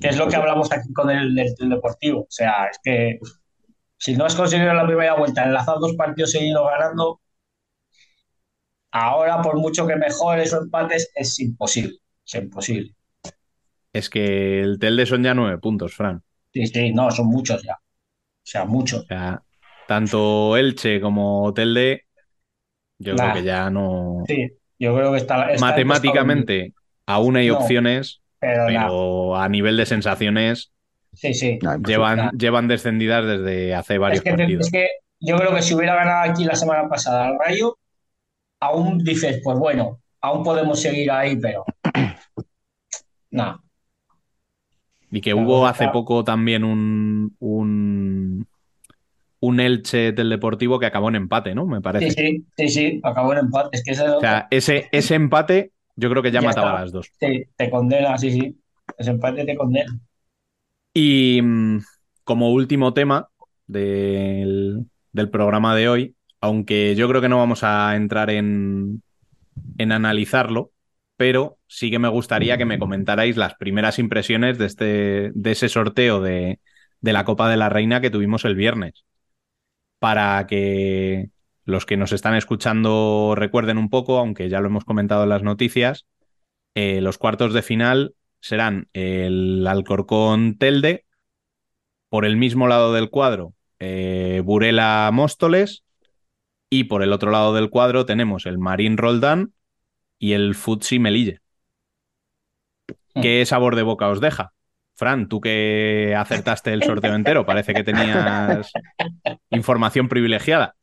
Que 0.00 0.08
es 0.08 0.16
lo 0.16 0.26
que 0.28 0.36
hablamos 0.36 0.72
aquí 0.72 0.90
con 0.94 1.10
el, 1.10 1.38
el- 1.38 1.54
el 1.58 1.68
Deportivo. 1.68 2.20
O 2.22 2.26
sea, 2.30 2.66
es 2.70 2.78
que 2.82 3.18
si 3.98 4.14
no 4.16 4.24
has 4.24 4.34
conseguido 4.34 4.70
en 4.70 4.76
la 4.78 4.86
primera 4.86 5.14
vuelta 5.14 5.44
enlazar 5.44 5.76
dos 5.80 5.94
partidos 5.96 6.30
seguidos 6.30 6.66
ganando, 6.70 7.20
ahora 8.92 9.40
por 9.42 9.58
mucho 9.58 9.86
que 9.86 9.96
mejores 9.96 10.52
o 10.52 10.58
empates, 10.62 11.10
es 11.14 11.38
imposible. 11.40 11.98
Es 12.26 12.34
imposible. 12.34 12.94
Es 13.92 14.08
que 14.08 14.60
el 14.60 14.78
Telde 14.78 15.06
son 15.06 15.22
ya 15.24 15.34
nueve 15.34 15.58
puntos, 15.58 15.94
Fran. 15.94 16.22
Sí, 16.52 16.66
sí, 16.66 16.92
no, 16.92 17.10
son 17.10 17.26
muchos 17.26 17.62
ya. 17.62 17.74
O 17.74 17.78
sea, 18.42 18.64
muchos. 18.64 19.02
O 19.02 19.06
sea, 19.06 19.42
tanto 19.86 20.56
Elche 20.56 21.00
como 21.00 21.52
Telde, 21.54 22.06
yo 22.98 23.14
Nah. 23.14 23.32
creo 23.32 23.34
que 23.34 23.42
ya 23.44 23.70
no. 23.70 24.24
Sí, 24.26 24.48
yo 24.78 24.94
creo 24.96 25.12
que 25.12 25.18
está. 25.18 25.50
está 25.52 25.66
Matemáticamente, 25.66 26.74
aún 27.06 27.36
hay 27.36 27.48
No, 27.48 27.58
opciones, 27.58 28.22
Pero 28.38 29.36
a 29.36 29.48
nivel 29.48 29.76
de 29.76 29.86
sensaciones 29.86 30.72
Sí, 31.12 31.34
sí. 31.34 31.58
Llevan, 31.86 32.16
Nah. 32.16 32.30
llevan 32.32 32.68
descendidas 32.68 33.26
desde 33.26 33.74
hace 33.74 33.98
varios 33.98 34.18
Es 34.18 34.24
que, 34.24 34.30
partidos. 34.30 34.66
es 34.66 34.72
que 34.72 34.88
yo 35.18 35.36
creo 35.36 35.54
que 35.54 35.62
si 35.62 35.74
hubiera 35.74 35.96
ganado 35.96 36.30
aquí 36.30 36.44
la 36.44 36.54
semana 36.54 36.88
pasada 36.88 37.26
al 37.26 37.38
Rayo, 37.38 37.76
aún 38.60 38.98
dices, 38.98 39.40
pues 39.44 39.58
bueno, 39.58 40.00
aún 40.20 40.42
podemos 40.44 40.80
seguir 40.80 41.10
ahí, 41.10 41.36
pero 41.36 41.68
no. 43.30 43.62
Y 45.10 45.20
que 45.20 45.34
hubo 45.34 45.66
hace 45.66 45.88
poco 45.88 46.22
también 46.24 46.62
un, 46.64 47.34
un, 47.40 48.46
un 49.40 49.60
Elche 49.60 50.12
del 50.12 50.30
Deportivo 50.30 50.78
que 50.80 50.86
acabó 50.86 51.08
en 51.10 51.16
empate, 51.16 51.54
¿no? 51.54 51.66
Me 51.66 51.80
Sí, 51.98 52.10
parece. 52.10 52.12
sí, 52.12 52.46
sí, 52.56 52.68
sí, 52.68 53.00
acabó 53.04 53.32
el 53.32 53.38
empate. 53.40 53.76
Es 53.76 53.84
que 53.84 53.92
ese, 53.92 54.04
O 54.04 54.20
sea, 54.20 54.46
ese, 54.50 54.88
ese 54.92 55.14
empate 55.16 55.72
yo 55.96 56.10
creo 56.10 56.22
que 56.22 56.30
ya, 56.32 56.40
Ya 56.40 56.42
mataba 56.42 56.70
está. 56.70 56.70
a 56.70 56.80
las 56.82 56.92
dos. 56.92 57.12
sí, 57.20 57.44
te 57.56 57.70
condena, 57.70 58.16
sí, 58.18 58.30
sí. 58.32 58.60
Ese 58.98 59.10
empate 59.10 59.44
te 59.44 59.56
condena. 59.56 60.00
Y 60.94 61.40
mm, 61.42 61.80
como 62.24 62.52
último 62.52 62.94
tema 62.94 63.30
del, 63.66 64.86
del 65.12 65.30
programa 65.30 65.74
de 65.76 65.88
hoy, 65.88 66.16
aunque 66.40 66.94
yo 66.94 67.08
creo 67.08 67.20
que 67.20 67.28
no 67.28 67.38
vamos 67.38 67.62
a 67.64 67.94
entrar 67.96 68.30
en, 68.30 69.02
en 69.78 69.92
analizarlo, 69.92 70.72
pero 71.16 71.58
sí 71.66 71.90
que 71.90 71.98
me 71.98 72.08
gustaría 72.08 72.56
que 72.56 72.64
me 72.64 72.78
comentarais 72.78 73.36
las 73.36 73.54
primeras 73.54 73.98
impresiones 73.98 74.58
de, 74.58 74.66
este, 74.66 75.30
de 75.34 75.50
ese 75.50 75.68
sorteo 75.68 76.20
de, 76.20 76.60
de 77.00 77.12
la 77.12 77.24
Copa 77.24 77.48
de 77.50 77.56
la 77.56 77.68
Reina 77.68 78.00
que 78.00 78.10
tuvimos 78.10 78.44
el 78.44 78.54
viernes. 78.54 79.04
Para 79.98 80.46
que 80.46 81.28
los 81.64 81.84
que 81.84 81.96
nos 81.96 82.12
están 82.12 82.34
escuchando 82.34 83.34
recuerden 83.36 83.78
un 83.78 83.90
poco, 83.90 84.18
aunque 84.18 84.48
ya 84.48 84.60
lo 84.60 84.68
hemos 84.68 84.84
comentado 84.84 85.24
en 85.24 85.28
las 85.28 85.42
noticias, 85.42 86.06
eh, 86.74 87.00
los 87.00 87.18
cuartos 87.18 87.52
de 87.52 87.62
final 87.62 88.14
serán 88.40 88.88
el 88.92 89.66
Alcorcón 89.66 90.56
Telde, 90.56 91.04
por 92.08 92.24
el 92.24 92.36
mismo 92.36 92.66
lado 92.66 92.92
del 92.92 93.10
cuadro, 93.10 93.54
eh, 93.78 94.42
Burela 94.44 95.10
Móstoles, 95.12 95.84
y 96.70 96.84
por 96.84 97.02
el 97.02 97.12
otro 97.12 97.32
lado 97.32 97.52
del 97.52 97.68
cuadro 97.68 98.06
tenemos 98.06 98.46
el 98.46 98.58
Marín 98.58 98.96
Roldán 98.96 99.52
y 100.18 100.32
el 100.32 100.54
Futsi 100.54 100.98
Melilla. 100.98 101.42
¿Qué 103.20 103.44
sabor 103.44 103.74
de 103.74 103.82
boca 103.82 104.08
os 104.08 104.20
deja? 104.20 104.52
Fran, 104.94 105.28
tú 105.28 105.40
que 105.40 106.14
acertaste 106.16 106.72
el 106.72 106.82
sorteo 106.82 107.14
entero, 107.14 107.44
parece 107.44 107.74
que 107.74 107.82
tenías 107.82 108.70
información 109.50 110.08
privilegiada. 110.08 110.76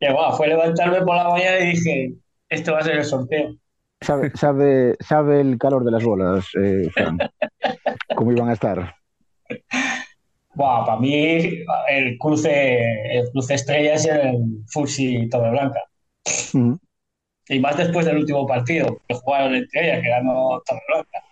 Que 0.00 0.12
va, 0.12 0.32
fue 0.36 0.48
levantarme 0.48 1.02
por 1.02 1.16
la 1.16 1.28
mañana 1.28 1.58
y 1.60 1.70
dije, 1.72 2.14
esto 2.48 2.72
va 2.72 2.78
a 2.78 2.82
ser 2.82 2.96
el 2.96 3.04
sorteo. 3.04 3.56
Sabe, 4.00 4.30
sabe, 4.34 4.94
sabe 5.00 5.40
el 5.40 5.58
calor 5.58 5.84
de 5.84 5.90
las 5.90 6.04
bolas, 6.04 6.46
eh, 6.62 6.88
Fran. 6.92 7.18
¿Cómo 8.16 8.32
iban 8.32 8.48
a 8.48 8.52
estar? 8.52 8.94
Para 10.56 10.96
mí 10.96 11.38
el 11.88 12.16
cruce, 12.18 12.78
el 13.18 13.28
cruce 13.30 13.54
estrella 13.54 13.94
es 13.94 14.06
el 14.06 14.62
Fusi 14.68 15.28
Torreblanca. 15.28 15.80
Ujú. 16.54 16.78
Y 17.48 17.60
más 17.60 17.76
después 17.76 18.06
del 18.06 18.16
último 18.18 18.46
partido 18.46 18.98
que 19.06 19.14
jugaron 19.14 19.54
entre 19.54 19.84
ellas, 19.86 20.02
que 20.02 20.08
ganó 20.08 20.60
Torreblanca. 20.64 21.22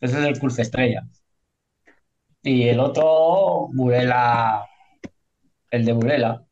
Ese 0.00 0.18
es 0.20 0.24
el 0.26 0.38
cruce 0.38 0.62
estrella. 0.62 1.02
Y 2.42 2.68
el 2.68 2.80
otro, 2.80 3.68
Burela, 3.74 4.66
el 5.70 5.84
de 5.84 5.92
Burela. 5.92 6.42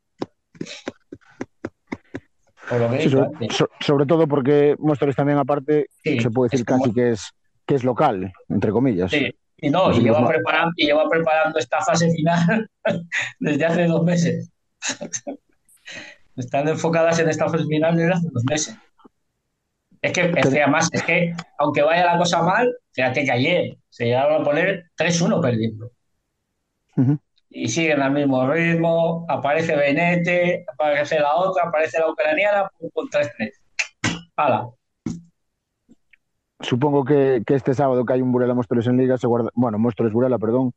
Por 2.69 2.79
lo 2.79 2.91
que 2.91 3.01
Sí, 3.01 3.09
sobre, 3.09 3.25
antes. 3.25 3.55
so- 3.55 3.69
sobre 3.79 4.05
todo 4.05 4.27
porque 4.27 4.75
Móstoles 4.77 5.15
también 5.15 5.39
aparte 5.39 5.87
Sí, 6.03 6.19
se 6.19 6.29
puede 6.29 6.49
decir 6.51 6.65
como- 6.65 6.83
casi 6.83 6.93
que 6.93 7.09
es, 7.11 7.31
que 7.65 7.75
es 7.75 7.83
local, 7.83 8.31
entre 8.49 8.71
comillas. 8.71 9.09
Sí, 9.11 9.31
y 9.61 9.69
no, 9.69 9.91
y 9.91 10.01
lleva 10.01 10.27
preparando, 10.27 10.73
y 10.77 10.85
lleva 10.85 11.09
preparando 11.09 11.59
esta 11.59 11.81
fase 11.81 12.11
final 12.11 12.69
desde 13.39 13.65
hace 13.65 13.85
dos 13.85 14.03
meses. 14.03 14.49
Están 16.37 16.67
enfocadas 16.69 17.19
en 17.19 17.29
esta 17.29 17.49
fase 17.49 17.65
final 17.65 17.95
desde 17.97 18.13
hace 18.13 18.27
dos 18.31 18.43
meses. 18.49 18.77
Es 20.01 20.13
que, 20.13 20.21
es 20.21 20.49
que 20.49 20.63
además, 20.63 20.89
es 20.93 21.03
que 21.03 21.35
aunque 21.57 21.81
vaya 21.81 22.05
la 22.05 22.17
cosa 22.17 22.41
mal, 22.41 22.73
fíjate 22.93 23.25
que 23.25 23.31
ayer 23.31 23.77
se 23.89 24.05
llegaron 24.05 24.41
a 24.41 24.45
poner 24.45 24.85
3-1 24.97 25.41
perdiendo. 25.41 25.91
Y 27.49 27.67
siguen 27.67 28.01
al 28.01 28.11
mismo 28.11 28.47
ritmo, 28.49 29.25
aparece 29.27 29.75
Benete, 29.75 30.65
aparece 30.71 31.19
la 31.19 31.35
otra, 31.35 31.63
aparece 31.63 31.99
la 31.99 32.09
ucraniana, 32.09 32.69
pum, 32.77 32.89
pum, 32.93 33.09
3-3. 33.09 33.51
¡Hala! 34.35 34.69
Supongo 36.59 37.03
que, 37.05 37.41
que 37.45 37.55
este 37.55 37.73
sábado 37.73 38.05
que 38.05 38.13
hay 38.13 38.21
un 38.21 38.31
Burela 38.31 38.53
Móstoles 38.53 38.87
en 38.87 38.97
Liga, 38.97 39.17
se 39.17 39.27
guarda, 39.27 39.49
bueno, 39.55 39.79
Móstoles 39.79 40.13
Burela, 40.13 40.37
perdón, 40.39 40.73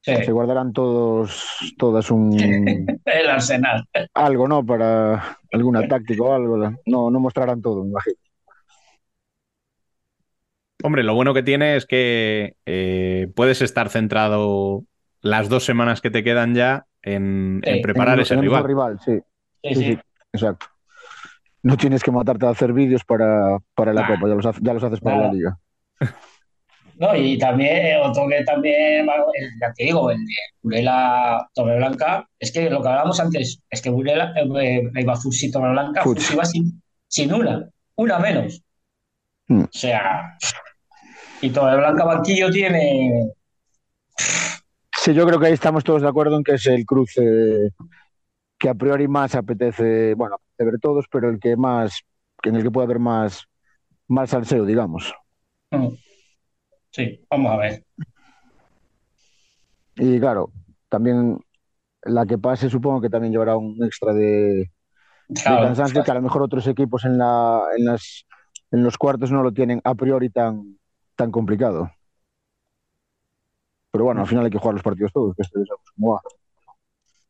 Sí, 0.00 0.14
se 0.16 0.32
guardarán 0.32 0.72
todos, 0.74 1.74
todas 1.78 2.10
un 2.10 2.32
el 3.06 3.28
Arsenal. 3.30 3.88
algo, 4.12 4.46
¿no? 4.46 4.64
Para 4.64 5.38
alguna 5.50 5.88
táctica 5.88 6.22
o 6.22 6.32
algo. 6.34 6.58
No, 6.86 7.10
no 7.10 7.20
mostrarán 7.20 7.62
todo, 7.62 7.82
me 7.84 7.90
imagino. 7.90 8.16
Hombre, 10.82 11.02
lo 11.02 11.14
bueno 11.14 11.32
que 11.32 11.42
tiene 11.42 11.76
es 11.76 11.86
que 11.86 12.56
eh, 12.66 13.28
puedes 13.34 13.62
estar 13.62 13.88
centrado 13.88 14.84
las 15.22 15.48
dos 15.48 15.64
semanas 15.64 16.02
que 16.02 16.10
te 16.10 16.22
quedan 16.22 16.54
ya 16.54 16.86
en, 17.02 17.62
Sí, 17.64 17.70
en 17.70 17.80
preparar 17.82 18.18
En 18.18 18.22
ese 18.22 18.34
en 18.34 18.42
rival. 18.42 18.64
rival, 18.64 19.00
sí, 19.00 19.18
Sí, 19.62 19.68
sí, 19.70 19.74
sí. 19.76 19.84
sí, 19.94 19.98
exacto. 20.32 20.66
No 21.64 21.76
tienes 21.76 22.02
que 22.02 22.10
matarte 22.12 22.46
a 22.46 22.50
hacer 22.50 22.72
vídeos 22.72 23.04
para, 23.04 23.58
para 23.74 23.92
la. 23.92 24.06
Copa, 24.06 24.28
ya 24.28 24.34
los, 24.34 24.46
haces- 24.46 24.62
ya 24.62 24.74
los 24.74 24.84
haces 24.84 25.00
para 25.00 25.16
Nada. 25.16 25.28
la 25.28 25.34
Liga. 25.34 25.58
No, 26.96 27.12
y 27.16 27.36
también 27.38 28.00
otro 28.04 28.28
que 28.28 28.44
también, 28.44 29.00
el- 29.34 29.50
ya 29.60 29.72
te 29.74 29.82
digo, 29.82 30.12
el 30.12 30.18
de 30.24 30.32
Burela 30.62 31.44
Torreblanca, 31.52 32.24
es 32.38 32.52
que 32.52 32.70
lo 32.70 32.80
que 32.80 32.86
hablábamos 32.88 33.18
antes, 33.18 33.60
es 33.68 33.82
que 33.82 33.90
Burela, 33.90 34.32
eh, 34.36 34.48
eh, 34.60 35.00
iba 35.00 35.16
Fusi 35.16 35.50
Torreblanca. 35.50 36.04
Fusi 36.04 36.34
iba 36.34 36.44
sin, 36.44 36.80
sin 37.08 37.34
una, 37.34 37.68
una 37.96 38.18
menos. 38.20 38.62
Mm. 39.48 39.62
O 39.62 39.68
sea, 39.72 40.38
y 41.40 41.50
Torreblanca 41.50 42.04
Banquillo 42.04 42.48
tiene, 42.52 43.32
Sí, 44.96 45.12
yo 45.12 45.26
creo 45.26 45.40
que 45.40 45.46
ahí 45.46 45.52
estamos 45.52 45.82
todos 45.82 46.00
de 46.00 46.08
acuerdo 46.08 46.36
en 46.36 46.44
que 46.44 46.52
es 46.54 46.66
el 46.66 46.86
cruce 46.86 47.70
que 48.56 48.68
a 48.68 48.74
priori 48.74 49.08
más 49.08 49.34
apetece, 49.34 50.14
bueno, 50.14 50.36
de 50.58 50.64
ver 50.64 50.80
todos, 50.80 51.06
pero 51.10 51.28
el 51.30 51.40
que 51.40 51.56
más, 51.56 52.02
en 52.44 52.56
el 52.56 52.62
que 52.62 52.70
puede 52.70 52.86
haber 52.86 52.98
más, 52.98 53.44
más 54.08 54.30
salseo, 54.30 54.64
digamos. 54.64 55.14
mm, 55.70 55.88
sí, 56.90 57.26
vamos 57.30 57.52
a 57.52 57.56
ver. 57.58 57.84
Y 59.96 60.18
claro, 60.18 60.50
también 60.88 61.38
la 62.02 62.26
que 62.26 62.38
pase 62.38 62.70
supongo 62.70 63.00
que 63.00 63.10
también 63.10 63.32
llevará 63.32 63.56
un 63.56 63.82
extra 63.84 64.12
de, 64.14 64.70
de 65.28 65.42
Claro, 65.42 65.60
cansancio 65.60 66.04
que 66.04 66.10
a 66.10 66.14
lo 66.14 66.22
mejor 66.22 66.42
otros 66.42 66.66
equipos 66.66 67.04
en 67.04 67.18
la, 67.18 67.62
en 67.76 67.86
las, 67.86 68.26
en 68.70 68.84
los 68.84 68.98
cuartos 68.98 69.30
no 69.32 69.42
lo 69.42 69.52
tienen 69.52 69.80
a 69.84 69.94
priori 69.94 70.30
tan, 70.30 70.78
tan 71.16 71.30
complicado. 71.30 71.90
Pero 73.90 74.04
bueno, 74.04 74.20
al 74.22 74.26
final 74.26 74.44
hay 74.44 74.50
que 74.50 74.58
jugar 74.58 74.74
los 74.74 74.82
partidos 74.82 75.12
todos, 75.12 75.34
que 75.36 75.42
esto 75.42 75.60
cómo 75.94 76.14
va. 76.14 76.20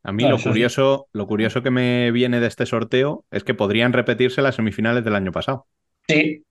A 0.04 0.12
mí 0.12 0.24
No, 0.24 0.28
lo 0.28 0.40
sí. 0.40 0.50
curioso, 0.50 1.08
lo 1.12 1.26
curioso 1.26 1.62
que 1.62 1.70
me 1.72 2.10
viene 2.12 2.40
de 2.40 2.46
este 2.46 2.66
sorteo 2.66 3.24
es 3.32 3.44
que 3.44 3.54
podrían 3.54 3.92
repetirse 3.92 4.42
las 4.42 4.54
semifinales 4.56 5.04
del 5.04 5.16
año 5.16 5.32
pasado. 5.32 5.66
sí, 6.08 6.44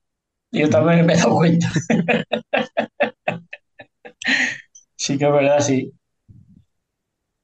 yo 0.51 0.70
también 0.70 1.06
me 1.06 1.14
he 1.14 1.18
dado 1.18 1.36
cuenta. 1.38 1.70
Sí 4.95 5.18
que 5.20 5.26
es 5.26 5.32
verdad, 5.32 5.60
sí. 5.60 5.93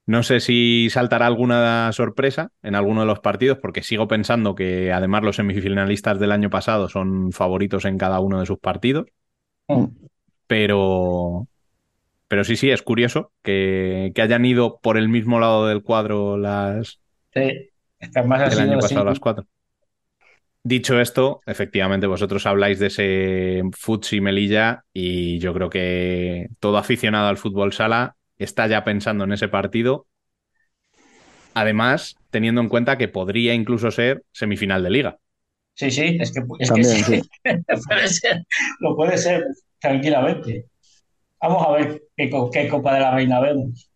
No 0.05 0.23
sé 0.23 0.39
si 0.39 0.89
saltará 0.89 1.27
alguna 1.27 1.91
sorpresa 1.93 2.51
en 2.63 2.73
alguno 2.75 3.01
de 3.01 3.07
los 3.07 3.19
partidos, 3.19 3.59
porque 3.61 3.83
sigo 3.83 4.07
pensando 4.07 4.55
que 4.55 4.91
además 4.91 5.23
los 5.23 5.35
semifinalistas 5.35 6.19
del 6.19 6.31
año 6.31 6.49
pasado 6.49 6.89
son 6.89 7.31
favoritos 7.31 7.85
en 7.85 7.97
cada 7.99 8.19
uno 8.19 8.39
de 8.39 8.47
sus 8.47 8.57
partidos. 8.59 9.05
Mm. 9.69 10.09
Pero, 10.47 11.47
pero 12.29 12.45
sí, 12.45 12.57
sí, 12.57 12.71
es 12.71 12.83
curioso 12.83 13.33
que, 13.43 14.13
que 14.15 14.23
hayan 14.23 14.45
ido 14.45 14.79
por 14.81 14.97
el 14.97 15.09
mismo 15.09 15.39
lado 15.41 15.67
del 15.67 15.83
cuadro 15.83 16.37
las 16.37 17.01
Sí, 17.33 17.69
del 18.43 18.59
sido 18.59 18.59
año 18.59 18.79
así. 18.79 18.97
pasado 18.97 19.05
las 19.05 19.19
cuatro. 19.19 19.47
Dicho 20.63 20.99
esto, 20.99 21.41
efectivamente, 21.45 22.05
vosotros 22.05 22.45
habláis 22.45 22.79
de 22.79 22.87
ese 22.87 23.61
Futsi 23.77 24.19
Melilla 24.21 24.83
y 24.93 25.39
yo 25.39 25.53
creo 25.53 25.69
que 25.69 26.49
todo 26.59 26.77
aficionado 26.77 27.29
al 27.29 27.37
fútbol 27.37 27.71
sala 27.73 28.17
está 28.37 28.67
ya 28.67 28.83
pensando 28.83 29.23
en 29.23 29.31
ese 29.31 29.47
partido. 29.47 30.07
Además, 31.53 32.17
teniendo 32.31 32.61
en 32.61 32.69
cuenta 32.69 32.97
que 32.97 33.07
podría 33.07 33.53
incluso 33.53 33.91
ser 33.91 34.23
semifinal 34.31 34.83
de 34.83 34.89
liga. 34.89 35.19
Sí, 35.75 35.91
sí, 35.91 36.17
es 36.19 36.31
que, 36.33 36.41
es 36.59 36.71
que 36.71 36.83
También, 36.83 36.83
sí, 36.83 37.03
sí. 37.03 37.29
puede 37.87 38.07
ser, 38.09 38.43
lo 38.79 38.95
puede 38.95 39.17
ser 39.17 39.45
tranquilamente. 39.79 40.65
Vamos 41.41 41.67
a 41.67 41.71
ver 41.73 42.03
qué, 42.19 42.29
co- 42.29 42.49
qué 42.51 42.67
Copa 42.67 42.93
de 42.95 42.99
la 42.99 43.11
Reina 43.15 43.39
vemos. 43.39 43.89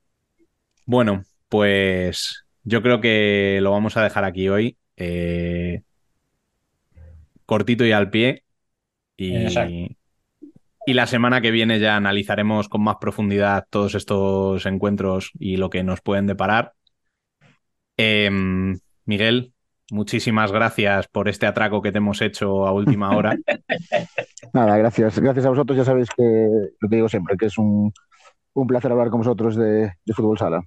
Bueno, 0.85 1.23
pues 1.49 2.45
yo 2.63 2.81
creo 2.81 3.01
que 3.01 3.59
lo 3.61 3.71
vamos 3.71 3.97
a 3.97 4.03
dejar 4.03 4.23
aquí 4.23 4.47
hoy. 4.47 4.77
eh, 4.95 5.81
cortito 7.45 7.85
y 7.85 7.91
al 7.91 8.09
pie. 8.09 8.43
Y, 9.17 9.35
Exacto. 9.35 9.73
y 10.85 10.93
la 10.93 11.05
semana 11.07 11.41
que 11.41 11.51
viene 11.51 11.79
ya 11.79 11.95
analizaremos 11.97 12.69
con 12.69 12.81
más 12.81 12.97
profundidad 12.99 13.65
todos 13.69 13.95
estos 13.95 14.65
encuentros 14.65 15.31
y 15.37 15.57
lo 15.57 15.69
que 15.69 15.83
nos 15.83 16.01
pueden 16.01 16.27
deparar. 16.27 16.73
Em, 17.97 18.79
Miguel, 19.05 19.53
muchísimas 19.91 20.51
gracias 20.51 21.07
por 21.07 21.27
este 21.29 21.45
atraco 21.45 21.81
que 21.81 21.91
te 21.91 21.99
hemos 21.99 22.21
hecho 22.21 22.65
a 22.65 22.71
última 22.71 23.15
hora. 23.15 23.35
Nada, 24.53 24.77
gracias. 24.77 25.19
Gracias 25.19 25.45
a 25.45 25.49
vosotros, 25.49 25.77
ya 25.77 25.85
sabéis 25.85 26.09
que 26.15 26.23
lo 26.79 26.89
que 26.89 26.95
digo 26.95 27.09
siempre, 27.09 27.37
que 27.37 27.47
es 27.47 27.57
un, 27.57 27.91
un 28.53 28.67
placer 28.67 28.91
hablar 28.91 29.09
con 29.09 29.19
vosotros 29.19 29.55
de, 29.55 29.93
de 30.03 30.13
fútbol 30.13 30.37
sala. 30.37 30.61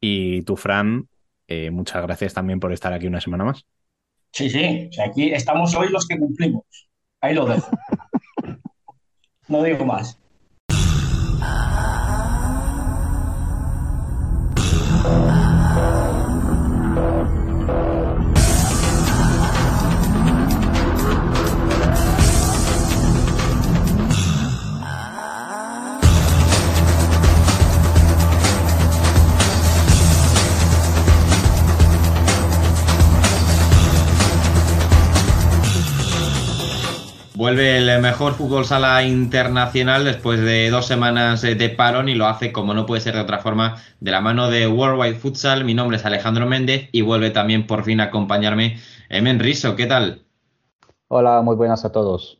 Y 0.00 0.42
tú, 0.42 0.56
Fran, 0.56 1.08
eh, 1.46 1.70
muchas 1.70 2.02
gracias 2.02 2.34
también 2.34 2.60
por 2.60 2.72
estar 2.72 2.92
aquí 2.92 3.06
una 3.06 3.20
semana 3.20 3.44
más. 3.44 3.66
Sí, 4.32 4.48
sí, 4.48 4.88
o 4.88 4.92
sea, 4.92 5.06
aquí 5.06 5.32
estamos 5.32 5.74
hoy 5.74 5.88
los 5.88 6.06
que 6.06 6.18
cumplimos. 6.18 6.64
Ahí 7.20 7.34
lo 7.34 7.46
dejo. 7.46 7.70
No 9.48 9.62
digo 9.62 9.84
más. 9.84 10.16
Vuelve 37.40 37.78
el 37.78 38.02
mejor 38.02 38.34
fútbol 38.34 38.66
sala 38.66 39.02
internacional 39.02 40.04
después 40.04 40.42
de 40.42 40.68
dos 40.68 40.84
semanas 40.84 41.42
eh, 41.42 41.54
de 41.54 41.70
parón 41.70 42.10
y 42.10 42.14
lo 42.14 42.26
hace 42.26 42.52
como 42.52 42.74
no 42.74 42.84
puede 42.84 43.00
ser 43.00 43.14
de 43.14 43.22
otra 43.22 43.38
forma 43.38 43.76
de 43.98 44.10
la 44.10 44.20
mano 44.20 44.50
de 44.50 44.66
Worldwide 44.66 45.14
Futsal. 45.14 45.64
Mi 45.64 45.72
nombre 45.72 45.96
es 45.96 46.04
Alejandro 46.04 46.44
Méndez 46.44 46.90
y 46.92 47.00
vuelve 47.00 47.30
también 47.30 47.66
por 47.66 47.82
fin 47.82 48.00
a 48.00 48.04
acompañarme 48.04 48.78
Emen 49.08 49.38
Riso. 49.38 49.74
¿Qué 49.74 49.86
tal? 49.86 50.20
Hola, 51.08 51.40
muy 51.40 51.56
buenas 51.56 51.82
a 51.86 51.92
todos. 51.92 52.36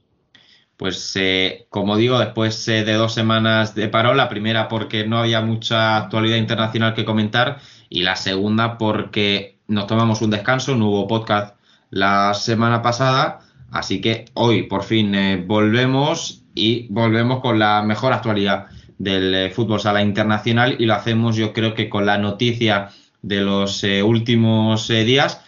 Pues 0.77 1.17
eh, 1.17 1.67
como 1.71 1.97
digo, 1.97 2.19
después 2.19 2.69
eh, 2.69 2.85
de 2.85 2.93
dos 2.93 3.15
semanas 3.15 3.75
de 3.75 3.89
parón, 3.89 4.19
la 4.19 4.29
primera 4.29 4.69
porque 4.69 5.07
no 5.07 5.17
había 5.17 5.41
mucha 5.41 5.97
actualidad 5.97 6.37
internacional 6.37 6.93
que 6.93 7.07
comentar 7.07 7.57
y 7.89 8.03
la 8.03 8.17
segunda 8.17 8.77
porque 8.77 9.61
nos 9.67 9.87
tomamos 9.87 10.21
un 10.21 10.29
descanso, 10.29 10.77
no 10.77 10.89
hubo 10.89 11.09
podcast 11.09 11.57
la 11.89 12.35
semana 12.35 12.83
pasada, 12.83 13.41
así 13.71 14.01
que 14.01 14.27
hoy 14.35 14.65
por 14.65 14.83
fin 14.83 15.15
eh, 15.15 15.45
volvemos 15.47 16.43
y 16.55 16.87
volvemos 16.91 17.41
con 17.41 17.59
la 17.59 17.83
mejor 17.83 18.13
actualidad 18.13 18.67
del 18.99 19.35
eh, 19.35 19.51
fútbol 19.51 19.81
sala 19.81 20.03
internacional 20.03 20.77
y 20.79 20.87
lo 20.87 20.95
hacemos 20.95 21.37
yo 21.37 21.53
creo 21.53 21.75
que 21.75 21.89
con 21.89 22.07
la 22.07 22.19
noticia 22.19 22.91
de 23.23 23.41
los 23.41 23.85
eh, 23.85 24.03
últimos 24.03 24.89
días. 24.89 25.43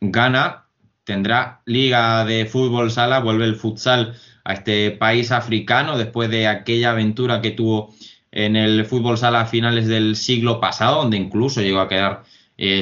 Ghana 0.00 0.66
tendrá 1.02 1.62
liga 1.64 2.24
de 2.24 2.46
fútbol 2.46 2.92
sala, 2.92 3.18
vuelve 3.18 3.44
el 3.44 3.56
futsal 3.56 4.14
a 4.44 4.52
este 4.52 4.92
país 4.92 5.32
africano 5.32 5.98
después 5.98 6.30
de 6.30 6.46
aquella 6.46 6.90
aventura 6.90 7.40
que 7.40 7.50
tuvo 7.50 7.92
en 8.30 8.54
el 8.54 8.86
fútbol 8.86 9.18
sala 9.18 9.40
a 9.40 9.46
finales 9.46 9.88
del 9.88 10.14
siglo 10.14 10.60
pasado, 10.60 11.02
donde 11.02 11.16
incluso 11.16 11.60
llegó 11.60 11.80
a 11.80 11.88
quedar 11.88 12.22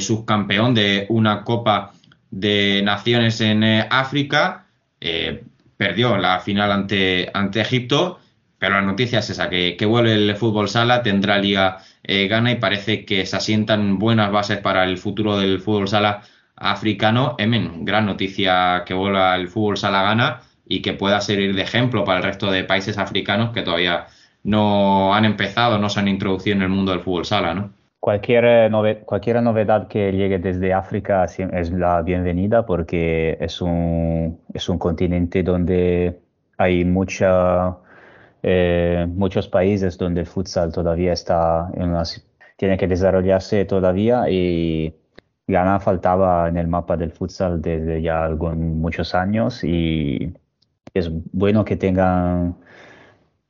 subcampeón 0.01 0.75
de 0.75 1.07
una 1.09 1.45
Copa 1.45 1.94
de 2.35 2.83
Naciones 2.83 3.41
en 3.41 3.63
eh, 3.63 3.87
África. 3.91 4.67
Eh, 5.01 5.45
perdió 5.77 6.17
la 6.17 6.41
final 6.41 6.73
ante, 6.73 7.31
ante 7.33 7.61
Egipto, 7.61 8.19
pero 8.59 8.75
la 8.75 8.83
noticia 8.83 9.21
es 9.21 9.31
esa, 9.31 9.49
que, 9.49 9.77
que 9.77 9.87
vuelve 9.87 10.15
el 10.15 10.37
fútbol 10.37 10.69
sala, 10.69 11.03
tendrá 11.03 11.39
liga 11.39 11.79
eh, 12.03 12.27
Ghana 12.29 12.53
y 12.53 12.57
parece 12.57 13.05
que 13.05 13.25
se 13.27 13.37
asientan 13.37 13.99
buenas 13.99 14.33
bases 14.33 14.59
para 14.59 14.85
el 14.85 14.99
futuro 14.99 15.39
del 15.39 15.61
fútbol 15.61 15.89
sala 15.89 16.23
africano. 16.57 17.37
Emen, 17.39 17.85
gran 17.85 18.07
noticia 18.07 18.83
que 18.87 18.95
vuelva 18.95 19.37
el 19.37 19.49
fútbol 19.49 19.77
sala 19.77 20.03
Ghana 20.03 20.41
y 20.67 20.81
que 20.83 20.95
pueda 20.95 21.21
servir 21.21 21.55
de 21.55 21.63
ejemplo 21.63 22.05
para 22.05 22.19
el 22.19 22.25
resto 22.25 22.51
de 22.51 22.65
países 22.65 22.99
africanos 22.99 23.51
que 23.53 23.63
todavía 23.63 24.07
no 24.43 25.15
han 25.15 25.25
empezado, 25.25 25.79
no 25.79 25.89
se 25.89 26.01
han 26.01 26.09
introducido 26.09 26.57
en 26.57 26.63
el 26.63 26.69
mundo 26.69 26.93
del 26.93 27.01
fútbol 27.01 27.27
sala, 27.27 27.55
¿no? 27.55 27.73
Cualquier, 28.05 28.45
eh, 28.45 28.69
nove- 28.71 29.03
cualquier 29.07 29.43
novedad 29.43 29.89
que 29.89 30.13
llegue 30.13 30.39
desde 30.39 30.75
África 30.75 31.25
es 31.25 31.71
la 31.73 32.03
bienvenida 32.03 32.67
porque 32.67 33.39
es 33.41 33.63
un, 33.63 34.41
es 34.53 34.69
un 34.69 34.79
continente 34.79 35.43
donde 35.43 36.21
hay 36.59 36.85
mucha, 36.85 37.79
eh, 38.43 39.07
muchos 39.09 39.49
países 39.49 39.97
donde 39.97 40.21
el 40.21 40.27
futsal 40.27 40.71
todavía 40.71 41.15
está 41.15 41.71
en 41.75 41.89
una, 41.89 42.03
tiene 42.59 42.77
que 42.77 42.87
desarrollarse 42.89 43.65
todavía 43.65 44.29
y 44.29 44.95
Ghana 45.47 45.81
faltaba 45.81 46.47
en 46.51 46.59
el 46.59 46.69
mapa 46.69 46.99
del 46.99 47.11
futsal 47.11 47.63
desde 47.63 48.03
ya 48.03 48.29
muchos 48.29 49.15
años 49.15 49.65
y 49.65 50.31
es 50.93 51.11
bueno 51.33 51.65
que 51.65 51.77
tengan 51.77 52.55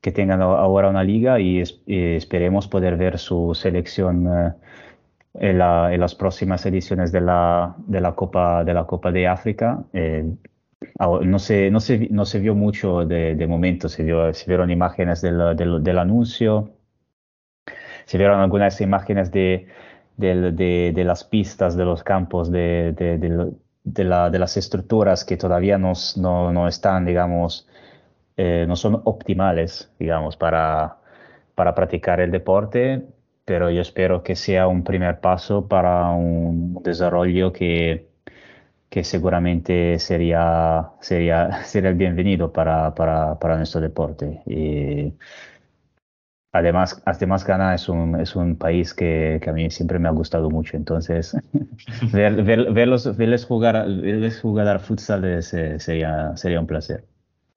que 0.05 0.13
tengan 0.13 0.43
ahora 0.43 0.91
una 0.91 1.03
liga 1.05 1.41
y, 1.41 1.61
es- 1.63 1.81
y 1.87 2.17
esperemos 2.17 2.69
poder 2.69 2.97
ver 2.99 3.19
su 3.19 3.55
selección 3.55 4.27
eh, 4.29 4.53
en, 5.51 5.59
la- 5.59 5.95
en 5.95 6.01
las 6.01 6.15
próximas 6.17 6.67
ediciones 6.67 7.13
de 7.13 7.21
la, 7.23 7.75
de 7.87 8.01
la 8.01 8.15
Copa 8.15 8.65
de 8.65 8.75
la 8.75 8.87
Copa 8.87 9.13
de 9.13 9.29
África. 9.29 9.85
Eh, 9.95 10.25
no 11.23 11.39
se, 11.39 11.71
no 11.71 11.81
se, 11.81 12.09
no 12.11 12.25
se 12.27 12.41
vio 12.41 12.55
mucho 12.55 13.05
de, 13.07 13.35
de 13.37 13.47
momento, 13.47 13.89
se, 13.89 14.05
vio- 14.05 14.33
se 14.35 14.47
vieron 14.51 14.71
imágenes 14.71 15.23
del, 15.23 15.57
del, 15.57 15.83
del 15.85 15.99
anuncio, 15.99 16.71
se 18.05 18.19
vieron 18.19 18.41
algunas 18.41 18.81
imágenes 18.81 19.31
de, 19.33 19.67
del- 20.17 20.55
de, 20.57 20.93
de 20.95 21.05
las 21.05 21.25
pistas, 21.25 21.77
de 21.77 21.85
los 21.85 22.03
campos, 22.03 22.51
de, 22.51 22.93
de, 22.93 23.19
de 23.19 23.53
de 23.87 24.03
la- 24.05 24.31
de 24.31 24.39
las 24.39 24.57
estructuras 24.57 25.25
que 25.27 25.37
todavía 25.37 25.77
no, 25.77 25.93
no, 26.17 26.53
no 26.55 26.69
están, 26.69 27.05
digamos, 27.05 27.69
eh, 28.37 28.65
no 28.69 28.77
son 28.77 29.01
optimales, 29.05 29.93
digamos, 29.99 30.37
para, 30.37 30.99
para 31.55 31.75
practicar 31.75 32.21
el 32.21 32.31
deporte, 32.31 33.07
pero 33.45 33.71
yo 33.71 33.83
espero 33.83 34.23
que 34.23 34.37
sea 34.37 34.69
un 34.69 34.85
primer 34.85 35.21
paso 35.21 35.69
para 35.69 36.11
un 36.11 36.83
desarrollo 36.83 37.53
que, 37.53 38.09
que 38.91 39.05
seguramente 39.05 39.99
sería, 39.99 40.91
sería, 41.01 41.65
sería 41.65 41.91
el 41.91 41.97
bienvenido 41.97 42.53
para, 42.53 42.95
para, 42.95 43.39
para 43.39 43.57
nuestro 43.59 43.81
deporte. 43.81 44.43
Además, 46.53 47.03
además 47.05 47.45
Ghana 47.45 47.75
es 47.75 47.89
un, 47.89 48.19
es 48.21 48.35
un 48.37 48.57
país 48.57 48.95
que, 48.95 49.41
que 49.43 49.51
a 49.51 49.53
mí 49.53 49.71
siempre 49.71 49.99
me 49.99 50.09
ha 50.09 50.13
gustado 50.13 50.49
mucho, 50.51 50.77
entonces 50.77 51.37
ver, 52.13 52.43
ver- 52.45 52.73
verlos, 52.73 53.17
verles 53.17 53.45
jugar, 53.45 53.75
verles 53.89 54.41
jugar 54.41 54.69
al 54.69 54.81
futsal 54.81 55.25
eh, 55.25 55.43
sería, 55.43 56.37
sería 56.37 56.61
un 56.61 56.67
placer. 56.69 57.05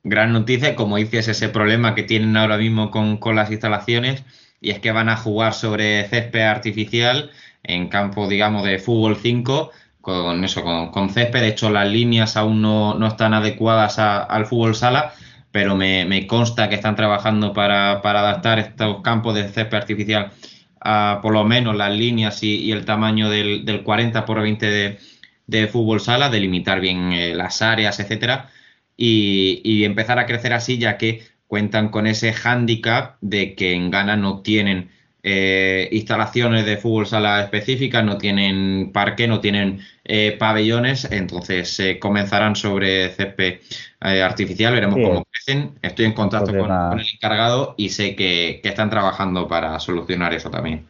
Gran 0.10 0.32
noticia, 0.34 0.76
como 0.76 0.98
dices, 0.98 1.28
ese 1.28 1.50
problema 1.50 1.94
que 1.96 2.04
tienen 2.04 2.38
ahora 2.38 2.58
mismo 2.58 2.92
con, 2.92 3.18
con 3.18 3.36
las 3.36 3.52
instalaciones, 3.52 4.24
y 4.62 4.70
es 4.72 4.80
que 4.80 4.92
van 4.92 5.10
a 5.10 5.18
jugar 5.18 5.54
sobre 5.54 6.08
césped 6.08 6.42
artificial 6.42 7.30
en 7.64 7.90
campo, 7.90 8.28
digamos, 8.28 8.64
de 8.64 8.80
fútbol 8.80 9.18
5, 9.18 9.72
con 10.02 10.44
eso, 10.46 10.64
con, 10.64 10.92
con 10.92 11.10
césped. 11.10 11.42
De 11.42 11.50
hecho, 11.50 11.70
las 11.70 11.90
líneas 11.90 12.38
aún 12.38 12.62
no, 12.62 12.94
no 12.94 13.08
están 13.08 13.34
adecuadas 13.34 14.00
a- 14.00 14.24
al 14.24 14.46
fútbol 14.46 14.76
sala, 14.76 15.14
pero 15.52 15.76
me, 15.76 16.26
consta 16.28 16.70
que 16.70 16.76
están 16.76 16.96
trabajando 16.96 17.52
para, 17.54 18.02
para 18.02 18.20
adaptar 18.22 18.60
estos 18.60 19.02
campos 19.02 19.36
de 19.36 19.50
césped 19.50 19.78
artificial 19.78 20.32
a 20.80 21.20
por 21.22 21.34
lo 21.34 21.44
menos 21.44 21.76
las 21.76 21.92
líneas 21.94 22.44
y, 22.44 22.56
y 22.58 22.72
el 22.72 22.86
tamaño 22.86 23.30
del, 23.30 23.66
del 23.66 23.84
40 23.84 24.26
por 24.26 24.42
20 24.42 24.68
de, 24.70 25.00
de 25.48 25.68
fútbol 25.68 26.00
sala, 26.00 26.30
delimitar 26.30 26.80
bien 26.80 27.12
eh, 27.14 27.34
las 27.36 27.62
áreas, 27.62 28.00
etcétera 28.00 28.50
y, 28.98 29.62
y 29.64 29.86
empezar 29.86 30.20
a 30.20 30.26
crecer 30.26 30.54
así, 30.54 30.78
ya 30.78 30.98
que 30.98 31.22
cuentan 31.48 31.90
con 31.90 32.08
ese 32.08 32.34
hándicap 32.34 33.16
de 33.22 33.56
que 33.56 33.74
en 33.74 33.90
Ghana 33.92 34.18
no 34.18 34.42
tienen 34.42 34.90
eh, 35.24 35.90
instalaciones 35.92 36.66
de 36.66 36.78
fútbol 36.78 37.06
sala 37.06 37.42
específicas, 37.42 38.04
no 38.04 38.18
tienen 38.18 38.92
parque, 38.94 39.28
no 39.28 39.40
tienen 39.40 39.80
eh, 40.06 40.36
pabellones, 40.40 41.10
entonces 41.12 41.78
eh, 41.80 42.00
comenzarán 42.00 42.56
sobre 42.56 43.10
césped 43.10 43.60
eh, 44.02 44.22
artificial, 44.22 44.74
veremos 44.74 44.96
Sí. 44.96 45.04
cómo 45.04 45.26
crecen. 45.30 45.72
Estoy 45.82 46.06
en 46.06 46.14
contacto 46.14 46.52
con, 46.52 46.56
Problema- 46.68 46.90
con 46.90 47.00
el 47.00 47.08
encargado 47.14 47.74
y 47.78 47.90
sé 47.90 48.16
que, 48.16 48.60
que 48.64 48.70
están 48.70 48.90
trabajando 48.90 49.48
para 49.48 49.78
solucionar 49.80 50.34
eso 50.34 50.50
también. 50.50 50.86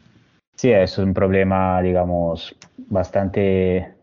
Sí, 0.55 0.71
es 0.71 0.97
un 0.97 1.13
problema, 1.13 1.81
digamos, 1.81 2.55
bastante, 2.77 3.93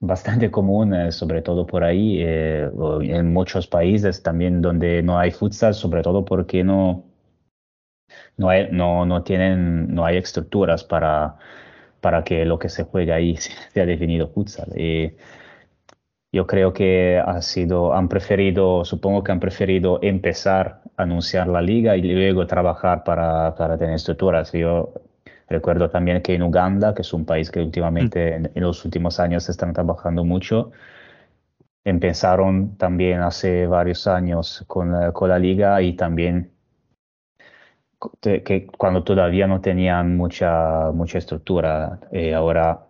bastante 0.00 0.50
común, 0.50 0.94
eh, 0.94 1.12
sobre 1.12 1.42
todo 1.42 1.66
por 1.66 1.84
ahí, 1.84 2.18
eh, 2.22 2.70
en 3.02 3.32
muchos 3.32 3.66
países 3.66 4.22
también 4.22 4.62
donde 4.62 5.02
no 5.02 5.18
hay 5.18 5.30
futsal, 5.30 5.74
sobre 5.74 6.02
todo 6.02 6.24
porque 6.24 6.64
no, 6.64 7.04
no 8.36 8.48
hay, 8.48 8.68
no, 8.72 9.04
no 9.06 9.22
tienen, 9.22 9.94
no 9.94 10.04
hay 10.04 10.16
estructuras 10.16 10.84
para, 10.84 11.36
para 12.00 12.24
que 12.24 12.44
lo 12.44 12.58
que 12.58 12.68
se 12.68 12.84
juegue 12.84 13.12
ahí 13.12 13.36
sea 13.72 13.86
definido 13.86 14.28
futsal. 14.28 14.72
Y 14.78 15.16
yo 16.32 16.46
creo 16.46 16.72
que 16.72 17.18
ha 17.18 17.42
sido, 17.42 17.92
han 17.94 18.08
preferido, 18.08 18.84
supongo 18.84 19.24
que 19.24 19.32
han 19.32 19.40
preferido 19.40 19.98
empezar 20.02 20.82
a 20.96 21.02
anunciar 21.02 21.48
la 21.48 21.60
liga 21.60 21.96
y 21.96 22.02
luego 22.02 22.46
trabajar 22.46 23.04
para, 23.04 23.54
para 23.56 23.76
tener 23.78 23.96
estructuras. 23.96 24.52
Yo 24.52 24.92
recuerdo 25.50 25.90
también 25.90 26.22
que 26.22 26.34
en 26.34 26.42
Uganda, 26.42 26.94
que 26.94 27.02
es 27.02 27.12
un 27.12 27.24
país 27.26 27.50
que 27.50 27.60
últimamente, 27.60 28.34
en, 28.36 28.50
en 28.54 28.62
los 28.62 28.84
últimos 28.84 29.20
años 29.20 29.48
están 29.48 29.72
trabajando 29.74 30.24
mucho, 30.24 30.72
empezaron 31.84 32.76
también 32.78 33.20
hace 33.20 33.66
varios 33.66 34.06
años 34.06 34.64
con, 34.66 34.92
la- 34.92 35.12
con 35.12 35.28
la 35.28 35.38
liga 35.38 35.82
y 35.82 35.94
también 35.94 36.52
te- 38.20 38.42
que 38.42 38.66
cuando 38.66 39.04
todavía 39.04 39.46
no 39.46 39.60
tenían 39.60 40.16
mucha, 40.16 40.90
mucha 40.92 41.18
estructura. 41.18 42.00
eh, 42.12 42.34
ahora 42.34 42.86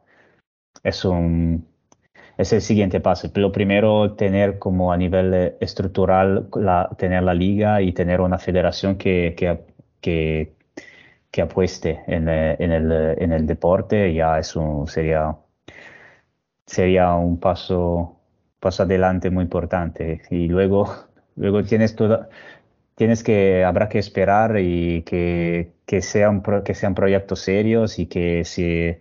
es 0.83 1.05
un, 1.05 1.67
es 2.39 2.53
el 2.53 2.63
siguiente 2.63 3.01
paso. 3.01 3.31
Lo 3.37 3.53
primero, 3.53 4.15
tener 4.17 4.59
como 4.61 4.93
a 4.93 4.97
nivel 4.97 5.57
estructural, 5.61 6.49
la, 6.57 6.91
tener 6.99 7.23
la 7.25 7.35
liga 7.35 7.83
y 7.83 7.93
tener 7.93 8.21
una 8.21 8.39
federación 8.39 8.97
que, 8.99 9.35
que, 9.37 9.61
que, 10.01 10.57
que 11.31 11.43
apueste 11.43 12.03
en, 12.07 12.29
eh, 12.29 12.57
en 12.59 12.73
el, 12.73 12.93
eh, 12.93 13.17
en 13.19 13.33
el 13.33 13.47
deporte, 13.47 14.13
ya 14.15 14.39
eso 14.39 14.85
sería, 14.87 15.37
sería 16.67 17.15
un 17.15 17.39
paso, 17.41 18.21
paso 18.61 18.83
adelante 18.85 19.31
muy 19.31 19.45
importante. 19.45 20.23
Y 20.31 20.49
luego, 20.49 20.89
luego 21.37 21.63
tienes 21.65 21.97
toda, 21.97 22.29
tienes 22.95 23.23
que, 23.23 23.65
habrá 23.65 23.89
que 23.89 23.99
esperar 23.99 24.59
y 24.59 25.03
que, 25.03 25.73
que, 25.87 26.01
que 26.65 26.75
sean 26.75 26.95
proyectos 26.95 27.41
serios 27.41 27.99
y 27.99 28.07
que 28.07 28.45
se 28.45 29.01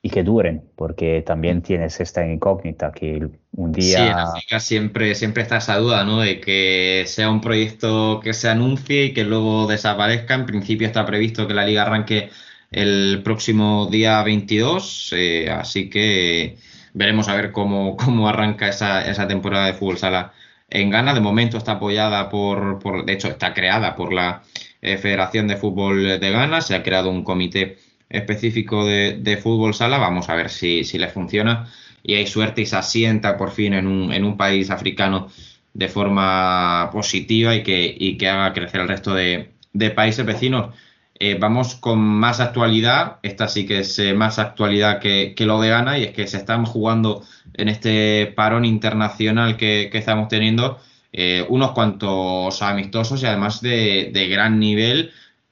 y 0.00 0.10
que 0.10 0.22
duren, 0.22 0.70
porque 0.76 1.22
también 1.22 1.62
tienes 1.62 2.00
esta 2.00 2.26
incógnita 2.26 2.92
que 2.92 3.28
un 3.52 3.74
Sí, 3.74 3.94
en 3.94 4.04
día 4.04 4.22
África 4.22 4.60
siempre, 4.60 5.14
siempre 5.14 5.42
está 5.42 5.56
esa 5.56 5.76
duda, 5.78 6.04
¿no? 6.04 6.20
De 6.20 6.40
que 6.40 7.04
sea 7.06 7.30
un 7.30 7.40
proyecto 7.40 8.20
que 8.22 8.32
se 8.32 8.48
anuncie 8.48 9.06
y 9.06 9.12
que 9.12 9.24
luego 9.24 9.66
desaparezca. 9.66 10.34
En 10.34 10.46
principio 10.46 10.86
está 10.86 11.04
previsto 11.04 11.48
que 11.48 11.54
la 11.54 11.66
liga 11.66 11.82
arranque 11.82 12.30
el 12.70 13.22
próximo 13.24 13.88
día 13.90 14.22
22, 14.22 15.14
eh, 15.16 15.50
así 15.50 15.90
que 15.90 16.56
veremos 16.94 17.28
a 17.28 17.34
ver 17.34 17.50
cómo, 17.50 17.96
cómo 17.96 18.28
arranca 18.28 18.68
esa, 18.68 19.08
esa 19.08 19.26
temporada 19.26 19.66
de 19.66 19.74
fútbol 19.74 19.98
sala 19.98 20.32
en 20.70 20.90
Ghana. 20.90 21.12
De 21.14 21.20
momento 21.20 21.56
está 21.58 21.72
apoyada 21.72 22.28
por, 22.28 22.78
por 22.78 23.04
de 23.04 23.14
hecho, 23.14 23.28
está 23.28 23.52
creada 23.52 23.96
por 23.96 24.12
la 24.12 24.42
eh, 24.80 24.96
Federación 24.96 25.48
de 25.48 25.56
Fútbol 25.56 26.20
de 26.20 26.30
Ghana. 26.30 26.60
Se 26.60 26.76
ha 26.76 26.84
creado 26.84 27.10
un 27.10 27.24
comité 27.24 27.78
específico 28.08 28.84
de, 28.86 29.40
fútbol 29.42 29.74
sala. 29.74 29.98
Vamos 29.98 30.28
a 30.28 30.34
ver 30.34 30.50
si, 30.50 30.84
si 30.84 30.98
le 30.98 31.08
funciona 31.08 31.68
y 32.02 32.14
hay 32.14 32.26
suerte 32.26 32.62
y 32.62 32.66
se 32.66 32.76
asienta 32.76 33.36
por 33.36 33.50
fin 33.50 33.74
en 33.74 33.86
un, 33.86 34.12
en 34.12 34.24
un 34.24 34.36
país 34.36 34.70
africano 34.70 35.28
de 35.74 35.88
forma 35.88 36.90
positiva 36.92 37.54
y 37.54 37.62
que, 37.62 37.94
y 37.98 38.16
que 38.16 38.28
haga 38.28 38.52
crecer 38.52 38.80
al 38.80 38.88
resto 38.88 39.14
de, 39.14 39.50
de 39.72 39.90
países 39.90 40.24
vecinos. 40.26 40.74
Eh, 41.20 41.36
vamos 41.38 41.74
con 41.74 41.98
más 41.98 42.38
actualidad, 42.38 43.18
esta 43.22 43.48
sí 43.48 43.66
que 43.66 43.80
es 43.80 43.98
eh, 43.98 44.14
más 44.14 44.38
actualidad 44.38 45.00
que, 45.00 45.34
que 45.36 45.46
lo 45.46 45.60
de 45.60 45.68
Ghana 45.70 45.98
y 45.98 46.04
es 46.04 46.12
que 46.12 46.28
se 46.28 46.36
están 46.36 46.64
jugando 46.64 47.24
en 47.54 47.68
este 47.68 48.26
parón 48.36 48.64
internacional 48.64 49.56
que, 49.56 49.88
que 49.90 49.98
estamos 49.98 50.28
teniendo 50.28 50.78
eh, 51.12 51.44
unos 51.48 51.72
cuantos 51.72 52.62
amistosos 52.62 53.22
y 53.22 53.26
además 53.26 53.60
de, 53.60 54.10
de 54.12 54.28
gran 54.28 54.60
nivel. 54.60 55.10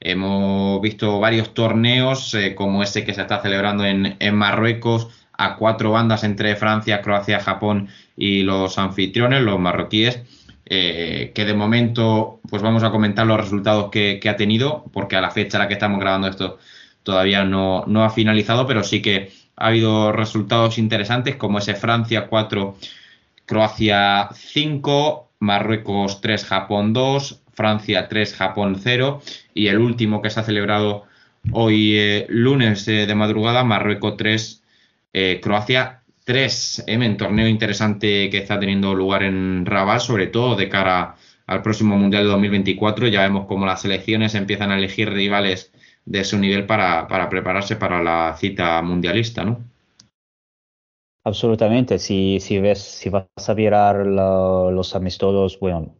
Hemos 0.09 0.81
visto 0.81 1.19
varios 1.19 1.53
torneos 1.53 2.33
eh, 2.33 2.55
como 2.55 2.81
ese 2.81 3.03
que 3.03 3.13
se 3.13 3.21
está 3.21 3.41
celebrando 3.41 3.83
en, 3.83 4.17
Marruecos 4.33 5.09
a 5.33 5.57
cuatro 5.57 5.91
bandas 5.91 6.23
entre 6.23 6.55
Francia, 6.55 7.01
Croacia, 7.01 7.41
Japón 7.41 7.89
y 8.15 8.43
los 8.43 8.77
anfitriones, 8.77 9.41
los 9.41 9.59
marroquíes, 9.59 10.21
eh, 10.65 11.33
que 11.35 11.43
de 11.43 11.53
momento 11.53 12.39
pues 12.49 12.61
vamos 12.61 12.83
a 12.83 12.91
comentar 12.91 13.27
los 13.27 13.37
resultados 13.37 13.91
que, 13.91 14.19
que 14.21 14.29
ha 14.29 14.37
tenido, 14.37 14.85
porque 14.93 15.17
a 15.17 15.21
la 15.21 15.31
fecha 15.31 15.57
a 15.57 15.61
la 15.61 15.67
que 15.67 15.73
estamos 15.73 15.99
grabando 15.99 16.29
esto 16.29 16.57
todavía 17.03 17.43
no, 17.43 17.83
no 17.85 18.05
ha 18.05 18.09
finalizado, 18.09 18.65
pero 18.65 18.83
sí 18.83 19.01
que 19.01 19.33
ha 19.57 19.67
habido 19.67 20.13
resultados 20.13 20.77
interesantes 20.77 21.35
como 21.35 21.59
ese 21.59 21.75
Francia 21.75 22.27
4, 22.27 22.77
Croacia 23.45 24.29
5, 24.33 25.31
Marruecos 25.39 26.21
3, 26.21 26.45
Japón 26.45 26.93
2, 26.93 27.41
Francia 27.57 28.07
3, 28.07 28.35
Japón 28.35 28.77
0 28.79 29.21
y 29.53 29.67
el 29.67 29.79
último 29.79 30.21
que 30.21 30.29
se 30.29 30.39
ha 30.39 30.43
celebrado 30.43 31.05
hoy 31.51 31.95
eh, 31.97 32.25
lunes 32.29 32.87
eh, 32.87 33.05
de 33.07 33.15
madrugada, 33.15 33.63
Marruecos 33.63 34.15
3, 34.17 34.63
eh, 35.13 35.39
Croacia 35.41 36.03
3, 36.25 36.83
en 36.87 37.17
torneo 37.17 37.47
interesante 37.47 38.29
que 38.29 38.37
está 38.37 38.59
teniendo 38.59 38.93
lugar 38.93 39.23
en 39.23 39.65
Rabat, 39.65 40.01
sobre 40.01 40.27
todo 40.27 40.55
de 40.55 40.69
cara 40.69 41.15
al 41.47 41.61
próximo 41.63 41.97
Mundial 41.97 42.23
de 42.23 42.29
2024. 42.29 43.07
Ya 43.07 43.21
vemos 43.23 43.47
cómo 43.47 43.65
las 43.65 43.81
selecciones 43.81 44.35
empiezan 44.35 44.71
a 44.71 44.77
elegir 44.77 45.09
rivales 45.09 45.71
de 46.05 46.23
su 46.23 46.37
nivel 46.37 46.65
para, 46.65 47.07
para 47.07 47.29
prepararse 47.29 47.75
para 47.77 48.03
la 48.03 48.35
cita 48.37 48.81
mundialista, 48.81 49.43
¿no? 49.43 49.59
Absolutamente, 51.25 51.99
si, 51.99 52.39
ves, 52.59 53.03
vas 53.11 53.49
a 53.49 53.53
mirar 53.53 54.05
la- 54.07 54.71
los 54.71 54.95
amistosos, 54.95 55.59
bueno, 55.59 55.93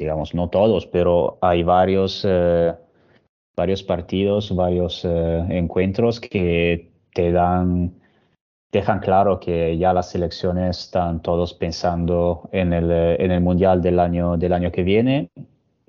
digamos, 0.00 0.34
no 0.34 0.48
todos, 0.48 0.86
pero 0.86 1.36
hay 1.42 1.62
varios, 1.62 2.24
eh, 2.26 2.74
varios 3.54 3.82
partidos, 3.82 4.54
varios 4.56 5.04
eh, 5.04 5.44
encuentros 5.50 6.18
que 6.18 6.90
te 7.12 7.30
dan, 7.30 7.92
dejan 8.72 9.00
claro 9.00 9.38
que 9.38 9.76
ya 9.76 9.92
las 9.92 10.10
selecciones 10.10 10.78
están 10.78 11.20
todos 11.20 11.52
pensando 11.52 12.48
en 12.50 12.72
el, 12.72 12.90
eh, 12.90 13.22
en 13.22 13.30
el 13.30 13.42
Mundial 13.42 13.82
del 13.82 13.98
año, 14.00 14.38
del 14.38 14.54
año 14.54 14.72
que 14.72 14.82
viene, 14.82 15.30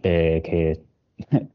eh, 0.03 0.41
que 0.43 0.81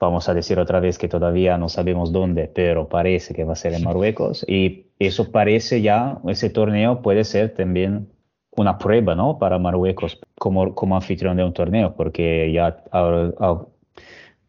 vamos 0.00 0.26
a 0.30 0.34
decir 0.34 0.58
otra 0.58 0.80
vez 0.80 0.96
que 0.96 1.08
todavía 1.08 1.58
no 1.58 1.68
sabemos 1.68 2.10
dónde, 2.10 2.48
pero 2.48 2.88
parece 2.88 3.34
que 3.34 3.44
va 3.44 3.52
a 3.52 3.56
ser 3.56 3.74
en 3.74 3.84
Marruecos 3.84 4.46
y 4.48 4.86
eso 4.98 5.30
parece 5.30 5.82
ya, 5.82 6.18
ese 6.26 6.48
torneo 6.48 7.02
puede 7.02 7.24
ser 7.24 7.52
también 7.52 8.08
una 8.56 8.78
prueba, 8.78 9.14
¿no? 9.14 9.38
Para 9.38 9.58
Marruecos 9.58 10.18
como, 10.36 10.74
como 10.74 10.96
anfitrión 10.96 11.36
de 11.36 11.44
un 11.44 11.52
torneo, 11.52 11.94
porque 11.96 12.52
ya 12.52 12.84
ha, 12.92 13.32
ha- 13.38 13.66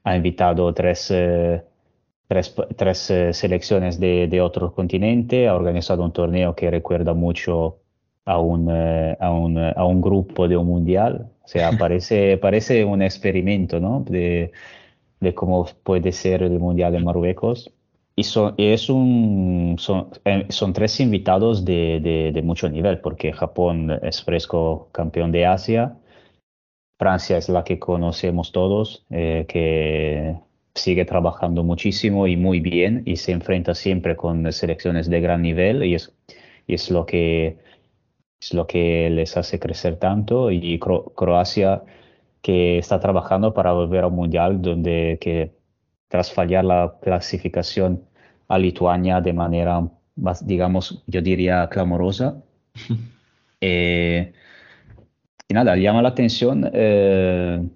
ha 0.03 0.15
invitado 0.15 0.73
tres, 0.73 1.09
eh, 1.11 1.63
tres, 2.27 2.55
tres, 2.77 3.09
eh, 3.11 3.33
selecciones 3.33 3.99
de, 3.99 4.27
de 4.27 4.41
otro 4.41 4.73
continente, 4.73 5.47
ha 5.47 5.55
organizado 5.55 6.03
un 6.03 6.13
torneo 6.13 6.55
que 6.55 6.69
recuerda 6.71 7.13
mucho 7.13 7.79
a 8.25 8.39
un, 8.39 8.69
eh, 8.71 9.17
a 9.19 9.31
un, 9.31 9.57
a 9.59 9.85
un 9.85 10.01
grupo 10.01 10.47
de 10.47 10.57
un 10.57 10.67
mundial, 10.67 11.31
o 11.43 11.47
sea, 11.47 11.77
parece, 11.77 12.37
parece 12.37 12.85
un 12.85 13.01
experimento, 13.01 13.79
¿no? 13.79 14.01
De, 14.07 14.51
de 15.19 15.33
cómo 15.35 15.65
puede 15.83 16.11
ser 16.11 16.43
el 16.43 16.59
mundial 16.59 16.93
de 16.93 16.99
Marruecos. 16.99 17.71
Y 18.17 18.23
son, 18.23 18.55
es 18.57 18.89
un, 18.89 19.75
son, 19.77 20.09
eh, 20.25 20.45
son 20.49 20.73
tres 20.73 20.99
invitados 21.01 21.65
de, 21.65 21.99
de, 22.01 22.31
de 22.33 22.41
mucho 22.41 22.69
nivel, 22.69 22.99
porque 23.01 23.33
Japón 23.33 23.91
es 24.03 24.23
fresco 24.23 24.89
campeón 24.93 25.31
de 25.31 25.45
Asia, 25.45 25.97
Francia 26.97 27.37
es 27.37 27.49
la 27.49 27.63
que 27.63 27.79
conocemos 27.79 28.51
todos, 28.51 29.05
eh, 29.09 29.45
que 29.49 30.37
sigue 30.73 31.05
trabajando 31.05 31.63
muchísimo 31.63 32.27
y 32.27 32.37
muy 32.37 32.59
bien 32.61 33.03
y 33.05 33.17
se 33.17 33.31
enfrenta 33.33 33.75
siempre 33.75 34.15
con 34.15 34.51
selecciones 34.53 35.09
de 35.09 35.21
gran 35.21 35.41
nivel 35.41 35.83
y 35.83 35.95
es, 35.95 36.13
y 36.67 36.73
es 36.75 36.89
lo 36.91 37.05
que, 37.05 37.57
es 38.41 38.53
lo 38.53 38.67
que 38.67 39.09
les 39.11 39.37
hace 39.37 39.59
crecer 39.59 39.97
tanto. 39.99 40.51
Y 40.51 40.79
Cro- 40.79 41.13
Croacia 41.15 41.83
que 42.41 42.77
está 42.79 42.99
trabajando 42.99 43.53
para 43.53 43.73
volver 43.73 44.03
a 44.05 44.07
un 44.07 44.15
mundial 44.15 44.61
donde 44.61 45.17
que 45.21 45.53
tras 46.07 46.31
fallar 46.33 46.65
la 46.65 46.95
clasificación 47.01 48.03
a 48.47 48.57
Lituania 48.57 49.21
de 49.21 49.33
manera 49.33 49.89
más, 50.15 50.45
digamos, 50.45 51.03
yo 51.07 51.21
diría 51.21 51.67
clamorosa. 51.69 52.41
eh, 53.61 54.33
y 55.47 55.53
nada, 55.53 55.75
llama 55.75 56.01
la 56.01 56.09
atención 56.09 56.69
eh, 56.73 57.67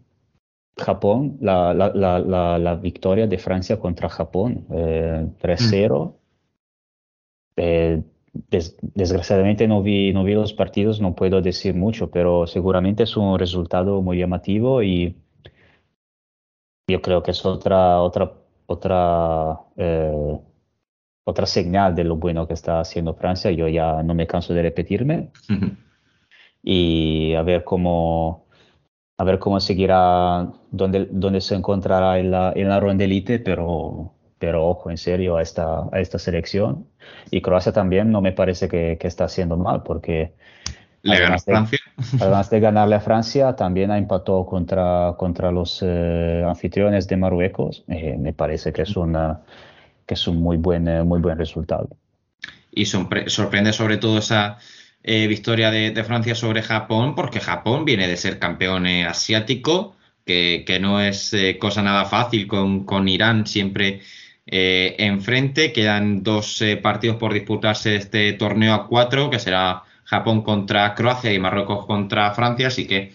Japón, 0.77 1.37
la, 1.41 1.73
la, 1.73 1.91
la, 1.93 2.19
la, 2.19 2.59
la 2.59 2.75
victoria 2.75 3.27
de 3.27 3.37
Francia 3.37 3.79
contra 3.79 4.09
Japón, 4.09 4.65
eh, 4.71 5.27
3-0. 5.39 6.17
Eh, 7.57 8.01
des- 8.33 8.77
desgraciadamente 8.81 9.67
no 9.67 9.81
vi, 9.83 10.13
no 10.13 10.23
vi 10.23 10.33
los 10.33 10.53
partidos, 10.53 11.01
no 11.01 11.15
puedo 11.15 11.41
decir 11.41 11.75
mucho, 11.75 12.09
pero 12.11 12.47
seguramente 12.47 13.03
es 13.03 13.17
un 13.17 13.37
resultado 13.39 14.01
muy 14.01 14.17
llamativo 14.19 14.81
y 14.83 15.15
yo 16.89 17.01
creo 17.01 17.23
que 17.23 17.31
es 17.31 17.45
otra, 17.45 18.01
otra, 18.01 18.33
otra, 18.65 19.59
eh, 19.77 20.39
otra 21.23 21.45
señal 21.45 21.95
de 21.95 22.03
lo 22.03 22.15
bueno 22.17 22.47
que 22.47 22.53
está 22.53 22.79
haciendo 22.79 23.13
Francia. 23.13 23.51
Yo 23.51 23.67
ya 23.67 24.03
no 24.03 24.13
me 24.13 24.27
canso 24.27 24.53
de 24.53 24.61
repetirme 24.63 25.31
y 26.63 27.33
a 27.35 27.41
ver 27.43 27.63
cómo, 27.63 28.47
a 29.17 29.23
ver 29.23 29.39
cómo 29.39 29.59
seguirá, 29.59 30.51
dónde, 30.71 31.07
dónde 31.11 31.41
se 31.41 31.55
encontrará 31.55 32.19
en 32.19 32.31
la, 32.31 32.53
en 32.55 32.69
la 32.69 32.79
ronda 32.79 33.03
elite, 33.03 33.39
pero, 33.39 34.13
pero 34.37 34.67
ojo, 34.67 34.89
en 34.89 34.97
serio, 34.97 35.37
a 35.37 35.41
esta, 35.41 35.83
a 35.91 35.99
esta 35.99 36.19
selección. 36.19 36.87
Y 37.31 37.41
Croacia 37.41 37.71
también 37.71 38.11
no 38.11 38.21
me 38.21 38.31
parece 38.31 38.67
que, 38.67 38.97
que 38.99 39.07
está 39.07 39.25
haciendo 39.25 39.57
mal, 39.57 39.83
porque 39.83 40.33
Le 41.01 41.19
ganó 41.19 41.39
Francia. 41.39 41.78
Además 42.19 42.49
de 42.49 42.59
ganarle 42.59 42.95
a 42.95 42.99
Francia, 42.99 43.55
también 43.55 43.91
ha 43.91 43.97
empatado 43.97 44.45
contra, 44.45 45.15
contra 45.17 45.51
los 45.51 45.83
eh, 45.85 46.43
anfitriones 46.47 47.07
de 47.07 47.17
Marruecos. 47.17 47.83
Eh, 47.87 48.15
me 48.17 48.33
parece 48.33 48.71
que 48.71 48.83
es, 48.83 48.95
una, 48.95 49.41
que 50.05 50.13
es 50.13 50.27
un 50.27 50.41
muy 50.41 50.57
buen, 50.57 50.87
eh, 50.87 51.03
muy 51.03 51.19
buen 51.19 51.37
resultado. 51.37 51.89
Y 52.71 52.85
sorpre- 52.85 53.29
sorprende 53.29 53.73
sobre 53.73 53.97
todo 53.97 54.19
esa 54.19 54.57
eh, 55.03 55.27
victoria 55.27 55.71
de, 55.71 55.91
de 55.91 56.03
Francia 56.03 56.35
sobre 56.35 56.61
Japón, 56.61 57.15
porque 57.15 57.39
Japón 57.39 57.85
viene 57.85 58.07
de 58.07 58.17
ser 58.17 58.39
campeón 58.39 58.85
eh, 58.85 59.05
asiático, 59.05 59.95
que, 60.25 60.63
que 60.67 60.79
no 60.79 61.01
es 61.01 61.33
eh, 61.33 61.57
cosa 61.57 61.81
nada 61.81 62.05
fácil 62.05 62.47
con, 62.47 62.85
con 62.85 63.07
Irán 63.07 63.47
siempre 63.47 64.01
enfrente. 64.51 65.71
Quedan 65.71 66.23
dos 66.23 66.63
partidos 66.81 67.17
por 67.17 67.33
disputarse 67.33 67.95
este 67.95 68.33
torneo 68.33 68.73
a 68.73 68.87
cuatro, 68.87 69.29
que 69.29 69.37
será 69.37 69.83
Japón 70.09 70.41
contra 70.41 70.95
Croacia 70.95 71.31
y 71.31 71.39
Marruecos 71.39 71.85
contra 71.85 72.31
Francia, 72.31 72.67
así 72.67 72.87
que 72.87 73.13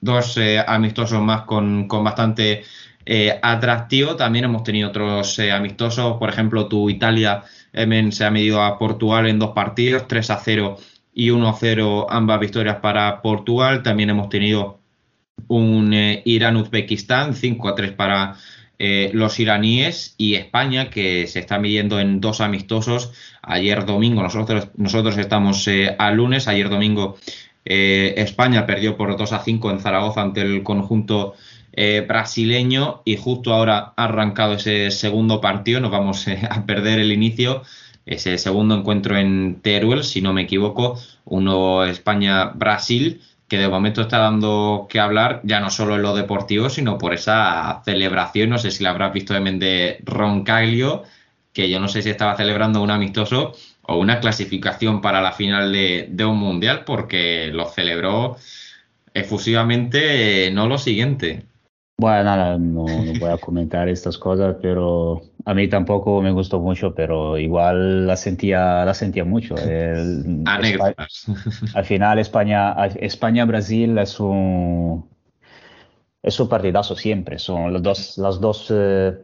dos 0.00 0.36
eh, 0.36 0.62
amistosos 0.64 1.20
más 1.20 1.42
con, 1.42 1.88
con 1.88 2.04
bastante 2.04 2.62
eh, 3.04 3.38
atractivo. 3.42 4.14
También 4.14 4.44
hemos 4.44 4.62
tenido 4.62 4.88
otros 4.90 5.38
eh, 5.40 5.50
amistosos, 5.50 6.18
por 6.18 6.28
ejemplo, 6.28 6.68
tu 6.68 6.88
Italia 6.88 7.42
se 8.10 8.24
ha 8.24 8.30
medido 8.30 8.62
a 8.62 8.78
Portugal 8.78 9.26
en 9.26 9.38
dos 9.38 9.50
partidos, 9.50 10.08
3 10.08 10.30
a 10.30 10.38
0 10.38 10.78
y 11.12 11.30
1 11.30 11.48
a 11.48 11.52
0, 11.52 12.06
ambas 12.08 12.40
victorias 12.40 12.76
para 12.76 13.20
Portugal. 13.20 13.82
También 13.82 14.10
hemos 14.10 14.28
tenido 14.28 14.78
un 15.48 15.92
eh, 15.92 16.22
Irán-Uzbekistán, 16.24 17.34
5 17.34 17.68
a 17.68 17.74
3 17.74 17.92
para 17.92 18.36
eh, 18.78 19.10
los 19.14 19.40
iraníes 19.40 20.14
y 20.18 20.34
España, 20.34 20.90
que 20.90 21.26
se 21.26 21.40
está 21.40 21.58
midiendo 21.58 22.00
en 22.00 22.20
dos 22.20 22.40
amistosos. 22.40 23.12
Ayer 23.42 23.84
domingo, 23.86 24.22
nosotros, 24.22 24.68
nosotros 24.76 25.16
estamos 25.18 25.66
eh, 25.68 25.94
al 25.98 26.16
lunes, 26.16 26.48
ayer 26.48 26.68
domingo 26.68 27.16
eh, 27.68 28.14
España 28.18 28.64
perdió 28.64 28.96
por 28.96 29.16
2 29.16 29.32
a 29.32 29.40
5 29.40 29.70
en 29.72 29.80
Zaragoza 29.80 30.22
ante 30.22 30.40
el 30.40 30.62
conjunto 30.62 31.34
eh, 31.72 32.04
brasileño. 32.06 33.02
Y 33.04 33.16
justo 33.16 33.52
ahora 33.52 33.92
ha 33.96 34.04
arrancado 34.04 34.54
ese 34.54 34.90
segundo 34.92 35.40
partido, 35.40 35.80
nos 35.80 35.90
vamos 35.90 36.26
a 36.50 36.64
perder 36.64 37.00
el 37.00 37.12
inicio, 37.12 37.62
ese 38.06 38.38
segundo 38.38 38.76
encuentro 38.76 39.18
en 39.18 39.60
Teruel, 39.62 40.04
si 40.04 40.22
no 40.22 40.32
me 40.32 40.42
equivoco, 40.42 40.98
uno 41.24 41.84
España-Brasil, 41.84 43.20
que 43.48 43.58
de 43.58 43.68
momento 43.68 44.02
está 44.02 44.18
dando 44.18 44.86
que 44.88 44.98
hablar 44.98 45.40
ya 45.44 45.60
no 45.60 45.70
solo 45.70 45.94
en 45.96 46.02
lo 46.02 46.14
deportivo, 46.14 46.68
sino 46.68 46.98
por 46.98 47.14
esa 47.14 47.82
celebración, 47.84 48.50
no 48.50 48.58
sé 48.58 48.70
si 48.70 48.82
la 48.82 48.90
habrás 48.90 49.12
visto 49.12 49.34
de 49.34 49.40
de 49.52 50.00
Roncaglio, 50.04 51.04
que 51.52 51.70
yo 51.70 51.78
no 51.78 51.88
sé 51.88 52.02
si 52.02 52.10
estaba 52.10 52.36
celebrando 52.36 52.82
un 52.82 52.90
amistoso 52.90 53.52
o 53.82 53.98
una 53.98 54.20
clasificación 54.20 55.00
para 55.00 55.20
la 55.20 55.32
final 55.32 55.72
de, 55.72 56.24
un 56.24 56.38
mundial, 56.38 56.82
porque 56.84 57.50
lo 57.52 57.66
celebró 57.66 58.36
efusivamente, 59.14 60.50
no 60.50 60.66
lo 60.66 60.76
siguiente. 60.76 61.44
Bueno, 61.98 62.36
no, 62.58 62.84
no 62.84 62.84
voy 63.18 63.30
a 63.30 63.38
comentar 63.38 63.88
estas 63.88 64.18
cosas, 64.18 64.56
pero 64.60 65.22
a 65.46 65.54
mí 65.54 65.68
tampoco 65.68 66.20
me 66.20 66.32
gustó 66.32 66.58
mucho, 66.60 66.92
pero 66.94 67.38
igual 67.38 68.06
la 68.06 68.16
sentía, 68.16 68.84
la 68.84 68.94
sentía 68.94 69.24
mucho. 69.24 69.54
El- 69.62 70.42
Anécdotas. 70.44 71.26
al 71.74 71.84
final 71.84 72.18
España, 72.18 72.74
España-Brasil 73.00 73.96
es 73.98 74.18
un, 74.18 75.08
es 76.22 76.40
un 76.40 76.48
partidazo 76.48 76.96
siempre. 76.96 77.38
Son 77.38 77.72
los 77.72 77.80
dos, 77.82 78.18
las 78.18 78.40
dos, 78.40 78.66
eh, 78.74 79.16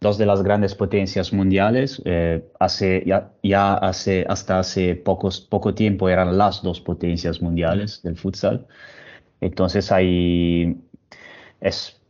dos 0.00 0.18
de 0.18 0.26
las 0.26 0.42
grandes 0.42 0.74
potencias 0.74 1.32
mundiales. 1.32 2.02
Eh, 2.04 2.44
hace, 2.60 3.02
ya, 3.06 3.30
ya 3.42 3.72
hace, 3.74 4.26
hasta 4.28 4.58
hace 4.58 4.94
pocos, 4.94 5.40
poco 5.40 5.74
tiempo 5.74 6.10
eran 6.10 6.36
las 6.36 6.62
dos 6.62 6.82
potencias 6.82 7.40
mundiales 7.40 8.02
del 8.02 8.18
futsal. 8.18 8.66
Entonces 9.40 9.90
ahí 9.90 10.76
es, 11.60 12.00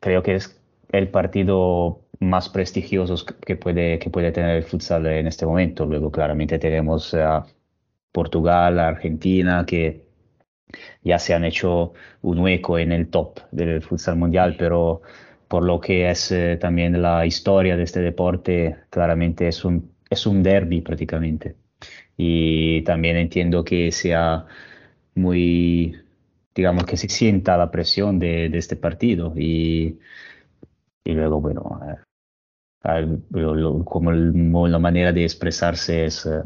creo 0.00 0.22
que 0.22 0.36
es 0.36 0.60
el 0.92 1.08
partido 1.08 2.00
más 2.20 2.48
prestigioso 2.48 3.16
que 3.44 3.56
puede, 3.56 3.98
que 3.98 4.10
puede 4.10 4.32
tener 4.32 4.56
el 4.56 4.64
futsal 4.64 5.06
en 5.06 5.26
este 5.26 5.46
momento. 5.46 5.86
Luego 5.86 6.10
claramente 6.10 6.58
tenemos 6.58 7.14
a 7.14 7.46
Portugal, 8.12 8.78
a 8.80 8.88
Argentina, 8.88 9.64
que 9.66 10.06
ya 11.02 11.18
se 11.18 11.34
han 11.34 11.44
hecho 11.44 11.92
un 12.22 12.38
hueco 12.40 12.78
en 12.78 12.92
el 12.92 13.08
top 13.08 13.40
del 13.52 13.82
futsal 13.82 14.16
mundial, 14.16 14.56
pero 14.58 15.02
por 15.48 15.62
lo 15.64 15.80
que 15.80 16.10
es 16.10 16.32
eh, 16.32 16.58
también 16.60 17.00
la 17.02 17.24
historia 17.26 17.76
de 17.76 17.84
este 17.84 18.00
deporte, 18.00 18.76
claramente 18.90 19.48
es 19.48 19.64
un, 19.64 19.92
es 20.10 20.26
un 20.26 20.42
derby 20.42 20.80
prácticamente. 20.80 21.56
Y 22.16 22.82
también 22.82 23.16
entiendo 23.16 23.64
que 23.64 23.92
sea 23.92 24.46
muy, 25.14 25.96
digamos, 26.54 26.84
que 26.84 26.96
se 26.96 27.08
sienta 27.08 27.56
la 27.56 27.70
presión 27.70 28.18
de, 28.18 28.48
de 28.48 28.58
este 28.58 28.76
partido. 28.76 29.34
Y, 29.36 29.98
y 31.04 31.12
luego, 31.12 31.40
bueno, 31.40 31.80
eh, 31.88 32.05
lo- 33.30 33.54
lo- 33.54 33.84
como 33.84 34.10
el- 34.10 34.52
la 34.70 34.78
manera 34.78 35.12
de 35.12 35.24
expresarse 35.24 36.06
es, 36.06 36.26
eh, 36.26 36.42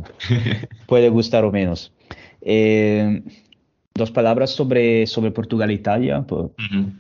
puede 0.87 1.09
gustar 1.09 1.45
o 1.45 1.53
menos. 1.53 1.93
Eh, 2.41 3.23
dos 3.95 4.11
palabras 4.11 4.51
sobre, 4.51 5.07
sobre 5.07 5.31
Portugal 5.31 5.71
e 5.71 5.75
Italia, 5.75 6.23
po- 6.23 6.55
Ujú. 6.59 6.93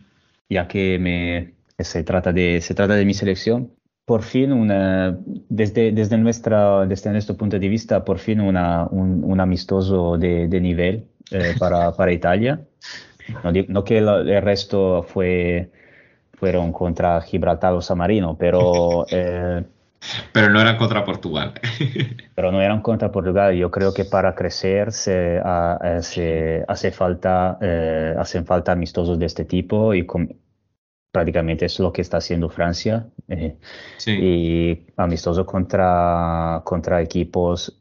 ya 0.48 0.68
que 0.68 0.98
me, 0.98 1.54
se 1.78 2.02
trata 2.04 2.32
de, 2.32 2.60
se 2.60 2.74
trata 2.74 2.94
de 2.94 3.04
mi 3.04 3.14
selección. 3.14 3.70
Por 4.04 4.22
fin, 4.22 4.52
una, 4.52 5.18
desde, 5.48 5.92
desde, 5.92 6.18
nuestra, 6.18 6.84
desde 6.86 7.10
nuestro 7.12 7.36
punto 7.36 7.58
de 7.58 7.68
vista, 7.68 8.04
por 8.04 8.18
fin 8.18 8.40
una, 8.40 8.86
un, 8.90 9.22
un 9.22 9.40
amistoso 9.40 10.18
de, 10.18 10.48
de 10.48 10.60
nivel 10.60 11.06
eh, 11.30 11.54
para, 11.58 11.92
para 11.92 12.12
Italia. 12.12 12.60
No, 13.44 13.52
no 13.68 13.84
que 13.84 13.98
el 13.98 14.42
resto 14.42 15.04
fue, 15.04 15.70
fueron 16.40 16.72
contra 16.72 17.20
Gibraltar 17.20 17.74
o 17.74 17.80
San 17.82 17.98
Marino, 17.98 18.36
pero, 18.38 19.06
eh, 19.12 19.62
Pero 20.32 20.48
no 20.48 20.60
era 20.60 20.76
contra 20.78 21.04
Portugal. 21.04 21.52
pero 22.34 22.50
no 22.50 22.60
eran 22.62 22.80
contra 22.80 23.12
Portugal. 23.12 23.54
Yo 23.54 23.70
creo 23.70 23.92
que 23.92 24.04
para 24.06 24.34
crecer 24.34 24.90
se, 24.92 25.38
ha- 25.44 25.78
eh, 25.84 26.02
se 26.02 26.64
hace 26.66 26.90
falta, 26.90 27.58
eh, 27.60 28.14
hacen 28.18 28.46
falta 28.46 28.72
amistosos 28.72 29.18
de 29.18 29.26
este 29.26 29.44
tipo 29.44 29.92
y 29.94 30.06
con- 30.06 30.34
prácticamente 31.12 31.66
es 31.66 31.78
lo 31.80 31.92
que 31.92 32.02
está 32.02 32.16
haciendo 32.18 32.48
Francia. 32.48 33.06
eh, 33.28 33.56
Sí. 33.98 34.12
y 34.12 34.86
amistoso 34.96 35.44
contra, 35.46 36.62
contra 36.64 37.02
equipos 37.02 37.76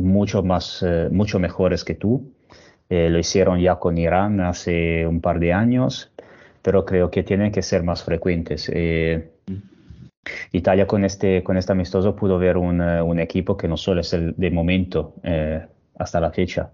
mucho 0.00 0.42
más, 0.42 0.82
eh, 0.86 1.08
mucho 1.10 1.38
mejores 1.40 1.84
que 1.84 1.94
tú. 1.94 2.32
Eh, 2.88 3.08
lo 3.10 3.18
hicieron 3.18 3.58
ya 3.60 3.76
con 3.76 3.98
Irán 3.98 4.40
hace 4.40 5.06
un 5.06 5.20
par 5.20 5.40
de 5.40 5.52
años, 5.52 6.12
pero 6.66 6.84
creo 6.84 7.12
que 7.12 7.22
tienen 7.22 7.52
que 7.52 7.62
ser 7.62 7.84
más 7.84 8.02
frecuentes. 8.02 8.68
Eh, 8.74 9.30
Italia 10.50 10.84
con 10.88 11.04
este, 11.04 11.44
con 11.44 11.56
este 11.56 11.70
amistoso 11.70 12.16
pudo 12.16 12.38
ver 12.40 12.56
un, 12.56 12.80
eh, 12.80 13.00
un 13.00 13.20
equipo 13.20 13.56
que 13.56 13.68
no 13.68 13.76
solo 13.76 14.00
es 14.00 14.12
el 14.12 14.34
de 14.36 14.50
momento 14.50 15.14
eh, 15.22 15.64
hasta 15.96 16.18
la 16.18 16.32
fecha. 16.32 16.72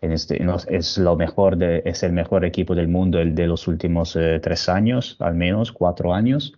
En 0.00 0.12
este, 0.12 0.38
no- 0.38 0.58
es, 0.68 0.96
lo 0.96 1.16
mejor 1.16 1.56
de- 1.56 1.82
es 1.84 2.04
el 2.04 2.12
mejor 2.12 2.44
equipo 2.44 2.76
del 2.76 2.86
mundo 2.86 3.18
el 3.18 3.34
de 3.34 3.48
los 3.48 3.66
últimos 3.66 4.14
eh, 4.14 4.38
tres 4.40 4.68
años, 4.68 5.16
al 5.18 5.34
menos 5.34 5.72
cuatro 5.72 6.14
años 6.14 6.54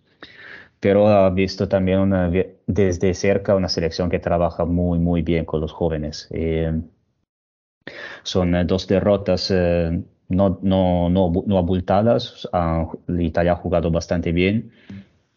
pero 0.80 1.08
ha 1.08 1.30
visto 1.30 1.66
también 1.66 2.00
una- 2.00 2.30
desde 2.66 3.14
cerca 3.14 3.54
una 3.54 3.70
selección 3.70 4.10
que 4.10 4.18
trabaja 4.18 4.66
muy, 4.66 4.98
muy 4.98 5.22
bien 5.22 5.46
con 5.46 5.62
los 5.62 5.72
jóvenes. 5.72 6.28
Eh, 6.30 6.72
son 8.22 8.54
eh, 8.54 8.64
dos 8.66 8.86
derrotas 8.86 9.50
eh, 9.50 10.02
no, 10.28 10.58
no, 10.62 11.08
no, 11.10 11.32
no 11.46 11.58
abultadas. 11.58 12.48
Ah, 12.52 12.86
Italia 13.18 13.52
ha 13.52 13.56
jugado 13.56 13.90
bastante 13.90 14.32
bien, 14.32 14.72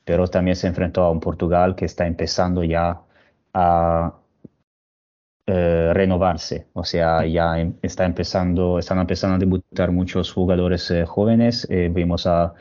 pero 0.06 0.28
también 0.28 0.56
se 0.58 0.68
enfrentó 0.68 1.04
a 1.04 1.12
un 1.12 1.20
Portugal 1.22 1.76
que 1.76 1.86
está 1.86 2.08
empezando 2.08 2.64
ya 2.64 3.02
a 3.54 4.16
eh, 5.46 5.92
renovarse. 5.94 6.68
O 6.74 6.84
sea, 6.84 7.26
ya 7.26 7.60
em- 7.60 7.76
está 7.82 8.06
empezando, 8.06 8.80
están 8.80 9.00
empezando 9.00 9.36
a 9.36 9.40
debutar 9.40 9.92
muchos 9.92 10.32
jugadores 10.34 10.90
eh, 10.92 11.06
jóvenes. 11.06 11.68
Eh, 11.70 11.90
vimos 11.92 12.28
a, 12.28 12.54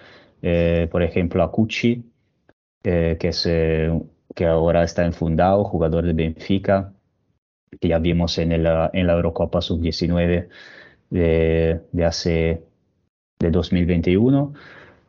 eh, 0.42 0.88
por 0.90 1.02
ejemplo, 1.02 1.42
a 1.42 1.50
Cucci 1.50 2.04
eh, 2.84 3.16
que, 3.20 3.28
es, 3.28 3.46
eh, 3.46 3.90
que 4.34 4.46
ahora 4.46 4.84
está 4.84 5.04
enfundado, 5.06 5.64
jugador 5.64 6.06
de 6.06 6.12
Benfica, 6.14 6.94
que 7.80 7.88
ya 7.88 7.98
vimos 7.98 8.38
en, 8.38 8.52
el, 8.52 8.66
en 8.92 9.06
la 9.06 9.14
Eurocopa 9.14 9.60
Sub-19 9.60 10.48
de, 11.10 11.80
de 11.92 12.04
hace 12.04 12.62
de 13.38 13.50
2021. 13.50 14.52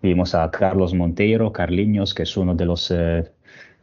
Vimos 0.02 0.36
a 0.36 0.50
Carlos 0.52 0.94
Monteiro, 0.94 1.52
Carliños, 1.54 2.14
que 2.14 2.24
es 2.24 2.38
uno 2.38 2.56
de 2.56 2.66
los 2.66 2.92
eh, 2.92 3.32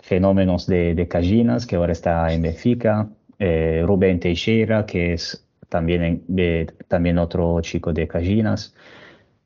fenómenos 0.01 0.67
de, 0.67 0.95
de 0.95 1.09
Cajinas, 1.09 1.67
que 1.67 1.77
ahora 1.77 1.93
está 1.93 2.33
en 2.33 2.43
Benfica. 2.43 3.09
Eh, 3.39 3.83
Rubén 3.87 4.21
Teixeira, 4.21 4.87
que 4.87 5.15
es 5.15 5.47
también, 5.69 6.03
en- 6.05 6.25
de- 6.29 6.67
también 6.89 7.19
otro 7.19 7.61
chico 7.63 7.93
de 7.93 8.07
Cajinas. 8.09 8.75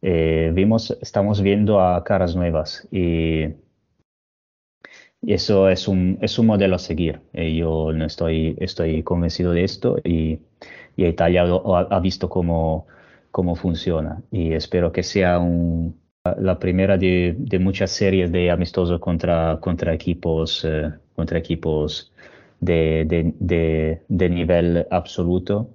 Eh, 0.02 0.52
vimos, 0.54 0.96
estamos 1.02 1.42
viendo 1.42 1.80
a 1.80 2.04
caras 2.04 2.36
nuevas 2.36 2.86
y 2.92 3.46
y 5.20 5.34
eso 5.34 5.68
es 5.68 5.88
un, 5.88 6.18
es 6.22 6.38
un 6.38 6.46
modelo 6.46 6.76
a 6.76 6.78
seguir. 6.78 7.20
Eh, 7.32 7.54
yo 7.56 7.92
no 7.92 8.04
estoy, 8.04 8.56
estoy 8.60 9.02
convencido 9.02 9.52
de 9.52 9.64
esto 9.64 9.96
y, 10.04 10.40
y 10.98 11.06
Italia 11.06 11.44
lo- 11.44 11.76
ha, 11.76 12.00
visto 12.00 12.28
cómo, 12.28 12.88
cómo 13.30 13.54
funciona. 13.54 14.20
Y 14.32 14.52
espero 14.52 14.90
que 14.90 15.04
sea 15.04 15.38
un, 15.38 15.96
la 16.38 16.58
primera 16.58 16.98
de, 16.98 17.36
de 17.38 17.58
muchas 17.60 17.92
series 17.92 18.32
de 18.32 18.50
amistosos 18.50 18.98
contra, 19.00 19.58
contra 19.60 19.94
equipos, 19.94 20.64
eh, 20.64 20.90
contra 21.14 21.38
equipos 21.38 22.12
de, 22.58 23.04
de, 23.06 24.02
de, 24.08 24.28
nivel 24.28 24.88
absoluto. 24.90 25.70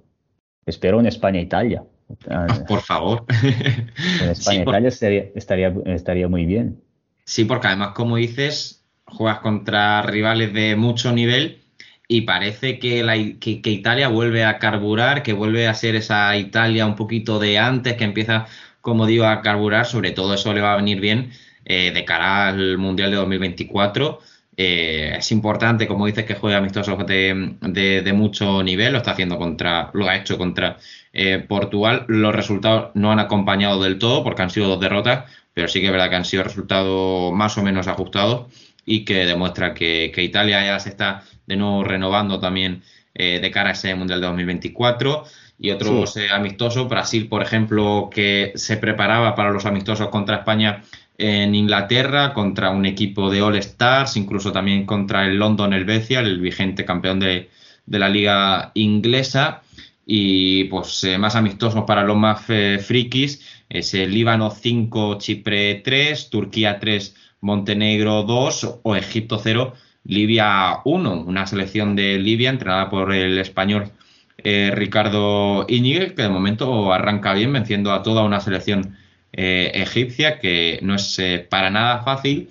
Espero 0.66 1.00
en 1.00 1.06
España 1.06 1.40
e 1.40 1.44
Italia. 1.44 1.82
Ah, 2.28 2.46
Por 2.68 2.82
favor. 2.82 3.24
En 4.20 4.28
España 4.28 4.60
Sí, 4.60 4.84
e 4.84 4.88
estaría, 4.88 5.24
estaría, 5.34 5.74
estaría 5.86 6.28
muy 6.28 6.44
bien. 6.44 6.82
Sí, 7.24 7.46
porque 7.46 7.68
además, 7.68 7.92
como 7.94 8.16
dices, 8.16 8.84
juegas 9.06 9.38
contra 9.38 10.02
rivales 10.02 10.52
de 10.52 10.76
mucho 10.76 11.12
nivel 11.12 11.63
y 12.08 12.22
parece 12.22 12.78
que, 12.78 13.02
la, 13.02 13.14
que, 13.14 13.60
Italia 13.70 14.08
vuelve 14.08 14.44
a 14.44 14.58
carburar, 14.58 15.22
que 15.22 15.32
vuelve 15.32 15.66
a 15.68 15.74
ser 15.74 15.96
esa 15.96 16.36
Italia 16.36 16.86
un 16.86 16.96
poquito 16.96 17.38
de 17.38 17.58
antes, 17.58 17.94
que 17.96 18.04
empieza, 18.04 18.46
como 18.80 19.06
digo, 19.06 19.24
a 19.24 19.40
carburar. 19.42 19.86
Sobre 19.86 20.10
todo 20.12 20.34
eso 20.34 20.52
le 20.52 20.60
va 20.60 20.74
a 20.74 20.76
venir 20.76 21.00
bien 21.00 21.32
eh, 21.64 21.92
de 21.92 22.04
cara 22.04 22.48
al 22.48 22.78
Mundial 22.78 23.10
de 23.10 23.16
2024. 23.16 24.20
Eh, 24.56 25.14
es 25.18 25.32
importante, 25.32 25.88
como 25.88 26.06
dices, 26.06 26.24
que 26.24 26.34
juegue 26.34 26.56
amistosos 26.56 26.98
de, 27.06 27.56
de, 27.60 28.02
de 28.02 28.12
mucho 28.12 28.62
nivel. 28.62 28.92
Lo 28.92 28.98
está 28.98 29.12
haciendo 29.12 29.38
contra, 29.38 29.90
lo 29.94 30.08
ha 30.08 30.16
hecho 30.16 30.36
contra 30.38 30.76
eh, 31.12 31.38
Portugal. 31.48 32.04
Los 32.08 32.34
resultados 32.34 32.90
no 32.94 33.12
han 33.12 33.18
acompañado 33.18 33.82
del 33.82 33.98
todo 33.98 34.22
porque 34.22 34.42
han 34.42 34.50
sido 34.50 34.68
dos 34.68 34.80
derrotas, 34.80 35.24
pero 35.54 35.68
sí 35.68 35.80
que 35.80 35.86
es 35.86 35.92
verdad 35.92 36.10
que 36.10 36.16
han 36.16 36.24
sido 36.24 36.44
resultados 36.44 37.32
más 37.32 37.56
o 37.56 37.62
menos 37.62 37.88
ajustados 37.88 38.46
y 38.84 39.04
que 39.04 39.26
demuestra 39.26 39.74
que, 39.74 40.10
que 40.14 40.22
Italia 40.22 40.64
ya 40.64 40.78
se 40.78 40.90
está 40.90 41.22
de 41.46 41.56
nuevo 41.56 41.84
renovando 41.84 42.40
también 42.40 42.82
eh, 43.14 43.40
de 43.40 43.50
cara 43.50 43.70
a 43.70 43.72
ese 43.72 43.94
Mundial 43.94 44.20
de 44.20 44.26
2024 44.26 45.24
y 45.58 45.70
otros 45.70 46.16
eh, 46.16 46.28
amistosos. 46.30 46.88
Brasil, 46.88 47.28
por 47.28 47.42
ejemplo, 47.42 48.10
que 48.12 48.52
se 48.56 48.76
preparaba 48.76 49.34
para 49.34 49.50
los 49.50 49.66
amistosos 49.66 50.08
contra 50.08 50.36
España 50.36 50.82
en 51.16 51.54
Inglaterra, 51.54 52.32
contra 52.32 52.70
un 52.70 52.86
equipo 52.86 53.30
de 53.30 53.42
All 53.42 53.56
Stars, 53.56 54.16
incluso 54.16 54.52
también 54.52 54.84
contra 54.84 55.26
el 55.26 55.36
London 55.36 55.72
Helvetia, 55.72 56.20
el 56.20 56.40
vigente 56.40 56.84
campeón 56.84 57.20
de, 57.20 57.50
de 57.86 57.98
la 57.98 58.08
liga 58.08 58.72
inglesa. 58.74 59.62
Y 60.06 60.64
pues 60.64 61.04
eh, 61.04 61.16
más 61.16 61.34
amistosos 61.34 61.84
para 61.84 62.04
los 62.04 62.16
más 62.16 62.44
eh, 62.48 62.78
frikis, 62.78 63.40
es 63.68 63.94
el 63.94 64.12
Líbano 64.12 64.50
5, 64.50 65.18
Chipre 65.18 65.76
3, 65.76 66.28
Turquía 66.28 66.78
3, 66.78 67.14
Montenegro 67.44 68.22
2 68.22 68.80
o 68.82 68.96
Egipto 68.96 69.38
0, 69.38 69.74
Libia 70.04 70.80
1, 70.84 71.24
una 71.26 71.46
selección 71.46 71.94
de 71.94 72.18
Libia 72.18 72.48
entrenada 72.48 72.88
por 72.88 73.12
el 73.12 73.38
español 73.38 73.92
eh, 74.38 74.72
Ricardo 74.74 75.66
Íñiguez, 75.68 76.14
que 76.14 76.22
de 76.22 76.30
momento 76.30 76.92
arranca 76.92 77.34
bien 77.34 77.52
venciendo 77.52 77.92
a 77.92 78.02
toda 78.02 78.24
una 78.24 78.40
selección 78.40 78.96
eh, 79.32 79.72
egipcia, 79.74 80.38
que 80.38 80.78
no 80.82 80.94
es 80.94 81.18
eh, 81.18 81.46
para 81.48 81.68
nada 81.68 82.02
fácil. 82.02 82.48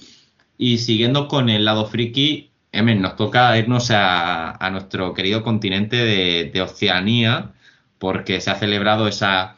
Y 0.60 0.78
siguiendo 0.78 1.28
con 1.28 1.50
el 1.50 1.66
lado 1.66 1.88
friki, 1.88 2.52
Emen, 2.72 3.02
nos 3.02 3.16
toca 3.16 3.58
irnos 3.58 3.90
a, 3.92 4.70
nuestro 4.72 5.14
querido 5.14 5.44
continente 5.44 5.98
de, 5.98 6.62
Oceanía, 6.62 7.52
porque 8.00 8.42
se 8.42 8.52
ha 8.52 8.56
celebrado 8.56 9.08
esa 9.08 9.58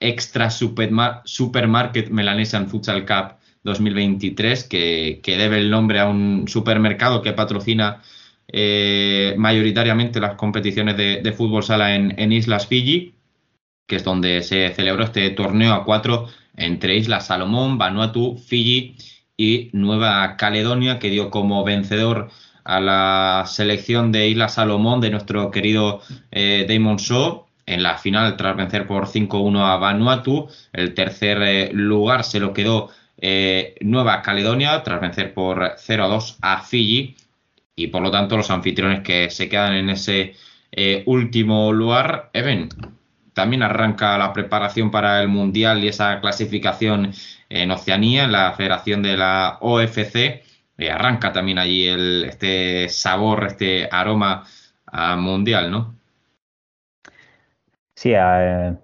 extra 0.00 0.50
superma- 0.50 1.22
Supermarket 1.24 2.10
Melanesian 2.10 2.68
Futsal 2.68 3.06
Cup 3.06 3.43
2023, 3.64 4.64
que, 4.64 5.20
que 5.22 5.36
debe 5.36 5.58
el 5.58 5.70
nombre 5.70 6.00
a 6.00 6.06
un 6.06 6.46
supermercado 6.48 7.22
que 7.22 7.32
patrocina 7.32 8.02
eh, 8.48 9.34
mayoritariamente 9.38 10.20
las 10.20 10.36
competiciones 10.36 10.96
de, 10.96 11.32
fútbol 11.32 11.62
sala 11.62 11.94
en, 11.94 12.14
en 12.18 12.32
Islas 12.32 12.66
Fiji, 12.66 13.14
que 13.86 13.96
es 13.96 14.04
donde 14.04 14.42
se 14.42 14.72
celebró 14.74 15.04
este 15.04 15.28
torneo 15.30 15.72
a 15.72 15.84
cuatro 15.84 16.28
entre 16.56 16.96
Islas 16.96 17.26
Salomón, 17.26 17.78
Vanuatu, 17.78 18.36
Fiji 18.36 18.96
y 19.36 19.70
Nueva 19.72 20.36
Caledonia, 20.36 20.98
que 20.98 21.10
dio 21.10 21.30
como 21.30 21.64
vencedor 21.64 22.30
a 22.64 22.80
la 22.80 23.44
selección 23.46 24.12
de 24.12 24.28
Islas 24.28 24.54
Salomón 24.54 25.00
de 25.00 25.10
nuestro 25.10 25.50
querido 25.50 26.00
eh, 26.30 26.66
Damon 26.68 26.96
Shaw 26.96 27.46
en 27.66 27.82
la 27.82 27.98
final 27.98 28.36
tras 28.36 28.56
vencer 28.56 28.86
por 28.86 29.06
5-1 29.06 29.58
a 29.60 29.76
Vanuatu. 29.76 30.48
El 30.72 30.94
tercer 30.94 31.42
eh, 31.42 31.70
lugar 31.72 32.24
se 32.24 32.40
lo 32.40 32.52
quedó 32.52 32.90
eh, 33.18 33.74
Nueva 33.80 34.22
Caledonia 34.22 34.82
tras 34.82 35.00
vencer 35.00 35.34
por 35.34 35.76
0-2 35.76 36.38
a 36.42 36.60
Fiji 36.60 37.16
y 37.76 37.88
por 37.88 38.02
lo 38.02 38.10
tanto 38.10 38.36
los 38.36 38.50
anfitriones 38.50 39.00
que 39.00 39.30
se 39.30 39.48
quedan 39.48 39.74
en 39.74 39.90
ese 39.90 40.34
eh, 40.72 41.02
último 41.06 41.72
lugar. 41.72 42.30
Even, 42.32 42.68
también 43.32 43.62
arranca 43.62 44.16
la 44.18 44.32
preparación 44.32 44.90
para 44.90 45.20
el 45.20 45.28
Mundial 45.28 45.82
y 45.82 45.88
esa 45.88 46.20
clasificación 46.20 47.12
en 47.48 47.70
Oceanía, 47.70 48.24
en 48.24 48.32
la 48.32 48.52
Federación 48.52 49.02
de 49.02 49.16
la 49.16 49.58
OFC. 49.60 50.42
Eh, 50.76 50.90
arranca 50.90 51.32
también 51.32 51.58
allí 51.58 51.86
el, 51.86 52.24
este 52.24 52.88
sabor, 52.88 53.46
este 53.46 53.88
aroma 53.90 54.44
a 54.86 55.16
Mundial, 55.16 55.70
¿no? 55.70 55.94
Sí, 57.94 58.12
eh, 58.12 58.76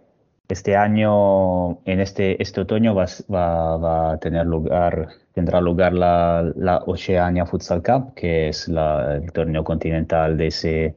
este 0.53 0.77
año, 0.77 1.81
en 1.87 2.01
este, 2.01 2.41
este 2.43 2.61
otoño 2.63 2.95
va, 2.95 3.07
va, 3.33 3.77
va 3.77 4.13
a 4.13 4.19
tener 4.21 4.47
lugar, 4.47 5.09
tendrá 5.33 5.61
lugar 5.61 5.93
la, 5.93 6.53
la 6.57 6.79
Oceania 6.87 7.47
Futsal 7.47 7.83
Cup, 7.83 8.15
que 8.15 8.49
es 8.49 8.69
la- 8.69 9.17
el 9.17 9.33
torneo 9.33 9.65
continental 9.65 10.37
de 10.37 10.47
ese, 10.49 10.97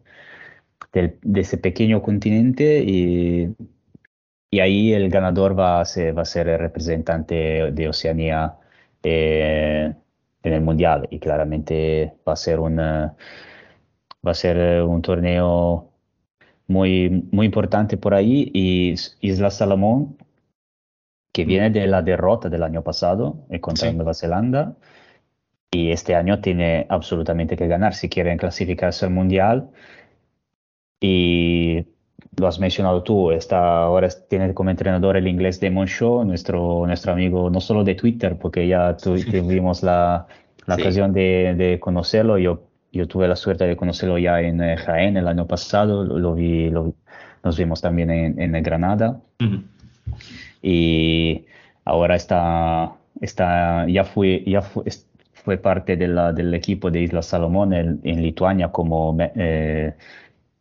del- 0.93 1.19
de 1.23 1.41
ese 1.41 1.57
pequeño 1.59 2.01
continente 2.01 2.84
y, 2.85 3.55
y 4.51 4.59
ahí 4.59 4.93
el 4.93 5.09
ganador 5.09 5.57
va 5.59 5.81
a 5.81 5.85
ser, 5.85 6.17
va 6.17 6.21
a 6.23 6.25
ser 6.25 6.47
el 6.49 6.59
representante 6.59 7.71
de 7.71 7.89
Oceanía 7.89 8.55
eh, 9.03 9.93
en 10.43 10.53
el 10.53 10.61
Mundial 10.61 11.07
y 11.11 11.19
claramente 11.19 12.13
va 12.27 12.34
a 12.34 12.35
ser 12.35 12.59
un, 12.59 12.80
va 14.25 14.31
a 14.31 14.34
ser 14.34 14.84
un 14.84 15.01
torneo 15.01 15.92
muy, 16.73 17.27
muy 17.31 17.45
importante 17.45 17.97
por 17.97 18.13
ahí 18.13 18.49
y 18.53 18.95
Isla 19.21 19.49
Salomón, 19.51 20.17
que 21.33 21.45
viene 21.45 21.69
de 21.69 21.87
la 21.87 22.01
derrota 22.01 22.49
del 22.49 22.63
año 22.63 22.81
pasado 22.83 23.45
eh, 23.49 23.59
contra 23.59 23.89
Sí. 23.89 23.95
Nueva 23.95 24.13
Zelanda 24.13 24.75
y 25.71 25.91
este 25.91 26.15
año 26.15 26.39
tiene 26.41 26.85
absolutamente 26.89 27.55
que 27.57 27.67
ganar 27.67 27.93
si 27.95 28.07
quieren 28.09 28.37
clasificarse 28.37 29.05
al 29.05 29.11
Mundial. 29.11 29.69
Y 31.01 31.85
lo 32.37 32.47
has 32.47 32.59
mencionado 32.59 33.03
tú, 33.03 33.31
está, 33.31 33.83
ahora 33.83 34.07
es- 34.07 34.27
tiene 34.27 34.53
como 34.53 34.69
entrenador 34.69 35.17
el 35.17 35.27
inglés 35.27 35.59
Damon 35.59 35.87
Shaw, 35.87 36.23
nuestro, 36.25 36.85
nuestro 36.87 37.11
amigo 37.13 37.49
no 37.49 37.59
solo 37.59 37.83
de 37.83 37.95
Twitter, 37.95 38.37
porque 38.37 38.67
ya 38.67 38.95
tu- 38.97 39.15
tuvimos 39.61 39.83
la, 39.83 40.27
la 40.65 40.75
Sí. 40.75 40.81
ocasión 40.81 41.13
de, 41.13 41.55
de 41.57 41.79
conocerlo. 41.79 42.37
Yo, 42.37 42.61
yo 42.93 43.07
tuve 43.07 43.27
la 43.27 43.35
suerte 43.35 43.65
de 43.65 43.75
conocerlo 43.75 44.17
ya 44.17 44.39
en 44.39 44.61
eh, 44.63 44.77
Jaén 44.77 45.17
el 45.17 45.27
año 45.27 45.45
pasado, 45.47 46.03
lo, 46.05 46.17
lo 46.19 46.33
vi, 46.35 46.69
lo- 46.69 46.93
nos 47.43 47.57
vimos 47.57 47.81
también 47.81 48.09
en, 48.11 48.39
en 48.55 48.63
Granada 48.63 49.19
Ujú. 49.41 49.63
y 50.61 51.45
ahora 51.85 52.15
está, 52.15 52.93
está 53.21 53.85
ya 53.89 54.03
fue, 54.05 54.43
ya 54.45 54.61
fue, 54.61 54.83
es- 54.85 55.07
fue 55.33 55.57
parte 55.57 55.97
de 55.97 56.07
la- 56.07 56.31
del 56.31 56.53
equipo 56.53 56.89
de 56.89 57.01
Isla 57.01 57.21
Salomón 57.21 57.73
en, 57.73 57.99
en 58.03 58.21
Lituania 58.21 58.69
como 58.71 59.17
eh, 59.19 59.93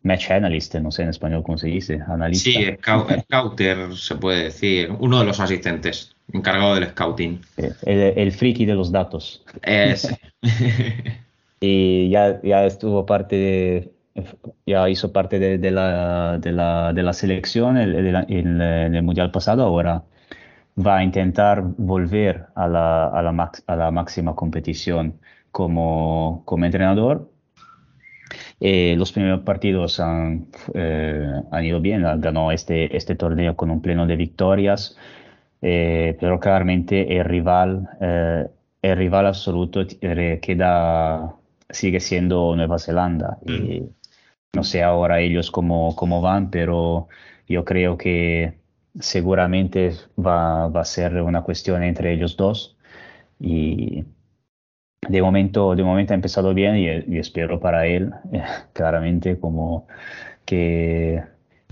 match 0.01 0.31
analyst, 0.31 0.75
no 0.75 0.91
sé 0.91 1.03
en 1.03 1.09
español 1.09 1.43
cómo 1.43 1.57
se 1.57 1.67
dice, 1.67 1.99
analista. 2.05 2.49
Sí, 2.49 2.65
scou- 2.65 3.21
scouter 3.23 3.95
se 3.95 4.15
puede 4.15 4.43
decir, 4.45 4.91
uno 4.99 5.19
de 5.19 5.25
los 5.25 5.39
asistentes 5.39 6.13
encargado 6.33 6.75
del 6.75 6.89
scouting. 6.89 7.39
Eh, 7.57 7.71
el, 7.85 7.99
el 8.17 8.31
friki 8.33 8.65
de 8.65 8.73
los 8.75 8.91
datos. 8.91 9.45
Ese. 9.61 10.19
Y 11.65 12.09
ya, 12.09 12.41
ya 12.43 12.65
estuvo 12.65 13.05
parte 13.05 13.35
de, 13.37 13.91
ya 14.65 14.89
hizo 14.89 15.13
parte 15.13 15.39
de, 15.39 15.57
de 15.57 15.71
la, 15.71 16.37
de, 16.39 16.51
la, 16.51 16.91
de 16.93 17.03
la 17.03 17.13
selección 17.13 17.77
el- 17.77 17.95
el- 17.95 18.07
el- 18.15 18.61
en 18.61 18.95
el 18.95 19.03
Mundial 19.03 19.31
pasado, 19.31 19.63
ahora 19.63 20.03
va 20.77 20.97
a 20.97 21.03
intentar 21.03 21.63
volver 21.63 22.47
a 22.55 22.67
la, 22.67 23.07
a 23.09 23.21
la, 23.23 23.31
max- 23.33 23.63
a 23.67 23.75
la 23.77 23.91
máxima 23.91 24.35
competición 24.35 25.19
como, 25.51 26.43
como 26.45 26.65
entrenador. 26.65 27.29
Eh, 28.59 28.95
los 28.97 29.11
primeros 29.11 29.41
partidos 29.41 29.99
han, 29.99 30.47
eh, 30.73 31.25
han 31.51 31.65
ido 31.65 31.81
bien, 31.81 32.03
ganó 32.19 32.51
este, 32.51 32.95
este 32.95 33.15
torneo 33.15 33.55
con 33.55 33.69
un 33.71 33.81
pleno 33.81 34.05
de 34.07 34.15
victorias, 34.15 34.97
eh, 35.61 36.17
pero 36.19 36.39
claramente 36.39 37.17
el 37.17 37.25
rival, 37.25 37.89
eh, 38.01 38.47
el 38.81 38.97
rival 38.97 39.27
absoluto 39.27 39.81
eh, 40.01 40.39
queda, 40.41 41.35
sigue 41.73 41.99
siendo 41.99 42.55
Nueva 42.55 42.79
Zelanda. 42.79 43.37
Y 43.45 43.83
no 44.53 44.63
sé 44.63 44.83
ahora 44.83 45.19
ellos 45.19 45.51
cómo, 45.51 45.95
cómo 45.95 46.21
van, 46.21 46.49
pero 46.49 47.07
yo 47.47 47.65
creo 47.65 47.97
que 47.97 48.59
seguramente 48.99 49.93
va, 50.17 50.67
va 50.69 50.81
a 50.81 50.85
ser 50.85 51.21
una 51.21 51.43
cuestión 51.43 51.83
entre 51.83 52.13
ellos 52.13 52.37
dos. 52.37 52.77
Y 53.39 54.05
de 55.09 55.21
momento, 55.21 55.75
de 55.75 55.83
momento 55.83 56.13
ha 56.13 56.15
empezado 56.15 56.53
bien 56.53 56.77
y, 56.77 57.15
y 57.15 57.19
espero 57.19 57.59
para 57.59 57.87
él, 57.87 58.11
claramente, 58.73 59.39
como 59.39 59.87
que, 60.45 61.23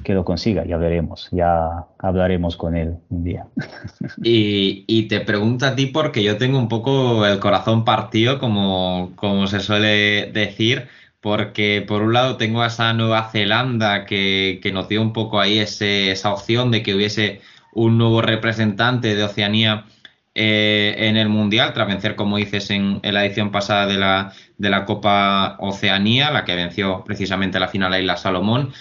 que 0.04 0.14
lo 0.14 0.24
consiga. 0.26 0.66
Ya 0.66 0.78
veremos, 0.78 1.30
ya 1.32 1.86
hablaremos 2.00 2.58
con 2.58 2.76
él 2.76 2.96
un 3.10 3.24
día. 3.24 3.46
Y, 4.24 4.84
y 4.88 5.04
te 5.08 5.22
pregunto 5.22 5.66
a 5.66 5.76
ti 5.76 5.88
porque 5.88 6.24
yo 6.24 6.38
tengo 6.38 6.58
un 6.60 6.68
poco 6.68 7.26
el 7.26 7.40
corazón 7.40 7.86
partido, 7.86 8.40
como, 8.40 9.12
como 9.16 9.48
se 9.48 9.60
suele 9.60 10.32
decir, 10.34 10.88
porque 11.22 11.84
por 11.88 12.02
un 12.02 12.14
lado 12.14 12.38
tengo 12.38 12.62
a 12.62 12.68
esa 12.68 12.94
Nueva 12.94 13.30
Zelanda 13.32 14.06
que, 14.06 14.60
que 14.62 14.72
nos 14.72 14.88
dio 14.90 15.02
un 15.02 15.14
poco 15.14 15.40
ahí 15.40 15.60
ese- 15.60 16.12
esa 16.12 16.34
opción 16.34 16.72
de 16.72 16.84
que 16.84 16.96
hubiese 16.96 17.42
un 17.74 17.98
nuevo 17.98 18.22
representante 18.22 19.16
de 19.16 19.24
Oceanía 19.24 19.86
eh, 20.34 20.96
en 20.98 21.18
el 21.18 21.30
Mundial, 21.30 21.74
tras 21.74 21.88
vencer, 21.88 22.16
como 22.16 22.38
dices, 22.38 22.70
en, 22.72 23.00
la 23.04 23.26
edición 23.26 23.52
pasada 23.52 23.86
de 23.86 23.98
la, 23.98 24.34
de 24.58 24.70
la 24.70 24.86
Copa 24.86 25.58
Oceanía, 25.60 26.32
la 26.32 26.46
que 26.46 26.56
venció 26.56 27.04
precisamente 27.04 27.60
la 27.60 27.68
final 27.68 27.94
a 27.94 28.00
Isla 28.00 28.18
Salomón. 28.18 28.72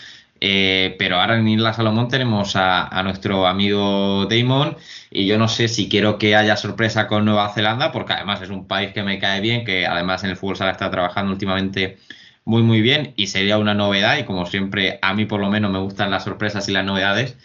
Eh, 0.43 0.97
pero 0.99 1.21
ahora 1.21 1.37
en 1.37 1.47
Isla 1.49 1.75
Salomón 1.75 2.09
tenemos 2.09 2.57
a, 2.57 2.87
a 2.89 3.03
nuestro 3.03 3.47
amigo 3.47 4.25
Damon 4.27 4.77
y 5.11 5.27
yo 5.27 5.37
no 5.39 5.49
sé 5.49 5.69
si 5.69 5.89
quiero 5.89 6.17
que 6.19 6.35
haya 6.35 6.57
sorpresa 6.57 7.07
con 7.09 7.27
Nueva 7.27 7.51
Zelanda 7.53 7.93
porque 7.93 8.15
además 8.15 8.41
es 8.41 8.49
un 8.51 8.67
país 8.67 8.93
que 8.93 9.03
me 9.03 9.19
cae 9.19 9.41
bien, 9.43 9.65
que 9.67 9.87
además 9.87 10.25
en 10.25 10.31
el 10.31 10.37
fútbol 10.37 10.57
sala 10.57 10.71
está 10.71 10.91
trabajando 10.91 11.31
últimamente 11.33 11.99
muy 12.47 12.63
muy 12.63 12.81
bien 12.81 13.13
y 13.17 13.27
sería 13.27 13.59
una 13.59 13.75
novedad 13.75 14.17
y 14.19 14.25
como 14.25 14.47
siempre 14.47 14.99
a 15.03 15.13
mí 15.13 15.27
por 15.27 15.41
lo 15.41 15.51
menos 15.51 15.71
me 15.71 15.79
gustan 15.79 16.11
las 16.11 16.25
sorpresas 16.25 16.67
y 16.71 16.73
las 16.73 16.87
novedades, 16.87 17.37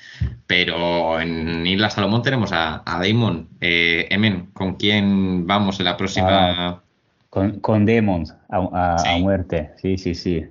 pero 0.48 1.20
en 1.20 1.68
Isla 1.68 1.90
Salomón 1.90 2.22
tenemos 2.24 2.54
a, 2.54 2.82
a 2.86 3.00
Damon. 3.06 3.50
Eh, 3.60 4.08
Emen, 4.10 4.48
¿con 4.54 4.76
quién 4.76 5.46
vamos 5.46 5.80
en 5.80 5.86
la 5.86 5.98
próxima? 5.98 6.28
Ah, 6.30 6.82
con, 7.30 7.60
con 7.60 7.86
Demons 7.86 8.34
a, 8.50 8.58
a- 8.58 8.94
a 8.96 8.98
Sí. 9.00 9.22
muerte, 9.22 9.72
sí, 9.82 9.98
sí, 9.98 10.16
sí. 10.16 10.46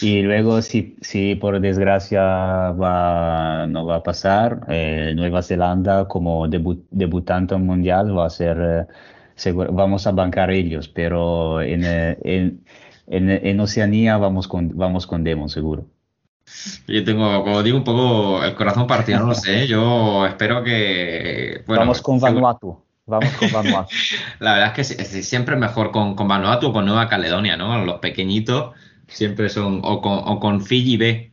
Y 0.00 0.22
luego, 0.22 0.62
si, 0.62 0.96
si 1.00 1.34
por 1.34 1.60
desgracia 1.60 2.22
va, 2.72 3.66
no 3.66 3.84
va 3.86 3.96
a 3.96 4.02
pasar, 4.02 4.60
eh, 4.68 5.12
Nueva 5.16 5.42
Zelanda 5.42 6.06
como 6.08 6.46
debu- 6.48 6.82
debutante 6.90 7.56
mundial 7.56 8.16
va 8.16 8.26
a 8.26 8.30
ser, 8.30 8.56
eh, 8.60 8.86
seguro- 9.34 9.72
vamos 9.72 10.06
a 10.06 10.12
bancar 10.12 10.50
ellos, 10.50 10.88
pero 10.88 11.60
en, 11.62 11.82
eh, 11.84 12.18
en, 12.24 12.64
en, 13.06 13.30
en 13.30 13.60
Oceanía 13.60 14.16
vamos 14.16 14.48
con, 14.48 14.76
vamos 14.76 15.06
con 15.06 15.24
Demon, 15.24 15.48
seguro. 15.48 15.86
Yo 16.86 17.02
tengo, 17.04 17.42
como 17.42 17.62
digo, 17.62 17.78
un 17.78 17.84
poco 17.84 18.44
el 18.44 18.54
corazón 18.54 18.86
partido, 18.86 19.18
no 19.20 19.26
lo 19.26 19.34
sé. 19.34 19.66
Yo 19.66 20.26
espero 20.26 20.62
que. 20.62 21.62
Bueno, 21.66 21.80
vamos 21.80 22.02
con 22.02 22.20
Vanuatu, 22.20 22.78
vamos 23.06 23.30
con 23.32 23.50
Vanuatu. 23.50 23.88
La 24.40 24.52
verdad 24.54 24.78
es 24.78 24.94
que 24.94 25.04
siempre 25.22 25.54
es 25.54 25.60
mejor 25.60 25.90
con, 25.90 26.14
con 26.14 26.28
Vanuatu 26.28 26.68
o 26.68 26.72
con 26.72 26.84
Nueva 26.84 27.08
Caledonia, 27.08 27.56
¿no? 27.56 27.84
Los 27.84 27.98
pequeñitos 28.00 28.72
siempre 29.08 29.48
son. 29.48 29.80
O 29.84 30.00
con, 30.00 30.18
o 30.24 30.40
con 30.40 30.60
Fiji 30.62 30.96
B. 30.96 31.32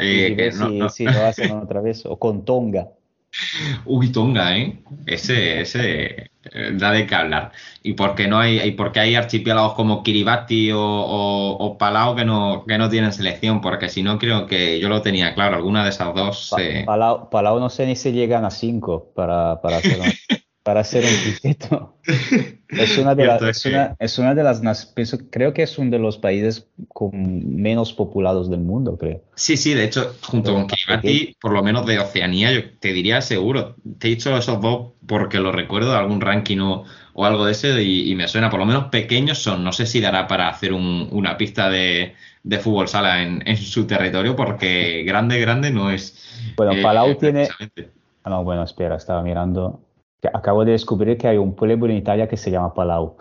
Eh, 0.00 0.34
ver 0.36 0.54
no- 0.54 0.66
si, 0.68 0.80
no- 0.80 0.88
si 0.88 1.08
lo 1.08 1.24
hacen 1.24 1.50
otra 1.50 1.80
vez, 1.80 2.04
o 2.06 2.18
con 2.18 2.44
Tonga. 2.44 2.88
Uy, 3.84 4.10
Tonga, 4.12 4.56
¿eh? 4.56 4.78
Ese, 5.06 5.60
ese 5.60 6.30
eh, 6.52 6.70
da 6.74 6.92
de 6.92 7.06
qué 7.06 7.14
hablar. 7.14 7.52
Y 7.82 7.92
porque 7.94 8.26
no 8.28 8.38
hay, 8.38 8.60
y 8.60 8.72
porque 8.72 9.00
hay 9.00 9.14
archipiélagos 9.14 9.74
como 9.74 10.02
Kiribati 10.02 10.72
o, 10.72 10.80
o- 10.80 11.56
o 11.58 11.78
Palau 11.78 12.14
que 12.16 12.24
no, 12.24 12.64
que 12.66 12.78
no 12.78 12.88
tienen 12.88 13.12
selección, 13.12 13.60
porque 13.60 13.88
si 13.88 14.02
no 14.02 14.18
creo 14.18 14.46
que 14.46 14.78
yo 14.80 14.88
lo 14.88 15.02
tenía 15.02 15.34
claro, 15.34 15.56
alguna 15.56 15.82
de 15.84 15.90
esas 15.90 16.14
dos. 16.14 16.48
Pa- 16.50 16.62
eh, 16.62 16.84
Palau, 16.86 17.28
Palau 17.30 17.60
no 17.60 17.68
sé 17.70 17.86
ni 17.86 17.96
si 17.96 18.12
llegan 18.12 18.44
a 18.44 18.50
5 18.50 19.12
para, 19.14 19.60
para 19.60 19.78
hacer 19.78 19.98
para 20.68 20.80
hacer 20.80 21.02
un 21.02 21.16
quinteto. 21.40 21.94
Es 22.68 22.98
una 22.98 23.14
de, 23.14 23.24
las 23.24 23.38
Cierto 23.38 23.48
es 23.48 23.56
es 23.56 23.62
que- 23.62 23.68
una, 23.70 23.96
es 23.98 24.18
una 24.18 24.34
de 24.34 24.42
las, 24.42 24.62
nas- 24.62 24.92
pienso- 24.94 25.16
creo 25.30 25.54
que 25.54 25.62
es 25.62 25.78
uno 25.78 25.90
de 25.90 25.98
los 25.98 26.18
países 26.18 26.68
con 26.88 27.56
menos 27.56 27.94
poblados 27.94 28.50
del 28.50 28.60
mundo, 28.60 28.98
creo. 28.98 29.22
Sí, 29.34 29.56
sí, 29.56 29.72
de 29.72 29.84
hecho, 29.84 30.14
junto 30.20 30.52
con 30.52 30.66
Kiribati, 30.66 31.34
por 31.40 31.52
lo 31.52 31.62
menos 31.62 31.86
de 31.86 31.98
Oceanía, 31.98 32.52
yo 32.52 32.60
te 32.78 32.92
diría 32.92 33.22
seguro. 33.22 33.74
Te 33.98 34.08
he 34.08 34.10
dicho 34.10 34.36
esos 34.36 34.60
dos 34.60 34.88
porque 35.06 35.38
lo 35.40 35.50
recuerdo 35.50 35.92
de 35.92 35.96
algún 35.96 36.20
ranking 36.20 36.58
o, 36.58 36.84
o 37.14 37.24
algo 37.24 37.46
de 37.46 37.52
ese 37.52 37.82
y, 37.82 38.12
y 38.12 38.14
me 38.14 38.28
suena, 38.28 38.50
por 38.50 38.60
lo 38.60 38.66
menos 38.66 38.88
pequeños 38.90 39.38
son. 39.38 39.64
No 39.64 39.72
sé 39.72 39.86
si 39.86 40.02
dará 40.02 40.26
para 40.28 40.48
hacer 40.50 40.74
un- 40.74 41.08
una 41.10 41.38
pista 41.38 41.70
de, 41.70 42.12
de 42.42 42.58
fútbol 42.58 42.86
sala 42.86 43.22
en, 43.22 43.42
en 43.48 43.56
su 43.56 43.86
territorio 43.86 44.36
porque 44.36 45.04
grande, 45.06 45.40
grande 45.40 45.70
no 45.70 45.90
es. 45.90 46.52
Bueno, 46.54 46.72
eh, 46.72 46.82
Palau 46.82 47.14
tiene, 47.16 47.48
ah, 48.24 48.28
no, 48.28 48.44
bueno, 48.44 48.62
espera, 48.62 48.96
estaba 48.96 49.22
mirando. 49.22 49.80
Acabo 50.32 50.64
de 50.64 50.72
descubrir 50.72 51.16
que 51.16 51.28
hay 51.28 51.36
un 51.36 51.54
pueblo 51.54 51.86
en 51.86 51.96
Italia 51.96 52.28
que 52.28 52.36
se 52.36 52.50
llama 52.50 52.74
Palau. 52.74 53.16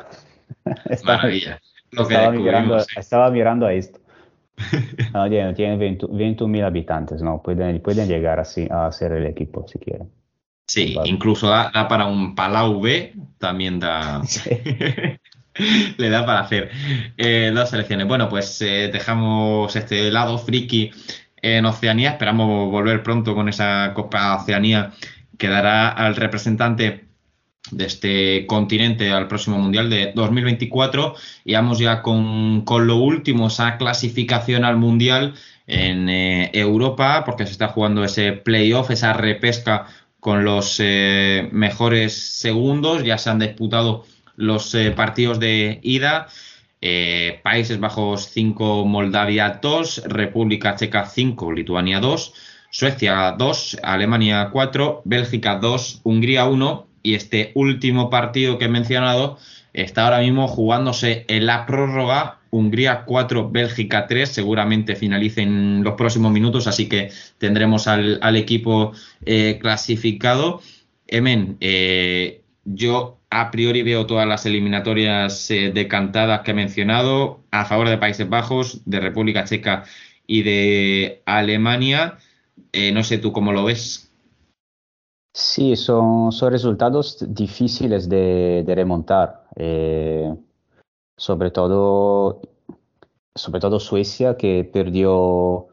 Estaba, 0.89 1.17
Maravilla. 1.17 1.59
Lo 1.91 2.07
que 2.07 2.13
estaba 2.15 2.31
mirando, 2.31 2.77
estaba 2.95 3.31
mirando 3.31 3.65
a 3.65 3.73
esto. 3.73 3.99
No, 5.13 5.29
tiene, 5.29 5.53
tiene 5.53 5.77
20 5.77 6.07
21.000 6.07 6.65
habitantes, 6.65 7.21
¿no? 7.21 7.41
Pueden, 7.43 7.79
pueden 7.79 8.07
llegar 8.07 8.39
así 8.39 8.67
a 8.71 8.91
ser 8.91 9.11
el 9.11 9.27
equipo 9.27 9.67
si 9.67 9.77
quieren. 9.77 10.09
Sí, 10.65 10.95
Vale. 10.95 11.09
incluso 11.09 11.47
da, 11.47 11.71
da 11.71 11.87
para 11.87 12.07
un 12.07 12.33
Palau 12.33 12.81
B, 12.81 13.13
también 13.37 13.79
da. 13.79 14.21
Le 15.97 16.09
da 16.09 16.25
para 16.25 16.41
hacer 16.41 16.69
eh, 17.17 17.51
dos 17.53 17.69
selecciones. 17.69 18.07
Bueno, 18.07 18.29
pues 18.29 18.61
eh, 18.61 18.89
dejamos 18.91 19.75
este 19.75 20.11
lado 20.11 20.37
friki 20.37 20.91
en 21.41 21.65
Oceanía. 21.65 22.11
Esperamos 22.11 22.69
volver 22.71 23.01
pronto 23.03 23.33
con 23.33 23.49
esa 23.49 23.91
Copa 23.93 24.35
Oceanía 24.35 24.91
que 25.37 25.47
dará 25.47 25.89
al 25.89 26.15
representante 26.15 27.05
de 27.71 27.85
este 27.85 28.45
continente 28.47 29.11
al 29.11 29.27
próximo 29.27 29.57
Mundial 29.57 29.89
de 29.89 30.13
2024. 30.15 31.15
Y 31.45 31.53
vamos 31.53 31.79
ya 31.79 32.01
con, 32.01 32.61
con 32.61 32.87
lo 32.87 32.97
último, 32.97 33.47
esa 33.47 33.77
clasificación 33.77 34.63
al 34.65 34.77
Mundial 34.77 35.33
en 35.67 36.09
eh, 36.09 36.51
Europa, 36.53 37.23
porque 37.25 37.45
se 37.45 37.51
está 37.51 37.67
jugando 37.67 38.03
ese 38.03 38.31
playoff, 38.33 38.91
esa 38.91 39.13
repesca 39.13 39.87
con 40.19 40.43
los 40.43 40.77
eh, 40.79 41.49
mejores 41.51 42.13
segundos. 42.13 43.03
Ya 43.03 43.17
se 43.17 43.29
han 43.29 43.39
disputado 43.39 44.05
los 44.35 44.73
eh, 44.75 44.91
partidos 44.91 45.39
de 45.39 45.79
ida. 45.83 46.27
Eh, 46.79 47.39
Países 47.43 47.79
Bajos 47.79 48.29
5, 48.29 48.85
Moldavia 48.85 49.59
2, 49.61 50.03
República 50.05 50.75
Checa 50.75 51.05
5, 51.05 51.51
Lituania 51.51 51.99
2, 51.99 52.33
Suecia 52.69 53.35
2, 53.37 53.77
Alemania 53.83 54.49
4, 54.51 55.01
Bélgica 55.05 55.55
2, 55.55 56.01
Hungría 56.03 56.45
1 56.45 56.87
y 57.03 57.15
este 57.15 57.51
último 57.55 58.09
partido 58.09 58.57
que 58.57 58.65
he 58.65 58.69
mencionado 58.69 59.37
está 59.73 60.05
ahora 60.05 60.19
mismo 60.19 60.47
jugándose 60.47 61.25
en 61.27 61.45
la 61.45 61.65
prórroga. 61.65 62.39
Hungría 62.49 63.03
4, 63.05 63.49
Bélgica 63.49 64.07
3, 64.07 64.29
seguramente 64.29 64.95
finalice 64.95 65.41
en 65.41 65.83
los 65.83 65.95
próximos 65.95 66.31
minutos, 66.31 66.65
así 66.67 66.87
que 66.87 67.11
tendremos 67.37 67.87
al, 67.87 68.19
al 68.21 68.35
equipo 68.35 68.93
eh, 69.25 69.59
clasificado. 69.61 70.61
Emen, 71.07 71.57
eh, 71.59 72.41
yo 72.63 73.17
a 73.29 73.51
priori 73.51 73.83
veo 73.83 74.05
todas 74.05 74.27
las 74.27 74.45
eliminatorias 74.45 75.51
eh, 75.51 75.71
decantadas 75.73 76.41
que 76.41 76.51
he 76.51 76.53
mencionado 76.53 77.41
a 77.51 77.65
favor 77.65 77.89
de 77.89 77.97
Países 77.97 78.27
Bajos, 78.29 78.81
de 78.85 78.99
República 78.99 79.43
Checa 79.43 79.83
y 80.25 80.43
de 80.43 81.21
Alemania. 81.25 82.17
Eh, 82.71 82.91
no 82.91 83.03
sé 83.03 83.17
tú 83.17 83.31
cómo 83.31 83.51
lo 83.51 83.65
ves. 83.65 84.11
Sí, 85.33 85.75
son, 85.75 86.31
son 86.31 86.51
resultados 86.51 87.23
difíciles 87.29 88.09
de, 88.09 88.63
de 88.65 88.75
remontar. 88.75 89.45
eh, 89.55 90.35
sobre 91.15 91.51
todo, 91.51 92.41
sobre 93.35 93.59
todo 93.59 93.79
Suecia, 93.79 94.37
que 94.37 94.63
perdió 94.63 95.67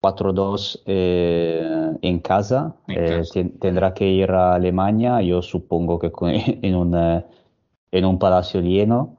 4-2 0.00 0.82
eh, 0.86 1.92
en 2.02 2.18
casa. 2.20 2.76
Eh, 2.88 3.22
tendrá 3.60 3.94
que 3.94 4.08
ir 4.08 4.30
a 4.30 4.54
Alemania, 4.54 5.20
yo 5.22 5.42
supongo 5.42 5.98
que 5.98 6.10
con- 6.12 6.30
en 6.34 6.74
un, 6.74 6.94
en 6.94 8.04
un 8.04 8.18
palacio 8.18 8.60
lleno. 8.60 9.16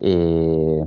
Eh, 0.00 0.84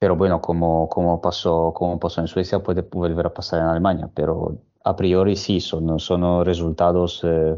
pero 0.00 0.16
bueno, 0.16 0.40
como, 0.40 0.88
como 0.88 1.20
pasó, 1.20 1.72
como 1.74 2.00
pasó 2.00 2.22
en 2.22 2.26
Suecia, 2.26 2.62
puede 2.62 2.80
volver 2.80 3.26
a 3.26 3.34
pasar 3.34 3.60
en 3.60 3.66
Alemania. 3.66 4.08
Pero 4.14 4.56
a 4.82 4.96
priori 4.96 5.36
sí, 5.36 5.60
son, 5.60 5.98
son 6.00 6.42
resultados, 6.42 7.20
eh, 7.22 7.54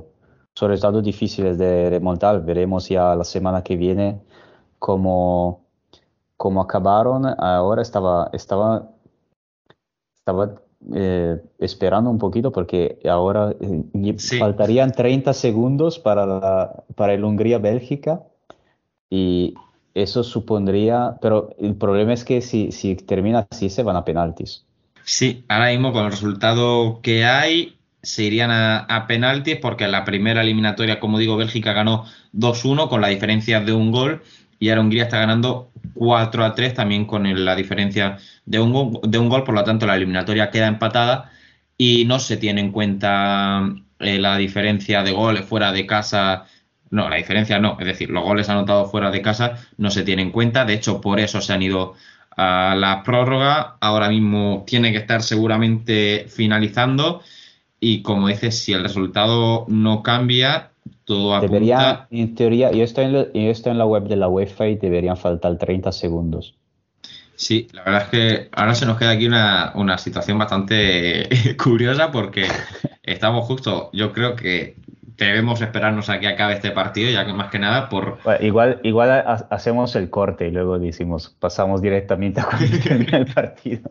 son 0.52 0.68
resultados 0.70 1.04
difíciles 1.04 1.56
de 1.56 1.88
remontar. 1.88 2.44
Veremos 2.44 2.88
ya 2.88 3.14
la 3.14 3.22
semana 3.22 3.62
que 3.62 3.76
viene 3.76 4.20
cómo, 4.80 5.66
cómo 6.36 6.60
acabaron. 6.62 7.26
Ahora 7.38 7.80
estaba, 7.80 8.28
estaba, 8.32 8.90
estaba 10.16 10.56
eh, 10.96 11.40
esperando 11.58 12.10
un 12.10 12.18
poquito 12.18 12.50
porque 12.50 12.98
ahora 13.08 13.54
eh, 13.60 14.14
Sí. 14.18 14.40
faltarían 14.40 14.90
30 14.90 15.32
segundos 15.32 16.00
para, 16.00 16.26
la- 16.26 16.82
para 16.96 17.14
el 17.14 17.24
Hungría-Bélgica. 17.24 18.24
Y 19.08 19.54
eso 19.94 20.22
supondría, 20.22 21.16
pero 21.20 21.54
el 21.58 21.74
problema 21.74 22.12
es 22.12 22.24
que 22.24 22.40
si, 22.40 22.72
si 22.72 22.96
termina 22.96 23.46
así 23.50 23.70
se 23.70 23.82
van 23.82 23.96
a 23.96 24.04
penaltis. 24.04 24.64
Sí, 25.04 25.44
ahora 25.48 25.70
mismo 25.70 25.92
con 25.92 26.04
el 26.04 26.10
resultado 26.10 27.00
que 27.02 27.24
hay, 27.24 27.76
se 28.02 28.24
irían 28.24 28.50
a, 28.50 28.78
a 28.78 29.06
penaltis 29.06 29.56
porque 29.56 29.84
en 29.84 29.92
la 29.92 30.04
primera 30.04 30.42
eliminatoria, 30.42 31.00
como 31.00 31.18
digo, 31.18 31.36
Bélgica 31.36 31.72
ganó 31.72 32.04
2-1 32.32 32.88
con 32.88 33.00
la 33.00 33.08
diferencia 33.08 33.60
de 33.60 33.72
un 33.72 33.90
gol 33.92 34.22
y 34.58 34.68
ahora 34.68 34.82
Hungría 34.82 35.02
está 35.02 35.18
ganando 35.18 35.72
4-3 35.94 36.74
también 36.74 37.04
con 37.04 37.44
la 37.44 37.56
diferencia 37.56 38.18
de 38.44 38.60
un, 38.60 38.72
gol, 38.72 39.00
de 39.02 39.18
un 39.18 39.28
gol, 39.28 39.42
por 39.42 39.54
lo 39.54 39.64
tanto 39.64 39.86
la 39.86 39.96
eliminatoria 39.96 40.50
queda 40.50 40.68
empatada 40.68 41.32
y 41.76 42.04
no 42.04 42.20
se 42.20 42.36
tiene 42.36 42.60
en 42.60 42.70
cuenta 42.70 43.74
eh, 43.98 44.18
la 44.18 44.36
diferencia 44.36 45.02
de 45.02 45.10
goles 45.10 45.44
fuera 45.44 45.72
de 45.72 45.84
casa. 45.84 46.44
No, 46.92 47.08
la 47.08 47.16
diferencia 47.16 47.58
no, 47.58 47.76
es 47.80 47.86
decir, 47.86 48.10
los 48.10 48.22
goles 48.22 48.48
anotados 48.48 48.90
fuera 48.90 49.10
de 49.10 49.20
casa 49.22 49.58
no 49.78 49.90
se 49.90 50.04
tienen 50.04 50.26
en 50.26 50.32
cuenta, 50.32 50.64
de 50.64 50.74
hecho 50.74 51.00
por 51.00 51.18
eso 51.18 51.40
se 51.40 51.52
han 51.52 51.62
ido 51.62 51.94
a 52.36 52.76
la 52.78 53.02
prórroga. 53.02 53.76
Ahora 53.80 54.08
mismo 54.08 54.62
tiene 54.66 54.92
que 54.92 54.98
estar 54.98 55.22
seguramente 55.22 56.26
finalizando. 56.28 57.22
Y 57.80 58.02
como 58.02 58.28
dices, 58.28 58.58
si 58.58 58.72
el 58.72 58.82
resultado 58.84 59.64
no 59.68 60.02
cambia, 60.04 60.70
todo 61.04 61.34
apunta. 61.34 61.48
Debería, 61.48 62.06
en 62.10 62.34
teoría, 62.34 62.70
yo 62.72 62.84
estoy 62.84 63.06
en, 63.06 63.12
la- 63.14 63.32
yo 63.32 63.50
estoy 63.50 63.72
en 63.72 63.78
la 63.78 63.86
web 63.86 64.04
de 64.04 64.16
la 64.16 64.28
UEFA 64.28 64.68
y 64.68 64.76
deberían 64.76 65.16
faltar 65.16 65.58
30 65.58 65.90
segundos. 65.92 66.54
Sí, 67.34 67.66
la 67.72 67.82
verdad 67.82 68.02
es 68.02 68.08
que 68.08 68.48
ahora 68.52 68.74
se 68.74 68.86
nos 68.86 68.98
queda 68.98 69.10
aquí 69.10 69.26
una, 69.26 69.72
una 69.74 69.98
situación 69.98 70.38
bastante 70.38 71.28
curiosa 71.62 72.12
porque 72.12 72.46
estamos 73.02 73.46
justo, 73.46 73.90
yo 73.92 74.12
creo 74.12 74.36
que 74.36 74.76
debemos 75.16 75.60
esperarnos 75.60 76.08
a 76.08 76.18
que 76.20 76.28
acabe 76.28 76.54
este 76.54 76.70
partido, 76.70 77.10
ya 77.10 77.24
que 77.26 77.32
más 77.32 77.50
que 77.50 77.58
nada 77.58 77.88
por 77.88 78.18
Bueno, 78.24 78.44
igual, 78.44 78.80
igual 78.82 79.10
ha- 79.10 79.46
hacemos 79.50 79.94
el 79.96 80.10
corte 80.10 80.48
y 80.48 80.50
luego 80.50 80.78
decimos, 80.78 81.36
pasamos 81.38 81.82
directamente 81.82 82.40
a 82.40 82.44
cuando 82.44 82.78
termine 82.82 83.18
el 83.18 83.26
partido. 83.26 83.90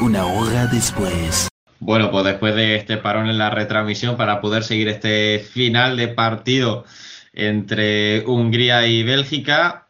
Una 0.00 0.26
hora 0.26 0.66
después. 0.66 1.48
Bueno, 1.80 2.10
pues 2.10 2.24
después 2.24 2.54
de 2.54 2.76
este 2.76 2.96
parón 2.96 3.28
en 3.28 3.38
la 3.38 3.50
retransmisión 3.50 4.16
para 4.16 4.40
poder 4.40 4.62
seguir 4.62 4.88
este 4.88 5.40
final 5.40 5.96
de 5.96 6.08
partido 6.08 6.84
entre 7.32 8.24
Hungría 8.26 8.86
y 8.86 9.02
Bélgica, 9.02 9.88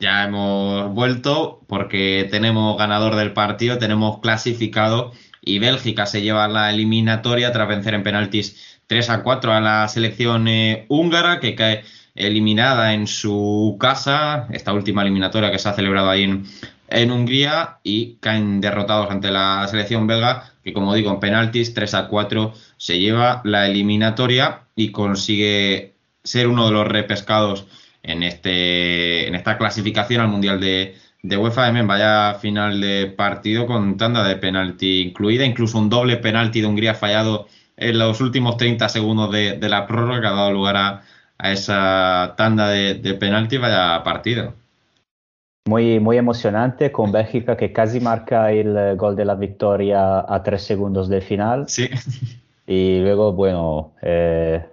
ya 0.00 0.24
hemos 0.24 0.92
vuelto 0.94 1.60
porque 1.66 2.26
tenemos 2.30 2.78
ganador 2.78 3.16
del 3.16 3.32
partido, 3.32 3.78
tenemos 3.78 4.20
clasificado 4.20 5.12
y 5.42 5.58
Bélgica 5.58 6.06
se 6.06 6.22
lleva 6.22 6.46
la 6.48 6.70
eliminatoria 6.70 7.52
tras 7.52 7.68
vencer 7.68 7.94
en 7.94 8.02
penaltis 8.04 8.77
3 8.88 9.10
a 9.10 9.22
4 9.22 9.52
a 9.52 9.60
la 9.60 9.88
selección 9.88 10.48
eh, 10.48 10.86
húngara 10.88 11.38
que 11.38 11.54
cae 11.54 11.84
eliminada 12.14 12.94
en 12.94 13.06
su 13.06 13.76
casa, 13.78 14.48
esta 14.50 14.72
última 14.72 15.02
eliminatoria 15.02 15.52
que 15.52 15.58
se 15.60 15.68
ha 15.68 15.72
celebrado 15.74 16.10
ahí 16.10 16.24
en, 16.24 16.44
en 16.88 17.12
Hungría 17.12 17.78
y 17.84 18.16
caen 18.16 18.60
derrotados 18.60 19.10
ante 19.10 19.30
la 19.30 19.66
selección 19.68 20.06
belga 20.06 20.52
que 20.68 20.74
como 20.74 20.94
digo 20.94 21.10
en 21.10 21.20
penaltis 21.20 21.72
3 21.74 21.94
a 21.94 22.08
4 22.08 22.52
se 22.76 22.98
lleva 22.98 23.40
la 23.44 23.66
eliminatoria 23.66 24.64
y 24.76 24.90
consigue 24.90 25.94
ser 26.22 26.48
uno 26.48 26.66
de 26.66 26.72
los 26.72 26.86
repescados 26.86 27.66
en 28.02 28.22
este 28.22 29.28
en 29.28 29.34
esta 29.34 29.56
clasificación 29.56 30.20
al 30.20 30.28
mundial 30.28 30.60
de, 30.60 30.96
de 31.22 31.36
UEFA. 31.36 31.68
Emen, 31.68 31.86
vaya 31.86 32.34
final 32.34 32.80
de 32.80 33.06
partido 33.06 33.66
con 33.66 33.96
tanda 33.96 34.26
de 34.26 34.36
penalti 34.36 35.00
incluida 35.00 35.44
incluso 35.44 35.78
un 35.78 35.88
doble 35.88 36.16
penalti 36.18 36.60
de 36.60 36.66
Hungría 36.66 36.94
fallado 36.94 37.48
en 37.78 37.98
los 37.98 38.20
últimos 38.20 38.56
30 38.56 38.88
segundos 38.88 39.30
de, 39.32 39.58
de 39.58 39.68
la 39.68 39.86
prórroga 39.86 40.20
que 40.20 40.26
ha 40.26 40.32
dado 40.32 40.52
lugar 40.52 40.76
a, 40.76 41.02
a 41.38 41.52
esa 41.52 42.34
tanda 42.36 42.68
de, 42.68 42.94
de 42.94 43.14
penalti 43.14 43.56
vaya 43.58 44.02
partido 44.04 44.54
Muy, 45.68 46.00
muy 46.00 46.16
emocionante 46.16 46.90
con 46.90 47.12
Bélgica 47.12 47.56
que 47.56 47.72
casi 47.72 48.00
marca 48.00 48.50
el 48.52 48.76
eh, 48.76 48.94
gol 48.96 49.14
de 49.16 49.24
la 49.24 49.34
victoria 49.34 50.24
a 50.26 50.42
tres 50.42 50.62
segundos 50.62 51.08
del 51.08 51.22
final. 51.22 51.68
sí 51.68 51.88
Y 52.66 53.00
luego, 53.00 53.32
bueno, 53.32 53.92
eh, 54.02 54.64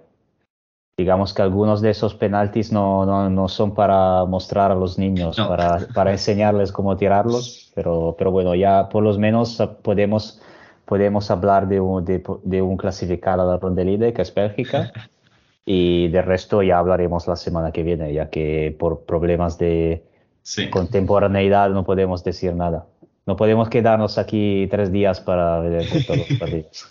digamos 0.98 1.34
que 1.34 1.42
algunos 1.42 1.80
de 1.82 1.90
esos 1.90 2.14
penaltis 2.14 2.72
no, 2.72 3.04
no, 3.04 3.28
no 3.30 3.48
son 3.48 3.74
para 3.74 4.24
mostrar 4.24 4.70
a 4.70 4.74
los 4.74 4.98
niños, 4.98 5.38
No. 5.38 5.48
para, 5.48 5.78
para 5.94 6.12
enseñarles 6.12 6.72
cómo 6.72 6.96
tirarlos, 6.96 7.70
pero, 7.74 8.14
pero 8.18 8.30
bueno, 8.30 8.54
ya 8.54 8.88
por 8.88 9.02
lo 9.02 9.16
menos 9.18 9.62
podemos, 9.82 10.40
podemos 10.86 11.30
hablar 11.30 11.68
de 11.68 11.80
un, 11.80 12.04
de, 12.04 12.22
de 12.44 12.62
un 12.62 12.76
clasificado 12.76 13.42
a 13.42 13.52
la 13.52 13.58
ronda 13.58 13.84
líder, 13.84 14.14
que 14.14 14.22
es 14.22 14.32
Bélgica, 14.32 14.92
y 15.66 16.08
del 16.08 16.24
resto 16.24 16.62
ya 16.62 16.78
hablaremos 16.78 17.26
la 17.26 17.36
semana 17.36 17.72
que 17.72 17.82
viene, 17.82 18.12
ya 18.14 18.30
que 18.30 18.74
por 18.78 19.04
problemas 19.04 19.58
de 19.58 20.02
sí 20.42 20.70
contemporaneidad 20.70 21.70
no 21.70 21.84
podemos 21.84 22.22
decir 22.22 22.54
nada. 22.54 22.86
no 23.26 23.36
podemos 23.36 23.68
quedarnos 23.68 24.16
aquí 24.16 24.68
tres 24.70 24.92
días 24.92 25.20
para 25.20 25.58
ver 25.58 25.84
todos 26.06 26.18
los 26.18 26.38
partidos. 26.38 26.86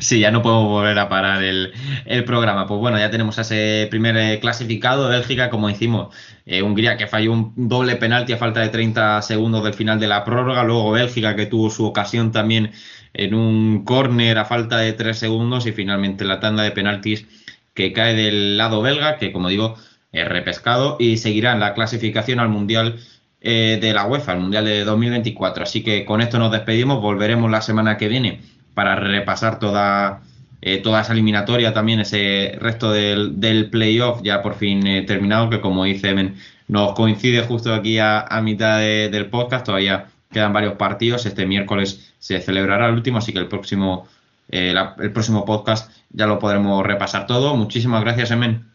Sí, 0.00 0.20
ya 0.20 0.30
no 0.30 0.42
podemos 0.42 0.68
volver 0.68 0.98
a 0.98 1.08
parar 1.08 1.42
el, 1.42 1.72
el 2.06 2.24
programa. 2.24 2.66
Pues 2.66 2.80
bueno, 2.80 2.98
ya 2.98 3.10
tenemos 3.10 3.38
a 3.38 3.42
ese 3.42 3.86
primer 3.90 4.16
eh, 4.16 4.38
clasificado, 4.40 5.08
Bélgica, 5.08 5.48
como 5.50 5.68
decimos, 5.68 6.14
eh, 6.44 6.62
Hungría 6.62 6.96
que 6.96 7.06
falló 7.06 7.32
un 7.32 7.52
doble 7.56 7.96
penalti 7.96 8.32
a 8.32 8.36
falta 8.36 8.60
de 8.60 8.68
30 8.68 9.22
segundos 9.22 9.64
del 9.64 9.74
final 9.74 9.98
de 10.00 10.08
la 10.08 10.24
prórroga, 10.24 10.64
luego 10.64 10.92
Bélgica 10.92 11.36
que 11.36 11.46
tuvo 11.46 11.70
su 11.70 11.86
ocasión 11.86 12.32
también 12.32 12.72
en 13.14 13.34
un 13.34 13.84
córner 13.84 14.38
a 14.38 14.44
falta 14.44 14.78
de 14.78 14.92
3 14.92 15.16
segundos 15.18 15.66
y 15.66 15.72
finalmente 15.72 16.24
la 16.24 16.40
tanda 16.40 16.62
de 16.62 16.70
penaltis 16.72 17.26
que 17.74 17.92
cae 17.92 18.14
del 18.14 18.56
lado 18.58 18.82
belga, 18.82 19.16
que 19.18 19.32
como 19.32 19.48
digo, 19.48 19.76
es 20.12 20.28
repescado 20.28 20.96
y 21.00 21.16
seguirá 21.16 21.52
en 21.52 21.60
la 21.60 21.74
clasificación 21.74 22.38
al 22.40 22.48
Mundial 22.48 22.96
eh, 23.40 23.78
de 23.80 23.92
la 23.92 24.06
UEFA, 24.06 24.32
el 24.34 24.40
Mundial 24.40 24.64
de 24.64 24.84
2024. 24.84 25.62
Así 25.64 25.82
que 25.82 26.04
con 26.04 26.20
esto 26.20 26.38
nos 26.38 26.52
despedimos, 26.52 27.00
volveremos 27.00 27.50
la 27.50 27.60
semana 27.62 27.96
que 27.96 28.08
viene 28.08 28.40
para 28.74 28.94
repasar 28.96 29.58
toda, 29.58 30.22
eh, 30.62 30.78
toda 30.78 31.00
esa 31.02 31.12
eliminatoria, 31.12 31.72
también 31.72 32.00
ese 32.00 32.56
resto 32.60 32.92
del, 32.92 33.40
del 33.40 33.70
playoff 33.70 34.20
ya 34.22 34.40
por 34.42 34.54
fin 34.54 34.86
eh, 34.86 35.02
terminado, 35.02 35.50
que 35.50 35.60
como 35.60 35.84
dice 35.84 36.14
Ben, 36.14 36.36
nos 36.68 36.94
coincide 36.94 37.42
justo 37.42 37.74
aquí 37.74 37.98
a, 37.98 38.20
a 38.20 38.40
mitad 38.40 38.78
de- 38.78 39.08
del 39.10 39.26
podcast, 39.26 39.66
todavía 39.66 40.06
quedan 40.34 40.52
varios 40.52 40.74
partidos, 40.74 41.24
este 41.24 41.46
miércoles 41.46 42.12
se 42.18 42.40
celebrará 42.42 42.88
el 42.88 42.94
último, 42.94 43.16
así 43.18 43.32
que 43.32 43.38
el 43.38 43.48
próximo, 43.48 44.06
eh, 44.50 44.72
la- 44.74 44.94
el 44.98 45.10
próximo 45.12 45.46
podcast 45.46 45.90
ya 46.10 46.26
lo 46.26 46.38
podremos 46.38 46.84
repasar 46.84 47.26
todo. 47.26 47.56
Muchísimas 47.56 48.02
gracias, 48.02 48.30
Emen. 48.30 48.70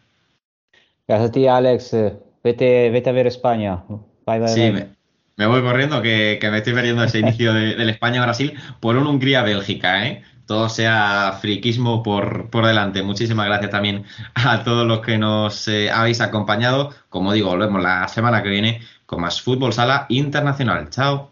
Gracias 1.08 1.30
a 1.30 1.32
ti, 1.32 1.48
Alex. 1.48 1.94
Eh, 1.94 2.18
Vete, 2.42 2.90
vete 2.90 3.10
a 3.10 3.14
ver 3.14 3.28
España. 3.28 3.84
Bye, 4.26 4.40
bye, 4.40 4.48
Sí, 4.48 4.62
bye. 4.62 4.72
me, 4.72 4.88
me 5.36 5.46
voy 5.46 5.62
corriendo, 5.62 6.02
que, 6.02 6.38
que 6.40 6.50
me 6.50 6.60
estoy 6.60 6.74
perdiendo 6.74 7.04
ese 7.04 7.20
inicio 7.26 7.54
de- 7.54 7.76
del 7.76 7.90
España-Brasil 7.90 8.54
por 8.80 8.96
un 8.96 9.08
Hungría-Bélgica, 9.08 10.08
¿eh? 10.08 10.24
Todo 10.46 10.68
sea 10.70 11.38
friquismo 11.42 12.02
por, 12.02 12.50
por 12.50 12.66
delante. 12.66 13.04
Muchísimas 13.04 13.46
gracias 13.46 13.70
también 13.72 14.06
a 14.36 14.64
todos 14.64 14.88
los 14.88 15.02
que 15.02 15.18
nos 15.18 15.68
eh, 15.68 15.92
habéis 15.92 16.22
acompañado. 16.22 16.92
Como 17.10 17.34
digo, 17.34 17.50
volvemos 17.50 17.84
la 17.84 18.08
semana 18.08 18.42
que 18.42 18.50
viene 18.50 18.82
con 19.06 19.22
más 19.22 19.42
Fútbol 19.42 19.74
Sala 19.74 20.06
Internacional. 20.10 20.90
Chao. 20.90 21.30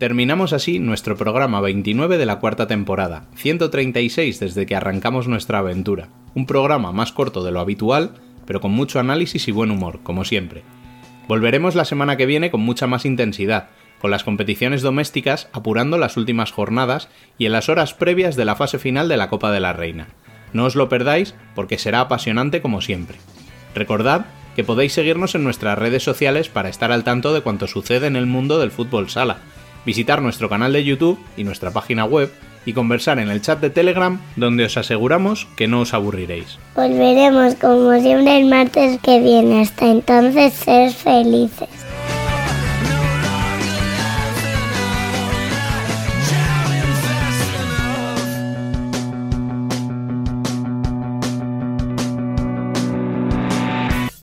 Terminamos 0.00 0.54
así 0.54 0.78
nuestro 0.78 1.14
programa 1.14 1.60
29 1.60 2.16
de 2.16 2.24
la 2.24 2.38
cuarta 2.38 2.66
temporada, 2.66 3.26
136 3.34 4.40
desde 4.40 4.64
que 4.64 4.74
arrancamos 4.74 5.28
nuestra 5.28 5.58
aventura. 5.58 6.08
Un 6.34 6.46
programa 6.46 6.90
más 6.90 7.12
corto 7.12 7.44
de 7.44 7.50
lo 7.50 7.60
habitual, 7.60 8.14
pero 8.46 8.62
con 8.62 8.70
mucho 8.70 8.98
análisis 8.98 9.46
y 9.46 9.52
buen 9.52 9.70
humor, 9.70 10.00
como 10.02 10.24
siempre. 10.24 10.62
Volveremos 11.28 11.74
la 11.74 11.84
semana 11.84 12.16
que 12.16 12.24
viene 12.24 12.50
con 12.50 12.62
mucha 12.62 12.86
más 12.86 13.04
intensidad, 13.04 13.68
con 14.00 14.10
las 14.10 14.24
competiciones 14.24 14.80
domésticas 14.80 15.50
apurando 15.52 15.98
las 15.98 16.16
últimas 16.16 16.50
jornadas 16.50 17.10
y 17.36 17.44
en 17.44 17.52
las 17.52 17.68
horas 17.68 17.92
previas 17.92 18.36
de 18.36 18.46
la 18.46 18.56
fase 18.56 18.78
final 18.78 19.06
de 19.06 19.18
la 19.18 19.28
Copa 19.28 19.52
de 19.52 19.60
la 19.60 19.74
Reina. 19.74 20.08
No 20.54 20.64
os 20.64 20.76
lo 20.76 20.88
perdáis 20.88 21.34
porque 21.54 21.76
será 21.76 22.00
apasionante 22.00 22.62
como 22.62 22.80
siempre. 22.80 23.18
Recordad 23.74 24.24
que 24.56 24.64
podéis 24.64 24.94
seguirnos 24.94 25.34
en 25.34 25.44
nuestras 25.44 25.78
redes 25.78 26.02
sociales 26.02 26.48
para 26.48 26.70
estar 26.70 26.90
al 26.90 27.04
tanto 27.04 27.34
de 27.34 27.42
cuanto 27.42 27.66
sucede 27.66 28.06
en 28.06 28.16
el 28.16 28.24
mundo 28.24 28.58
del 28.58 28.70
fútbol 28.70 29.10
sala, 29.10 29.40
visitar 29.84 30.22
nuestro 30.22 30.48
canal 30.48 30.72
de 30.72 30.84
YouTube 30.84 31.18
y 31.36 31.44
nuestra 31.44 31.70
página 31.70 32.04
web 32.04 32.32
y 32.66 32.72
conversar 32.72 33.18
en 33.18 33.28
el 33.30 33.40
chat 33.40 33.60
de 33.60 33.70
Telegram 33.70 34.20
donde 34.36 34.64
os 34.64 34.76
aseguramos 34.76 35.46
que 35.56 35.68
no 35.68 35.80
os 35.80 35.94
aburriréis. 35.94 36.58
Volveremos 36.76 37.54
como 37.54 37.98
siempre 38.00 38.38
el 38.38 38.46
martes 38.46 39.00
que 39.02 39.20
viene. 39.20 39.62
Hasta 39.62 39.86
entonces, 39.86 40.52
ser 40.52 40.92
felices. 40.92 41.68